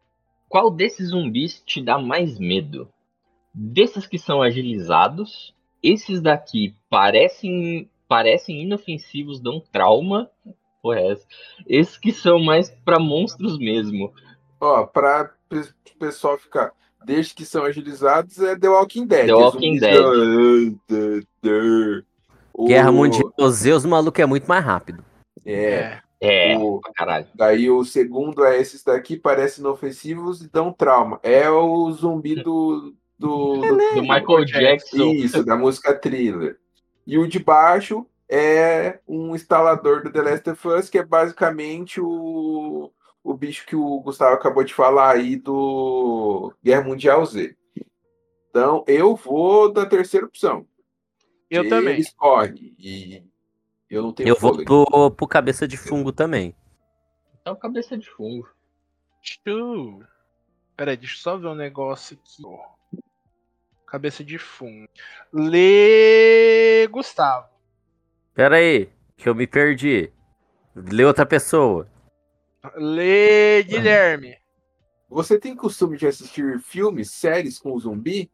Qual 0.49 0.71
desses 0.71 1.09
zumbis 1.09 1.61
te 1.65 1.81
dá 1.81 1.97
mais 1.97 2.39
medo? 2.39 2.87
Desses 3.53 4.05
que 4.07 4.17
são 4.17 4.41
agilizados, 4.41 5.53
esses 5.81 6.21
daqui 6.21 6.75
parecem 6.89 7.89
parecem 8.07 8.61
inofensivos, 8.63 9.39
dão 9.41 9.61
trauma. 9.71 10.29
Porra, 10.81 10.99
é 10.99 11.11
essa? 11.11 11.25
Esses 11.67 11.97
que 11.97 12.11
são 12.13 12.39
mais 12.39 12.69
pra 12.85 12.99
monstros 12.99 13.57
mesmo. 13.59 14.13
Ó, 14.61 14.85
pra 14.85 15.31
pe- 15.49 15.69
pessoal 15.99 16.37
ficar. 16.37 16.71
Desde 17.05 17.33
que 17.35 17.45
são 17.45 17.63
agilizados, 17.65 18.39
é 18.39 18.57
The 18.57 18.69
Walking 18.69 19.05
Dead. 19.05 19.25
The 19.27 19.33
Walking 19.33 19.77
Dead. 19.79 19.95
Guerra 22.67 22.91
Mundial 22.91 23.31
Zeus, 23.51 23.83
o 23.85 23.87
maluco 23.89 24.19
é 24.21 24.25
muito 24.25 24.47
mais 24.47 24.63
rápido. 24.63 25.03
É. 25.45 25.99
É, 26.19 26.57
O- 26.57 26.79
caralho. 26.95 27.27
Daí 27.35 27.69
o 27.69 27.83
segundo 27.85 28.43
é 28.43 28.59
esses 28.59 28.83
daqui 28.83 29.17
parecem 29.17 29.61
inofensivos 29.63 30.41
e 30.41 30.49
dão 30.49 30.73
trauma. 30.73 31.19
É 31.23 31.49
o 31.49 31.91
zumbi 31.91 32.35
do. 32.35 32.95
do, 33.17 33.57
do- 33.57 33.61
Do 33.95 34.01
Michael 34.01 34.45
Jackson. 34.45 35.11
isso, 35.11 35.43
da 35.45 35.55
música 35.55 35.93
thriller. 35.93 36.57
E 37.05 37.17
o 37.17 37.27
de 37.27 37.39
baixo 37.39 38.05
é 38.29 38.99
um 39.07 39.33
instalador 39.35 40.03
do 40.03 40.11
The 40.11 40.21
Last 40.21 40.49
of 40.49 40.67
Us, 40.67 40.89
que 40.89 40.97
é 40.97 41.05
basicamente 41.05 42.01
o, 42.01 42.91
o 43.23 43.33
bicho 43.33 43.65
que 43.65 43.75
o 43.75 43.99
Gustavo 44.01 44.33
acabou 44.35 44.63
de 44.63 44.73
falar 44.73 45.11
aí 45.15 45.35
do 45.35 46.51
Guerra 46.63 46.81
Mundial 46.83 47.25
Z. 47.25 47.55
Então, 48.49 48.83
eu 48.87 49.15
vou 49.15 49.71
da 49.71 49.85
terceira 49.85 50.25
opção. 50.25 50.65
Eu 51.49 51.69
também. 51.69 51.99
Escorre. 51.99 52.73
E 52.79 53.23
eu 53.89 54.01
não 54.01 54.13
tenho 54.13 54.29
Eu 54.29 54.35
vou 54.35 54.63
pro, 54.63 55.11
pro 55.11 55.27
cabeça 55.27 55.67
de 55.67 55.77
fungo 55.77 56.11
também. 56.11 56.55
Então, 57.41 57.55
cabeça 57.55 57.97
de 57.97 58.09
fungo. 58.09 58.49
Show. 59.21 60.03
Peraí, 60.75 60.97
deixa 60.97 61.15
eu 61.15 61.19
só 61.19 61.37
ver 61.37 61.47
um 61.47 61.55
negócio 61.55 62.17
aqui. 62.17 62.43
Cabeça 63.87 64.23
de 64.23 64.37
fundo. 64.37 64.87
Lê 65.31 66.87
Gustavo. 66.87 67.47
Pera 68.33 68.57
aí, 68.57 68.89
que 69.15 69.29
eu 69.29 69.33
me 69.33 69.47
perdi. 69.47 70.11
Lê 70.75 71.05
outra 71.05 71.25
pessoa. 71.25 71.89
Lê 72.75 73.63
Guilherme. 73.63 74.37
Você 75.09 75.39
tem 75.39 75.55
costume 75.55 75.97
de 75.97 76.05
assistir 76.05 76.59
filmes, 76.59 77.11
séries 77.11 77.57
com 77.57 77.79
zumbi? 77.79 78.29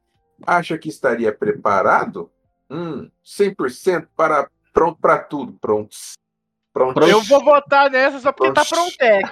Acha 0.46 0.78
que 0.78 0.90
estaria 0.90 1.32
preparado? 1.32 2.32
Hum, 2.70 3.10
100% 3.24 4.08
para 4.16 4.50
pronto 4.74 5.00
para 5.00 5.20
tudo, 5.20 5.54
prontos. 5.54 6.14
Prontos. 6.74 7.08
Eu 7.08 7.22
vou 7.22 7.44
votar 7.44 7.90
nessa 7.92 8.20
só 8.20 8.32
porque 8.32 8.52
tá 8.54 8.66
Pronto. 8.66 8.92
Frontex. 8.96 9.30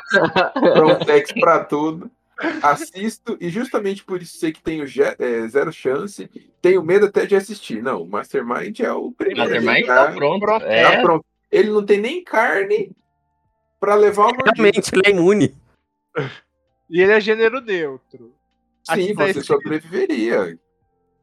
Prontex 0.75 1.31
para 1.33 1.63
tudo. 1.65 2.11
Assisto 2.61 3.37
e 3.39 3.49
justamente 3.49 4.03
por 4.03 4.21
isso 4.21 4.37
sei 4.37 4.51
que 4.51 4.61
tenho 4.61 4.85
je- 4.87 5.01
é, 5.17 5.47
zero 5.47 5.71
chance. 5.71 6.29
Tenho 6.61 6.83
medo 6.83 7.07
até 7.07 7.25
de 7.25 7.35
assistir. 7.35 7.81
Não, 7.83 8.03
o 8.03 8.07
Mastermind 8.07 8.79
é 8.79 8.91
o 8.93 9.11
primeiro. 9.11 9.41
Mastermind 9.41 9.85
tá? 9.87 10.07
tá 10.07 10.11
pronto. 10.13 10.39
Pronto. 10.39 10.63
Tá 10.65 10.71
É, 10.71 11.01
pronto. 11.01 11.25
Ele 11.51 11.69
não 11.71 11.83
tem 11.85 11.99
nem 11.99 12.23
carne 12.23 12.95
para 13.79 13.95
levar 13.95 14.27
uma. 14.27 14.37
Realmente, 14.55 14.91
ele 14.93 15.01
é 15.05 15.09
imune. 15.09 15.55
E 16.89 17.01
ele 17.01 17.11
é 17.13 17.19
gênero 17.21 17.59
neutro. 17.61 18.33
Sim, 18.83 18.93
Aqui 18.93 19.13
tá 19.15 19.23
você 19.23 19.39
escrito- 19.39 19.45
sobreviveria. 19.47 20.59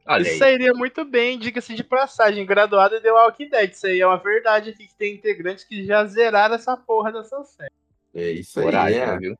Olha 0.08 0.22
Isso 0.22 0.32
aí. 0.32 0.38
sairia 0.38 0.72
muito 0.74 1.04
bem, 1.04 1.38
diga-se 1.38 1.74
de 1.74 1.84
passagem. 1.84 2.44
Graduado 2.46 2.96
em 2.96 3.00
The 3.00 3.12
Walking 3.12 3.48
Dead. 3.48 3.72
Isso 3.72 3.86
aí 3.86 4.00
é 4.00 4.06
uma 4.06 4.16
verdade 4.18 4.70
aqui 4.70 4.86
que 4.88 4.94
tem 4.94 5.14
integrantes 5.14 5.64
que 5.64 5.84
já 5.86 6.04
zeraram 6.06 6.54
essa 6.54 6.76
porra 6.76 7.12
dessa 7.12 7.42
série. 7.44 7.70
É 8.14 8.30
isso 8.30 8.58
aí. 8.58 8.64
Coragem, 8.66 8.98
é. 9.00 9.16
viu? 9.18 9.38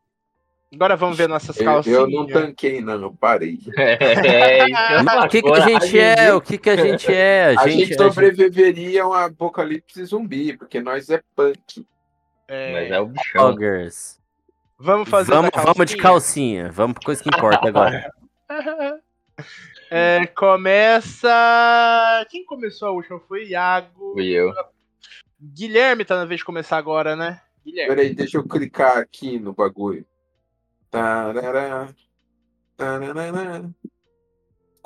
Agora 0.74 0.96
vamos 0.96 1.16
ver 1.16 1.26
nossas 1.28 1.56
Eu, 1.58 1.64
calcinhas. 1.64 1.98
eu 1.98 2.10
não 2.10 2.26
tanquei, 2.26 2.82
não, 2.82 3.00
eu 3.00 3.12
parei. 3.18 3.58
É, 3.76 4.58
é 4.70 5.00
uma 5.00 5.24
O 5.24 5.28
que, 5.28 5.40
que 5.40 5.50
a 5.50 5.60
gente 5.60 5.98
é? 5.98 6.34
O 6.34 6.40
que, 6.42 6.58
que 6.58 6.68
a 6.70 6.76
gente 6.76 7.10
é? 7.12 7.54
A, 7.56 7.60
A 7.62 7.68
gente, 7.68 7.86
gente- 7.86 7.96
sobreviveria 7.96 9.02
a 9.04 9.08
um 9.08 9.14
apocalipse 9.14 10.04
zumbi, 10.04 10.56
porque 10.58 10.78
nós 10.80 11.08
é 11.08 11.22
punk. 11.34 11.86
É, 12.46 12.72
Mas 12.72 12.90
é 12.90 13.00
o 13.00 13.06
bichão. 13.06 13.50
Poggers. 13.52 14.18
Vamos 14.78 15.08
fazer 15.08 15.32
Vamos, 15.32 15.50
vamos 15.54 15.86
de 15.90 15.96
calcinha? 15.96 16.02
calcinha. 16.64 16.70
Vamos 16.70 16.94
pra 16.94 17.04
coisa 17.06 17.22
que 17.22 17.28
importa 17.30 17.66
agora. 17.66 18.12
É, 19.91 20.26
começa. 20.26 21.28
Quem 22.30 22.45
começou 22.45 22.89
a 22.89 22.93
última 22.93 23.18
foi 23.20 23.49
Iago. 23.49 24.12
Fui 24.12 24.26
eu. 24.26 24.53
Guilherme 25.41 26.05
tá 26.05 26.16
na 26.16 26.24
vez 26.24 26.41
de 26.41 26.45
começar 26.45 26.76
agora, 26.76 27.16
né? 27.16 27.41
Guilherme. 27.64 27.95
Peraí, 27.95 28.14
deixa 28.14 28.39
eu 28.39 28.47
clicar 28.47 28.99
aqui 28.99 29.39
no 29.39 29.53
bagulho. 29.53 30.05
Tarará, 30.91 31.89
tarará. 32.76 33.70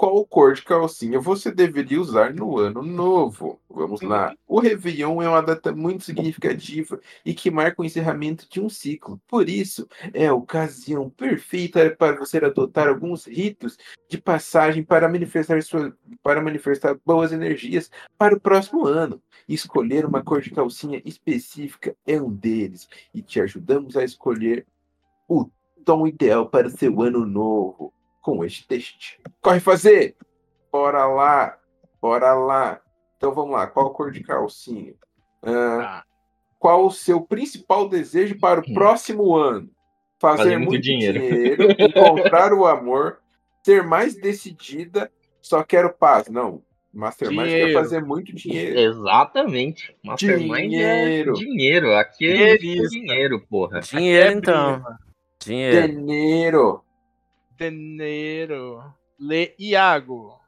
Qual 0.02 0.26
cor 0.26 0.52
de 0.52 0.62
calcinha 0.62 1.20
você 1.20 1.52
deveria 1.52 2.00
usar 2.00 2.34
no 2.34 2.58
ano 2.58 2.82
novo? 2.82 3.60
Vamos 3.70 4.00
lá. 4.00 4.34
O 4.48 4.58
Réveillon 4.58 5.22
é 5.22 5.28
uma 5.28 5.40
data 5.40 5.70
muito 5.70 6.02
significativa 6.02 7.00
e 7.24 7.32
que 7.32 7.52
marca 7.52 7.80
o 7.80 7.84
encerramento 7.84 8.48
de 8.50 8.60
um 8.60 8.68
ciclo. 8.68 9.22
Por 9.28 9.48
isso, 9.48 9.86
é 10.12 10.26
a 10.26 10.34
ocasião 10.34 11.08
perfeita 11.08 11.94
para 11.96 12.18
você 12.18 12.38
adotar 12.38 12.88
alguns 12.88 13.28
ritos 13.28 13.78
de 14.10 14.20
passagem 14.20 14.82
para 14.82 15.08
manifestar, 15.08 15.62
sua, 15.62 15.96
para 16.20 16.42
manifestar 16.42 16.98
boas 17.06 17.30
energias 17.30 17.88
para 18.18 18.34
o 18.34 18.40
próximo 18.40 18.84
ano. 18.88 19.22
Escolher 19.48 20.04
uma 20.04 20.20
cor 20.20 20.40
de 20.40 20.50
calcinha 20.50 21.00
específica 21.04 21.94
é 22.04 22.20
um 22.20 22.28
deles 22.28 22.88
e 23.14 23.22
te 23.22 23.40
ajudamos 23.40 23.96
a 23.96 24.02
escolher 24.02 24.66
o 25.28 25.48
tom 25.84 26.08
ideal 26.08 26.48
para 26.48 26.66
o 26.66 26.70
seu 26.70 27.00
ano 27.02 27.24
novo 27.24 27.94
com 28.22 28.42
este 28.44 28.66
teste. 28.66 29.20
Corre 29.42 29.60
fazer! 29.60 30.16
Bora 30.72 31.04
lá! 31.06 31.58
Bora 32.00 32.32
lá! 32.34 32.80
Então 33.18 33.34
vamos 33.34 33.52
lá, 33.52 33.66
qual 33.66 33.88
a 33.88 33.94
cor 33.94 34.10
de 34.10 34.22
calcinha? 34.22 34.94
Ah, 35.42 35.50
Tá. 35.50 36.04
qual 36.58 36.86
o 36.86 36.90
seu 36.90 37.20
principal 37.20 37.88
desejo 37.88 38.38
para 38.38 38.60
o 38.60 38.64
Hum. 38.66 38.72
próximo 38.74 39.34
ano? 39.36 39.68
Fazer, 40.18 40.38
Fazer 40.44 40.56
muito, 40.56 40.70
muito 40.70 40.82
dinheiro, 40.84 41.18
dinheiro. 41.18 41.62
encontrar 41.78 42.52
o 42.52 42.64
amor, 42.66 43.18
ser 43.64 43.82
mais 43.82 44.14
decidida, 44.14 45.10
só 45.40 45.64
quero 45.64 45.92
paz. 45.92 46.28
Não, 46.28 46.62
Mastermind 46.94 47.46
quer 47.48 47.48
Dinheiro. 47.56 47.72
fazer 47.72 48.04
muito 48.04 48.32
dinheiro. 48.34 48.78
Exatamente. 48.78 49.96
Mastermind 50.04 50.70
Dinheiro. 50.70 51.32
é 51.32 51.34
dinheiro. 51.34 51.92
Aqui 51.96 52.26
é 52.30 52.56
dinheiro, 52.56 53.40
porra. 53.48 53.80
Dinheiro, 53.80 54.28
É 54.28 54.32
então. 54.32 54.74
prima. 54.74 55.00
Dinheiro. 55.44 55.88
Dinheiro. 55.88 56.84
Janeiro. 57.62 58.82
Le 59.18 59.54
Iago. 59.56 60.40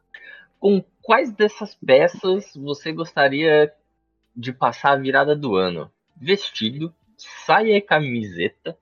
Com 0.59 0.85
quais 1.01 1.33
dessas 1.33 1.75
peças 1.75 2.53
você 2.57 2.93
gostaria 2.93 3.73
de 4.35 4.53
passar 4.53 4.93
a 4.93 4.97
virada 4.97 5.37
do 5.37 5.55
ano? 5.55 5.91
Vestido, 6.17 6.93
saia 7.17 7.77
e 7.77 7.81
camiseta. 7.81 8.77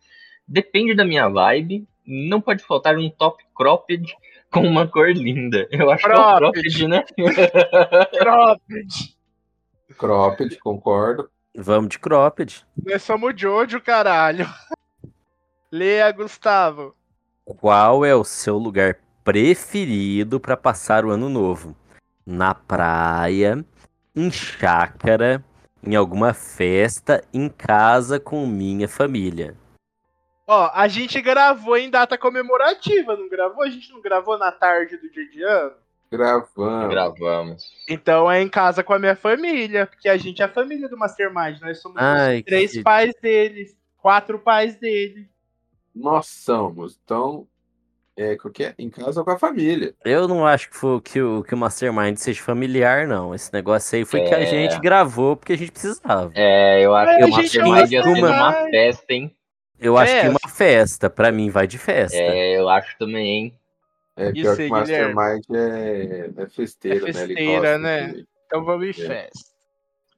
Depende 0.49 0.95
da 0.95 1.05
minha 1.05 1.29
vibe. 1.29 1.87
Não 2.07 2.41
pode 2.41 2.65
faltar 2.65 2.97
um 2.97 3.11
top 3.11 3.45
cropped 3.55 4.17
com 4.51 4.63
uma 4.63 4.89
cor 4.89 5.11
linda. 5.11 5.69
Eu 5.71 5.91
acho 5.91 6.05
que 6.05 6.11
é 6.11 6.15
o 6.15 6.37
Cropped. 6.37 6.63
cropped, 6.63 6.89
né? 6.89 7.05
Cropped. 8.19 9.17
Cropped, 9.99 10.59
concordo. 10.59 11.31
Vamos 11.55 11.91
de 11.91 11.99
cropped. 11.99 12.65
Nós 12.83 13.03
somos 13.03 13.39
Jojo, 13.39 13.79
caralho. 13.81 14.49
Leia, 15.71 16.11
Gustavo. 16.13 16.97
Qual 17.59 18.05
é 18.05 18.15
o 18.15 18.25
seu 18.25 18.57
lugar 18.59 18.97
preferido 19.25 20.41
para 20.41 20.57
passar 20.57 21.05
o 21.05 21.11
ano 21.11 21.29
novo? 21.29 21.77
Na 22.25 22.55
praia, 22.55 23.65
em 24.15 24.31
chácara, 24.31 25.45
em 25.85 25.95
alguma 25.97 26.33
festa, 26.33 27.23
em 27.33 27.49
casa 27.49 28.21
com 28.21 28.47
minha 28.47 28.89
família. 28.89 29.57
Ó, 30.47 30.71
a 30.75 30.87
gente 30.89 31.21
gravou 31.21 31.77
em 31.77 31.91
data 31.91 32.19
comemorativa, 32.19 33.17
não 33.17 33.29
gravou? 33.29 33.63
A 33.63 33.71
gente 33.71 33.93
não 33.93 34.01
gravou 34.01 34.37
na 34.39 34.53
tarde 34.53 34.97
do 34.97 35.11
dia 35.11 35.29
de 35.31 35.43
ano? 35.43 35.73
Gravando. 36.11 36.89
Gravamos. 36.89 37.65
Então 37.89 38.31
é 38.31 38.43
em 38.43 38.49
casa 38.49 38.85
com 38.85 38.93
a 38.93 38.99
minha 38.99 39.17
família, 39.17 39.87
porque 39.87 40.09
a 40.09 40.17
gente 40.17 40.43
é 40.43 40.45
a 40.45 40.49
família 40.49 40.89
do 40.89 40.99
Mastermind. 40.99 41.59
Nós 41.61 41.81
somos 41.81 41.97
os 41.97 42.03
Ai, 42.03 42.43
três 42.43 42.73
que- 42.73 42.83
pais 42.83 43.15
dele, 43.23 43.75
quatro 43.97 44.39
pais 44.39 44.77
dele. 44.77 45.29
Nós 45.95 46.27
somos. 46.27 46.99
Então, 47.05 47.47
é, 48.17 48.37
qualquer, 48.37 48.75
em 48.79 48.89
casa 48.91 49.23
com 49.25 49.31
a 49.31 49.39
família. 49.39 49.95
Eu 50.05 50.27
não 50.29 50.47
acho 50.47 50.71
que, 50.71 50.77
foi, 50.77 51.01
que, 51.01 51.21
o, 51.21 51.43
que 51.43 51.55
o 51.55 51.59
Mastermind 51.59 52.17
seja 52.17 52.43
familiar, 52.43 53.07
não. 53.07 53.35
Esse 53.35 53.53
negócio 53.53 53.97
aí 53.97 54.05
foi 54.05 54.21
que 54.23 54.35
a 54.35 54.41
É. 54.41 54.47
gente 54.47 54.79
gravou 54.81 55.37
porque 55.37 55.53
a 55.55 55.59
gente 55.59 55.73
precisava. 55.73 56.31
É, 56.35 56.81
eu 56.85 56.95
acho 56.95 57.13
É, 57.13 57.17
que 57.19 57.25
o 57.25 57.27
é 57.27 57.31
Mastermind 57.31 57.91
ia 57.93 58.03
ser 58.03 58.09
uma- 58.09 58.31
uma 58.31 58.53
festa, 58.71 59.13
hein? 59.13 59.37
Eu 59.81 59.97
acho 59.99 60.21
que 60.21 60.29
uma 60.29 60.49
festa, 60.55 61.11
pra 61.11 61.33
mim, 61.33 61.51
vai 61.51 61.67
de 61.67 61.77
festa. 61.79 62.17
É, 62.17 62.57
eu 62.57 62.69
acho 62.69 62.97
também, 62.99 63.27
hein? 63.27 63.55
É 64.17 64.25
Isso 64.27 64.35
pior 64.35 64.57
que 64.57 64.63
aí, 64.63 64.69
o 64.69 64.71
Mastermind 64.71 65.45
é, 65.51 65.57
é 65.57 66.25
É 66.27 66.29
né? 66.29 66.47
Festeira, 66.49 67.01
gosta 67.01 67.79
né? 67.79 68.07
de- 68.09 68.27
Então 68.47 68.65
vamos 68.65 68.87
em 68.87 68.91
É. 68.91 69.07
festa. 69.07 69.53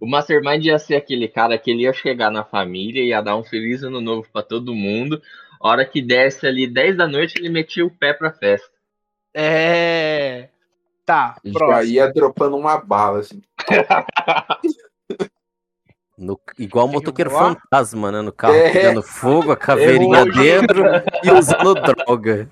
O 0.01 0.07
Mastermind 0.07 0.64
ia 0.66 0.79
ser 0.79 0.97
aquele 0.97 1.29
cara 1.29 1.57
que 1.57 1.70
ele 1.70 1.85
ia 1.85 1.93
chegar 1.93 2.31
na 2.31 2.45
família, 2.45 3.03
ia 3.03 3.22
dar 3.22 3.37
um 3.37 3.45
feliz 3.45 3.83
ano 3.83 4.01
novo 4.01 4.29
pra 4.31 4.43
todo 4.43 4.75
mundo. 4.75 5.22
A 5.65 5.69
hora 5.71 5.87
que 5.87 6.03
desse 6.03 6.47
ali 6.47 6.67
10 6.67 6.99
da 6.99 7.07
noite, 7.09 7.39
ele 7.39 7.49
metia 7.49 7.87
o 7.87 7.91
pé 7.91 8.12
pra 8.12 8.31
festa. 8.31 8.69
É. 9.33 10.51
Tá, 11.07 11.37
Já 11.43 11.53
próximo. 11.53 11.93
ia 11.95 12.12
dropando 12.12 12.57
uma 12.57 12.77
bala, 12.79 13.21
assim. 13.21 13.41
No- 16.17 16.39
igual 16.59 16.87
o 16.87 16.89
motoqueiro 16.93 17.31
voar? 17.31 17.55
fantasma, 17.57 18.12
né? 18.12 18.21
No 18.21 18.31
carro, 18.33 18.55
É. 18.55 18.71
pegando 18.73 19.03
fogo, 19.03 19.51
a 19.51 19.57
caveirinha 19.57 20.23
hoje. 20.23 20.39
dentro 20.39 20.85
e 21.25 21.31
usando 21.31 21.75
droga. 21.83 22.49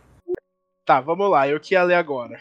Tá, 0.84 1.00
vamos 1.00 1.30
lá, 1.30 1.46
eu 1.48 1.60
que 1.60 1.74
ia 1.74 1.82
ler 1.84 1.94
agora. 1.94 2.40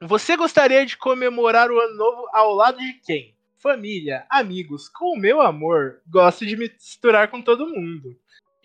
Você 0.00 0.36
gostaria 0.36 0.86
de 0.86 0.96
comemorar 0.96 1.68
o 1.70 1.80
ano 1.80 1.96
novo 1.96 2.28
ao 2.32 2.54
lado 2.54 2.78
de 2.78 2.92
quem? 3.04 3.34
Família, 3.58 4.24
amigos, 4.30 4.88
com 4.88 5.14
o 5.16 5.18
meu 5.18 5.40
amor, 5.40 6.00
gosto 6.06 6.46
de 6.46 6.56
misturar 6.56 7.26
com 7.28 7.42
todo 7.42 7.66
mundo. 7.66 8.16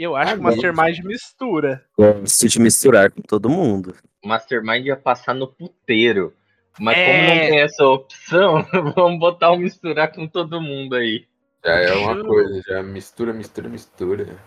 Eu 0.02 0.16
acho 0.16 0.34
que 0.34 0.40
o. 0.40 0.44
Mastermind 0.44 1.04
mistura. 1.04 1.86
Gosto 1.96 2.48
de 2.48 2.60
misturar 2.60 3.12
com 3.12 3.22
todo 3.22 3.48
mundo. 3.52 3.96
O 4.24 4.28
Mastermind 4.28 4.84
ia 4.88 4.98
passar 4.98 5.36
no 5.36 5.48
puteiro. 5.48 6.34
Mas 6.80 6.96
como 6.96 7.08
É. 7.08 7.28
não 7.28 7.50
tem 7.50 7.60
essa 7.60 7.86
opção, 7.86 8.66
vamos 8.96 9.20
botar 9.20 9.52
um 9.52 9.58
misturar 9.58 10.12
com 10.12 10.28
todo 10.28 10.60
mundo 10.60 10.96
aí. 10.96 11.28
Já 11.64 11.74
é 11.74 11.94
uma 11.94 12.24
coisa, 12.24 12.62
já 12.68 12.82
mistura, 12.82 13.32
mistura, 13.32 13.70
mistura. 13.70 14.38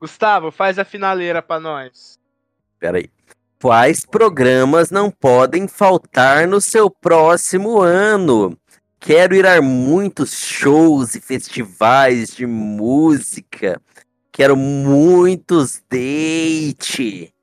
Gustavo, 0.00 0.50
faz 0.50 0.80
a 0.80 0.84
finaleira 0.84 1.40
pra 1.40 1.60
nós. 1.60 2.18
Pera 2.80 2.98
aí. 2.98 3.08
Quais 3.60 4.04
programas 4.04 4.90
não 4.90 5.12
podem 5.12 5.68
faltar 5.68 6.48
no 6.48 6.60
seu 6.60 6.90
próximo 6.90 7.80
ano? 7.80 8.58
Quero 8.98 9.36
ir 9.36 9.46
a 9.46 9.62
muitos 9.62 10.32
shows 10.40 11.14
e 11.14 11.20
festivais 11.20 12.34
de 12.34 12.46
música. 12.46 13.80
Quero 14.32 14.56
muitos 14.56 15.82
date. 15.90 17.34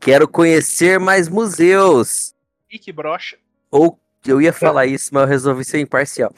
Quero 0.00 0.26
conhecer 0.26 0.98
mais 0.98 1.28
museus. 1.28 2.34
Ih, 2.68 2.78
que 2.78 2.92
brocha. 2.92 3.36
Ou 3.70 4.00
eu 4.26 4.42
ia 4.42 4.52
falar 4.52 4.86
isso, 4.86 5.10
mas 5.12 5.22
eu 5.22 5.28
resolvi 5.28 5.64
ser 5.64 5.78
imparcial. 5.78 6.34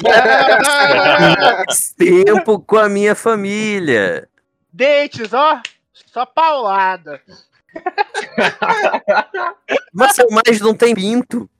Mais 0.00 1.92
tempo 1.98 2.60
com 2.60 2.76
a 2.76 2.88
minha 2.88 3.16
família. 3.16 4.28
Dates, 4.72 5.32
ó. 5.32 5.60
Só 5.92 6.24
paulada. 6.24 7.20
Você 9.92 10.24
mais 10.30 10.60
não 10.60 10.74
tem 10.74 10.94
pinto. 10.94 11.50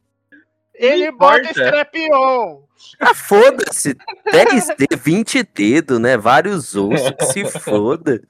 Ele 0.83 1.11
Não 1.11 1.19
bota 1.19 1.41
importa. 1.41 1.67
Scrapion. 1.67 2.63
Ah, 2.99 3.15
foda-se. 3.15 3.97
10 4.31 4.67
D, 4.77 4.97
20 4.97 5.43
dedos, 5.45 5.99
né? 6.01 6.17
Vários 6.17 6.75
ossos, 6.75 7.11
que 7.13 7.25
se 7.27 7.45
foda. 7.61 8.21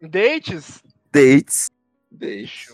Dates? 0.00 0.82
Dates. 1.10 1.70
Deixa. 2.10 2.72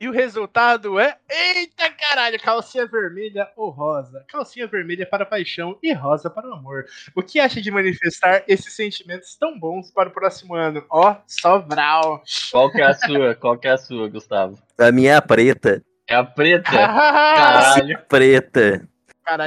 E 0.00 0.08
o 0.08 0.12
resultado 0.12 0.98
é. 0.98 1.16
Eita 1.30 1.88
caralho! 1.90 2.40
Calcinha 2.40 2.86
vermelha 2.86 3.48
ou 3.56 3.70
rosa? 3.70 4.24
Calcinha 4.26 4.66
vermelha 4.66 5.06
para 5.06 5.22
a 5.22 5.26
paixão 5.26 5.78
e 5.80 5.92
rosa 5.92 6.28
para 6.28 6.48
o 6.48 6.54
amor. 6.54 6.86
O 7.14 7.22
que 7.22 7.38
acha 7.38 7.62
de 7.62 7.70
manifestar 7.70 8.42
esses 8.48 8.74
sentimentos 8.74 9.36
tão 9.36 9.56
bons 9.56 9.92
para 9.92 10.08
o 10.08 10.12
próximo 10.12 10.56
ano? 10.56 10.84
Ó, 10.90 11.14
Sobral! 11.24 12.20
Qual 12.50 12.68
que 12.72 12.80
é 12.80 12.86
a 12.86 12.94
sua? 12.94 13.34
Qual 13.36 13.56
que 13.56 13.68
é 13.68 13.70
a 13.70 13.78
sua, 13.78 14.08
Gustavo? 14.08 14.58
A 14.76 14.90
minha 14.90 15.12
é 15.12 15.14
a 15.14 15.22
preta. 15.22 15.80
É 16.06 16.14
a 16.14 16.24
preta? 16.24 16.70
Caralho, 16.70 17.96
Caralho. 17.98 17.98
Preta. 18.08 18.88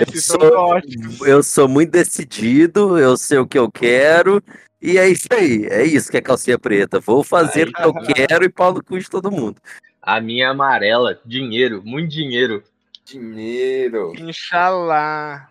esses 0.01 0.25
são 0.25 0.39
sou-. 0.39 1.27
Eu 1.27 1.43
sou 1.43 1.67
muito 1.67 1.91
decidido, 1.91 2.97
eu 2.97 3.17
sei 3.17 3.37
o 3.37 3.47
que 3.47 3.57
eu 3.59 3.71
quero. 3.71 4.41
E 4.81 4.97
é 4.97 5.07
isso 5.07 5.27
aí. 5.31 5.65
É 5.65 5.83
isso 5.83 6.11
que 6.11 6.17
é 6.17 6.21
calcinha 6.21 6.59
preta. 6.59 6.99
Vou 6.99 7.23
fazer 7.23 7.69
o 7.69 7.73
que 7.73 7.83
eu 7.83 7.93
quero 7.93 8.45
e 8.45 8.49
pau 8.49 8.73
no 8.73 8.83
cu 8.83 8.99
de 8.99 9.09
todo 9.09 9.31
mundo. 9.31 9.59
A 10.01 10.21
minha 10.21 10.45
é 10.45 10.49
amarela. 10.49 11.19
Dinheiro, 11.25 11.81
muito 11.83 12.11
dinheiro. 12.11 12.63
Dinheiro. 13.03 14.13
Inxalá. 14.17 15.49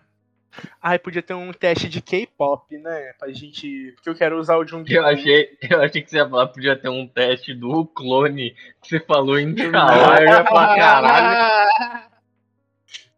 Ai, 0.81 0.97
podia 0.99 1.21
ter 1.21 1.33
um 1.33 1.51
teste 1.51 1.89
de 1.89 2.01
K-pop, 2.01 2.77
né? 2.77 3.13
Pra 3.19 3.31
gente. 3.31 3.91
Porque 3.95 4.09
eu 4.09 4.15
quero 4.15 4.39
usar 4.39 4.57
o 4.57 4.65
Jung. 4.65 4.85
Eu 4.91 5.05
achei, 5.05 5.57
eu 5.69 5.81
achei 5.81 6.01
que 6.01 6.09
você 6.09 6.17
ia 6.17 6.29
falar, 6.29 6.47
podia 6.47 6.75
ter 6.75 6.89
um 6.89 7.07
teste 7.07 7.53
do 7.53 7.85
clone 7.85 8.51
que 8.81 8.89
você 8.89 8.99
falou 8.99 9.37
em 9.39 9.55
Xalá, 9.57 10.21
eu 10.21 10.27
ia 10.27 10.43
falar, 10.45 10.75
caralho. 10.75 12.09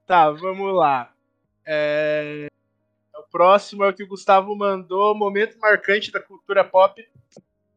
Tá, 0.05 0.31
vamos 0.31 0.73
lá. 0.73 1.11
É, 1.65 2.47
O 3.18 3.23
próximo 3.30 3.84
é 3.84 3.89
o 3.89 3.93
que 3.93 4.03
o 4.03 4.07
Gustavo 4.07 4.55
mandou. 4.55 5.14
Momento 5.14 5.59
marcante 5.59 6.11
da 6.11 6.22
cultura 6.22 6.64
pop 6.64 7.05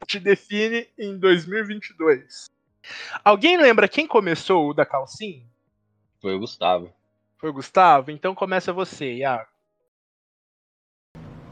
te 0.07 0.21
define 0.21 0.89
em 0.99 1.19
2022. 1.19 2.47
Alguém 3.25 3.57
lembra 3.57 3.89
quem 3.89 4.07
começou 4.07 4.69
o 4.69 4.75
da 4.75 4.87
calcinha? 4.87 5.45
Foi 6.21 6.35
o 6.35 6.39
Gustavo. 6.39 6.93
Foi 7.41 7.49
o 7.49 7.55
Gustavo? 7.55 8.11
Então 8.11 8.35
começa 8.35 8.71
você, 8.71 9.15
Iago. 9.15 9.49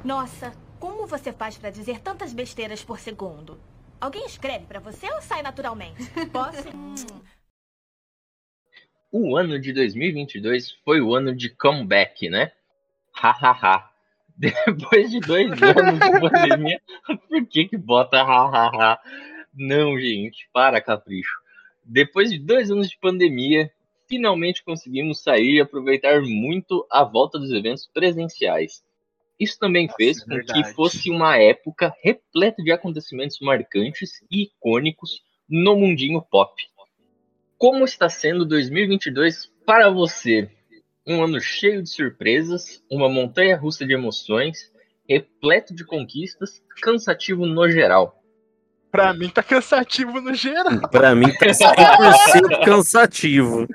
Nossa, 0.05 0.52
como 0.78 1.06
você 1.06 1.32
faz 1.32 1.56
pra 1.56 1.70
dizer 1.70 2.01
tantas 2.01 2.35
besteiras 2.35 2.85
por 2.85 3.01
segundo? 3.01 3.59
Alguém 3.98 4.27
escreve 4.27 4.66
pra 4.66 4.81
você 4.81 5.10
ou 5.10 5.23
sai 5.23 5.43
naturalmente? 5.43 6.05
Posso? 6.31 6.69
O 9.10 9.39
ano 9.39 9.59
de 9.59 9.73
2022 9.73 10.73
foi 10.85 11.01
o 11.01 11.15
ano 11.15 11.35
de 11.35 11.48
comeback, 11.48 12.28
né? 12.28 12.52
Hahaha. 13.10 13.90
Depois 14.36 15.10
de 15.10 15.19
dois 15.20 15.51
anos 15.62 15.98
de 15.98 16.20
pandemia, 16.20 16.82
por 17.27 17.47
que 17.47 17.65
que 17.69 17.78
bota 17.78 18.23
hahaha? 18.23 19.01
Não, 19.55 19.98
gente, 19.98 20.47
para 20.52 20.78
capricho. 20.82 21.39
Depois 21.82 22.31
de 22.31 22.39
dois 22.39 22.70
anos 22.70 22.90
de 22.90 22.98
pandemia, 22.98 23.73
finalmente 24.09 24.64
conseguimos 24.64 25.22
sair 25.22 25.56
e 25.56 25.60
aproveitar 25.60 26.22
muito 26.22 26.86
a 26.90 27.05
volta 27.05 27.39
dos 27.39 27.52
eventos 27.52 27.86
presenciais. 27.86 28.82
Isso 29.39 29.59
também 29.59 29.89
fez 29.97 30.24
com 30.24 30.40
que 30.40 30.64
fosse 30.72 31.10
uma 31.10 31.36
época 31.36 31.94
repleta 32.02 32.62
de 32.62 32.72
acontecimentos 32.72 33.39
marcantes 33.40 34.10
e 34.30 34.44
icônicos 34.44 35.22
no 35.48 35.76
mundinho 35.76 36.20
pop. 36.20 36.52
Como 37.56 37.85
está 37.85 38.09
sendo 38.09 38.44
2022 38.44 39.52
para 39.64 39.90
você? 39.90 40.51
Um 41.06 41.22
ano 41.22 41.40
cheio 41.40 41.82
de 41.82 41.89
surpresas, 41.89 42.82
uma 42.90 43.09
montanha 43.09 43.56
russa 43.56 43.86
de 43.86 43.94
emoções, 43.94 44.72
repleto 45.09 45.74
de 45.74 45.85
conquistas, 45.85 46.62
cansativo 46.82 47.47
no 47.47 47.68
geral. 47.70 48.22
Pra 48.90 49.12
mim 49.12 49.28
tá 49.28 49.43
cansativo 49.43 50.20
no 50.20 50.35
geral. 50.35 50.81
Pra 50.90 51.15
mim 51.15 51.32
tá 51.36 51.47
100% 51.47 52.65
cansativo. 52.65 53.66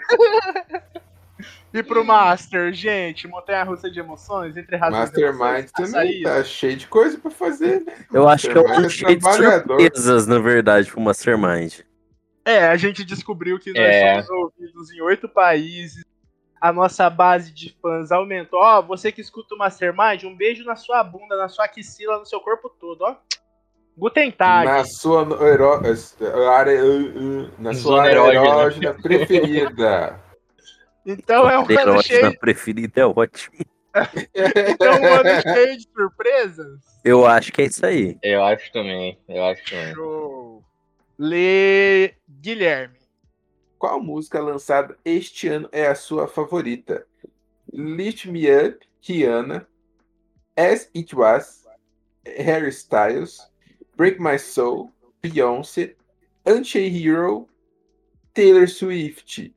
E 1.73 1.81
pro 1.81 2.05
Master, 2.05 2.71
gente, 2.71 3.27
montanha 3.27 3.63
russa 3.63 3.89
de 3.89 3.99
emoções 3.99 4.55
entre 4.57 4.75
razões 4.75 5.09
Mastermind 5.09 5.69
também 5.71 6.21
tá 6.21 6.43
cheio 6.43 6.75
de 6.77 6.85
coisa 6.87 7.17
pra 7.17 7.31
fazer, 7.31 7.81
né? 7.83 7.93
Eu 8.13 8.27
acho 8.29 8.47
que 8.47 8.55
é 8.57 8.61
um 8.61 8.87
cheio 8.89 9.15
de 9.15 9.21
trabalhador. 9.21 9.79
surpresas, 9.81 10.27
na 10.27 10.37
verdade, 10.37 10.91
pro 10.91 11.01
Mastermind. 11.01 11.79
É, 12.45 12.67
a 12.67 12.75
gente 12.75 13.03
descobriu 13.03 13.57
que 13.57 13.71
nós 13.71 13.79
É. 13.79 14.21
somos 14.21 14.29
ouvidos 14.29 14.91
em 14.91 15.01
oito 15.01 15.27
países. 15.27 16.03
A 16.61 16.71
nossa 16.71 17.09
base 17.09 17.51
de 17.51 17.75
fãs 17.81 18.11
aumentou. 18.11 18.59
Ó, 18.59 18.81
você 18.81 19.11
que 19.11 19.21
escuta 19.21 19.55
o 19.55 19.57
Mastermind, 19.57 20.23
um 20.25 20.35
beijo 20.35 20.63
na 20.63 20.75
sua 20.75 21.03
bunda, 21.03 21.35
na 21.37 21.49
sua 21.49 21.65
axila, 21.65 22.19
no 22.19 22.25
seu 22.25 22.39
corpo 22.39 22.69
todo, 22.69 23.01
ó. 23.01 23.15
Guten 23.97 24.31
Tag. 24.31 24.65
Na 24.65 24.85
sua 24.85 25.21
ero- 25.47 25.81
eh, 25.85 26.47
área, 26.49 26.83
uh, 26.83 27.43
uh, 27.45 27.51
na 27.59 27.73
sua 27.73 28.03
área 28.03 28.33
erógena. 28.33 28.93
preferida. 28.95 30.19
Então 31.05 31.49
é 31.49 31.59
um 31.59 31.63
ano 31.63 31.71
Erógena 31.71 32.01
cheio, 32.29 32.39
preferida 32.39 33.01
é 33.01 33.05
ótimo. 33.05 33.57
então 34.25 34.87
é 34.93 34.99
um 34.99 35.13
ano 35.13 35.41
cheio 35.41 35.77
de 35.77 35.87
surpresas. 35.93 36.79
Eu 37.03 37.25
acho 37.25 37.51
que 37.51 37.61
é 37.61 37.65
isso 37.65 37.85
aí. 37.85 38.17
Eu 38.23 38.43
acho 38.43 38.71
também, 38.71 39.19
eu 39.27 39.43
acho 39.43 39.63
também. 39.69 39.93
Show. 39.93 40.63
Lê 41.19 42.13
Guilherme. 42.27 42.97
Qual 43.77 44.01
música 44.01 44.39
lançada 44.41 44.97
este 45.03 45.47
ano 45.49 45.67
é 45.71 45.87
a 45.87 45.93
sua 45.95 46.27
favorita? 46.27 47.05
Lift 47.71 48.29
Me 48.29 48.49
Up, 48.49 48.79
Rihanna, 49.05 49.67
As 50.55 50.89
It 50.95 51.13
Was, 51.15 51.65
Harry 52.37 52.69
Styles, 52.69 53.39
Break 54.03 54.21
My 54.21 54.37
Soul, 54.37 54.91
Beyoncé, 55.21 55.95
Anti-Hero, 56.45 57.47
Taylor 58.33 58.67
Swift. 58.67 59.53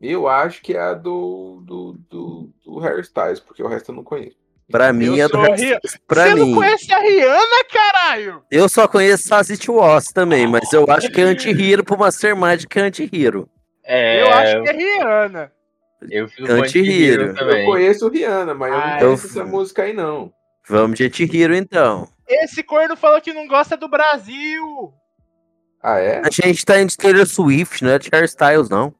Eu 0.00 0.28
acho 0.28 0.62
que 0.62 0.74
é 0.74 0.78
a 0.80 0.94
do, 0.94 1.60
do, 1.66 1.92
do, 2.08 2.50
do 2.64 2.78
Harry 2.78 3.00
Styles, 3.00 3.40
porque 3.40 3.60
o 3.60 3.66
resto 3.66 3.90
eu 3.90 3.96
não 3.96 4.04
conheço. 4.04 4.36
Pra 4.70 4.92
mim 4.92 5.16
Eu 5.16 5.24
é 5.24 5.28
do 5.28 5.38
Harry. 5.40 5.76
Pra 6.06 6.26
Você 6.28 6.34
mim. 6.36 6.50
não 6.52 6.54
conhece 6.54 6.92
a 6.94 7.00
Rihanna, 7.00 7.64
caralho? 7.72 8.42
Eu 8.52 8.68
só 8.68 8.86
conheço 8.86 9.34
As 9.34 9.50
It 9.50 9.68
Was 9.68 10.12
também, 10.12 10.46
mas 10.46 10.72
eu 10.72 10.84
acho 10.88 11.10
que 11.10 11.20
é 11.20 11.24
anti-hero 11.24 11.82
pro 11.82 11.98
Mastermind 11.98 12.66
que 12.66 12.78
é 12.78 12.82
anti-hero. 12.82 13.48
É, 13.84 14.22
Eu 14.22 14.28
acho 14.28 14.62
que 14.62 14.68
é 14.68 14.72
Rihanna. 14.74 15.52
eu 16.08 16.28
com 16.28 16.44
Anti-hero. 16.44 17.30
Anti-Hero 17.30 17.50
Eu 17.58 17.66
conheço 17.66 18.08
Rihanna, 18.08 18.54
mas 18.54 18.70
eu 18.70 18.78
não 18.78 18.84
Ah, 18.86 18.98
conheço 19.00 19.26
eu- 19.26 19.30
essa 19.30 19.44
música 19.44 19.82
aí, 19.82 19.92
não. 19.92 20.32
Vamos 20.68 20.96
de 20.98 21.04
anti-hero 21.06 21.56
então. 21.56 22.06
Esse 22.28 22.62
corno 22.62 22.96
falou 22.96 23.20
que 23.20 23.32
não 23.32 23.46
gosta 23.46 23.76
do 23.76 23.88
Brasil. 23.88 24.92
Ah, 25.82 25.98
é? 25.98 26.20
A 26.20 26.30
gente 26.30 26.64
tá 26.64 26.80
indo 26.80 26.90
de 26.90 26.96
Taylor 26.96 27.26
Swift, 27.26 27.82
não 27.84 27.90
é 27.92 27.98
de 27.98 28.08
Harry 28.12 28.26
Styles, 28.26 28.68
não. 28.68 28.94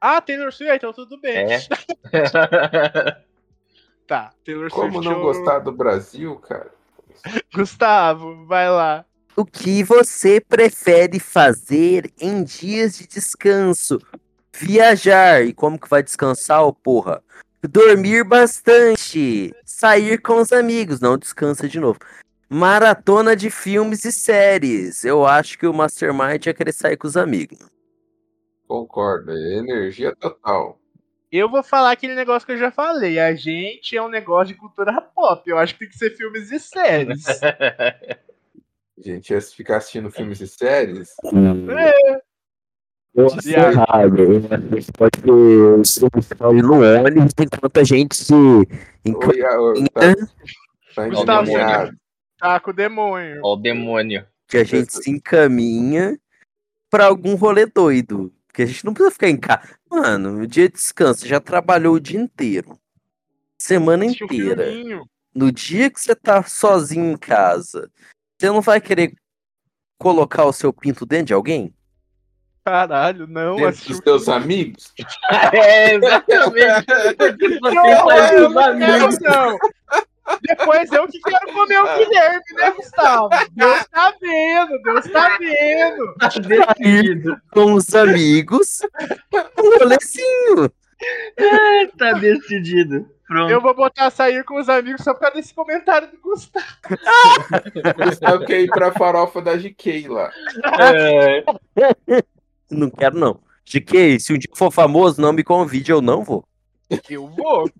Ah, 0.00 0.20
Taylor 0.20 0.52
Swift, 0.52 0.74
então 0.76 0.92
tudo 0.92 1.20
bem. 1.20 1.46
É. 1.52 1.60
Tá, 4.06 4.32
Taylor 4.44 4.68
Como 4.70 4.92
Swift. 4.94 5.04
não 5.08 5.12
eu- 5.18 5.22
gostar 5.22 5.60
do 5.60 5.72
Brasil, 5.72 6.36
cara? 6.36 6.70
Gustavo, 7.54 8.44
vai 8.46 8.68
lá. 8.68 9.04
O 9.36 9.44
que 9.44 9.82
você 9.82 10.40
prefere 10.40 11.18
fazer 11.18 12.12
em 12.20 12.42
dias 12.44 12.98
de 12.98 13.06
descanso? 13.06 13.98
Viajar. 14.54 15.42
E 15.42 15.54
como 15.54 15.78
que 15.78 15.88
vai 15.88 16.02
descansar, 16.02 16.62
ô 16.64 16.72
porra? 16.74 17.22
Dormir 17.62 18.24
bastante. 18.24 19.54
Sair 19.64 20.20
com 20.20 20.38
os 20.40 20.52
amigos. 20.52 21.00
Não 21.00 21.16
descansa 21.16 21.66
de 21.68 21.80
novo. 21.80 21.98
Maratona 22.52 23.34
de 23.34 23.50
filmes 23.50 24.04
e 24.04 24.12
séries. 24.12 25.04
Eu 25.04 25.24
acho 25.26 25.58
que 25.58 25.66
o 25.66 25.72
Mastermind 25.72 26.44
ia 26.44 26.52
querer 26.52 26.72
sair 26.72 26.98
com 26.98 27.06
os 27.06 27.16
amigos. 27.16 27.58
Concordo, 28.68 29.32
é 29.32 29.54
energia 29.58 30.14
total. 30.14 30.78
Eu 31.30 31.48
vou 31.48 31.62
falar 31.62 31.92
aquele 31.92 32.14
negócio 32.14 32.44
que 32.44 32.52
eu 32.52 32.58
já 32.58 32.70
falei. 32.70 33.18
A 33.18 33.34
gente 33.34 33.96
é 33.96 34.02
um 34.02 34.08
negócio 34.08 34.52
de 34.54 34.60
cultura 34.60 35.00
pop. 35.00 35.48
Eu 35.48 35.56
acho 35.56 35.72
que 35.72 35.80
tem 35.80 35.88
que 35.88 35.96
ser 35.96 36.10
filmes 36.14 36.52
e 36.52 36.60
séries. 36.60 37.24
A 37.42 38.20
gente 39.00 39.30
ia 39.30 39.40
ficar 39.40 39.78
assistindo 39.78 40.10
filmes 40.10 40.38
e 40.42 40.46
séries. 40.46 41.08
é, 41.24 42.20
Eu 43.14 43.26
acho 43.28 43.48
errado. 43.48 44.16
Pode 44.98 45.22
ter 45.22 45.26
no 46.62 46.82
ônibus 47.02 47.32
enquanto 47.40 47.78
a 47.78 47.84
gente 47.84 48.14
se. 48.14 48.34
Oi, 48.34 49.42
a- 49.42 49.58
o- 49.60 49.84
tá, 49.90 50.14
tá 50.94 51.08
Gustavo, 51.08 51.42
endemoniado. 51.48 52.01
Tá 52.42 52.58
com 52.60 52.70
o 52.70 52.74
demônio. 52.74 53.40
Ó 53.44 53.52
o 53.54 53.56
demônio. 53.56 54.26
que 54.48 54.58
a 54.58 54.64
gente 54.64 54.92
se 54.92 55.10
encaminha 55.10 56.18
pra 56.90 57.06
algum 57.06 57.34
rolê 57.36 57.64
doido. 57.66 58.32
Porque 58.46 58.62
a 58.62 58.66
gente 58.66 58.84
não 58.84 58.92
precisa 58.92 59.12
ficar 59.12 59.28
em 59.30 59.36
casa. 59.38 59.62
Mano, 59.90 60.40
o 60.42 60.46
dia 60.46 60.68
de 60.68 60.74
descanso, 60.74 61.26
já 61.26 61.40
trabalhou 61.40 61.94
o 61.94 62.00
dia 62.00 62.20
inteiro. 62.20 62.78
Semana 63.56 64.04
inteira. 64.04 64.66
No 65.34 65.50
dia 65.50 65.88
que 65.88 65.98
você 66.00 66.14
tá 66.14 66.42
sozinho 66.42 67.12
em 67.12 67.16
casa, 67.16 67.90
você 68.38 68.48
não 68.48 68.60
vai 68.60 68.78
querer 68.80 69.14
colocar 69.98 70.44
o 70.44 70.52
seu 70.52 70.70
pinto 70.72 71.06
dentro 71.06 71.26
de 71.26 71.32
alguém? 71.34 71.72
Caralho, 72.64 73.26
não. 73.26 73.56
Dentro 73.56 73.68
assistir 73.70 73.92
dos 73.92 74.00
teus 74.00 74.28
amigos? 74.28 74.92
É, 75.54 75.94
exatamente. 75.94 76.86
Você 77.62 77.74
Não, 77.74 78.46
os 78.46 78.54
não 78.54 78.54
quero, 78.54 78.58
amigos. 78.58 79.18
não. 79.20 79.58
Depois 80.42 80.90
eu 80.92 81.06
que 81.08 81.20
quero 81.20 81.52
comer 81.52 81.78
o 81.78 81.98
Guilherme, 81.98 82.44
né, 82.54 82.70
Gustavo? 82.72 83.28
Deus 83.52 83.86
tá 83.88 84.14
vendo, 84.20 84.82
Deus 84.82 85.10
tá 85.10 85.38
vendo. 85.38 86.14
Tá 86.18 86.28
decidido. 86.28 87.36
Com 87.52 87.74
os 87.74 87.94
amigos, 87.94 88.80
um 89.58 89.78
rolezinho. 89.78 90.70
Tá 91.98 92.12
decidido. 92.14 93.08
Pronto. 93.26 93.50
Eu 93.50 93.60
vou 93.62 93.74
botar 93.74 94.10
sair 94.10 94.44
com 94.44 94.60
os 94.60 94.68
amigos 94.68 95.02
só 95.02 95.14
por 95.14 95.20
causa 95.20 95.36
desse 95.36 95.54
comentário 95.54 96.08
do 96.10 96.18
Gustavo. 96.20 96.66
Gustavo 98.04 98.44
quer 98.44 98.60
ir 98.60 98.68
pra 98.68 98.92
farofa 98.92 99.40
da 99.40 99.56
GK 99.56 100.06
lá. 100.08 100.30
É, 100.78 101.44
Não 102.70 102.90
quero, 102.90 103.18
não. 103.18 103.40
GK, 103.64 104.20
se 104.20 104.32
um 104.32 104.38
dia 104.38 104.50
for 104.54 104.70
famoso, 104.70 105.20
não 105.20 105.32
me 105.32 105.42
convide, 105.42 105.90
eu 105.90 106.02
não 106.02 106.22
vou. 106.22 106.44
Eu 107.08 107.28
vou. 107.28 107.70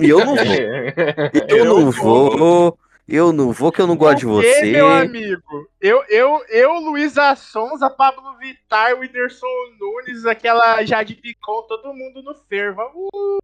E 0.00 0.08
eu 0.08 0.18
não 0.24 0.34
vou. 0.36 0.44
Eu, 1.48 1.56
Eu 1.56 1.64
não 1.64 1.90
vou. 1.90 2.36
vou. 2.38 2.78
Eu 3.08 3.32
não 3.32 3.52
vou, 3.52 3.72
que 3.72 3.80
eu 3.80 3.86
não 3.86 3.96
gosto 3.96 4.18
de 4.18 4.26
você. 4.26 4.64
meu 4.64 4.86
amigo, 4.86 5.66
eu, 5.80 6.04
eu, 6.10 6.44
eu, 6.50 6.74
Luísa 6.74 7.34
Sonza, 7.36 7.88
Pablo 7.88 8.36
Vittar, 8.36 8.98
Whindersson 8.98 9.46
Nunes, 9.80 10.26
aquela 10.26 10.84
Jade 10.84 11.14
Picon, 11.14 11.62
todo 11.62 11.94
mundo 11.94 12.22
no 12.22 12.34
fervo. 12.34 12.82
Uh, 13.14 13.38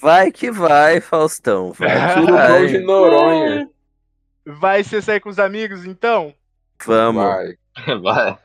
Vai 0.00 0.30
que 0.30 0.52
vai, 0.52 1.00
Faustão. 1.00 1.72
Vai 1.72 2.14
que 2.14 2.20
Surubão 2.20 2.66
de 2.66 2.72
vai. 2.74 2.82
Noronha. 2.82 3.70
vai 4.46 4.84
você 4.84 5.02
sair 5.02 5.18
com 5.18 5.30
os 5.30 5.40
amigos, 5.40 5.84
então? 5.84 6.32
Vamos. 6.86 7.24
Vai. 7.24 7.56
Vai. 8.02 8.38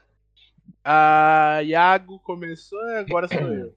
Ah, 0.83 1.59
Iago 1.63 2.17
começou, 2.23 2.79
agora 2.97 3.27
sou 3.27 3.41
eu. 3.53 3.73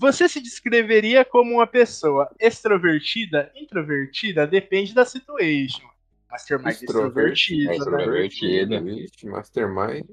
Você 0.00 0.28
se 0.28 0.40
descreveria 0.40 1.24
como 1.24 1.54
uma 1.54 1.66
pessoa 1.66 2.30
extrovertida? 2.38 3.50
Introvertida? 3.56 4.46
Depende 4.46 4.94
da 4.94 5.04
situation. 5.04 5.88
Mastermind 6.30 6.68
extrovertida. 6.68 7.72
Extrovertido. 7.74 8.74
Extrovertido. 8.74 8.84
Vixe, 8.84 9.26
Mastermind. 9.26 10.06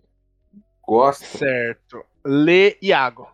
Gosta. 0.82 1.38
Certo. 1.38 2.04
Lê 2.26 2.78
Iago. 2.82 3.30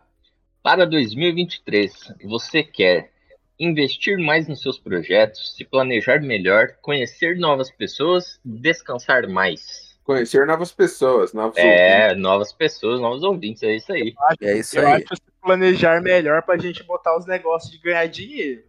Para 0.62 0.84
2023, 0.84 2.12
você 2.24 2.62
quer 2.62 3.10
investir 3.58 4.18
mais 4.18 4.46
nos 4.46 4.60
seus 4.60 4.78
projetos, 4.78 5.56
se 5.56 5.64
planejar 5.64 6.20
melhor, 6.20 6.76
conhecer 6.82 7.38
novas 7.38 7.70
pessoas, 7.70 8.38
descansar 8.44 9.26
mais. 9.26 9.91
Conhecer 10.04 10.46
novas 10.46 10.72
pessoas, 10.72 11.32
novos 11.32 11.56
ouvintes. 11.56 11.80
É, 11.80 12.14
novas 12.14 12.52
pessoas, 12.52 13.00
novos 13.00 13.22
ouvintes, 13.22 13.62
é 13.62 13.76
isso 13.76 13.92
aí. 13.92 14.14
É 14.40 14.58
isso 14.58 14.78
Eu 14.78 14.86
aí. 14.88 14.94
acho 14.94 15.22
que 15.22 15.32
planejar 15.40 16.00
melhor 16.02 16.42
pra 16.42 16.56
gente 16.58 16.82
botar 16.82 17.16
os 17.16 17.24
negócios 17.26 17.70
de 17.70 17.78
ganhar 17.78 18.06
dinheiro. 18.06 18.64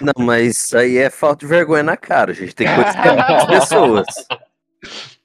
Não, 0.00 0.24
mas 0.24 0.56
isso 0.56 0.76
aí 0.78 0.96
é 0.98 1.10
falta 1.10 1.40
de 1.40 1.46
vergonha 1.46 1.82
na 1.82 1.96
cara. 1.96 2.32
A 2.32 2.34
gente 2.34 2.54
tem 2.54 2.66
que 2.66 2.74
conhecer 2.74 2.98
as 3.36 3.46
pessoas. 3.46 4.06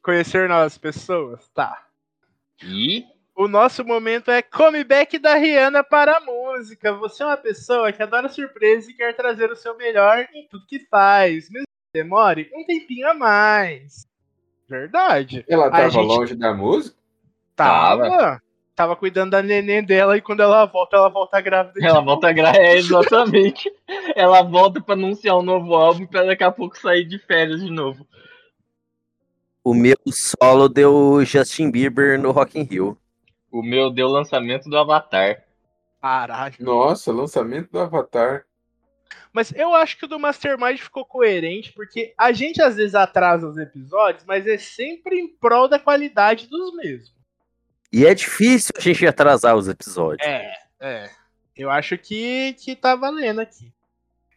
Conhecer 0.01 0.47
novas 0.49 0.77
pessoas? 0.77 1.47
Tá. 1.49 1.87
E 2.63 3.03
O 3.35 3.47
nosso 3.47 3.83
momento 3.83 4.29
é 4.29 4.41
comeback 4.41 5.17
da 5.17 5.35
Rihanna 5.35 5.83
para 5.83 6.17
a 6.17 6.19
música. 6.21 6.93
Você 6.93 7.23
é 7.23 7.25
uma 7.25 7.37
pessoa 7.37 7.91
que 7.91 8.03
adora 8.03 8.29
surpresa 8.29 8.91
e 8.91 8.93
quer 8.93 9.15
trazer 9.15 9.51
o 9.51 9.55
seu 9.55 9.75
melhor 9.75 10.27
em 10.33 10.47
tudo 10.47 10.67
que 10.67 10.79
faz, 10.89 11.49
mesmo 11.49 11.65
que 11.93 12.01
demore 12.01 12.49
um 12.53 12.63
tempinho 12.65 13.09
a 13.09 13.13
mais. 13.13 14.05
Verdade. 14.67 15.45
Ela 15.47 15.69
tava 15.69 15.89
gente- 15.89 16.05
longe 16.05 16.35
da 16.35 16.53
música? 16.53 16.95
Tava. 17.55 18.41
Tava 18.75 18.95
cuidando 18.95 19.31
da 19.31 19.41
neném 19.41 19.81
dela 19.83 20.17
e 20.17 20.21
quando 20.21 20.41
ela 20.41 20.65
volta, 20.65 20.97
ela 20.97 21.07
volta 21.09 21.39
grávida. 21.39 21.79
de 21.79 21.85
ela 21.85 21.95
novo. 21.95 22.07
volta 22.07 22.27
a 22.27 22.33
gra... 22.33 22.51
É, 22.57 22.75
exatamente. 22.75 23.71
ela 24.15 24.41
volta 24.41 24.81
pra 24.81 24.95
anunciar 24.95 25.37
um 25.37 25.41
novo 25.41 25.73
álbum 25.75 26.05
pra 26.05 26.25
daqui 26.25 26.43
a 26.43 26.51
pouco 26.51 26.77
sair 26.77 27.05
de 27.05 27.17
férias 27.17 27.61
de 27.61 27.71
novo. 27.71 28.05
O 29.63 29.73
meu 29.73 29.95
solo 30.11 30.67
deu 30.67 31.23
Justin 31.23 31.71
Bieber 31.71 32.19
no 32.19 32.31
Rock 32.31 32.59
in 32.59 32.63
Rio. 32.63 32.97
O 33.49 33.63
meu 33.63 33.89
deu 33.89 34.07
o 34.07 34.11
lançamento 34.11 34.69
do 34.69 34.77
Avatar. 34.77 35.41
Caralho. 36.01 36.55
Nossa, 36.59 37.11
lançamento 37.13 37.71
do 37.71 37.79
Avatar. 37.79 38.43
Mas 39.31 39.51
eu 39.55 39.73
acho 39.75 39.97
que 39.97 40.05
o 40.05 40.07
do 40.07 40.19
Mastermind 40.19 40.79
ficou 40.79 41.05
coerente, 41.05 41.73
porque 41.73 42.13
a 42.17 42.31
gente 42.31 42.61
às 42.61 42.75
vezes 42.75 42.95
atrasa 42.95 43.47
os 43.47 43.57
episódios, 43.57 44.23
mas 44.25 44.47
é 44.47 44.57
sempre 44.57 45.19
em 45.19 45.27
prol 45.27 45.67
da 45.67 45.77
qualidade 45.77 46.47
dos 46.47 46.75
mesmos. 46.75 47.13
E 47.91 48.05
é 48.05 48.13
difícil 48.13 48.73
a 48.77 48.81
gente 48.81 49.05
atrasar 49.05 49.55
os 49.55 49.67
episódios. 49.67 50.27
É, 50.27 50.53
é. 50.79 51.09
Eu 51.55 51.69
acho 51.69 51.97
que, 51.97 52.53
que 52.59 52.75
tá 52.75 52.95
valendo 52.95 53.39
aqui. 53.39 53.71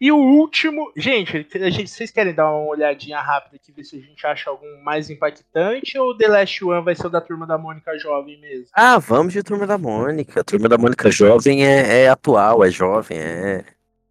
E 0.01 0.13
o 0.13 0.17
último. 0.17 0.93
Gente, 0.97 1.47
a 1.55 1.71
gente, 1.71 1.91
vocês 1.91 2.11
querem 2.13 2.33
dar 2.33 2.51
uma 2.51 2.69
olhadinha 2.69 3.21
rápida 3.21 3.57
aqui, 3.57 3.73
ver 3.73 3.83
se 3.83 3.97
a 3.97 4.01
gente 4.01 4.25
acha 4.25 4.49
algum 4.49 4.81
mais 4.83 5.11
impactante 5.11 5.99
ou 5.99 6.17
The 6.17 6.29
Last 6.29 6.65
One 6.65 6.85
vai 6.85 6.95
ser 6.95 7.09
o 7.09 7.11
da 7.11 7.21
turma 7.21 7.47
da 7.47 7.59
Mônica 7.59 7.99
Jovem 7.99 8.41
mesmo? 8.41 8.69
Ah, 8.73 8.99
vamos 8.99 9.33
de 9.33 9.43
Turma 9.43 9.67
da 9.67 9.77
Mônica. 9.77 10.41
A 10.41 10.45
Turma 10.45 10.69
da 10.69 10.79
Mônica 10.79 11.11
jovem 11.11 11.67
é, 11.67 12.05
é 12.05 12.09
atual, 12.09 12.65
é 12.65 12.71
jovem, 12.71 13.19
é 13.19 13.65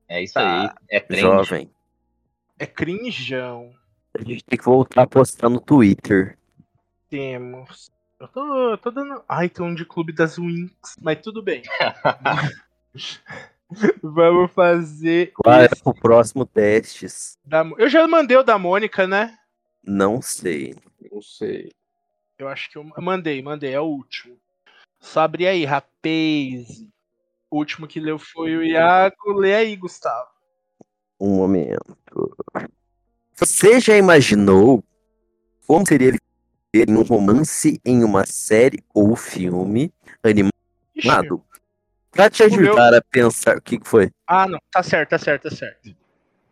É 0.08 0.24
isso 0.24 0.34
Tá. 0.34 0.62
aí. 0.62 0.70
É 0.90 1.00
trend. 1.00 1.22
jovem. 1.22 1.72
É 2.60 2.66
crinjão. 2.66 3.74
A 4.18 4.24
gente 4.24 4.44
tem 4.44 4.58
que 4.58 4.66
voltar 4.66 5.04
a 5.04 5.08
postar 5.08 5.50
no 5.50 5.60
Twitter. 5.62 6.38
Temos. 7.10 7.92
Eu 8.20 8.28
tô, 8.30 8.72
eu 8.72 8.78
tô 8.78 8.90
dando. 8.90 9.24
Ai, 9.30 9.48
tem 9.48 9.64
um 9.66 9.76
de 9.76 9.86
Clube 9.86 10.12
das 10.12 10.38
Winx, 10.38 10.96
mas 11.00 11.20
tudo 11.22 11.44
bem. 11.44 11.62
Vamos 14.02 14.52
fazer. 14.54 15.34
Qual 15.34 15.62
é 15.62 15.68
o 15.84 15.94
próximo 15.94 16.46
testes? 16.46 17.38
da 17.46 17.64
Eu 17.78 17.90
já 17.90 18.08
mandei 18.08 18.38
o 18.38 18.44
da 18.44 18.58
Mônica, 18.58 19.06
né? 19.06 19.38
Não 19.84 20.22
sei. 20.22 20.74
Não 21.12 21.22
sei. 21.22 21.72
Eu 22.40 22.48
acho 22.48 22.70
que 22.72 22.78
eu 22.78 22.84
mandei, 23.00 23.42
mandei, 23.42 23.74
é 23.74 23.80
o 23.80 23.86
último. 23.86 24.38
Só 25.00 25.22
abrir 25.22 25.48
aí, 25.48 25.66
rapaz. 25.66 26.84
O 27.50 27.58
último 27.58 27.88
que 27.88 28.00
leu 28.00 28.20
foi 28.20 28.56
o 28.58 28.64
Iago. 28.64 29.34
Lê 29.34 29.56
aí, 29.56 29.76
Gustavo. 29.76 30.28
Um 31.20 31.36
momento. 31.38 31.98
Você 33.36 33.80
já 33.80 33.96
imaginou 33.98 34.84
como 35.66 35.86
seria 35.88 36.12
em 36.74 36.96
um 36.96 37.02
romance 37.04 37.80
em 37.86 38.04
uma 38.04 38.26
série 38.26 38.84
ou 38.94 39.16
filme 39.16 39.92
Ixi. 40.96 41.10
animado? 41.10 41.44
Pra 42.12 42.30
te 42.30 42.44
O 42.44 42.50
meu- 42.52 42.60
ajudar 42.72 42.94
a 42.96 43.02
pensar. 43.02 43.58
O 43.58 43.62
que 43.62 43.80
que 43.80 43.88
foi? 43.88 44.12
Ah, 44.28 44.48
não. 44.48 44.60
Tá 44.72 44.82
certo, 44.84 45.10
tá 45.12 45.18
certo, 45.18 45.50
tá 45.50 45.56
certo. 45.56 45.96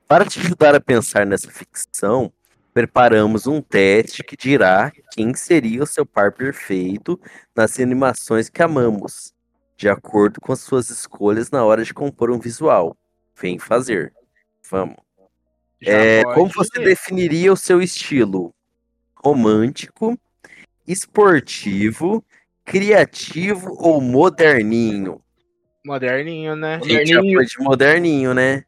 Para 0.08 0.26
te 0.26 0.40
ajudar 0.40 0.76
a 0.76 0.80
pensar 0.80 1.26
nessa 1.26 1.50
ficção, 1.50 2.32
preparamos 2.74 3.48
um 3.48 3.62
teste 3.62 4.24
que 4.24 4.38
dirá 4.38 4.92
quem 5.12 5.34
seria 5.34 5.82
o 5.84 5.88
seu 5.88 6.06
par 6.06 6.32
perfeito 6.32 7.20
nas 7.56 7.80
animações 7.80 8.48
que 8.50 8.62
amamos, 8.62 9.34
de 9.76 9.90
acordo 9.90 10.40
com 10.40 10.52
as 10.52 10.62
suas 10.62 10.90
escolhas 10.90 11.52
na 11.52 11.64
hora 11.64 11.84
de 11.84 11.94
compor 11.94 12.32
um 12.32 12.40
visual. 12.40 12.98
Vem 13.36 13.60
fazer. 13.60 14.14
Vamos. 14.70 14.96
É, 15.82 16.24
como 16.34 16.50
você 16.56 16.80
definiria 16.80 17.52
o 17.52 17.58
seu 17.58 17.82
estilo? 17.82 18.54
Romântico, 19.16 20.18
esportivo, 20.88 22.24
criativo 22.64 23.76
ou 23.78 24.00
moderninho? 24.00 25.22
Moderninho, 25.86 26.56
né? 26.56 26.76
A 26.76 26.80
gente 26.80 27.08
já 27.10 27.16
Moderninho. 27.18 27.38
foi 27.40 27.46
de 27.46 27.60
moderninho, 27.60 28.34
né? 28.34 28.64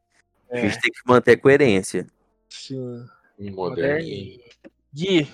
A 0.51 0.57
É, 0.57 0.61
gente 0.61 0.79
tem 0.81 0.91
que 0.91 1.01
manter 1.05 1.34
a 1.34 1.38
coerência. 1.39 2.07
sim. 2.49 3.05
Moderninho. 3.39 3.51
Moderninho. 3.51 4.39
Gui, 4.93 5.31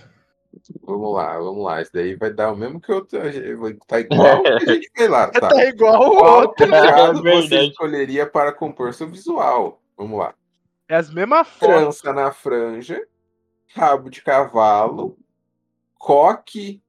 Vamos 0.83 1.13
lá, 1.15 1.37
vamos 1.37 1.63
lá. 1.63 1.81
Isso 1.81 1.91
daí 1.93 2.15
vai 2.15 2.31
dar 2.31 2.51
o 2.51 2.55
mesmo 2.55 2.79
que 2.79 2.91
eu. 2.91 3.05
Tá 3.05 3.99
igual 3.99 4.39
o 4.39 4.43
que 4.43 4.49
a 4.49 4.73
gente 4.73 4.91
fez 4.95 5.09
lá, 5.09 5.27
tá? 5.31 5.49
tá 5.49 5.65
igual 5.65 6.01
o 6.01 6.11
Qual 6.17 6.39
outro. 6.41 6.65
penteado 6.65 7.21
você 7.23 7.47
verdade. 7.49 7.69
escolheria 7.71 8.25
para 8.25 8.51
compor 8.53 8.93
seu 8.93 9.07
visual? 9.07 9.81
Vamos 9.97 10.19
lá. 10.19 10.33
É 10.87 10.95
as 10.95 11.11
mesmas 11.13 11.47
fotos. 11.47 11.67
Trança 12.01 12.13
na 12.13 12.31
franja, 12.31 13.01
rabo 13.75 14.09
de 14.09 14.21
cavalo, 14.21 15.17
coque 15.97 16.81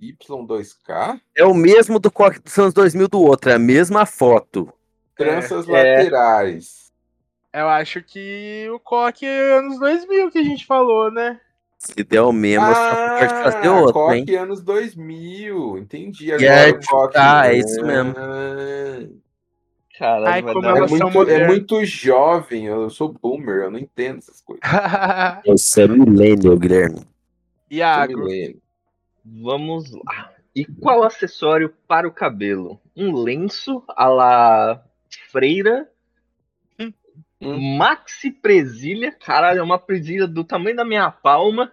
Y2K, 0.00 1.20
É 1.34 1.44
o 1.44 1.54
mesmo 1.54 1.98
do 1.98 2.10
Coque 2.10 2.38
dos 2.40 2.56
anos 2.58 2.74
2000 2.74 3.08
do 3.08 3.20
outro, 3.20 3.50
é 3.50 3.54
a 3.54 3.58
mesma 3.58 4.04
foto. 4.04 4.70
tranças 5.14 5.66
É. 5.68 5.72
laterais. 5.72 6.92
Eu 7.52 7.68
acho 7.68 8.02
que 8.02 8.68
o 8.70 8.78
Coque 8.78 9.24
é 9.24 9.58
anos 9.58 9.78
2000 9.78 10.30
que 10.30 10.38
a 10.38 10.42
gente 10.42 10.66
falou, 10.66 11.10
né? 11.10 11.40
Se 11.78 12.02
der 12.04 12.22
o 12.22 12.32
mesmo, 12.32 12.66
só 12.66 13.18
pode 13.18 13.34
fazer 13.42 13.68
outro, 13.68 14.12
hein? 14.12 14.22
Ah, 14.22 14.26
coque 14.26 14.34
anos 14.36 14.62
2000, 14.62 15.78
entendi. 15.78 16.32
Agora 16.32 16.46
é, 16.48 16.70
o 16.70 16.80
coque. 16.86 17.18
ah, 17.18 17.46
é 17.52 17.58
isso 17.58 17.84
mesmo. 17.84 18.14
Ah, 18.16 19.06
Caralho, 19.98 20.26
Ai, 20.26 20.42
vai 20.42 20.52
como 20.52 20.66
dar- 20.66 20.76
É 20.76 20.86
muito, 20.86 21.30
é 21.30 21.46
muito 21.46 21.84
jovem, 21.86 22.66
eu 22.66 22.90
sou 22.90 23.08
boomer, 23.12 23.62
eu 23.64 23.70
não 23.70 23.78
entendo 23.78 24.18
essas 24.18 24.42
coisas. 24.42 24.60
Você 25.46 25.82
é 25.84 25.88
millennial, 25.88 26.58
Guilherme. 26.58 26.96
Sou 26.98 27.06
Iago, 27.70 28.18
milênio. 28.18 28.60
Vamos 29.24 29.90
lá. 29.92 30.32
E 30.54 30.64
qual 30.64 31.02
acessório 31.02 31.72
para 31.88 32.06
o 32.06 32.12
cabelo? 32.12 32.78
Um 32.96 33.14
lenço 33.14 33.82
a 33.88 34.06
la 34.08 34.82
freira. 35.30 35.88
Hum. 37.40 37.76
Maxi 37.76 38.30
presilha. 38.30 39.12
Caralho, 39.12 39.60
é 39.60 39.62
uma 39.62 39.78
presilha 39.78 40.26
do 40.26 40.42
tamanho 40.44 40.76
da 40.76 40.84
minha 40.84 41.10
palma. 41.10 41.72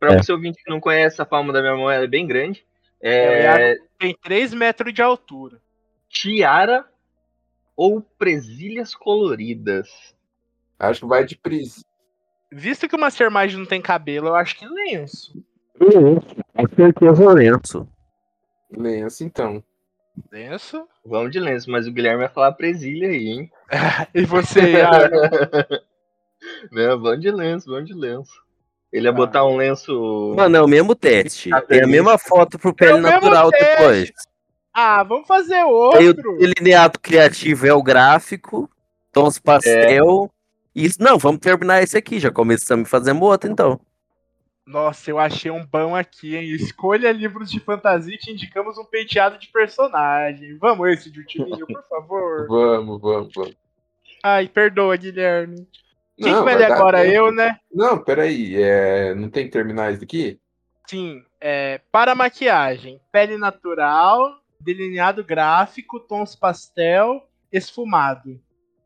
Pra 0.00 0.14
É. 0.14 0.16
você 0.22 0.32
ouvinte 0.32 0.62
que 0.62 0.70
não 0.70 0.80
conhece, 0.80 1.22
a 1.22 1.26
palma 1.26 1.52
da 1.52 1.60
minha 1.60 1.76
mão 1.76 1.90
ela 1.90 2.04
é 2.04 2.08
bem 2.08 2.26
grande. 2.26 2.66
É, 3.00 3.10
É, 3.10 3.42
Iago 3.74 3.84
tem 3.98 4.16
3 4.22 4.52
metros 4.54 4.92
de 4.92 5.02
altura. 5.02 5.60
tiara 6.08 6.84
ou 7.76 8.00
presilhas 8.00 8.94
coloridas? 8.94 9.88
Acho 10.78 11.00
que 11.00 11.06
vai 11.06 11.24
de 11.24 11.36
pris. 11.36 11.84
Visto 12.52 12.88
que 12.88 12.94
o 12.94 12.98
Mastermind 13.00 13.54
não 13.54 13.66
tem 13.66 13.80
cabelo, 13.82 14.28
eu 14.28 14.34
acho 14.36 14.56
que 14.56 14.66
lenço. 14.66 15.34
Com 15.76 16.68
certeza 16.76 17.32
lenço. 17.32 17.88
Lenço, 18.70 19.24
então. 19.24 19.62
Lenço? 20.30 20.86
Vamos 21.04 21.32
de 21.32 21.40
lenço, 21.40 21.70
mas 21.70 21.86
o 21.86 21.92
Guilherme 21.92 22.18
vai 22.20 22.28
falar 22.28 22.52
presilha 22.52 23.08
aí, 23.08 23.26
hein? 23.28 23.50
E 24.14 24.24
você, 24.24 24.60
Iago? 24.72 25.14
Não, 26.70 27.00
vamos 27.00 27.20
de 27.20 27.30
lenço, 27.30 27.70
vamos 27.70 27.86
de 27.86 27.94
lenço. 27.94 28.32
Ele 28.92 29.06
ia 29.06 29.10
Ah. 29.10 29.12
botar 29.14 29.44
um 29.46 29.56
lenço. 29.56 30.34
Mano, 30.36 30.56
é 30.56 30.62
o 30.62 30.68
mesmo 30.68 30.94
teste. 30.94 31.52
Ah, 31.52 31.60
Tem 31.60 31.82
a 31.82 31.86
mesma 31.86 32.16
foto 32.18 32.58
pro 32.58 32.74
pele 32.74 32.92
É 32.92 32.94
o 32.94 32.98
mesmo 33.02 33.14
natural 33.20 33.50
depois. 33.50 34.12
Ah, 34.72 35.02
vamos 35.02 35.26
fazer 35.26 35.54
Aí 35.56 35.64
o 35.64 35.68
outro. 35.70 36.36
delineado 36.38 36.98
criativo 36.98 37.66
é 37.66 37.72
o 37.72 37.82
gráfico, 37.82 38.68
tons 39.12 39.38
pastel. 39.38 40.30
Isso, 40.74 41.00
não, 41.00 41.16
vamos 41.18 41.40
terminar 41.40 41.82
esse 41.82 41.96
aqui. 41.96 42.18
Já 42.18 42.30
começamos 42.30 42.88
fazendo 42.88 43.22
outro, 43.22 43.50
então. 43.50 43.80
Nossa, 44.66 45.10
eu 45.10 45.18
achei 45.18 45.50
um 45.50 45.64
bom 45.64 45.94
aqui, 45.94 46.36
hein? 46.36 46.48
Escolha 46.48 47.12
livros 47.12 47.50
de 47.50 47.60
fantasia 47.60 48.14
e 48.14 48.18
te 48.18 48.30
indicamos 48.30 48.78
um 48.78 48.84
penteado 48.84 49.38
de 49.38 49.48
personagem. 49.48 50.56
Vamos 50.58 50.88
esse 50.88 51.10
de 51.10 51.20
Utilinho, 51.20 51.66
por 51.66 51.84
favor. 51.86 52.46
Vamos, 52.48 53.00
vamos, 53.00 53.32
vamos. 53.34 53.56
Ai, 54.22 54.48
perdoa, 54.48 54.96
Guilherme. 54.96 55.68
Quem 56.16 56.32
Não, 56.32 56.38
que 56.38 56.44
vai 56.44 56.56
ler 56.56 56.72
agora? 56.72 57.02
tempo. 57.02 57.12
Eu, 57.14 57.32
né? 57.32 57.58
Não, 57.70 58.02
peraí. 58.02 58.54
É... 58.62 59.14
Não 59.14 59.28
tem 59.28 59.44
que 59.44 59.50
terminar 59.50 59.92
isso 59.92 60.02
aqui? 60.02 60.40
Sim. 60.88 61.22
É, 61.40 61.80
para 61.92 62.14
maquiagem, 62.14 62.98
pele 63.12 63.36
natural, 63.36 64.38
delineado 64.58 65.22
gráfico, 65.22 66.00
tons 66.00 66.34
pastel, 66.34 67.28
esfumado. 67.52 68.40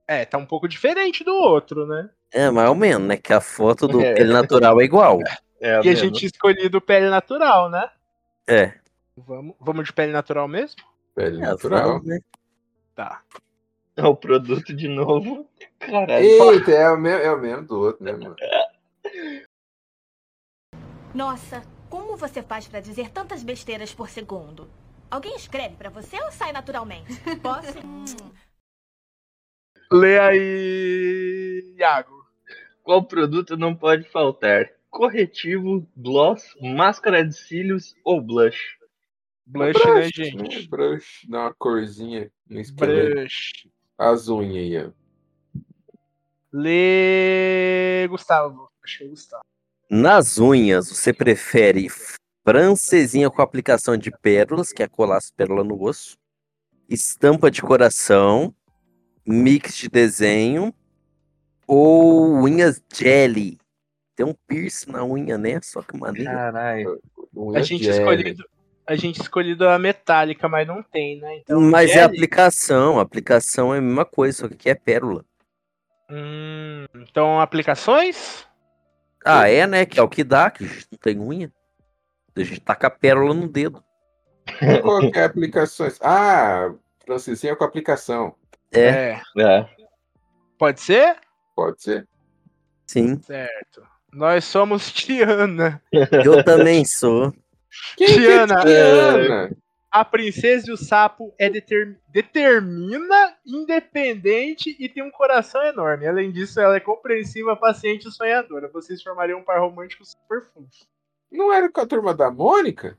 É, 0.08 0.24
tá 0.24 0.38
um 0.38 0.46
pouco 0.46 0.66
diferente 0.66 1.22
do 1.22 1.34
outro, 1.34 1.86
né? 1.86 2.10
É, 2.32 2.50
mais 2.50 2.68
ou 2.68 2.74
menos, 2.74 3.06
né? 3.06 3.16
Que 3.16 3.32
a 3.32 3.40
foto 3.40 3.86
do 3.86 4.00
É. 4.00 4.14
pele 4.14 4.32
natural 4.32 4.80
é 4.80 4.84
igual. 4.84 5.18
É, 5.60 5.80
e 5.84 5.88
a 5.88 5.94
gente 5.94 6.26
escolhido 6.26 6.80
pele 6.80 7.08
natural, 7.10 7.68
né? 7.68 7.90
É. 8.46 8.74
Vamos, 9.16 9.56
vamos 9.58 9.86
de 9.86 9.92
pele 9.92 10.12
natural 10.12 10.46
mesmo? 10.46 10.80
Pele 11.14 11.38
É, 11.38 11.46
natural. 11.46 12.02
né? 12.04 12.20
Tá. 12.94 13.22
É 13.96 14.04
o 14.04 14.14
produto 14.14 14.72
de 14.72 14.86
novo. 14.86 15.48
Caralho. 15.80 16.24
Eita, 16.24 16.70
é 16.70 16.90
o 16.90 16.96
mesmo, 16.96 17.20
é 17.24 17.32
o 17.32 17.38
mesmo 17.38 17.66
do 17.66 17.80
outro, 17.80 18.04
né, 18.04 18.12
mano? 18.12 18.36
Nossa, 21.12 21.62
como 21.90 22.16
você 22.16 22.42
faz 22.42 22.68
pra 22.68 22.80
dizer 22.80 23.10
tantas 23.10 23.42
besteiras 23.42 23.92
por 23.92 24.08
segundo? 24.08 24.70
Alguém 25.10 25.34
escreve 25.34 25.74
pra 25.74 25.90
você 25.90 26.22
ou 26.22 26.30
sai 26.30 26.52
naturalmente? 26.52 27.12
Posso? 27.42 27.78
Lê 29.90 30.18
aí, 30.20 31.74
Iago. 31.78 32.24
Qual 32.84 33.02
produto 33.02 33.56
não 33.56 33.74
pode 33.74 34.04
faltar? 34.04 34.70
Corretivo, 34.90 35.86
gloss, 35.96 36.56
máscara 36.60 37.24
de 37.24 37.36
cílios 37.36 37.94
ou 38.04 38.20
blush? 38.20 38.78
Blush, 39.46 39.72
Brush, 39.72 39.94
né, 39.94 40.10
gente? 40.14 40.36
né? 40.36 40.66
Brush, 40.68 41.26
dá 41.28 41.40
uma 41.40 41.54
corzinha 41.54 42.30
no 42.48 42.60
esqueleto. 42.60 43.14
Brush. 43.14 43.68
As 43.96 44.28
unhas 44.28 44.56
aí, 44.56 44.86
ó. 44.86 44.90
Lê, 46.52 48.06
Gustavo. 48.08 48.70
É 49.00 49.04
Gustavo. 49.04 49.42
Nas 49.90 50.38
unhas, 50.38 50.88
você 50.88 51.12
prefere 51.12 51.88
francesinha 52.44 53.30
com 53.30 53.42
aplicação 53.42 53.96
de 53.96 54.10
pérolas, 54.10 54.72
que 54.72 54.82
é 54.82 54.88
colar 54.88 55.18
as 55.18 55.30
pérolas 55.30 55.66
no 55.66 55.82
osso, 55.82 56.16
estampa 56.88 57.50
de 57.50 57.60
coração, 57.60 58.54
mix 59.26 59.76
de 59.76 59.88
desenho 59.88 60.72
ou 61.66 62.34
unhas 62.36 62.82
jelly? 62.92 63.58
Tem 64.18 64.26
um 64.26 64.34
piercing 64.48 64.90
na 64.90 65.04
unha, 65.04 65.38
né? 65.38 65.60
Só 65.62 65.80
que 65.80 65.96
maneiro. 65.96 66.28
Caralho. 66.28 67.00
A 67.54 67.62
gente 67.62 67.88
escolhido. 67.88 68.44
A 68.84 68.96
gente 68.96 69.20
escolhido 69.20 69.68
a 69.68 69.78
metálica, 69.78 70.48
mas 70.48 70.66
não 70.66 70.82
tem, 70.82 71.20
né? 71.20 71.36
Então, 71.36 71.60
Mas 71.60 71.90
é 71.90 71.94
jelly? 71.94 72.16
aplicação, 72.16 72.98
a 72.98 73.02
aplicação 73.02 73.72
é 73.72 73.78
a 73.78 73.80
mesma 73.80 74.04
coisa, 74.04 74.38
só 74.38 74.48
que 74.48 74.54
aqui 74.54 74.70
é 74.70 74.74
pérola. 74.74 75.24
Hum, 76.10 76.84
então, 76.96 77.40
aplicações? 77.40 78.44
Ah, 79.24 79.48
é, 79.48 79.68
né? 79.68 79.86
Que 79.86 80.00
é 80.00 80.02
o 80.02 80.08
que 80.08 80.24
dá, 80.24 80.50
que 80.50 80.64
a 80.64 80.66
gente 80.66 80.88
não 80.90 80.98
tem 80.98 81.20
unha. 81.20 81.52
A 82.34 82.42
gente 82.42 82.60
taca 82.60 82.88
a 82.88 82.90
pérola 82.90 83.32
no 83.32 83.46
dedo. 83.46 83.84
Qual 84.82 85.12
que 85.12 85.16
é 85.16 85.22
aplicações? 85.26 85.96
Ah, 86.02 86.74
francesinha 87.06 87.54
com 87.54 87.62
aplicação. 87.62 88.34
É, 88.74 89.20
É. 89.38 89.68
Pode 90.58 90.80
ser? 90.80 91.18
Pode 91.54 91.80
ser? 91.80 92.08
sim. 92.84 93.20
Certo. 93.22 93.97
Nós 94.12 94.44
somos 94.44 94.90
Tiana. 94.92 95.82
Eu 96.24 96.42
também 96.44 96.84
sou. 96.84 97.32
Quem 97.96 98.06
que 98.06 98.12
é 98.14 98.16
Tiana, 98.16 98.60
Tiana? 98.62 99.50
a 99.90 100.04
princesa 100.04 100.70
e 100.70 100.72
o 100.72 100.76
sapo 100.76 101.32
é 101.38 101.48
deter- 101.48 101.98
determina, 102.08 103.34
independente 103.46 104.76
e 104.78 104.88
tem 104.88 105.02
um 105.02 105.10
coração 105.10 105.62
enorme. 105.64 106.06
Além 106.06 106.30
disso, 106.30 106.60
ela 106.60 106.76
é 106.76 106.80
compreensiva, 106.80 107.56
paciente 107.56 108.08
e 108.08 108.12
sonhadora. 108.12 108.68
Vocês 108.72 109.02
formariam 109.02 109.38
um 109.40 109.44
par 109.44 109.60
romântico 109.60 110.04
super 110.04 110.42
fofo. 110.52 110.68
Não 111.30 111.52
era 111.52 111.70
com 111.70 111.80
a 111.80 111.86
turma 111.86 112.14
da 112.14 112.30
Mônica? 112.30 112.96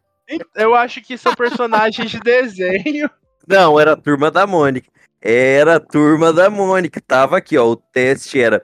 Eu 0.55 0.75
acho 0.75 1.01
que 1.01 1.17
são 1.17 1.33
personagens 1.33 2.11
de 2.11 2.19
desenho. 2.19 3.09
Não, 3.47 3.79
era 3.79 3.93
a 3.93 3.97
turma 3.97 4.29
da 4.29 4.45
Mônica. 4.45 4.89
Era 5.21 5.77
a 5.77 5.79
turma 5.79 6.31
da 6.31 6.49
Mônica. 6.51 7.01
Tava 7.01 7.37
aqui, 7.37 7.57
ó. 7.57 7.65
O 7.71 7.75
teste 7.75 8.39
era. 8.39 8.63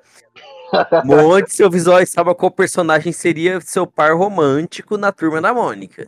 Monte 1.05 1.53
seu 1.53 1.69
visual 1.69 2.01
e 2.01 2.05
saiba 2.05 2.35
qual 2.35 2.51
personagem 2.51 3.11
seria 3.11 3.59
seu 3.61 3.85
par 3.85 4.13
romântico 4.15 4.97
na 4.97 5.11
turma 5.11 5.41
da 5.41 5.53
Mônica. 5.53 6.07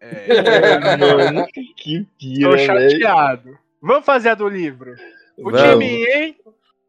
É, 0.00 0.78
mano, 0.96 1.46
que 1.76 2.00
Tô 2.00 2.06
pira, 2.18 2.50
velho. 2.50 2.90
chateado. 2.90 3.58
Vamos 3.80 4.04
fazer 4.04 4.30
a 4.30 4.34
do 4.34 4.48
livro. 4.48 4.94
O 5.36 5.50
Vamos. 5.50 5.62
timinha, 5.62 6.18
hein? 6.18 6.36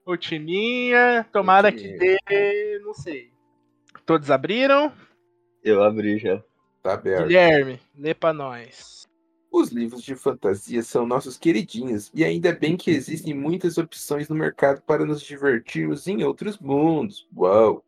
O 0.06 0.18
timinha. 0.18 1.26
Tomara 1.32 1.70
O 1.70 1.74
que 1.74 1.98
dê. 1.98 2.80
Não 2.84 2.94
sei. 2.94 3.32
Todos 4.06 4.32
abriram? 4.32 4.92
Eu 5.64 5.84
abri 5.84 6.18
já. 6.18 6.42
Tá 6.82 6.94
aberto. 6.94 7.28
Guilherme, 7.28 7.80
lê 7.98 8.14
pra 8.14 8.32
nós. 8.32 8.97
Os 9.58 9.70
livros 9.70 10.04
de 10.04 10.14
fantasia 10.14 10.84
são 10.84 11.04
nossos 11.04 11.36
queridinhos, 11.36 12.12
e 12.14 12.24
ainda 12.24 12.54
bem 12.54 12.78
que 12.78 12.92
existem 12.92 13.34
muitas 13.34 13.80
opções 13.80 14.30
no 14.30 14.36
mercado 14.36 14.84
para 14.84 15.04
nos 15.04 15.20
divertirmos 15.20 16.08
em 16.08 16.24
outros 16.24 16.60
mundos. 16.60 17.28
Uau! 17.36 17.84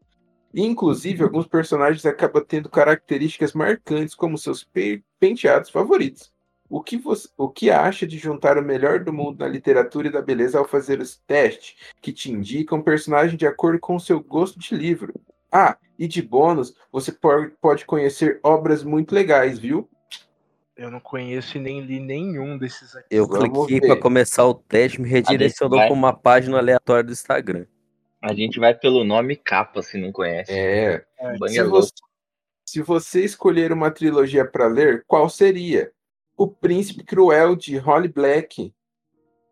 Inclusive, 0.52 1.22
alguns 1.22 1.46
personagens 1.46 2.08
acabam 2.08 2.44
tendo 2.44 2.72
características 2.72 3.54
marcantes 3.54 4.16
como 4.16 4.36
seus 4.36 4.64
pe- 4.64 5.04
penteados 5.20 5.70
favoritos. 5.70 6.34
O 6.68 6.82
que, 6.82 6.98
você, 6.98 7.30
o 7.38 7.48
que 7.48 7.70
acha 7.70 8.08
de 8.08 8.18
juntar 8.18 8.58
o 8.58 8.64
melhor 8.64 9.04
do 9.04 9.14
mundo 9.14 9.38
na 9.38 9.48
literatura 9.48 10.08
e 10.08 10.12
da 10.12 10.24
beleza 10.24 10.58
ao 10.58 10.68
fazer 10.68 11.00
os 11.00 11.18
testes, 11.28 11.76
que 12.02 12.12
te 12.12 12.32
indicam 12.32 12.80
um 12.80 12.84
personagem 12.84 13.38
de 13.38 13.46
acordo 13.46 13.80
com 13.80 13.96
o 13.96 14.00
seu 14.00 14.20
gosto 14.20 14.58
de 14.58 14.74
livro? 14.74 15.14
Ah, 15.52 15.78
e 16.00 16.08
de 16.08 16.24
bônus, 16.24 16.74
você 16.92 17.12
pode 17.12 17.86
conhecer 17.86 18.40
obras 18.42 18.84
muito 18.84 19.14
legais, 19.14 19.60
viu? 19.60 19.88
Eu 20.80 20.90
não 20.90 21.02
conheço 21.02 21.58
e 21.58 21.60
nem 21.60 21.82
li 21.82 22.00
nenhum 22.00 22.58
desses 22.58 22.96
aqui. 22.96 23.08
Eu 23.12 23.28
Vamos 23.28 23.68
cliquei 23.68 23.86
para 23.86 24.00
começar 24.00 24.48
o 24.48 24.54
teste, 24.54 25.02
me 25.02 25.10
redirecionou 25.10 25.78
vai. 25.78 25.88
para 25.88 25.94
uma 25.94 26.14
página 26.14 26.58
aleatória 26.58 27.04
do 27.04 27.12
Instagram. 27.12 27.66
A 28.22 28.34
gente 28.34 28.62
vai 28.62 28.74
pelo 28.74 29.04
nome 29.04 29.36
capa, 29.36 29.82
se 29.82 29.98
não 29.98 30.10
conhece. 30.14 30.54
É. 30.54 31.04
Se 31.50 31.60
é 31.60 31.64
louco. 31.64 31.82
você, 31.82 31.94
se 32.66 32.82
você 32.82 33.26
escolher 33.26 33.74
uma 33.74 33.92
trilogia 33.92 34.46
para 34.46 34.68
ler, 34.68 35.04
qual 35.06 35.30
seria? 35.30 35.92
O 36.38 36.48
Príncipe 36.48 37.04
Cruel 37.04 37.58
de 37.58 37.76
Holly 37.76 38.08
Black. 38.08 38.74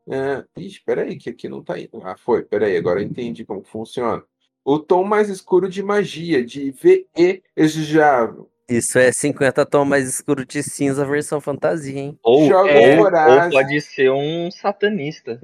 Ah, 0.09 0.45
ixi, 0.55 0.81
peraí, 0.85 1.17
que 1.17 1.29
aqui 1.29 1.49
não 1.49 1.61
tá 1.61 1.77
indo. 1.77 2.01
Ah, 2.05 2.15
foi, 2.15 2.43
peraí, 2.43 2.77
agora 2.77 3.01
eu 3.01 3.05
entendi 3.05 3.43
como 3.43 3.65
funciona. 3.65 4.23
O 4.63 4.79
Tom 4.79 5.03
Mais 5.03 5.27
Escuro 5.27 5.67
de 5.67 5.83
Magia, 5.83 6.41
de 6.45 6.71
V.E. 6.71 7.43
Ejavo. 7.53 8.49
Isso 8.69 8.99
é 8.99 9.11
50 9.11 9.65
tons 9.65 9.85
mais 9.88 10.07
escuro 10.10 10.45
de 10.45 10.61
cinza, 10.61 11.06
versão 11.06 11.39
fantasia, 11.39 11.98
hein? 11.99 12.19
Ou, 12.22 12.48
Jogos 12.49 12.72
ou- 12.73 13.52
pode 13.52 13.80
ser 13.81 14.11
um 14.11 14.52
satanista. 14.52 15.39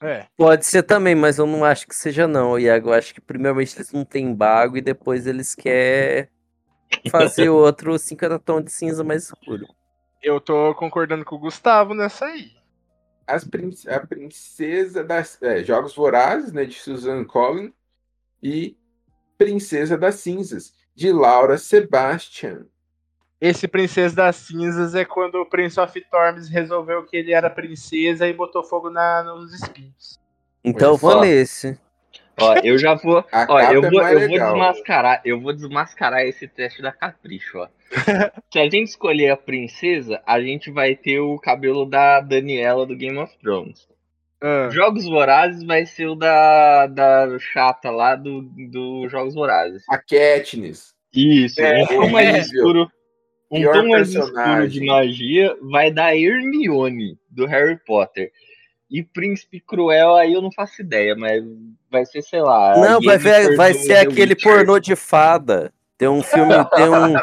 É. 0.00 0.26
Pode 0.36 0.64
ser 0.64 0.84
também, 0.84 1.16
mas 1.16 1.38
eu 1.38 1.46
não 1.46 1.64
acho 1.64 1.86
que 1.88 1.96
seja 1.96 2.28
não, 2.28 2.56
Iago. 2.56 2.90
Eu 2.90 2.94
acho 2.94 3.12
que 3.12 3.20
primeiramente 3.20 3.76
eles 3.76 3.92
não 3.92 4.04
têm 4.04 4.32
bago 4.32 4.76
e 4.76 4.80
depois 4.80 5.26
eles 5.26 5.56
querem 5.56 6.28
fazer 7.10 7.48
outro 7.50 7.98
50 7.98 8.38
tons 8.38 8.64
de 8.64 8.70
cinza 8.72 9.02
mais 9.02 9.24
escuro. 9.24 9.66
Eu 10.22 10.40
tô 10.40 10.72
concordando 10.76 11.24
com 11.24 11.34
o 11.34 11.40
Gustavo 11.40 11.94
nessa 11.94 12.26
aí. 12.26 12.52
As 13.26 13.44
prin- 13.44 13.74
a 13.88 13.98
Princesa 14.06 15.02
das. 15.02 15.36
é, 15.42 15.64
Jogos 15.64 15.94
Vorazes, 15.96 16.52
né, 16.52 16.64
de 16.64 16.76
Susan 16.76 17.24
Collin. 17.24 17.72
E 18.40 18.76
Princesa 19.36 19.98
das 19.98 20.14
Cinzas, 20.16 20.72
de 20.98 21.12
Laura 21.12 21.56
Sebastian. 21.56 22.66
Esse 23.40 23.68
Princesa 23.68 24.16
das 24.16 24.34
Cinzas 24.34 24.96
é 24.96 25.04
quando 25.04 25.36
o 25.36 25.46
Prince 25.46 25.78
of 25.78 26.00
Thorns 26.10 26.48
resolveu 26.48 27.06
que 27.06 27.16
ele 27.16 27.32
era 27.32 27.48
princesa 27.48 28.26
e 28.26 28.32
botou 28.32 28.64
fogo 28.64 28.90
na, 28.90 29.22
nos 29.22 29.54
espinhos. 29.54 30.18
Então 30.64 30.88
eu 30.88 30.94
Olha 30.94 31.00
vou 31.00 31.20
nesse. 31.20 31.78
Ó, 32.40 32.56
eu 32.64 32.76
já 32.78 32.94
vou. 32.94 33.24
Ó, 33.48 33.60
eu 33.60 33.84
é 33.84 33.90
vou, 33.90 34.02
mais 34.02 34.12
eu 34.20 34.28
vou 34.28 34.38
desmascarar, 34.38 35.22
eu 35.24 35.40
vou 35.40 35.52
desmascarar 35.52 36.22
esse 36.22 36.48
teste 36.48 36.82
da 36.82 36.90
Capricho, 36.90 37.58
ó. 37.58 37.68
Se 38.52 38.58
a 38.58 38.64
gente 38.64 38.88
escolher 38.88 39.30
a 39.30 39.36
princesa, 39.36 40.20
a 40.26 40.40
gente 40.40 40.68
vai 40.68 40.96
ter 40.96 41.20
o 41.20 41.38
cabelo 41.38 41.86
da 41.86 42.18
Daniela 42.20 42.84
do 42.84 42.96
Game 42.96 43.18
of 43.18 43.32
Thrones. 43.38 43.86
Ah, 44.40 44.68
Jogos 44.70 45.04
Vorazes 45.04 45.64
vai 45.64 45.84
ser 45.84 46.06
o 46.06 46.14
da, 46.14 46.86
da 46.86 47.38
chata 47.38 47.90
lá 47.90 48.14
do, 48.14 48.42
do 48.42 49.08
Jogos 49.08 49.34
Vorazes. 49.34 49.82
A 49.88 49.98
Katniss. 49.98 50.94
Isso, 51.12 51.60
É, 51.60 51.82
um 51.82 51.86
tom 51.86 52.08
mais 52.10 52.46
escuro. 52.46 52.88
Um 53.50 53.62
tom 53.62 53.88
mais 53.88 54.08
escuro 54.10 54.32
personagem. 54.32 54.68
de 54.80 54.86
magia 54.86 55.56
vai 55.70 55.90
dar 55.90 56.14
Hermione, 56.14 57.18
do 57.30 57.46
Harry 57.46 57.78
Potter. 57.84 58.30
E 58.90 59.02
Príncipe 59.02 59.60
Cruel, 59.60 60.14
aí 60.16 60.32
eu 60.32 60.40
não 60.40 60.52
faço 60.52 60.80
ideia, 60.80 61.14
mas 61.16 61.42
vai 61.90 62.06
ser, 62.06 62.22
sei 62.22 62.40
lá. 62.40 62.74
Não, 62.78 63.00
vai, 63.00 63.18
ver, 63.18 63.56
vai 63.56 63.74
ser 63.74 63.98
aquele 63.98 64.32
Witcher. 64.34 64.52
pornô 64.52 64.78
de 64.78 64.94
fada. 64.96 65.72
Tem 65.96 66.08
um 66.08 66.22
filme, 66.22 66.52
tem 66.74 66.88
um 66.88 67.14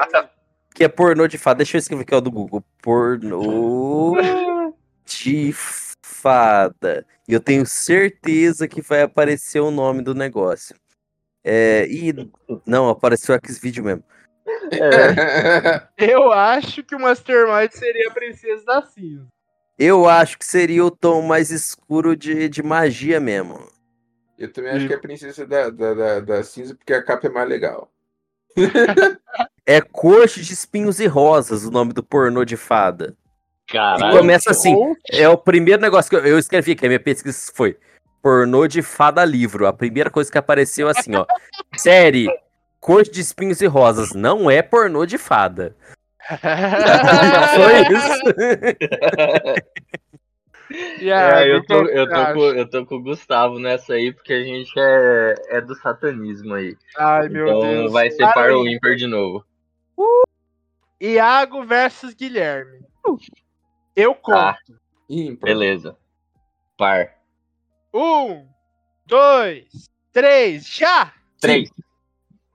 que 0.74 0.84
é 0.84 0.88
pornô 0.88 1.28
de 1.28 1.38
fada. 1.38 1.58
Deixa 1.60 1.78
eu 1.78 1.80
escrever 1.80 2.04
aqui 2.04 2.14
ó, 2.14 2.20
do 2.20 2.30
Google. 2.30 2.64
Pornô 2.82 4.16
de 5.06 5.54
fada. 5.54 5.85
E 7.28 7.34
eu 7.34 7.40
tenho 7.40 7.66
certeza 7.66 8.68
que 8.68 8.82
vai 8.82 9.02
aparecer 9.02 9.60
o 9.60 9.72
nome 9.72 10.02
do 10.02 10.14
negócio. 10.14 10.76
É, 11.44 11.88
e 11.88 12.14
não, 12.66 12.90
apareceu 12.90 13.36
o 13.36 13.40
Xvideo 13.52 13.84
mesmo. 13.84 14.04
É, 14.72 15.88
eu 16.12 16.32
acho 16.32 16.84
que 16.84 16.96
o 16.96 17.00
Mastermind 17.00 17.72
seria 17.72 18.10
a 18.10 18.14
Princesa 18.14 18.66
das 18.66 18.90
Cinzas. 18.90 19.28
Eu 19.78 20.08
acho 20.08 20.38
que 20.38 20.46
seria 20.46 20.86
o 20.86 20.92
tom 20.92 21.22
mais 21.22 21.52
escuro 21.52 22.16
de, 22.16 22.48
de 22.48 22.64
magia 22.64 23.20
mesmo. 23.20 23.70
Eu 24.38 24.52
também 24.52 24.72
acho 24.72 24.88
que 24.88 24.94
é 24.94 24.96
a 24.96 25.00
princesa 25.00 25.46
da, 25.46 25.70
da, 25.70 25.94
da, 25.94 26.20
da 26.20 26.44
cinza, 26.44 26.76
porque 26.76 26.94
a 26.94 27.04
capa 27.04 27.28
é 27.28 27.30
mais 27.30 27.48
legal. 27.48 27.92
É 29.68 29.82
Corte 29.82 30.44
de 30.44 30.54
Espinhos 30.54 31.00
e 31.00 31.08
Rosas, 31.08 31.66
o 31.66 31.72
nome 31.72 31.92
do 31.92 32.04
pornô 32.04 32.46
de 32.46 32.56
fada. 32.56 33.18
E 33.68 33.72
Caralho. 33.72 34.18
começa 34.18 34.52
assim, 34.52 34.76
é 35.12 35.28
o 35.28 35.38
primeiro 35.38 35.82
negócio 35.82 36.10
que 36.10 36.16
eu, 36.16 36.26
eu 36.26 36.38
escrevi 36.40 36.74
aqui, 36.74 36.86
a 36.86 36.90
minha 36.90 37.00
pesquisa 37.00 37.52
foi 37.54 37.78
pornô 38.22 38.68
de 38.68 38.82
fada 38.82 39.24
livro. 39.24 39.68
A 39.68 39.74
primeira 39.74 40.10
coisa 40.10 40.32
que 40.32 40.38
apareceu 40.38 40.88
assim, 40.88 41.16
ó. 41.16 41.26
Série, 41.78 42.28
Corte 42.80 43.12
de 43.12 43.22
Espinhos 43.22 43.62
e 43.62 43.68
Rosas, 43.68 44.14
não 44.14 44.50
é 44.50 44.62
pornô 44.62 45.06
de 45.06 45.18
fada. 45.18 45.76
Foi 47.56 47.82
isso. 47.96 48.22
E 51.02 51.12
aí, 51.12 51.50
É, 51.50 51.56
eu, 51.56 51.64
tô, 51.64 51.86
que 51.86 51.92
eu, 51.92 52.10
tô 52.10 52.34
com, 52.34 52.40
eu 52.46 52.70
tô 52.70 52.86
com 52.88 52.96
o 52.96 53.04
Gustavo 53.04 53.60
nessa 53.60 53.94
aí, 53.94 54.12
porque 54.12 54.34
a 54.34 54.44
gente 54.44 54.72
é, 54.76 55.36
é 55.50 55.62
do 55.62 55.76
satanismo 55.76 56.56
aí. 56.56 56.76
Ai, 56.98 57.30
meu 57.30 57.48
então 57.48 57.62
Deus. 57.62 57.92
vai 57.92 58.10
ser 58.10 58.24
Para 58.24 58.34
para 58.34 58.58
o 58.58 58.68
ímpar 58.68 58.96
de 58.96 59.06
novo. 59.06 59.46
Iago 61.00 61.64
versus 61.64 62.16
Guilherme. 62.16 62.80
Eu 63.96 64.14
conto. 64.16 64.36
Tá, 64.36 64.58
Ímpar. 65.10 65.48
beleza. 65.50 65.98
Par. 66.78 67.14
Um, 67.94 68.46
dois, 69.06 69.90
três, 70.12 70.68
já! 70.68 71.14
Três. 71.40 71.70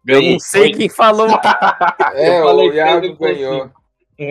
Eu 0.07 0.21
não 0.23 0.39
sei 0.39 0.73
quem 0.73 0.89
falou. 0.89 1.29
É, 2.15 2.39
Eu 2.41 2.45
falei 2.45 2.69
o 2.71 2.73
Iago 2.75 3.17
ganhou. 3.17 3.71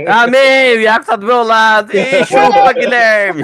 Amém, 0.07 0.77
o 0.77 0.81
Iago 0.81 1.05
tá 1.05 1.15
do 1.15 1.25
meu 1.25 1.41
lado. 1.43 1.91
Ih, 1.95 2.23
chupa, 2.25 2.73
Guilherme. 2.73 3.41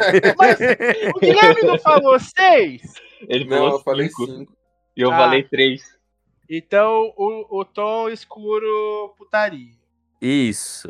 O 1.15 1.19
Guilherme 1.19 1.61
não 1.63 1.79
falou 1.79 2.19
seis? 2.19 2.81
Ele 3.27 3.45
Não, 3.45 3.57
falou 3.57 3.71
eu 3.73 3.79
falei 3.79 4.07
cinco. 4.09 4.25
cinco. 4.27 4.57
E 4.95 5.01
eu 5.01 5.11
Ah. 5.11 5.17
falei 5.17 5.43
três. 5.43 5.83
Então, 6.47 7.11
o, 7.17 7.59
o 7.61 7.65
tom 7.65 8.09
escuro 8.09 9.15
putaria. 9.17 9.73
Isso. 10.21 10.89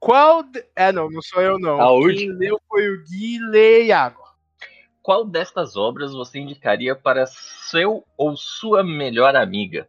Qual. 0.00 0.42
de- 0.42 0.64
É, 0.76 0.92
não, 0.92 1.10
não 1.10 1.20
sou 1.22 1.42
eu, 1.42 1.58
não. 1.58 1.80
A 1.80 2.12
Quem 2.14 2.30
leu 2.32 2.60
foi 2.68 2.88
o 2.88 3.04
Gui 3.04 3.38
Lê 3.50 3.84
Iago. 3.86 4.22
Qual 5.02 5.24
destas 5.24 5.76
obras 5.76 6.12
você 6.12 6.38
indicaria 6.38 6.94
para 6.94 7.26
seu 7.26 8.04
ou 8.16 8.36
sua 8.36 8.84
melhor 8.84 9.34
amiga? 9.34 9.88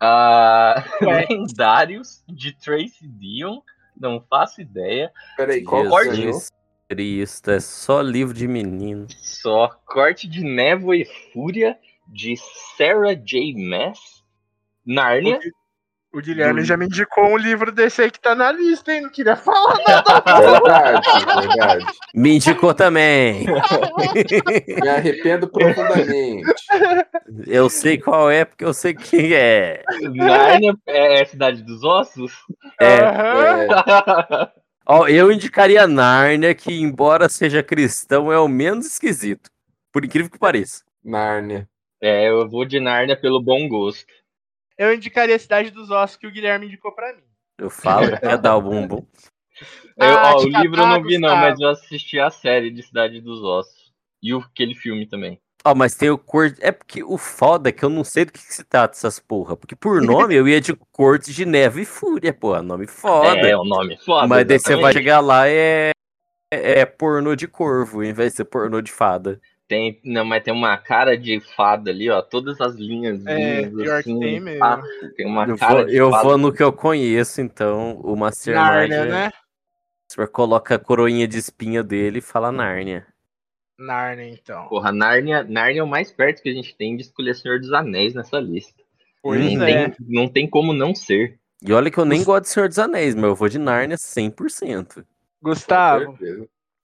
Ah. 0.00 0.74
Lendários 1.30 2.22
de 2.28 2.52
Tracy 2.52 3.06
Dion. 3.06 3.60
Não 3.96 4.20
faço 4.28 4.60
ideia. 4.60 5.12
Peraí, 5.36 5.62
qual? 5.64 5.84
Jesus 6.04 6.50
Cristo, 6.88 7.50
é 7.50 7.60
só 7.60 8.00
livro 8.00 8.32
de 8.32 8.48
menino. 8.48 9.06
Só 9.20 9.68
Corte 9.84 10.26
de 10.28 10.42
Névoa 10.42 10.96
e 10.96 11.04
Fúria 11.32 11.78
de 12.06 12.34
Sarah 12.76 13.14
J. 13.14 13.54
Maas. 13.56 14.24
Nárnia. 14.86 15.38
O 16.12 16.20
Guilherme 16.22 16.60
Do- 16.62 16.66
já 16.66 16.74
me 16.76 16.86
indicou 16.86 17.24
um 17.26 17.36
livro 17.36 17.70
desse 17.70 18.00
aí 18.00 18.10
que 18.10 18.18
tá 18.18 18.34
na 18.34 18.50
lista, 18.50 18.90
hein? 18.92 19.02
Não 19.02 19.10
queria 19.10 19.36
falar 19.36 19.76
nada. 19.86 20.40
Verdade, 20.40 21.46
verdade. 21.46 21.86
Me 22.14 22.36
indicou 22.36 22.72
também. 22.72 23.44
Me 24.82 24.88
arrependo 24.88 25.48
profundamente. 25.48 26.46
Eu 27.46 27.68
sei 27.68 27.98
qual 27.98 28.30
é, 28.30 28.44
porque 28.44 28.64
eu 28.64 28.72
sei 28.72 28.94
quem 28.94 29.34
é. 29.34 29.82
Nárnia 30.14 30.74
é 30.86 31.22
a 31.22 31.26
Cidade 31.26 31.62
dos 31.62 31.84
Ossos? 31.84 32.32
É. 32.80 33.00
Aham. 33.00 33.62
É, 33.62 34.50
Ó, 34.86 35.06
eu 35.06 35.30
indicaria 35.30 35.86
Nárnia, 35.86 36.54
que 36.54 36.72
embora 36.72 37.28
seja 37.28 37.62
cristão, 37.62 38.32
é 38.32 38.38
o 38.38 38.48
menos 38.48 38.86
esquisito. 38.86 39.50
Por 39.92 40.02
incrível 40.06 40.30
que 40.30 40.38
pareça. 40.38 40.82
Nárnia. 41.04 41.68
É, 42.00 42.30
eu 42.30 42.48
vou 42.48 42.64
de 42.64 42.80
Nárnia 42.80 43.14
pelo 43.20 43.42
bom 43.42 43.68
gosto. 43.68 44.06
Eu 44.78 44.94
indicaria 44.94 45.34
a 45.34 45.38
Cidade 45.38 45.70
dos 45.70 45.90
Ossos 45.90 46.16
que 46.16 46.26
o 46.26 46.30
Guilherme 46.30 46.66
indicou 46.66 46.92
pra 46.92 47.12
mim. 47.12 47.24
Eu 47.58 47.68
falo 47.68 48.06
ia 48.22 48.38
dar 48.38 48.56
o 48.56 48.62
bumbum. 48.62 49.04
Eu, 49.96 50.14
Ah, 50.16 50.34
ó, 50.36 50.42
o 50.44 50.48
livro 50.48 50.80
eu 50.82 50.86
não 50.86 51.02
vi, 51.02 51.18
não, 51.18 51.36
mas 51.36 51.58
eu 51.60 51.68
assisti 51.68 52.18
a 52.20 52.30
série 52.30 52.70
de 52.70 52.82
Cidade 52.84 53.20
dos 53.20 53.42
Ossos. 53.42 53.92
E 54.22 54.32
o- 54.32 54.38
aquele 54.38 54.74
filme 54.74 55.06
também. 55.06 55.40
Ó, 55.64 55.74
mas 55.74 55.94
tem 55.96 56.08
o 56.10 56.16
cor. 56.16 56.54
É 56.60 56.70
porque 56.70 57.02
o 57.02 57.18
foda 57.18 57.68
é 57.68 57.72
que 57.72 57.84
eu 57.84 57.88
não 57.90 58.04
sei 58.04 58.24
do 58.24 58.32
que, 58.32 58.38
que 58.38 58.54
se 58.54 58.62
trata 58.62 58.96
essas 58.96 59.18
porra. 59.18 59.56
Porque 59.56 59.74
por 59.74 60.00
nome 60.30 60.34
eu 60.36 60.46
ia 60.46 60.60
de 60.60 60.74
Corte 60.92 61.32
de 61.32 61.44
Neve 61.44 61.82
e 61.82 61.84
Fúria, 61.84 62.32
porra. 62.32 62.62
Nome 62.62 62.86
foda. 62.86 63.48
É, 63.48 63.56
o 63.56 63.64
nome 63.64 63.94
é 63.94 63.96
foda. 63.98 64.28
mas 64.28 64.46
daí 64.46 64.58
você 64.60 64.76
vai 64.76 64.92
chegar 64.92 65.18
lá 65.20 65.48
é. 65.48 65.90
É 66.50 66.86
pornô 66.86 67.34
de 67.36 67.46
corvo, 67.46 68.02
em 68.02 68.12
vez 68.14 68.32
de 68.32 68.36
ser 68.38 68.44
pornô 68.44 68.80
de 68.80 68.90
fada. 68.90 69.38
Tem, 69.68 70.00
não, 70.02 70.24
mas 70.24 70.42
tem 70.42 70.52
uma 70.52 70.76
cara 70.78 71.16
de 71.16 71.38
fada 71.40 71.90
ali, 71.90 72.08
ó. 72.08 72.22
Todas 72.22 72.58
as 72.58 72.74
linhas. 72.76 73.24
É, 73.26 73.68
pior 73.68 74.02
que 74.02 74.10
assim, 74.10 74.18
tem 74.18 74.40
mesmo. 74.40 74.60
pá, 74.60 74.82
Tem 75.14 75.26
uma 75.26 75.46
Eu, 75.46 75.58
cara 75.58 75.74
vou, 75.74 75.84
de 75.84 75.96
eu 75.96 76.10
fada. 76.10 76.22
vou 76.24 76.38
no 76.38 76.52
que 76.52 76.62
eu 76.62 76.72
conheço, 76.72 77.42
então. 77.42 78.00
O 78.02 78.16
Mastermind. 78.16 78.64
Nárnia, 78.66 78.94
é- 78.96 79.06
né? 79.06 79.30
O 80.10 80.14
senhor 80.14 80.28
coloca 80.28 80.74
a 80.74 80.78
coroinha 80.78 81.28
de 81.28 81.36
espinha 81.36 81.82
dele 81.82 82.20
e 82.20 82.22
fala 82.22 82.50
Nárnia. 82.50 83.06
Nárnia, 83.78 84.30
então. 84.30 84.66
Porra, 84.68 84.90
Nárnia, 84.90 85.44
Nárnia 85.44 85.80
é 85.80 85.82
o 85.82 85.86
mais 85.86 86.10
perto 86.10 86.42
que 86.42 86.48
a 86.48 86.52
gente 86.54 86.74
tem 86.74 86.96
de 86.96 87.02
escolher 87.02 87.34
Senhor 87.34 87.60
dos 87.60 87.70
Anéis 87.72 88.14
nessa 88.14 88.40
lista. 88.40 88.82
Pois 89.22 89.38
não, 89.52 89.64
é. 89.64 89.90
tem, 89.90 89.96
não 90.08 90.26
tem 90.28 90.48
como 90.48 90.72
não 90.72 90.94
ser. 90.94 91.38
E 91.62 91.72
olha 91.74 91.90
que 91.90 91.98
eu 91.98 92.06
nem 92.06 92.24
gosto 92.24 92.44
de 92.44 92.48
Senhor 92.48 92.68
dos 92.68 92.78
Anéis, 92.78 93.14
mas 93.14 93.24
eu 93.24 93.34
vou 93.34 93.48
de 93.50 93.58
Nárnia 93.58 93.98
100%. 93.98 95.04
Gustavo, 95.42 96.18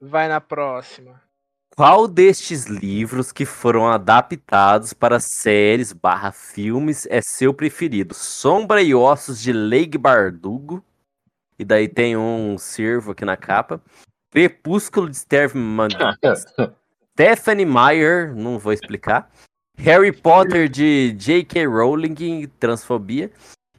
vai 0.00 0.28
na 0.28 0.40
próxima. 0.40 1.20
Qual 1.76 2.06
destes 2.06 2.66
livros 2.66 3.32
que 3.32 3.44
foram 3.44 3.88
adaptados 3.88 4.92
para 4.92 5.18
séries 5.18 5.92
barra 5.92 6.30
filmes 6.30 7.04
é 7.10 7.20
seu 7.20 7.52
preferido? 7.52 8.14
Sombra 8.14 8.80
e 8.80 8.94
Ossos 8.94 9.40
de 9.42 9.52
Leigh 9.52 9.98
Bardugo. 9.98 10.84
E 11.58 11.64
daí 11.64 11.88
tem 11.88 12.16
um 12.16 12.56
servo 12.58 13.10
aqui 13.10 13.24
na 13.24 13.36
capa. 13.36 13.82
Crepúsculo 14.30 15.10
de 15.10 15.16
Stephen 15.16 15.62
Stephanie 17.12 17.66
Meyer, 17.66 18.32
não 18.36 18.56
vou 18.56 18.72
explicar. 18.72 19.28
Harry 19.76 20.12
Potter 20.12 20.68
de 20.68 21.12
J.K. 21.18 21.66
Rowling, 21.66 22.46
Transfobia. 22.60 23.32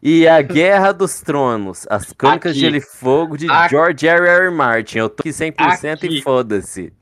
E 0.04 0.28
A 0.28 0.42
Guerra 0.42 0.92
dos 0.92 1.22
Tronos, 1.22 1.88
As 1.90 2.12
Crônicas 2.12 2.54
de. 2.56 2.60
Gelo 2.60 2.76
e 2.76 2.82
Fogo 2.82 3.38
de 3.38 3.50
Aqui. 3.50 3.70
George 3.70 4.06
R. 4.06 4.28
R. 4.28 4.52
Martin. 4.52 4.98
Eu 4.98 5.10
tô 5.10 5.22
aqui 5.22 5.30
100% 5.30 5.94
Aqui. 5.94 6.08
e 6.08 6.22
foda-se. 6.22 6.94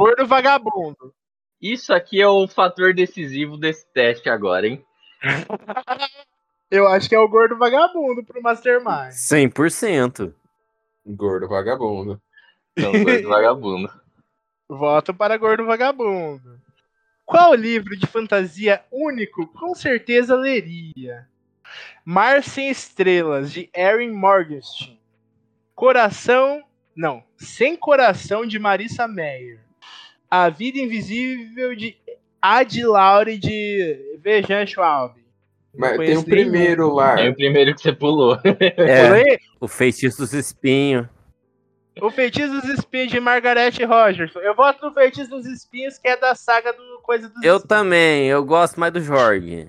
Gordo 0.00 0.26
vagabundo. 0.26 1.14
Isso 1.60 1.92
aqui 1.92 2.22
é 2.22 2.26
o 2.26 2.48
fator 2.48 2.94
decisivo 2.94 3.58
desse 3.58 3.86
teste 3.92 4.30
agora, 4.30 4.66
hein? 4.66 4.82
Eu 6.70 6.88
acho 6.88 7.06
que 7.06 7.14
é 7.14 7.18
o 7.18 7.28
gordo 7.28 7.58
vagabundo 7.58 8.24
pro 8.24 8.40
Mastermind. 8.40 9.10
100%. 9.10 10.32
Gordo 11.04 11.46
vagabundo. 11.46 12.18
Não, 12.78 12.92
gordo 12.92 13.28
vagabundo. 13.28 13.92
Voto 14.66 15.12
para 15.12 15.36
gordo 15.36 15.66
vagabundo. 15.66 16.58
Qual 17.26 17.54
livro 17.54 17.94
de 17.94 18.06
fantasia 18.06 18.82
único 18.90 19.48
com 19.48 19.74
certeza 19.74 20.34
leria? 20.34 21.28
Mar 22.06 22.42
Sem 22.42 22.70
Estrelas, 22.70 23.52
de 23.52 23.68
Erin 23.76 24.12
Morgenstern. 24.12 24.98
Coração. 25.74 26.64
Não. 26.96 27.22
Sem 27.36 27.76
Coração, 27.76 28.46
de 28.46 28.58
Marissa 28.58 29.06
Meyer. 29.06 29.60
A 30.30 30.48
Vida 30.48 30.78
Invisível, 30.78 31.74
de 31.74 31.96
Ad 32.40 32.84
Laure, 32.84 33.36
de 33.38 34.18
Vejan 34.22 34.64
Schwab. 34.66 35.14
Mas 35.76 35.96
tem 35.98 36.16
o 36.16 36.24
primeiro 36.24 36.92
lá. 36.92 37.20
É 37.20 37.28
o 37.28 37.34
primeiro 37.34 37.74
que 37.74 37.80
você 37.82 37.92
pulou. 37.92 38.38
É, 38.76 39.06
Pulei 39.08 39.38
o 39.60 39.68
feitiço 39.68 40.18
dos 40.18 40.32
espinhos. 40.32 41.06
O 42.00 42.08
Feitiço 42.10 42.48
dos 42.60 42.64
Espinhos, 42.64 43.10
de 43.10 43.20
Margaret 43.20 43.72
Rogers. 43.86 44.32
Eu 44.36 44.54
voto 44.54 44.86
no 44.86 44.94
Feitiço 44.94 45.28
dos 45.28 45.44
Espinhos, 45.44 45.98
que 45.98 46.08
é 46.08 46.16
da 46.16 46.34
saga 46.34 46.72
do 46.72 46.98
Coisa 47.02 47.28
dos 47.28 47.42
Eu 47.42 47.56
Espinhos. 47.56 47.62
também, 47.68 48.26
eu 48.28 48.42
gosto 48.42 48.80
mais 48.80 48.90
do 48.92 49.02
Jorge. 49.02 49.68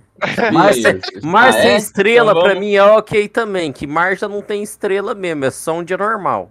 Mas 0.54 0.78
Ah, 1.48 1.52
sem 1.62 1.72
é? 1.72 1.76
estrela, 1.78 2.32
Então 2.32 2.42
pra 2.44 2.54
vamos- 2.54 2.66
mim 2.66 2.76
é 2.76 2.84
ok 2.84 3.28
também. 3.28 3.74
Que 3.74 3.86
Marja 3.86 4.30
não 4.30 4.42
tem 4.42 4.64
estrela 4.64 5.14
mesmo, 5.14 5.44
é 5.44 5.52
só 5.52 5.74
um 5.74 5.84
dia 5.84 5.98
normal. 5.98 6.50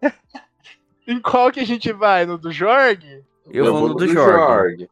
Em 1.06 1.20
qual 1.20 1.52
que 1.52 1.60
a 1.60 1.66
gente 1.66 1.92
vai? 1.92 2.26
No 2.26 2.36
do 2.36 2.50
Jorge? 2.50 3.24
Eu, 3.50 3.72
vou 3.72 3.88
no 3.88 3.94
do 3.94 4.08
Jorge. 4.08 4.90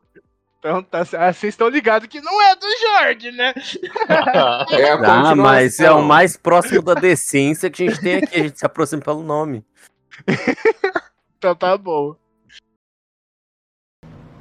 Então 0.59 0.83
tá, 0.83 1.01
ah, 1.01 1.33
vocês 1.33 1.53
estão 1.53 1.69
ligados 1.69 2.09
que 2.09 2.21
não 2.23 2.41
é 2.41 2.57
do 2.57 2.67
Jorge, 2.79 3.31
né? 3.33 3.53
É 4.71 4.93
a 4.93 5.31
Ah, 5.31 5.35
mas 5.35 5.79
é 5.79 5.91
o 5.91 6.03
mais 6.03 6.37
próximo 6.37 6.81
da 6.81 6.95
decência 6.95 7.69
que 7.69 7.83
a 7.83 7.91
gente 7.91 8.01
tem 8.01 8.17
aqui. 8.17 8.41
A 8.41 8.43
gente 8.45 8.59
se 8.59 8.65
aproxima 8.65 9.03
pelo 9.03 9.23
nome. 9.23 9.65
Então 11.37 11.55
tá 11.55 11.77
bom. 11.77 12.17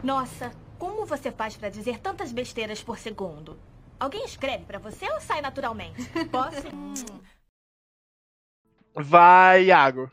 Nossa, 0.01 0.53
como 0.79 1.05
você 1.05 1.33
faz 1.33 1.57
pra 1.57 1.67
dizer 1.67 1.99
tantas 1.99 2.31
besteiras 2.31 2.81
por 2.81 2.97
segundo? 2.97 3.59
Alguém 3.99 4.23
escreve 4.23 4.63
pra 4.63 4.79
você 4.79 5.11
ou 5.11 5.19
sai 5.19 5.41
naturalmente? 5.41 6.01
Posso? 6.31 6.63
Vai, 8.95 9.65
Iago. 9.65 10.09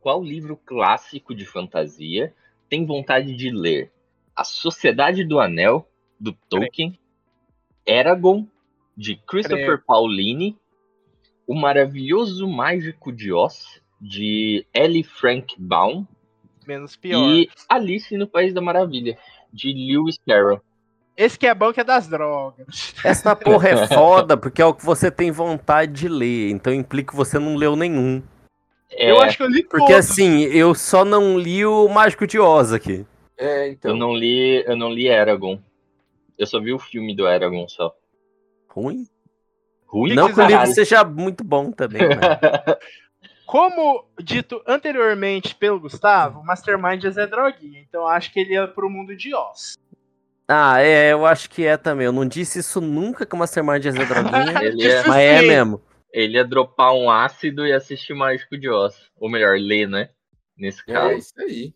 Qual 0.00 0.22
livro 0.22 0.56
clássico 0.56 1.34
de 1.34 1.44
fantasia 1.44 2.34
tem 2.68 2.86
vontade 2.86 3.36
de 3.36 3.50
ler? 3.50 3.92
A 4.34 4.44
Sociedade 4.44 5.24
do 5.24 5.38
Anel, 5.38 5.86
do 6.18 6.32
Tolkien, 6.48 6.98
Eragon, 7.86 8.46
de 8.96 9.16
Christopher. 9.16 9.82
Paulini, 9.86 10.56
O 11.46 11.54
Maravilhoso 11.54 12.48
Mágico 12.48 13.12
de 13.12 13.32
Oz, 13.32 13.80
de 14.00 14.66
Ellie 14.72 15.02
Frank 15.02 15.54
Baum, 15.58 16.06
Menos 16.66 16.96
pior. 16.96 17.18
e 17.18 17.50
Alice 17.68 18.16
no 18.16 18.26
País 18.26 18.54
da 18.54 18.60
Maravilha, 18.60 19.18
de 19.52 19.72
Lewis 19.72 20.18
Carroll. 20.26 20.60
Esse 21.16 21.38
que 21.38 21.46
é 21.46 21.54
bom 21.54 21.72
que 21.72 21.80
é 21.80 21.84
das 21.84 22.08
drogas. 22.08 22.94
Essa 23.04 23.36
porra 23.36 23.68
é 23.68 23.86
foda 23.88 24.36
porque 24.36 24.62
é 24.62 24.64
o 24.64 24.72
que 24.72 24.84
você 24.84 25.10
tem 25.10 25.30
vontade 25.30 25.92
de 25.92 26.08
ler, 26.08 26.50
então 26.50 26.72
implica 26.72 27.10
que 27.10 27.16
você 27.16 27.38
não 27.38 27.56
leu 27.56 27.76
nenhum. 27.76 28.22
É, 28.92 29.10
Eu 29.10 29.20
acho 29.20 29.36
que 29.36 29.42
eu 29.42 29.48
li 29.48 29.62
Porque 29.62 29.92
todos. 29.92 30.10
assim, 30.10 30.42
eu 30.42 30.74
só 30.74 31.04
não 31.04 31.38
li 31.38 31.64
o 31.64 31.88
Mágico 31.88 32.26
de 32.26 32.38
Oz 32.38 32.72
aqui. 32.72 33.06
É, 33.36 33.68
então. 33.68 33.92
eu 33.92 33.96
não 33.96 34.14
li, 34.14 34.62
eu 34.66 34.76
não 34.76 34.90
li 34.90 35.08
Eragon. 35.08 35.58
Eu 36.36 36.46
só 36.46 36.60
vi 36.60 36.72
o 36.72 36.78
filme 36.78 37.14
do 37.14 37.26
Eragon 37.26 37.68
só. 37.68 37.94
Ruim? 38.68 39.06
Ruim 39.86 40.14
Não 40.14 40.32
que 40.32 40.40
o 40.40 40.46
livro 40.46 40.66
seja 40.68 41.02
muito 41.04 41.42
bom 41.42 41.72
também, 41.72 42.02
né? 42.08 42.16
Como 43.44 44.04
dito 44.22 44.62
anteriormente 44.64 45.56
pelo 45.56 45.80
Gustavo, 45.80 46.38
o 46.38 46.46
Mastermind 46.46 47.02
é 47.04 47.10
Zé 47.10 47.26
Droguinha. 47.26 47.80
Então 47.80 48.06
acho 48.06 48.32
que 48.32 48.38
ele 48.38 48.52
ia 48.52 48.68
pro 48.68 48.88
mundo 48.88 49.16
de 49.16 49.34
Oz. 49.34 49.76
Ah, 50.46 50.80
é, 50.80 51.12
eu 51.12 51.26
acho 51.26 51.50
que 51.50 51.64
é 51.64 51.76
também. 51.76 52.06
Eu 52.06 52.12
não 52.12 52.24
disse 52.26 52.60
isso 52.60 52.80
nunca 52.80 53.26
que 53.26 53.34
o 53.34 53.38
Mastermind 53.38 53.84
é 53.84 53.90
Zé 53.90 54.04
Droguinha, 54.04 54.62
Ele 54.62 54.86
é, 54.86 55.06
mas 55.06 55.18
é 55.18 55.42
mesmo. 55.42 55.82
Ele 56.12 56.36
ia 56.36 56.44
dropar 56.44 56.92
um 56.94 57.10
ácido 57.10 57.66
e 57.66 57.72
assistir 57.72 58.14
Mágico 58.14 58.58
de 58.58 58.68
Oz. 58.68 58.94
Ou 59.16 59.28
melhor, 59.30 59.58
ler, 59.58 59.88
né? 59.88 60.10
Nesse 60.56 60.82
É 60.88 60.92
caso. 60.92 61.14
isso 61.14 61.40
aí. 61.40 61.74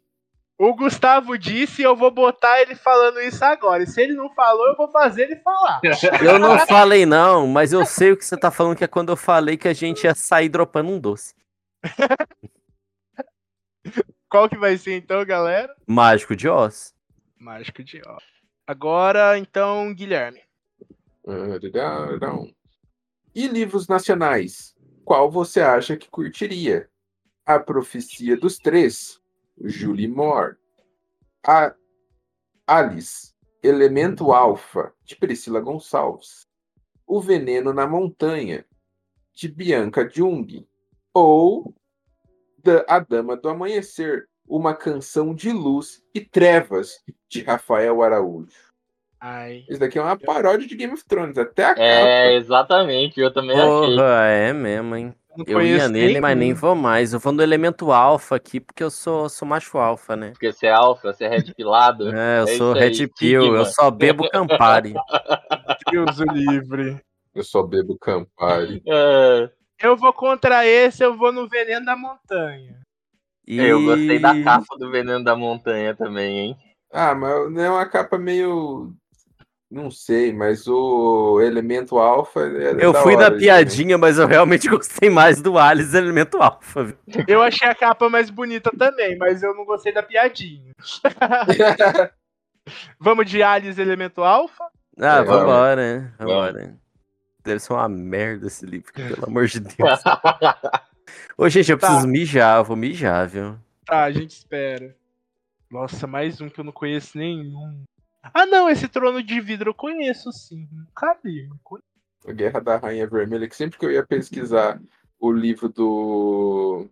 O 0.57 0.73
Gustavo 0.75 1.37
disse 1.37 1.83
e 1.83 1.85
eu 1.85 1.97
vou 1.97 2.13
botar 2.13 2.61
ele 2.61 2.77
falando 2.77 3.21
isso 3.21 3.45
agora. 3.45 3.83
E 3.83 3.87
se 3.89 4.01
ele 4.01 4.15
não 4.15 4.33
falou, 4.35 4.69
eu 4.69 4.77
vou 4.77 4.89
fazer 4.89 5.23
ele 5.23 5.37
falar. 5.37 5.81
Eu 6.23 6.39
não 6.39 6.59
falei 6.61 7.05
não, 7.05 7.47
mas 7.49 7.73
eu 7.73 7.85
sei 7.85 8.13
o 8.13 8.17
que 8.17 8.25
você 8.25 8.37
tá 8.37 8.53
falando, 8.53 8.77
que 8.77 8.85
é 8.85 8.89
quando 8.89 9.11
eu 9.11 9.17
falei 9.17 9.57
que 9.57 9.67
a 9.67 9.73
gente 9.73 10.05
ia 10.05 10.15
sair 10.15 10.49
dropando 10.49 10.91
um 10.93 11.01
doce. 11.01 11.35
Qual 14.31 14.49
que 14.49 14.57
vai 14.57 14.77
ser 14.77 14.97
então, 14.97 15.25
galera? 15.25 15.75
Mágico 15.87 16.35
de 16.37 16.49
Oz. 16.49 16.95
Mágico 17.39 17.83
de 17.83 18.01
Oz. 18.07 18.25
Agora, 18.67 19.37
então, 19.39 19.93
Guilherme. 19.93 20.41
Ararão. 21.27 22.49
E 23.35 23.49
livros 23.49 23.89
nacionais? 23.89 24.77
Qual 25.05 25.29
você 25.29 25.61
acha 25.61 25.97
que 25.97 26.09
curtiria? 26.09 26.89
A 27.45 27.59
Profecia 27.59 28.37
dos 28.37 28.59
Três, 28.59 29.21
Julie 29.61 30.07
Moore. 30.07 30.57
A 31.45 31.75
Alice, 32.65 33.35
Elemento 33.61 34.33
Alfa, 34.33 34.95
de 35.05 35.17
Priscila 35.17 35.61
Gonçalves. 35.61 36.47
O 37.05 37.21
Veneno 37.21 37.73
na 37.73 37.89
Montanha, 37.89 38.65
de 39.33 39.49
Bianca 39.49 40.09
Jung. 40.09 40.65
Ou 41.13 41.75
A 42.87 43.01
Dama 43.01 43.37
do 43.37 43.49
Amanhecer, 43.49 44.29
uma 44.47 44.77
canção 44.77 45.35
de 45.35 45.51
luz 45.51 46.05
e 46.15 46.21
trevas, 46.21 47.03
de 47.29 47.43
Rafael 47.43 48.01
Araújo. 48.01 48.74
Ai. 49.27 49.65
Isso 49.71 49.81
daqui 49.81 49.99
é 49.99 50.03
uma 50.03 50.19
paródia 50.19 50.69
de 50.69 50.77
Game 50.77 50.93
of 50.93 51.03
Thrones, 51.07 51.39
até 51.39 51.65
a 51.65 51.71
É, 51.79 52.25
capa. 52.27 52.33
exatamente, 52.35 53.19
eu 53.19 53.33
também 53.33 53.57
achei. 53.57 53.97
Porra, 53.97 54.27
é 54.27 54.53
mesmo, 54.53 54.95
hein? 54.95 55.15
Não 55.35 55.47
Eu 55.49 55.63
ia 55.63 55.89
nele, 55.89 56.21
mas 56.21 56.37
nem 56.37 56.53
vou 56.53 56.75
mais. 56.75 57.15
Eu 57.15 57.19
vou 57.19 57.33
no 57.33 57.43
elemento 57.43 57.91
alfa 57.91 58.37
aqui, 58.37 58.61
porque 58.61 58.85
eu 58.85 58.91
sou, 58.91 59.31
sou 59.31 59.49
macho 59.49 59.79
alfa, 59.79 60.15
né? 60.15 60.33
Porque 60.33 60.53
você 60.53 60.67
é 60.67 60.73
alfa, 60.73 61.11
você 61.15 61.25
é 61.25 61.29
red 61.29 61.55
pilado. 61.57 62.15
É, 62.15 62.41
eu 62.41 62.45
É 62.45 62.47
sou 62.59 62.75
aí, 62.75 62.81
Red 62.81 63.09
Pill, 63.19 63.57
eu 63.57 63.65
só 63.65 63.91
bebo 63.91 64.29
Campari. 64.29 64.93
Deus 65.91 66.21
o 66.21 66.25
livre. 66.31 67.01
Eu 67.35 67.43
só 67.43 67.63
bebo 67.63 67.97
Campari. 67.99 68.83
É, 68.87 69.51
Eu 69.83 69.97
vou 69.97 70.13
contra 70.13 70.67
esse, 70.67 71.03
eu 71.03 71.17
vou 71.17 71.33
no 71.33 71.49
Veneno 71.49 71.87
da 71.87 71.97
Montanha. 71.97 72.79
E... 73.47 73.59
Eu 73.59 73.83
gostei 73.83 74.19
da 74.19 74.41
capa 74.43 74.77
do 74.79 74.91
Veneno 74.91 75.25
da 75.25 75.35
Montanha 75.35 75.95
também, 75.97 76.39
hein? 76.41 76.57
Ah, 76.93 77.15
mas 77.15 77.51
não 77.51 77.61
é 77.63 77.71
uma 77.71 77.87
capa 77.87 78.19
meio. 78.19 78.93
Não 79.75 79.91
sei, 79.91 80.33
mas 80.33 80.69
o 80.69 81.41
elemento 81.41 81.99
alfa. 81.99 82.41
É 82.47 82.77
Eu 82.79 82.93
da 82.93 83.03
fui 83.03 83.15
hora 83.15 83.25
na 83.25 83.31
também. 83.31 83.41
piadinha, 83.41 83.99
mas 83.99 84.19
eu 84.21 84.27
realmente 84.29 84.69
gostei 84.71 85.11
mais 85.11 85.43
do 85.43 85.59
Alice 85.59 85.97
elemento 85.97 86.41
alfa. 86.41 86.97
Eu 87.27 87.43
achei 87.43 87.67
a 87.67 87.75
capa 87.75 88.09
mais 88.09 88.31
bonita 88.31 88.71
também, 88.79 89.19
mas 89.19 89.43
eu 89.43 89.53
não 89.53 89.65
gostei 89.65 89.93
da 89.93 90.01
piadinha. 90.03 90.71
Vamos 93.01 93.29
de 93.29 93.43
Alice 93.43 93.81
Elemento 93.81 94.23
Alfa? 94.23 94.65
Ah, 94.99 95.17
É, 95.19 95.23
vambora, 95.25 95.77
né? 96.01 96.13
Vambora. 96.19 96.75
Deve 97.43 97.59
ser 97.59 97.73
uma 97.73 97.89
merda 97.89 98.47
esse 98.47 98.65
livro, 98.65 98.93
pelo 98.93 99.27
amor 99.27 99.47
de 99.49 99.61
Deus. 99.61 100.01
Ô, 101.37 101.49
gente, 101.49 101.71
eu 101.71 101.79
Tá. 101.79 101.89
preciso 101.89 102.09
mijar, 102.09 102.59
eu 102.59 102.65
vou 102.65 102.77
mijar, 102.77 103.27
viu? 103.29 103.59
Tá, 103.85 104.05
a 104.05 104.11
gente 104.13 104.31
espera. 104.31 104.95
Nossa, 105.71 106.07
mais 106.07 106.41
um 106.41 106.49
que 106.49 106.59
eu 106.61 106.65
não 106.65 106.73
conheço 106.73 107.19
nenhum. 107.19 107.83
Ah, 108.33 108.47
não, 108.47 108.69
esse 108.71 108.89
Trono 108.89 109.23
de 109.23 109.41
Vidro 109.41 109.71
eu 109.71 109.75
conheço 109.75 110.33
sim. 110.33 110.69
Nunca 110.73 111.19
li. 111.25 111.47
não 111.49 111.59
conheço. 111.63 111.85
A 112.27 112.33
Guerra 112.33 112.61
da 112.61 112.77
Rainha 112.79 113.07
Vermelha, 113.07 113.47
que 113.49 113.55
sempre 113.57 113.79
que 113.79 113.85
eu 113.85 113.91
ia 113.93 114.07
pesquisar 114.07 114.81
o 115.19 115.31
livro 115.31 115.69
do. 115.69 116.89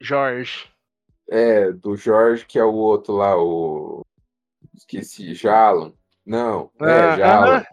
Jorge. 0.00 0.70
É, 1.28 1.72
do 1.72 1.96
Jorge, 1.96 2.44
que 2.44 2.58
é 2.58 2.64
o 2.64 2.74
outro 2.74 3.14
lá, 3.14 3.36
o. 3.36 4.04
Esqueci, 4.74 5.34
Jalon. 5.34 5.92
Não, 6.24 6.70
é, 6.80 6.84
Ah, 6.84 7.16
Jalon. 7.16 7.46
aham. 7.52 7.64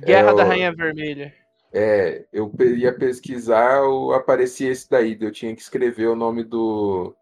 Guerra 0.00 0.30
É 0.30 0.34
da 0.34 0.44
o- 0.44 0.46
Rainha 0.46 0.72
Vermelha. 0.74 1.34
É, 1.72 2.24
eu 2.32 2.52
ia 2.76 2.96
pesquisar, 2.96 3.82
o- 3.82 4.12
aparecia 4.12 4.70
esse 4.70 4.88
daí, 4.88 5.16
eu 5.20 5.32
tinha 5.32 5.54
que 5.56 5.60
escrever 5.62 6.06
o 6.06 6.14
nome 6.14 6.44
do, 6.44 7.16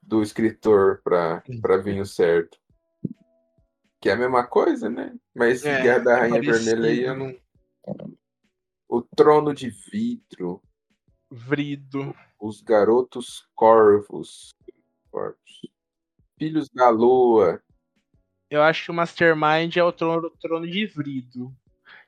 do 0.00 0.22
escritor 0.22 1.02
para 1.04 1.42
vir 1.84 2.00
o 2.00 2.06
certo. 2.06 2.56
Que 4.02 4.08
é 4.10 4.12
a 4.12 4.16
mesma 4.16 4.44
coisa, 4.46 4.90
né? 4.90 5.14
Mas 5.34 5.58
esse 5.60 5.68
É, 5.68 5.80
Guerra 5.82 5.98
da 6.00 6.12
é 6.12 6.20
Rainha 6.20 6.40
Vermelha 6.42 6.88
aí 6.90 7.00
eu 7.04 7.16
parecido. 7.16 7.42
não. 7.98 8.16
O 8.88 9.00
Trono 9.00 9.54
de 9.54 9.70
Vidro, 9.70 10.60
Vrido. 11.30 12.14
Os 12.38 12.60
Garotos 12.60 13.48
Corvos, 13.54 14.50
Corvos. 15.10 15.62
Filhos 16.38 16.68
da 16.68 16.88
Lua, 16.90 17.62
Eu 18.50 18.60
acho 18.62 18.84
que 18.86 18.90
o 18.90 18.94
Mastermind 18.94 19.76
é 19.76 19.84
o 19.84 19.92
trono, 19.92 20.28
trono 20.40 20.66
de 20.68 20.84
Vrido. 20.84 21.54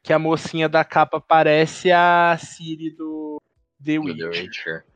Que 0.02 0.12
a 0.12 0.18
mocinha 0.18 0.68
da 0.68 0.84
capa 0.84 1.18
parece 1.20 1.90
a 1.90 2.36
Siri 2.38 2.90
do 2.90 3.40
The 3.82 3.96
Do 3.98 4.04
The 4.16 4.26
Witcher. 4.26 4.42
Witcher. 4.42 4.86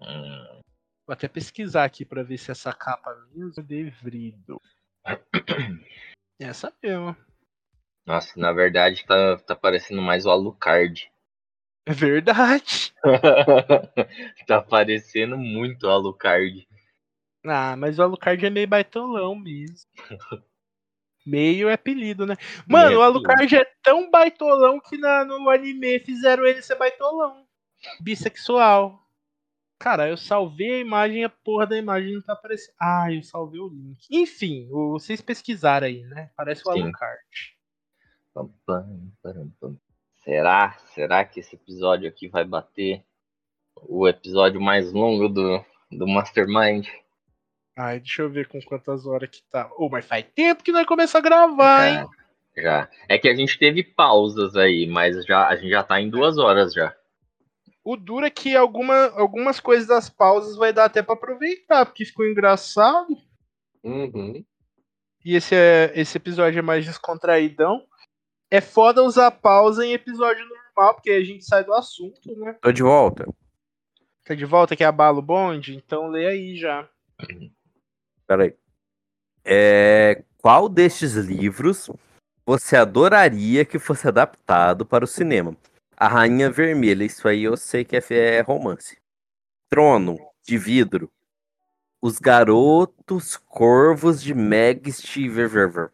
Hum, 0.00 0.60
Vou 1.06 1.12
até 1.12 1.28
pesquisar 1.28 1.84
aqui 1.84 2.04
pra 2.04 2.22
ver 2.22 2.38
se 2.38 2.50
essa 2.50 2.72
capa 2.72 3.14
mesmo 3.32 3.52
é 3.58 3.62
de 3.62 3.90
Vrido. 3.90 4.60
Essa 6.40 6.72
mesmo. 6.82 7.16
Nossa, 8.06 8.38
na 8.38 8.52
verdade 8.52 9.04
tá, 9.06 9.38
tá 9.38 9.54
parecendo 9.54 10.02
mais 10.02 10.26
o 10.26 10.30
Alucard. 10.30 11.10
É 11.86 11.92
verdade. 11.92 12.92
tá 14.46 14.62
parecendo 14.62 15.36
muito 15.36 15.86
o 15.86 15.90
Alucard. 15.90 16.66
Ah, 17.44 17.76
mas 17.76 17.98
o 17.98 18.02
Alucard 18.02 18.44
é 18.44 18.50
meio 18.50 18.68
baitolão 18.68 19.34
mesmo. 19.34 19.90
Meio 21.24 21.68
é 21.68 21.74
apelido, 21.74 22.26
né? 22.26 22.36
Mano, 22.66 22.88
Meio 22.88 23.00
o. 23.00 23.02
Alucard 23.02 23.56
é 23.56 23.64
tão 23.82 24.10
baitolão 24.10 24.80
que 24.80 24.96
na, 24.98 25.24
no 25.24 25.48
anime 25.48 26.00
fizeram 26.00 26.44
ele 26.44 26.62
ser 26.62 26.76
baitolão. 26.76 27.46
Bissexual. 28.00 29.01
Cara, 29.82 30.08
eu 30.08 30.16
salvei 30.16 30.74
a 30.74 30.78
imagem 30.78 31.22
e 31.22 31.24
a 31.24 31.28
porra 31.28 31.66
da 31.66 31.76
imagem 31.76 32.14
não 32.14 32.22
tá 32.22 32.34
aparecendo. 32.34 32.76
Ah, 32.80 33.12
eu 33.12 33.20
salvei 33.20 33.58
o 33.58 33.66
link. 33.66 33.98
Enfim, 34.08 34.68
vocês 34.70 35.20
pesquisaram 35.20 35.88
aí, 35.88 36.04
né? 36.04 36.30
Parece 36.36 36.62
o. 36.64 36.70
Alucard. 36.70 37.20
Será? 40.22 40.78
Será 40.94 41.24
que 41.24 41.40
esse 41.40 41.56
episódio 41.56 42.08
aqui 42.08 42.28
vai 42.28 42.44
bater 42.44 43.04
o 43.74 44.06
episódio 44.06 44.60
mais 44.60 44.92
longo 44.92 45.28
do, 45.28 45.64
do 45.90 46.06
Mastermind? 46.06 46.86
Ai, 47.76 47.98
deixa 47.98 48.22
eu 48.22 48.30
ver 48.30 48.46
com 48.46 48.62
quantas 48.62 49.04
horas 49.04 49.30
que 49.30 49.42
tá. 49.50 49.68
Ô, 49.76 49.88
mas 49.88 50.06
faz 50.06 50.24
tempo 50.32 50.62
que 50.62 50.70
nós 50.70 50.86
começamos 50.86 51.26
a 51.26 51.28
gravar, 51.28 51.88
hein? 51.88 52.08
Já, 52.54 52.62
já. 52.62 52.90
É 53.08 53.18
que 53.18 53.28
a 53.28 53.34
gente 53.34 53.58
teve 53.58 53.82
pausas 53.82 54.54
aí, 54.54 54.86
mas 54.86 55.26
já, 55.26 55.48
a 55.48 55.56
gente 55.56 55.70
já 55.70 55.82
tá 55.82 56.00
em 56.00 56.08
duas 56.08 56.38
horas 56.38 56.72
já. 56.72 56.94
O 57.84 57.96
duro 57.96 58.24
é 58.24 58.30
que 58.30 58.54
alguma, 58.54 59.06
algumas 59.16 59.58
coisas 59.58 59.86
das 59.86 60.08
pausas 60.08 60.56
vai 60.56 60.72
dar 60.72 60.84
até 60.84 61.02
pra 61.02 61.14
aproveitar, 61.14 61.84
porque 61.84 62.04
ficou 62.04 62.26
engraçado. 62.26 63.16
Uhum. 63.82 64.44
E 65.24 65.34
esse, 65.34 65.54
é, 65.54 65.92
esse 65.94 66.16
episódio 66.16 66.58
é 66.58 66.62
mais 66.62 66.84
descontraídão. 66.84 67.84
É 68.50 68.60
foda 68.60 69.02
usar 69.02 69.30
pausa 69.30 69.84
em 69.84 69.92
episódio 69.92 70.44
normal, 70.46 70.94
porque 70.94 71.10
a 71.10 71.24
gente 71.24 71.44
sai 71.44 71.64
do 71.64 71.72
assunto, 71.72 72.36
né? 72.36 72.56
Tô 72.60 72.70
de 72.70 72.82
volta. 72.82 73.26
Tá 74.24 74.34
de 74.34 74.44
volta 74.44 74.76
que 74.76 74.84
abala 74.84 75.18
o 75.18 75.22
bonde? 75.22 75.74
Então 75.74 76.08
lê 76.08 76.26
aí 76.26 76.56
já. 76.56 76.88
Peraí. 78.26 78.54
É, 79.44 80.22
qual 80.38 80.68
destes 80.68 81.14
livros 81.14 81.90
você 82.46 82.76
adoraria 82.76 83.64
que 83.64 83.78
fosse 83.78 84.06
adaptado 84.06 84.86
para 84.86 85.04
o 85.04 85.08
cinema? 85.08 85.56
A 86.02 86.08
Rainha 86.08 86.50
Vermelha, 86.50 87.04
isso 87.04 87.28
aí 87.28 87.44
eu 87.44 87.56
sei 87.56 87.84
que 87.84 87.94
é, 87.94 88.02
é 88.10 88.40
romance. 88.40 88.98
Trono 89.70 90.18
de 90.42 90.58
Vidro. 90.58 91.08
Os 92.02 92.18
Garotos 92.18 93.36
Corvos 93.36 94.20
de 94.20 94.34
Meg 94.34 94.90
Stiverver. 94.90 95.92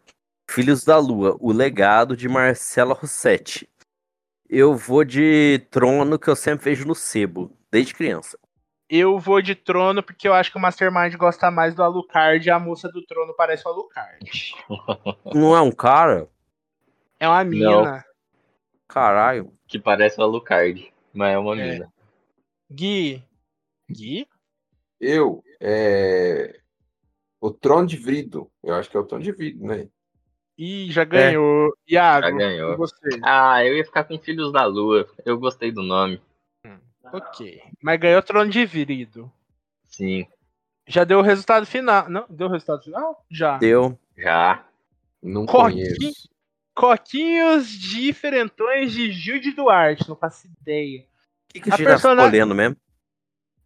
Filhos 0.48 0.82
da 0.82 0.97
Lua, 0.97 1.36
O 1.39 1.52
Legado 1.52 2.16
de 2.16 2.26
Marcela 2.26 2.94
Rossetti. 2.94 3.68
Eu 4.48 4.74
vou 4.74 5.05
de 5.05 5.59
Trono 5.70 6.18
que 6.18 6.28
eu 6.28 6.36
sempre 6.36 6.70
vejo 6.70 6.86
no 6.86 6.94
sebo, 6.94 7.55
desde 7.70 7.93
criança. 7.93 8.39
Eu 8.89 9.18
vou 9.18 9.43
de 9.43 9.55
trono 9.55 10.02
porque 10.02 10.26
eu 10.26 10.32
acho 10.32 10.51
que 10.51 10.56
o 10.56 10.60
Mastermind 10.62 11.14
gosta 11.16 11.51
mais 11.51 11.74
do 11.74 11.82
Alucard 11.82 12.48
e 12.48 12.51
a 12.51 12.59
moça 12.59 12.89
do 12.89 13.05
trono 13.05 13.35
parece 13.36 13.68
o 13.68 13.70
Alucard. 13.70 14.26
Não 15.35 15.55
é 15.55 15.60
um 15.60 15.70
cara? 15.70 16.30
É 17.20 17.28
uma 17.28 17.44
mina. 17.44 18.07
Caralho. 18.89 19.52
Que 19.66 19.78
parece 19.78 20.19
o 20.19 20.24
Alucard, 20.24 20.93
mas 21.12 21.35
é 21.35 21.39
uma 21.39 21.60
É. 21.60 21.73
mina. 21.73 21.93
Gui. 22.70 23.23
Gui? 23.90 24.27
Eu, 25.01 25.43
é... 25.60 26.59
O 27.40 27.51
Trono 27.52 27.86
de 27.86 27.97
Vidro. 27.97 28.51
Eu 28.62 28.74
acho 28.74 28.90
que 28.90 28.97
é 28.97 29.01
o 29.01 29.05
Trono 29.05 29.23
de 29.23 29.31
Vidro, 29.32 29.66
né? 29.66 29.89
Ih, 30.56 30.90
já 30.90 31.05
ganhou. 31.05 31.73
Iago, 31.89 32.27
Já 32.27 32.31
ganhou. 32.32 32.77
você? 32.77 33.20
Ah, 33.23 33.65
eu 33.65 33.77
ia 33.77 33.85
ficar 33.85 34.02
com 34.05 34.19
Filhos 34.19 34.52
da 34.52 34.65
Lua. 34.65 35.09
Eu 35.24 35.39
gostei 35.39 35.70
do 35.70 35.82
nome. 35.82 36.20
Ok. 37.12 37.62
Mas 37.81 38.01
ganhou 38.01 38.20
trono 38.23 38.51
de 38.51 38.66
virido. 38.66 39.32
Sim, 39.86 40.27
Já 40.86 41.05
deu 41.05 41.20
o 41.20 41.23
resultado 41.23 41.65
final. 41.65 42.09
Não, 42.10 42.27
deu 42.28 42.48
o 42.48 42.51
resultado 42.51 42.82
final? 42.82 43.24
Já. 43.31 43.56
Deu. 43.59 43.98
já. 44.16 44.66
Não 45.23 45.47
Coquinho. 45.47 45.86
conheço. 45.97 46.28
Coquinhos 46.78 47.68
diferentões 47.68 48.92
de 48.92 49.10
Gilde 49.10 49.50
Duarte, 49.50 50.09
não 50.09 50.14
faço 50.14 50.46
ideia. 50.60 51.00
O 51.00 51.52
que, 51.52 51.60
que 51.60 51.70
gente 51.70 51.84
tá 51.84 51.94
escolhendo 51.96 52.55
mesmo? 52.55 52.76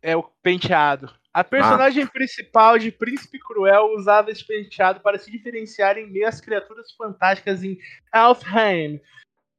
É 0.00 0.16
o 0.16 0.22
penteado. 0.22 1.12
A 1.30 1.44
personagem 1.44 2.06
principal 2.06 2.78
de 2.78 2.90
Príncipe 2.90 3.38
Cruel 3.38 3.92
usava 3.94 4.30
esse 4.30 4.42
penteado 4.42 5.00
para 5.00 5.18
se 5.18 5.30
diferenciar 5.30 5.98
em 5.98 6.10
meio 6.10 6.26
às 6.26 6.40
criaturas 6.40 6.90
fantásticas 6.92 7.62
em 7.62 7.78
Alfheim. 8.10 8.98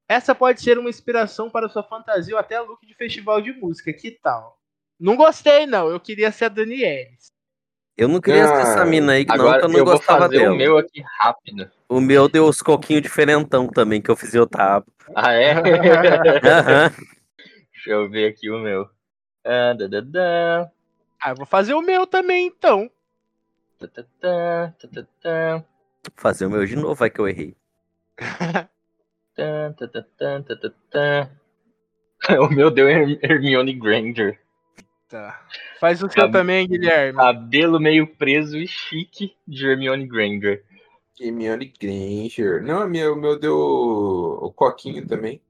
Essa 0.07 0.33
pode 0.33 0.59
ser 0.59 0.79
uma 0.79 0.89
inspiração 0.89 1.47
para 1.47 1.69
sua 1.69 1.83
fantasia 1.83 2.33
ou 2.33 2.39
até 2.39 2.59
look 2.59 2.83
de 2.83 2.95
festival 2.95 3.39
de 3.39 3.53
música. 3.53 3.93
Que 3.93 4.09
tal? 4.09 4.59
Não 4.99 5.15
gostei, 5.15 5.67
não. 5.67 5.89
Eu 5.89 5.99
queria 5.99 6.31
ser 6.31 6.45
a 6.45 6.49
Danielis. 6.49 7.32
Eu 7.95 8.07
não 8.07 8.19
queria 8.19 8.47
ser 8.47 8.61
essa 8.61 8.81
Ah, 8.81 8.85
mina 8.85 9.13
aí, 9.13 9.25
não, 9.25 9.33
Agora 9.35 9.59
que 9.59 9.65
eu 9.65 9.69
não 9.69 9.79
eu 9.79 9.85
vou 9.85 9.93
gostava 9.95 10.21
fazer 10.21 10.39
dela. 10.39 10.53
o 10.53 10.57
meu 10.57 10.77
aqui 10.77 11.03
rápido. 11.19 11.71
O 11.87 12.01
meu 12.01 12.27
deu 12.27 12.45
os 12.45 12.61
coquinhos 12.61 13.03
diferentão 13.03 13.67
também, 13.67 14.01
que 14.01 14.09
eu 14.09 14.15
fiz 14.15 14.33
eu 14.33 14.47
tava. 14.47 14.85
Ah, 15.15 15.33
é? 15.33 15.53
Aham. 15.53 16.91
Deixa 17.71 17.89
eu 17.91 18.09
ver 18.09 18.31
aqui 18.31 18.49
o 18.49 18.57
meu. 18.57 18.89
Ah, 19.45 19.73
da, 19.73 19.87
da, 19.87 20.01
da, 20.01 20.71
Ah, 21.21 21.29
eu 21.31 21.35
vou 21.35 21.45
fazer 21.45 21.73
o 21.73 21.81
meu 21.81 22.07
também, 22.07 22.47
então. 22.47 22.89
ta, 23.79 23.87
ta, 24.19 24.73
Vou 26.05 26.13
Fazer 26.15 26.45
o 26.45 26.49
meu 26.49 26.65
de 26.65 26.75
novo, 26.75 26.95
vai 26.95 27.09
que 27.09 27.19
eu 27.19 27.27
errei. 27.27 27.55
O 32.39 32.47
meu 32.47 32.71
deu 32.71 32.87
Her- 32.87 33.19
Hermione 33.21 33.73
Granger. 33.73 34.39
Tá. 35.07 35.45
Faz 35.79 36.01
o 36.01 36.09
seu 36.09 36.25
Tá. 36.25 36.31
também, 36.31 36.67
Guilherme. 36.67 37.17
Cabelo 37.17 37.79
meio 37.79 38.07
preso 38.07 38.57
e 38.57 38.67
chique 38.67 39.35
de 39.47 39.67
Hermione 39.67 40.07
Granger. 40.07 40.63
Hermione 41.19 41.71
Granger. 41.79 42.63
Não, 42.63 42.85
o 42.85 42.89
meu, 42.89 43.13
o 43.13 43.15
meu 43.15 43.39
deu 43.39 43.55
o 43.55 44.51
Coquinho 44.51 45.07
também. 45.07 45.41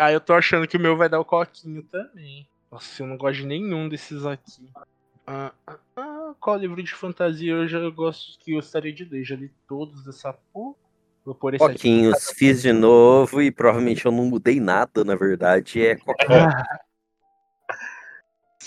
Ah, 0.00 0.12
eu 0.12 0.20
tô 0.20 0.32
achando 0.32 0.68
que 0.68 0.76
o 0.76 0.80
meu 0.80 0.96
vai 0.96 1.08
dar 1.08 1.18
o 1.18 1.24
coquinho 1.24 1.82
também. 1.82 2.48
Nossa, 2.70 3.02
eu 3.02 3.06
não 3.08 3.16
gosto 3.16 3.38
de 3.38 3.46
nenhum 3.46 3.88
desses 3.88 4.24
aqui. 4.24 4.70
Ah, 5.26 5.52
ah, 5.66 5.76
ah, 5.96 6.34
qual 6.38 6.56
livro 6.56 6.80
de 6.80 6.94
fantasia 6.94 7.52
eu 7.52 7.66
já 7.66 7.80
gosto 7.90 8.38
que 8.38 8.52
eu 8.52 8.56
gostaria 8.56 8.92
de 8.92 9.04
ler? 9.04 9.24
Já 9.24 9.34
li 9.34 9.50
todos 9.66 10.04
dessa 10.04 10.32
porra. 10.52 10.76
Vou 11.24 11.34
pôr 11.34 11.54
esse 11.54 11.64
aqui. 11.64 11.74
Coquinhos, 11.74 12.30
fiz 12.36 12.62
de 12.62 12.72
novo 12.72 13.42
e 13.42 13.50
provavelmente 13.50 14.06
eu 14.06 14.12
não 14.12 14.24
mudei 14.26 14.60
nada, 14.60 15.02
na 15.02 15.16
verdade. 15.16 15.84
É 15.84 15.96
coquinho. 15.96 16.48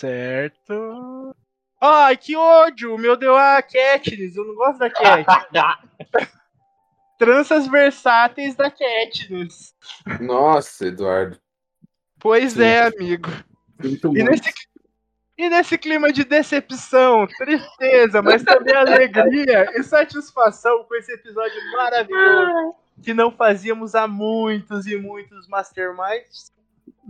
Certo. 0.01 1.35
Ai, 1.79 2.17
que 2.17 2.35
ódio! 2.35 2.95
O 2.95 2.97
meu 2.97 3.15
deu 3.15 3.35
a 3.37 3.61
Katniss. 3.61 4.35
Eu 4.35 4.45
não 4.45 4.55
gosto 4.55 4.79
da 4.79 4.89
Katniss. 4.89 5.27
Tranças 7.19 7.67
versáteis 7.67 8.55
da 8.55 8.71
Katniss. 8.71 9.75
Nossa, 10.19 10.87
Eduardo. 10.87 11.39
Pois 12.19 12.53
Sim. 12.53 12.63
é, 12.63 12.87
amigo. 12.87 13.29
E 13.83 13.87
muito. 13.89 14.11
nesse, 14.11 14.51
e 15.37 15.49
nesse 15.49 15.77
clima 15.77 16.11
de 16.11 16.23
decepção, 16.23 17.27
tristeza, 17.37 18.23
mas 18.23 18.43
também 18.43 18.75
alegria 18.75 19.71
e 19.75 19.83
satisfação 19.83 20.83
com 20.85 20.95
esse 20.95 21.13
episódio 21.13 21.59
maravilhoso 21.73 22.75
que 23.03 23.13
não 23.13 23.31
fazíamos 23.31 23.93
há 23.93 24.07
muitos 24.07 24.87
e 24.87 24.97
muitos 24.97 25.47
Masterminds, 25.47 26.51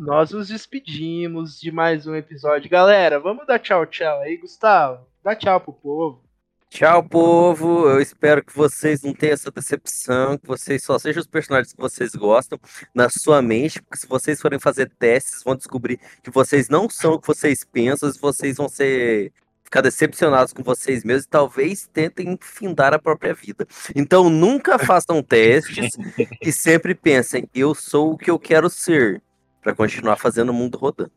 nós 0.02 0.32
nos 0.32 0.48
despedimos 0.48 1.60
de 1.60 1.72
mais 1.72 2.08
um 2.08 2.16
episódio. 2.16 2.68
Galera, 2.68 3.20
vamos 3.20 3.46
dar 3.46 3.60
tchau, 3.60 3.86
tchau 3.86 4.20
aí, 4.22 4.36
Gustavo. 4.36 5.06
Dá 5.24 5.36
tchau 5.36 5.62
pro 5.62 5.74
povo. 5.74 6.24
Tchau, 6.72 7.04
povo. 7.04 7.88
Eu 7.88 8.02
espero 8.02 8.44
que 8.44 8.56
vocês 8.56 9.04
não 9.04 9.14
tenham 9.14 9.34
essa 9.34 9.52
decepção, 9.52 10.40
que 10.40 10.48
vocês 10.48 10.84
só 10.84 10.98
sejam 10.98 11.22
os 11.22 11.28
personagens 11.28 11.72
que 11.72 11.80
vocês 11.80 12.16
gostam 12.16 12.60
na 12.96 13.10
sua 13.10 13.44
mente, 13.44 13.80
porque 13.80 14.00
se 14.00 14.08
vocês 14.08 14.42
forem 14.42 14.58
fazer 14.58 14.90
testes, 14.90 15.44
vão 15.44 15.56
descobrir 15.56 16.00
que 16.24 16.32
vocês 16.32 16.68
não 16.68 16.90
são 16.90 17.14
o 17.14 17.20
que 17.20 17.28
vocês 17.28 17.64
pensam, 17.64 18.10
e 18.10 18.18
vocês 18.18 18.58
vão 18.58 18.68
ser 18.68 19.32
ficar 19.64 19.82
decepcionados 19.82 20.52
com 20.52 20.64
vocês 20.64 21.04
mesmos 21.04 21.26
e 21.26 21.30
talvez 21.30 21.88
tentem 21.94 22.38
findar 22.42 22.92
a 22.92 23.00
própria 23.00 23.36
vida. 23.36 23.68
Então 23.96 24.32
nunca 24.32 24.80
façam 24.80 25.22
testes 25.22 25.96
e 26.42 26.52
sempre 26.52 26.96
pensem, 26.96 27.48
eu 27.54 27.76
sou 27.76 28.14
o 28.14 28.18
que 28.18 28.32
eu 28.32 28.40
quero 28.40 28.70
ser, 28.70 29.22
para 29.62 29.76
continuar 29.76 30.18
fazendo 30.18 30.50
o 30.50 30.54
mundo 30.54 30.78
rodando. 30.78 31.12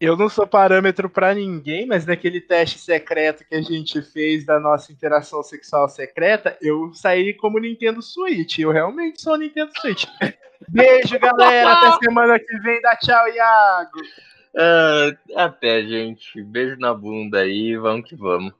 Eu 0.00 0.16
não 0.16 0.28
sou 0.28 0.46
parâmetro 0.46 1.10
pra 1.10 1.34
ninguém, 1.34 1.84
mas 1.84 2.06
naquele 2.06 2.40
teste 2.40 2.78
secreto 2.78 3.44
que 3.44 3.54
a 3.54 3.60
gente 3.60 4.00
fez 4.00 4.46
da 4.46 4.60
nossa 4.60 4.92
interação 4.92 5.42
sexual 5.42 5.88
secreta, 5.88 6.56
eu 6.62 6.92
saí 6.94 7.34
como 7.34 7.58
Nintendo 7.58 8.00
Switch. 8.00 8.58
Eu 8.58 8.70
realmente 8.70 9.20
sou 9.20 9.36
Nintendo 9.36 9.72
Switch. 9.80 10.04
Beijo, 10.68 11.18
galera. 11.18 11.72
Até 11.72 12.04
semana 12.04 12.38
que 12.38 12.58
vem. 12.60 12.80
Dá 12.80 12.96
tchau, 12.96 13.28
Iago. 13.28 14.00
Ah, 14.56 15.10
até, 15.36 15.82
gente. 15.82 16.42
Beijo 16.42 16.76
na 16.78 16.94
bunda 16.94 17.40
aí. 17.40 17.76
Vamos 17.76 18.08
que 18.08 18.14
vamos. 18.14 18.52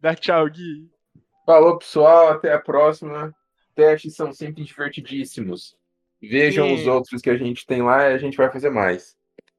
Dá 0.00 0.14
tchau, 0.14 0.48
Gui. 0.48 0.88
Falou, 1.44 1.78
pessoal. 1.78 2.30
Até 2.32 2.52
a 2.52 2.60
próxima. 2.60 3.34
Testes 3.74 4.14
são 4.14 4.32
sempre 4.32 4.64
divertidíssimos. 4.64 5.76
Vejam 6.22 6.68
Sim. 6.68 6.74
os 6.74 6.86
outros 6.86 7.20
que 7.20 7.30
a 7.30 7.36
gente 7.36 7.66
tem 7.66 7.82
lá 7.82 8.10
e 8.10 8.14
a 8.14 8.18
gente 8.18 8.36
vai 8.36 8.50
fazer 8.50 8.70
mais. 8.70 9.14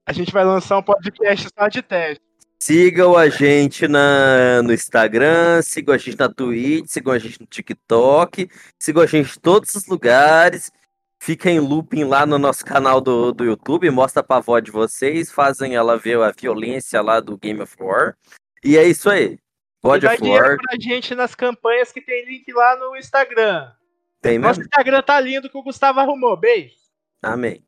A 0.06 0.14
gente 0.14 0.32
vai 0.32 0.44
lançar 0.44 0.78
um 0.78 0.84
podcast 0.84 1.50
só 1.58 1.68
de 1.68 1.82
teste. 1.82 2.24
Sigam 2.60 3.16
a 3.16 3.30
gente 3.30 3.88
na, 3.88 4.64
no 4.64 4.74
Instagram, 4.74 5.62
sigam 5.62 5.94
a 5.94 5.98
gente 5.98 6.18
na 6.18 6.28
Twitch, 6.28 6.88
sigam 6.88 7.14
a 7.14 7.20
gente 7.20 7.40
no 7.40 7.46
TikTok, 7.46 8.50
sigam 8.80 9.04
a 9.04 9.06
gente 9.06 9.38
em 9.38 9.40
todos 9.40 9.76
os 9.76 9.86
lugares. 9.86 10.72
Fiquem 11.20 11.58
em 11.58 11.60
looping 11.60 12.04
lá 12.04 12.26
no 12.26 12.38
nosso 12.38 12.66
canal 12.66 13.02
do, 13.02 13.32
do 13.32 13.44
YouTube, 13.44 13.90
mostra 13.90 14.24
pra 14.24 14.38
avó 14.38 14.60
de 14.60 14.72
vocês, 14.72 15.32
fazem 15.32 15.76
ela 15.76 15.98
ver 15.98 16.20
a 16.20 16.32
violência 16.32 17.02
lá 17.02 17.20
do 17.20 17.38
Game 17.38 17.62
of 17.62 17.76
War. 17.80 18.16
E 18.64 18.78
é 18.78 18.84
isso 18.84 19.10
aí. 19.10 19.34
E 19.34 19.40
God 19.84 20.02
dá 20.02 20.16
dinheiro 20.16 20.58
pra 20.58 20.78
gente 20.80 21.16
nas 21.16 21.36
campanhas 21.36 21.92
que 21.92 22.02
tem 22.02 22.26
link 22.26 22.52
lá 22.54 22.76
no 22.78 22.96
Instagram. 22.96 23.72
Tem 24.22 24.38
Nosso 24.40 24.60
mesmo? 24.60 24.70
Instagram 24.70 25.02
tá 25.02 25.20
lindo 25.20 25.50
que 25.50 25.58
o 25.58 25.64
Gustavo 25.64 26.00
arrumou. 26.00 26.38
Beijo. 26.38 26.76
Amém. 27.22 27.64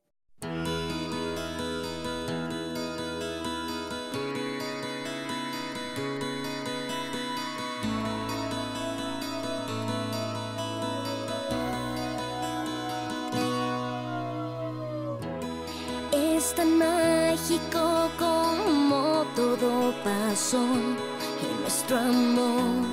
Es 16.11 16.55
tan 16.55 16.77
mágico 16.77 18.09
como 18.17 19.25
todo 19.35 19.93
pasó 20.03 20.57
en 20.57 21.61
nuestro 21.61 21.97
amor, 21.97 22.88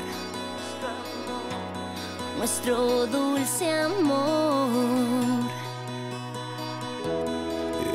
nuestro 2.38 3.06
dulce 3.06 3.72
amor. 3.80 4.70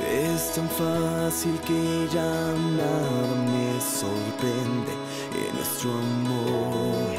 Es 0.10 0.54
tan 0.54 0.70
fácil 0.70 1.60
que 1.66 2.08
ya 2.12 2.54
nada 2.78 3.36
me 3.46 3.80
sorprende 3.80 4.94
en 5.42 5.56
nuestro 5.56 5.92
amor. 5.92 7.16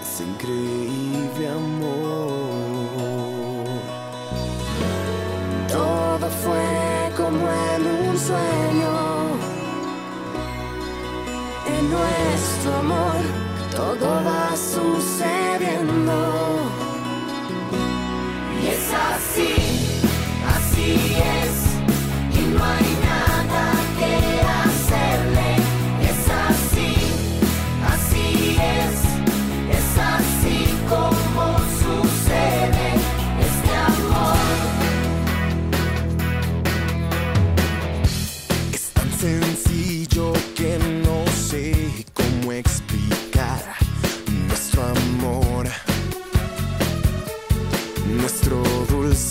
Es 0.00 0.20
increíble 0.20 1.48
amor. 1.48 2.46
Todo 5.68 6.28
fue 6.44 7.12
como 7.16 7.46
en 7.74 8.08
un 8.08 8.18
sueño. 8.18 8.94
En 11.66 11.90
nuestro 11.90 12.74
amor 12.76 13.45
todo 13.76 14.08
va 14.24 14.56
sucediendo. 14.56 16.16
Y 18.62 18.66
es 18.68 18.86
así, 19.12 19.52
así 20.54 20.90
es, 21.14 21.35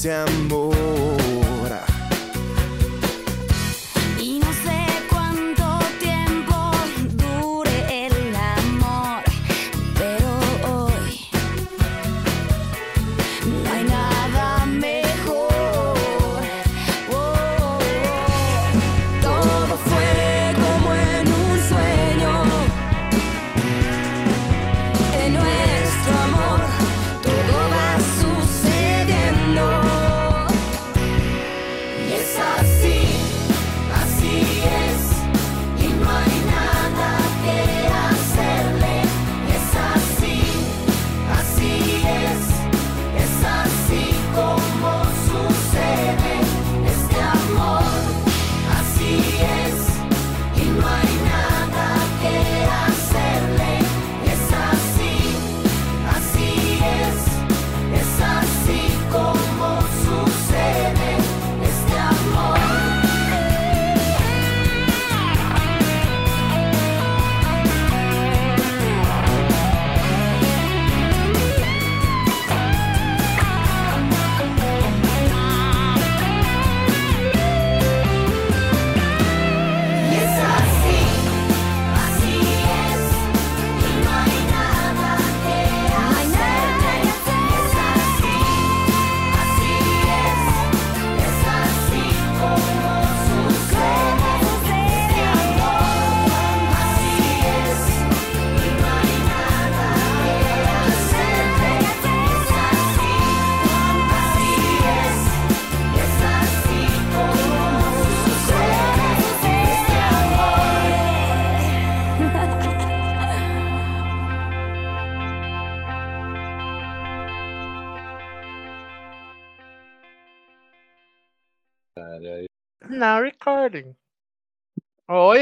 amor. 0.07 1.04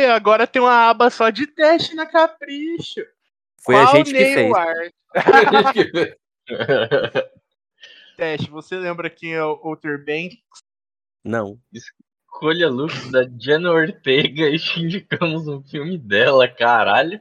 Agora 0.05 0.45
tem 0.47 0.61
uma 0.61 0.89
aba 0.89 1.09
só 1.09 1.29
de 1.29 1.47
teste 1.47 1.95
na 1.95 2.05
Capricho. 2.05 3.01
Foi 3.63 3.75
a 3.75 3.83
Qual 3.85 3.95
gente 3.95 4.11
que 4.11 4.17
fez. 4.17 4.51
Teste, 8.17 8.49
você 8.49 8.75
lembra 8.75 9.09
quem 9.09 9.33
é 9.33 9.43
o 9.43 9.59
Outer 9.63 9.97
Banks? 9.97 10.37
Não. 11.23 11.57
Escolha 11.73 12.69
looks 12.69 13.09
da 13.11 13.23
Jenna 13.39 13.71
Ortega 13.71 14.49
e 14.49 14.57
indicamos 14.77 15.47
um 15.47 15.63
filme 15.63 15.97
dela, 15.97 16.47
caralho. 16.47 17.19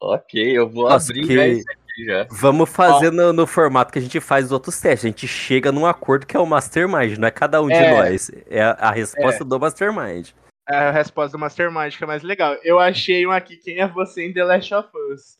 Ok, 0.00 0.58
eu 0.58 0.68
vou 0.68 0.88
Nossa, 0.88 1.12
abrir 1.12 1.26
que- 1.26 1.34
já 1.36 1.46
isso 1.46 1.64
aqui 1.70 2.04
já. 2.06 2.26
Vamos 2.30 2.70
fazer 2.70 3.12
no, 3.12 3.32
no 3.32 3.46
formato 3.46 3.92
que 3.92 3.98
a 3.98 4.02
gente 4.02 4.18
faz 4.20 4.46
os 4.46 4.52
outros 4.52 4.80
testes. 4.80 5.04
A 5.04 5.08
gente 5.08 5.28
chega 5.28 5.70
num 5.70 5.86
acordo 5.86 6.26
que 6.26 6.36
é 6.36 6.40
o 6.40 6.46
Mastermind, 6.46 7.18
não 7.18 7.28
é 7.28 7.30
cada 7.30 7.62
um 7.62 7.68
de 7.68 7.74
É. 7.74 7.90
nós. 7.94 8.30
É 8.48 8.62
a, 8.62 8.70
a 8.72 8.90
resposta 8.90 9.44
do 9.44 9.60
Mastermind. 9.60 10.30
É 10.68 10.76
a 10.76 10.90
resposta 10.90 11.36
do 11.36 11.40
Mastermind 11.40 11.96
que 11.96 12.04
é 12.04 12.06
mais 12.06 12.22
legal. 12.22 12.54
Eu 12.62 12.78
achei 12.78 13.26
um 13.26 13.30
aqui, 13.32 13.56
quem 13.56 13.78
é 13.78 13.86
você 13.88 14.24
em 14.24 14.32
The 14.32 14.44
Last 14.44 14.72
of 14.74 14.88
Us? 15.12 15.38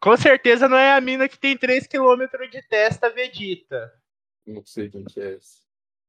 Com 0.00 0.16
certeza 0.16 0.68
não 0.68 0.76
é 0.76 0.92
a 0.94 1.00
mina 1.00 1.28
que 1.28 1.38
tem 1.38 1.56
3km 1.56 2.50
de 2.50 2.60
testa 2.68 3.08
Vegeta. 3.08 3.92
Não 4.46 4.64
sei 4.64 4.90
quem 4.90 5.04
que 5.04 5.20
é 5.20 5.32
esse. 5.34 5.62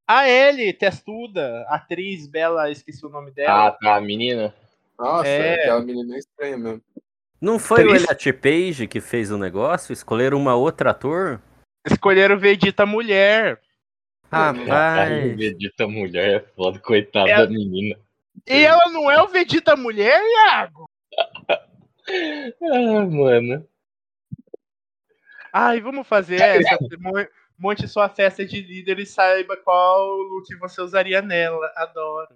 A 0.08 0.28
Ellie, 0.28 0.74
testuda, 0.74 1.66
atriz 1.70 2.28
bela, 2.28 2.70
esqueci 2.70 3.06
o 3.06 3.10
nome 3.10 3.30
Ah, 3.30 3.34
dela. 3.34 3.72
tá, 3.72 3.96
a 3.96 4.02
menina. 4.02 4.54
Nossa, 5.00 5.28
É. 5.28 5.62
aquela 5.62 5.82
menina 5.82 6.16
é 6.16 6.20
estranha 6.20 6.58
mesmo. 6.58 6.82
Não 7.40 7.58
foi 7.60 7.84
o 7.86 7.88
Três- 7.90 8.04
Elliot 8.04 8.34
Page 8.34 8.88
que 8.88 9.00
fez 9.00 9.32
o 9.32 9.38
negócio? 9.38 9.94
Escolheram 9.94 10.38
uma 10.38 10.56
outra 10.56 10.92
ator? 10.92 11.42
Escolheram 11.86 12.38
Vegeta 12.38 12.86
mulher. 12.86 13.60
Caralho, 14.30 14.66
Rapaz. 14.68 15.36
Vegeta 15.38 15.88
mulher 15.88 16.42
é 16.42 16.46
foda, 16.56 16.80
coitada 16.80 17.30
É- 17.30 17.38
da 17.38 17.48
menina. 17.48 17.98
E 18.48 18.66
ela 18.66 18.90
não 18.92 19.10
é 19.10 19.22
o 19.22 19.28
Vegeta 19.28 19.76
mulher, 19.76 20.20
Iago? 20.22 20.90
Ah, 22.06 23.06
mano. 23.06 23.66
Ai, 25.54 25.80
vamos 25.80 26.06
fazer 26.06 26.36
essa. 26.42 26.78
Mo- 27.00 27.28
Monte 27.58 27.88
sua 27.88 28.10
festa 28.10 28.46
de 28.46 28.60
líder 28.62 29.00
e 29.00 29.06
saiba 29.06 29.56
qual 29.56 30.06
look 30.18 30.54
você 30.60 30.82
usaria 30.82 31.22
nela. 31.22 31.72
Adoro. 31.78 32.36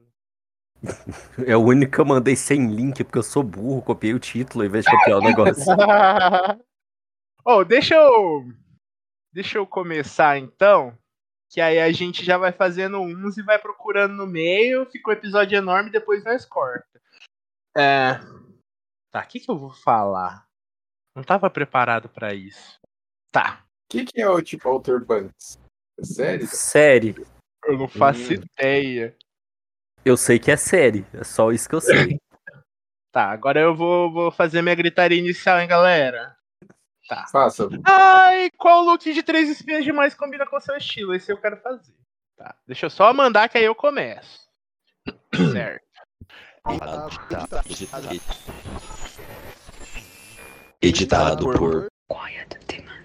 É 1.45 1.57
o 1.57 1.65
único 1.65 1.91
que 1.91 1.99
eu 1.99 2.05
mandei 2.05 2.35
sem 2.35 2.67
link, 2.67 3.03
porque 3.03 3.17
eu 3.17 3.23
sou 3.23 3.43
burro, 3.43 3.81
copiei 3.81 4.13
o 4.13 4.19
título 4.19 4.63
ao 4.63 4.67
invés 4.67 4.85
de 4.85 4.91
copiar 4.91 5.17
o 5.17 5.21
negócio. 5.21 5.65
oh, 7.43 7.65
deixa 7.65 7.95
eu. 7.95 8.45
Deixa 9.33 9.57
eu 9.57 9.67
começar 9.67 10.37
então. 10.37 10.97
Que 11.49 11.61
aí 11.61 11.79
a 11.79 11.91
gente 11.91 12.25
já 12.25 12.37
vai 12.37 12.51
fazendo 12.51 12.99
uns 12.99 13.37
e 13.37 13.41
vai 13.41 13.57
procurando 13.57 14.13
no 14.13 14.27
meio. 14.27 14.85
Ficou 14.85 15.13
episódio 15.13 15.57
enorme, 15.57 15.89
depois 15.89 16.23
nós 16.23 16.45
corta. 16.45 17.01
É. 17.75 18.19
Tá, 19.11 19.21
o 19.23 19.27
que, 19.27 19.39
que 19.39 19.49
eu 19.49 19.57
vou 19.57 19.71
falar? 19.71 20.45
Não 21.15 21.23
tava 21.23 21.49
preparado 21.49 22.09
pra 22.09 22.33
isso. 22.33 22.79
Tá. 23.31 23.63
O 23.63 23.89
que, 23.89 24.05
que 24.05 24.21
é 24.21 24.29
o 24.29 24.41
tipo 24.41 24.67
Alter 24.67 25.03
Banks? 25.03 25.57
É 25.97 26.03
sério? 26.03 26.47
Série. 26.47 27.15
Eu 27.65 27.77
não 27.77 27.87
faço 27.87 28.33
Hum. 28.33 28.43
ideia. 28.59 29.15
Eu 30.05 30.15
sei 30.15 30.37
que 30.39 30.51
é 30.51 30.57
série. 30.57 31.05
É 31.13 31.23
só 31.23 31.51
isso 31.51 31.67
que 31.67 31.75
eu 31.75 31.81
sei. 31.81 32.19
Tá, 33.11 33.31
agora 33.31 33.59
eu 33.59 33.75
vou, 33.75 34.11
vou 34.11 34.31
fazer 34.31 34.61
minha 34.61 34.75
gritaria 34.75 35.17
inicial, 35.17 35.59
hein, 35.59 35.67
galera? 35.67 36.36
Tá. 37.07 37.25
Faça. 37.31 37.69
Ai, 37.85 38.51
qual 38.57 38.83
look 38.83 39.13
de 39.13 39.23
três 39.23 39.49
espinhas 39.49 39.85
demais 39.85 40.13
combina 40.13 40.45
com 40.45 40.59
seu 40.59 40.75
estilo? 40.75 41.15
Esse 41.15 41.31
eu 41.31 41.37
quero 41.37 41.57
fazer. 41.57 41.93
Tá. 42.35 42.55
Deixa 42.67 42.87
eu 42.87 42.89
só 42.89 43.13
mandar 43.13 43.47
que 43.47 43.57
aí 43.57 43.63
eu 43.63 43.73
começo. 43.73 44.41
certo. 45.53 45.87
Editado, 50.81 51.49
por. 51.57 51.87
Quiet 52.09 52.59
Demand. 52.67 52.96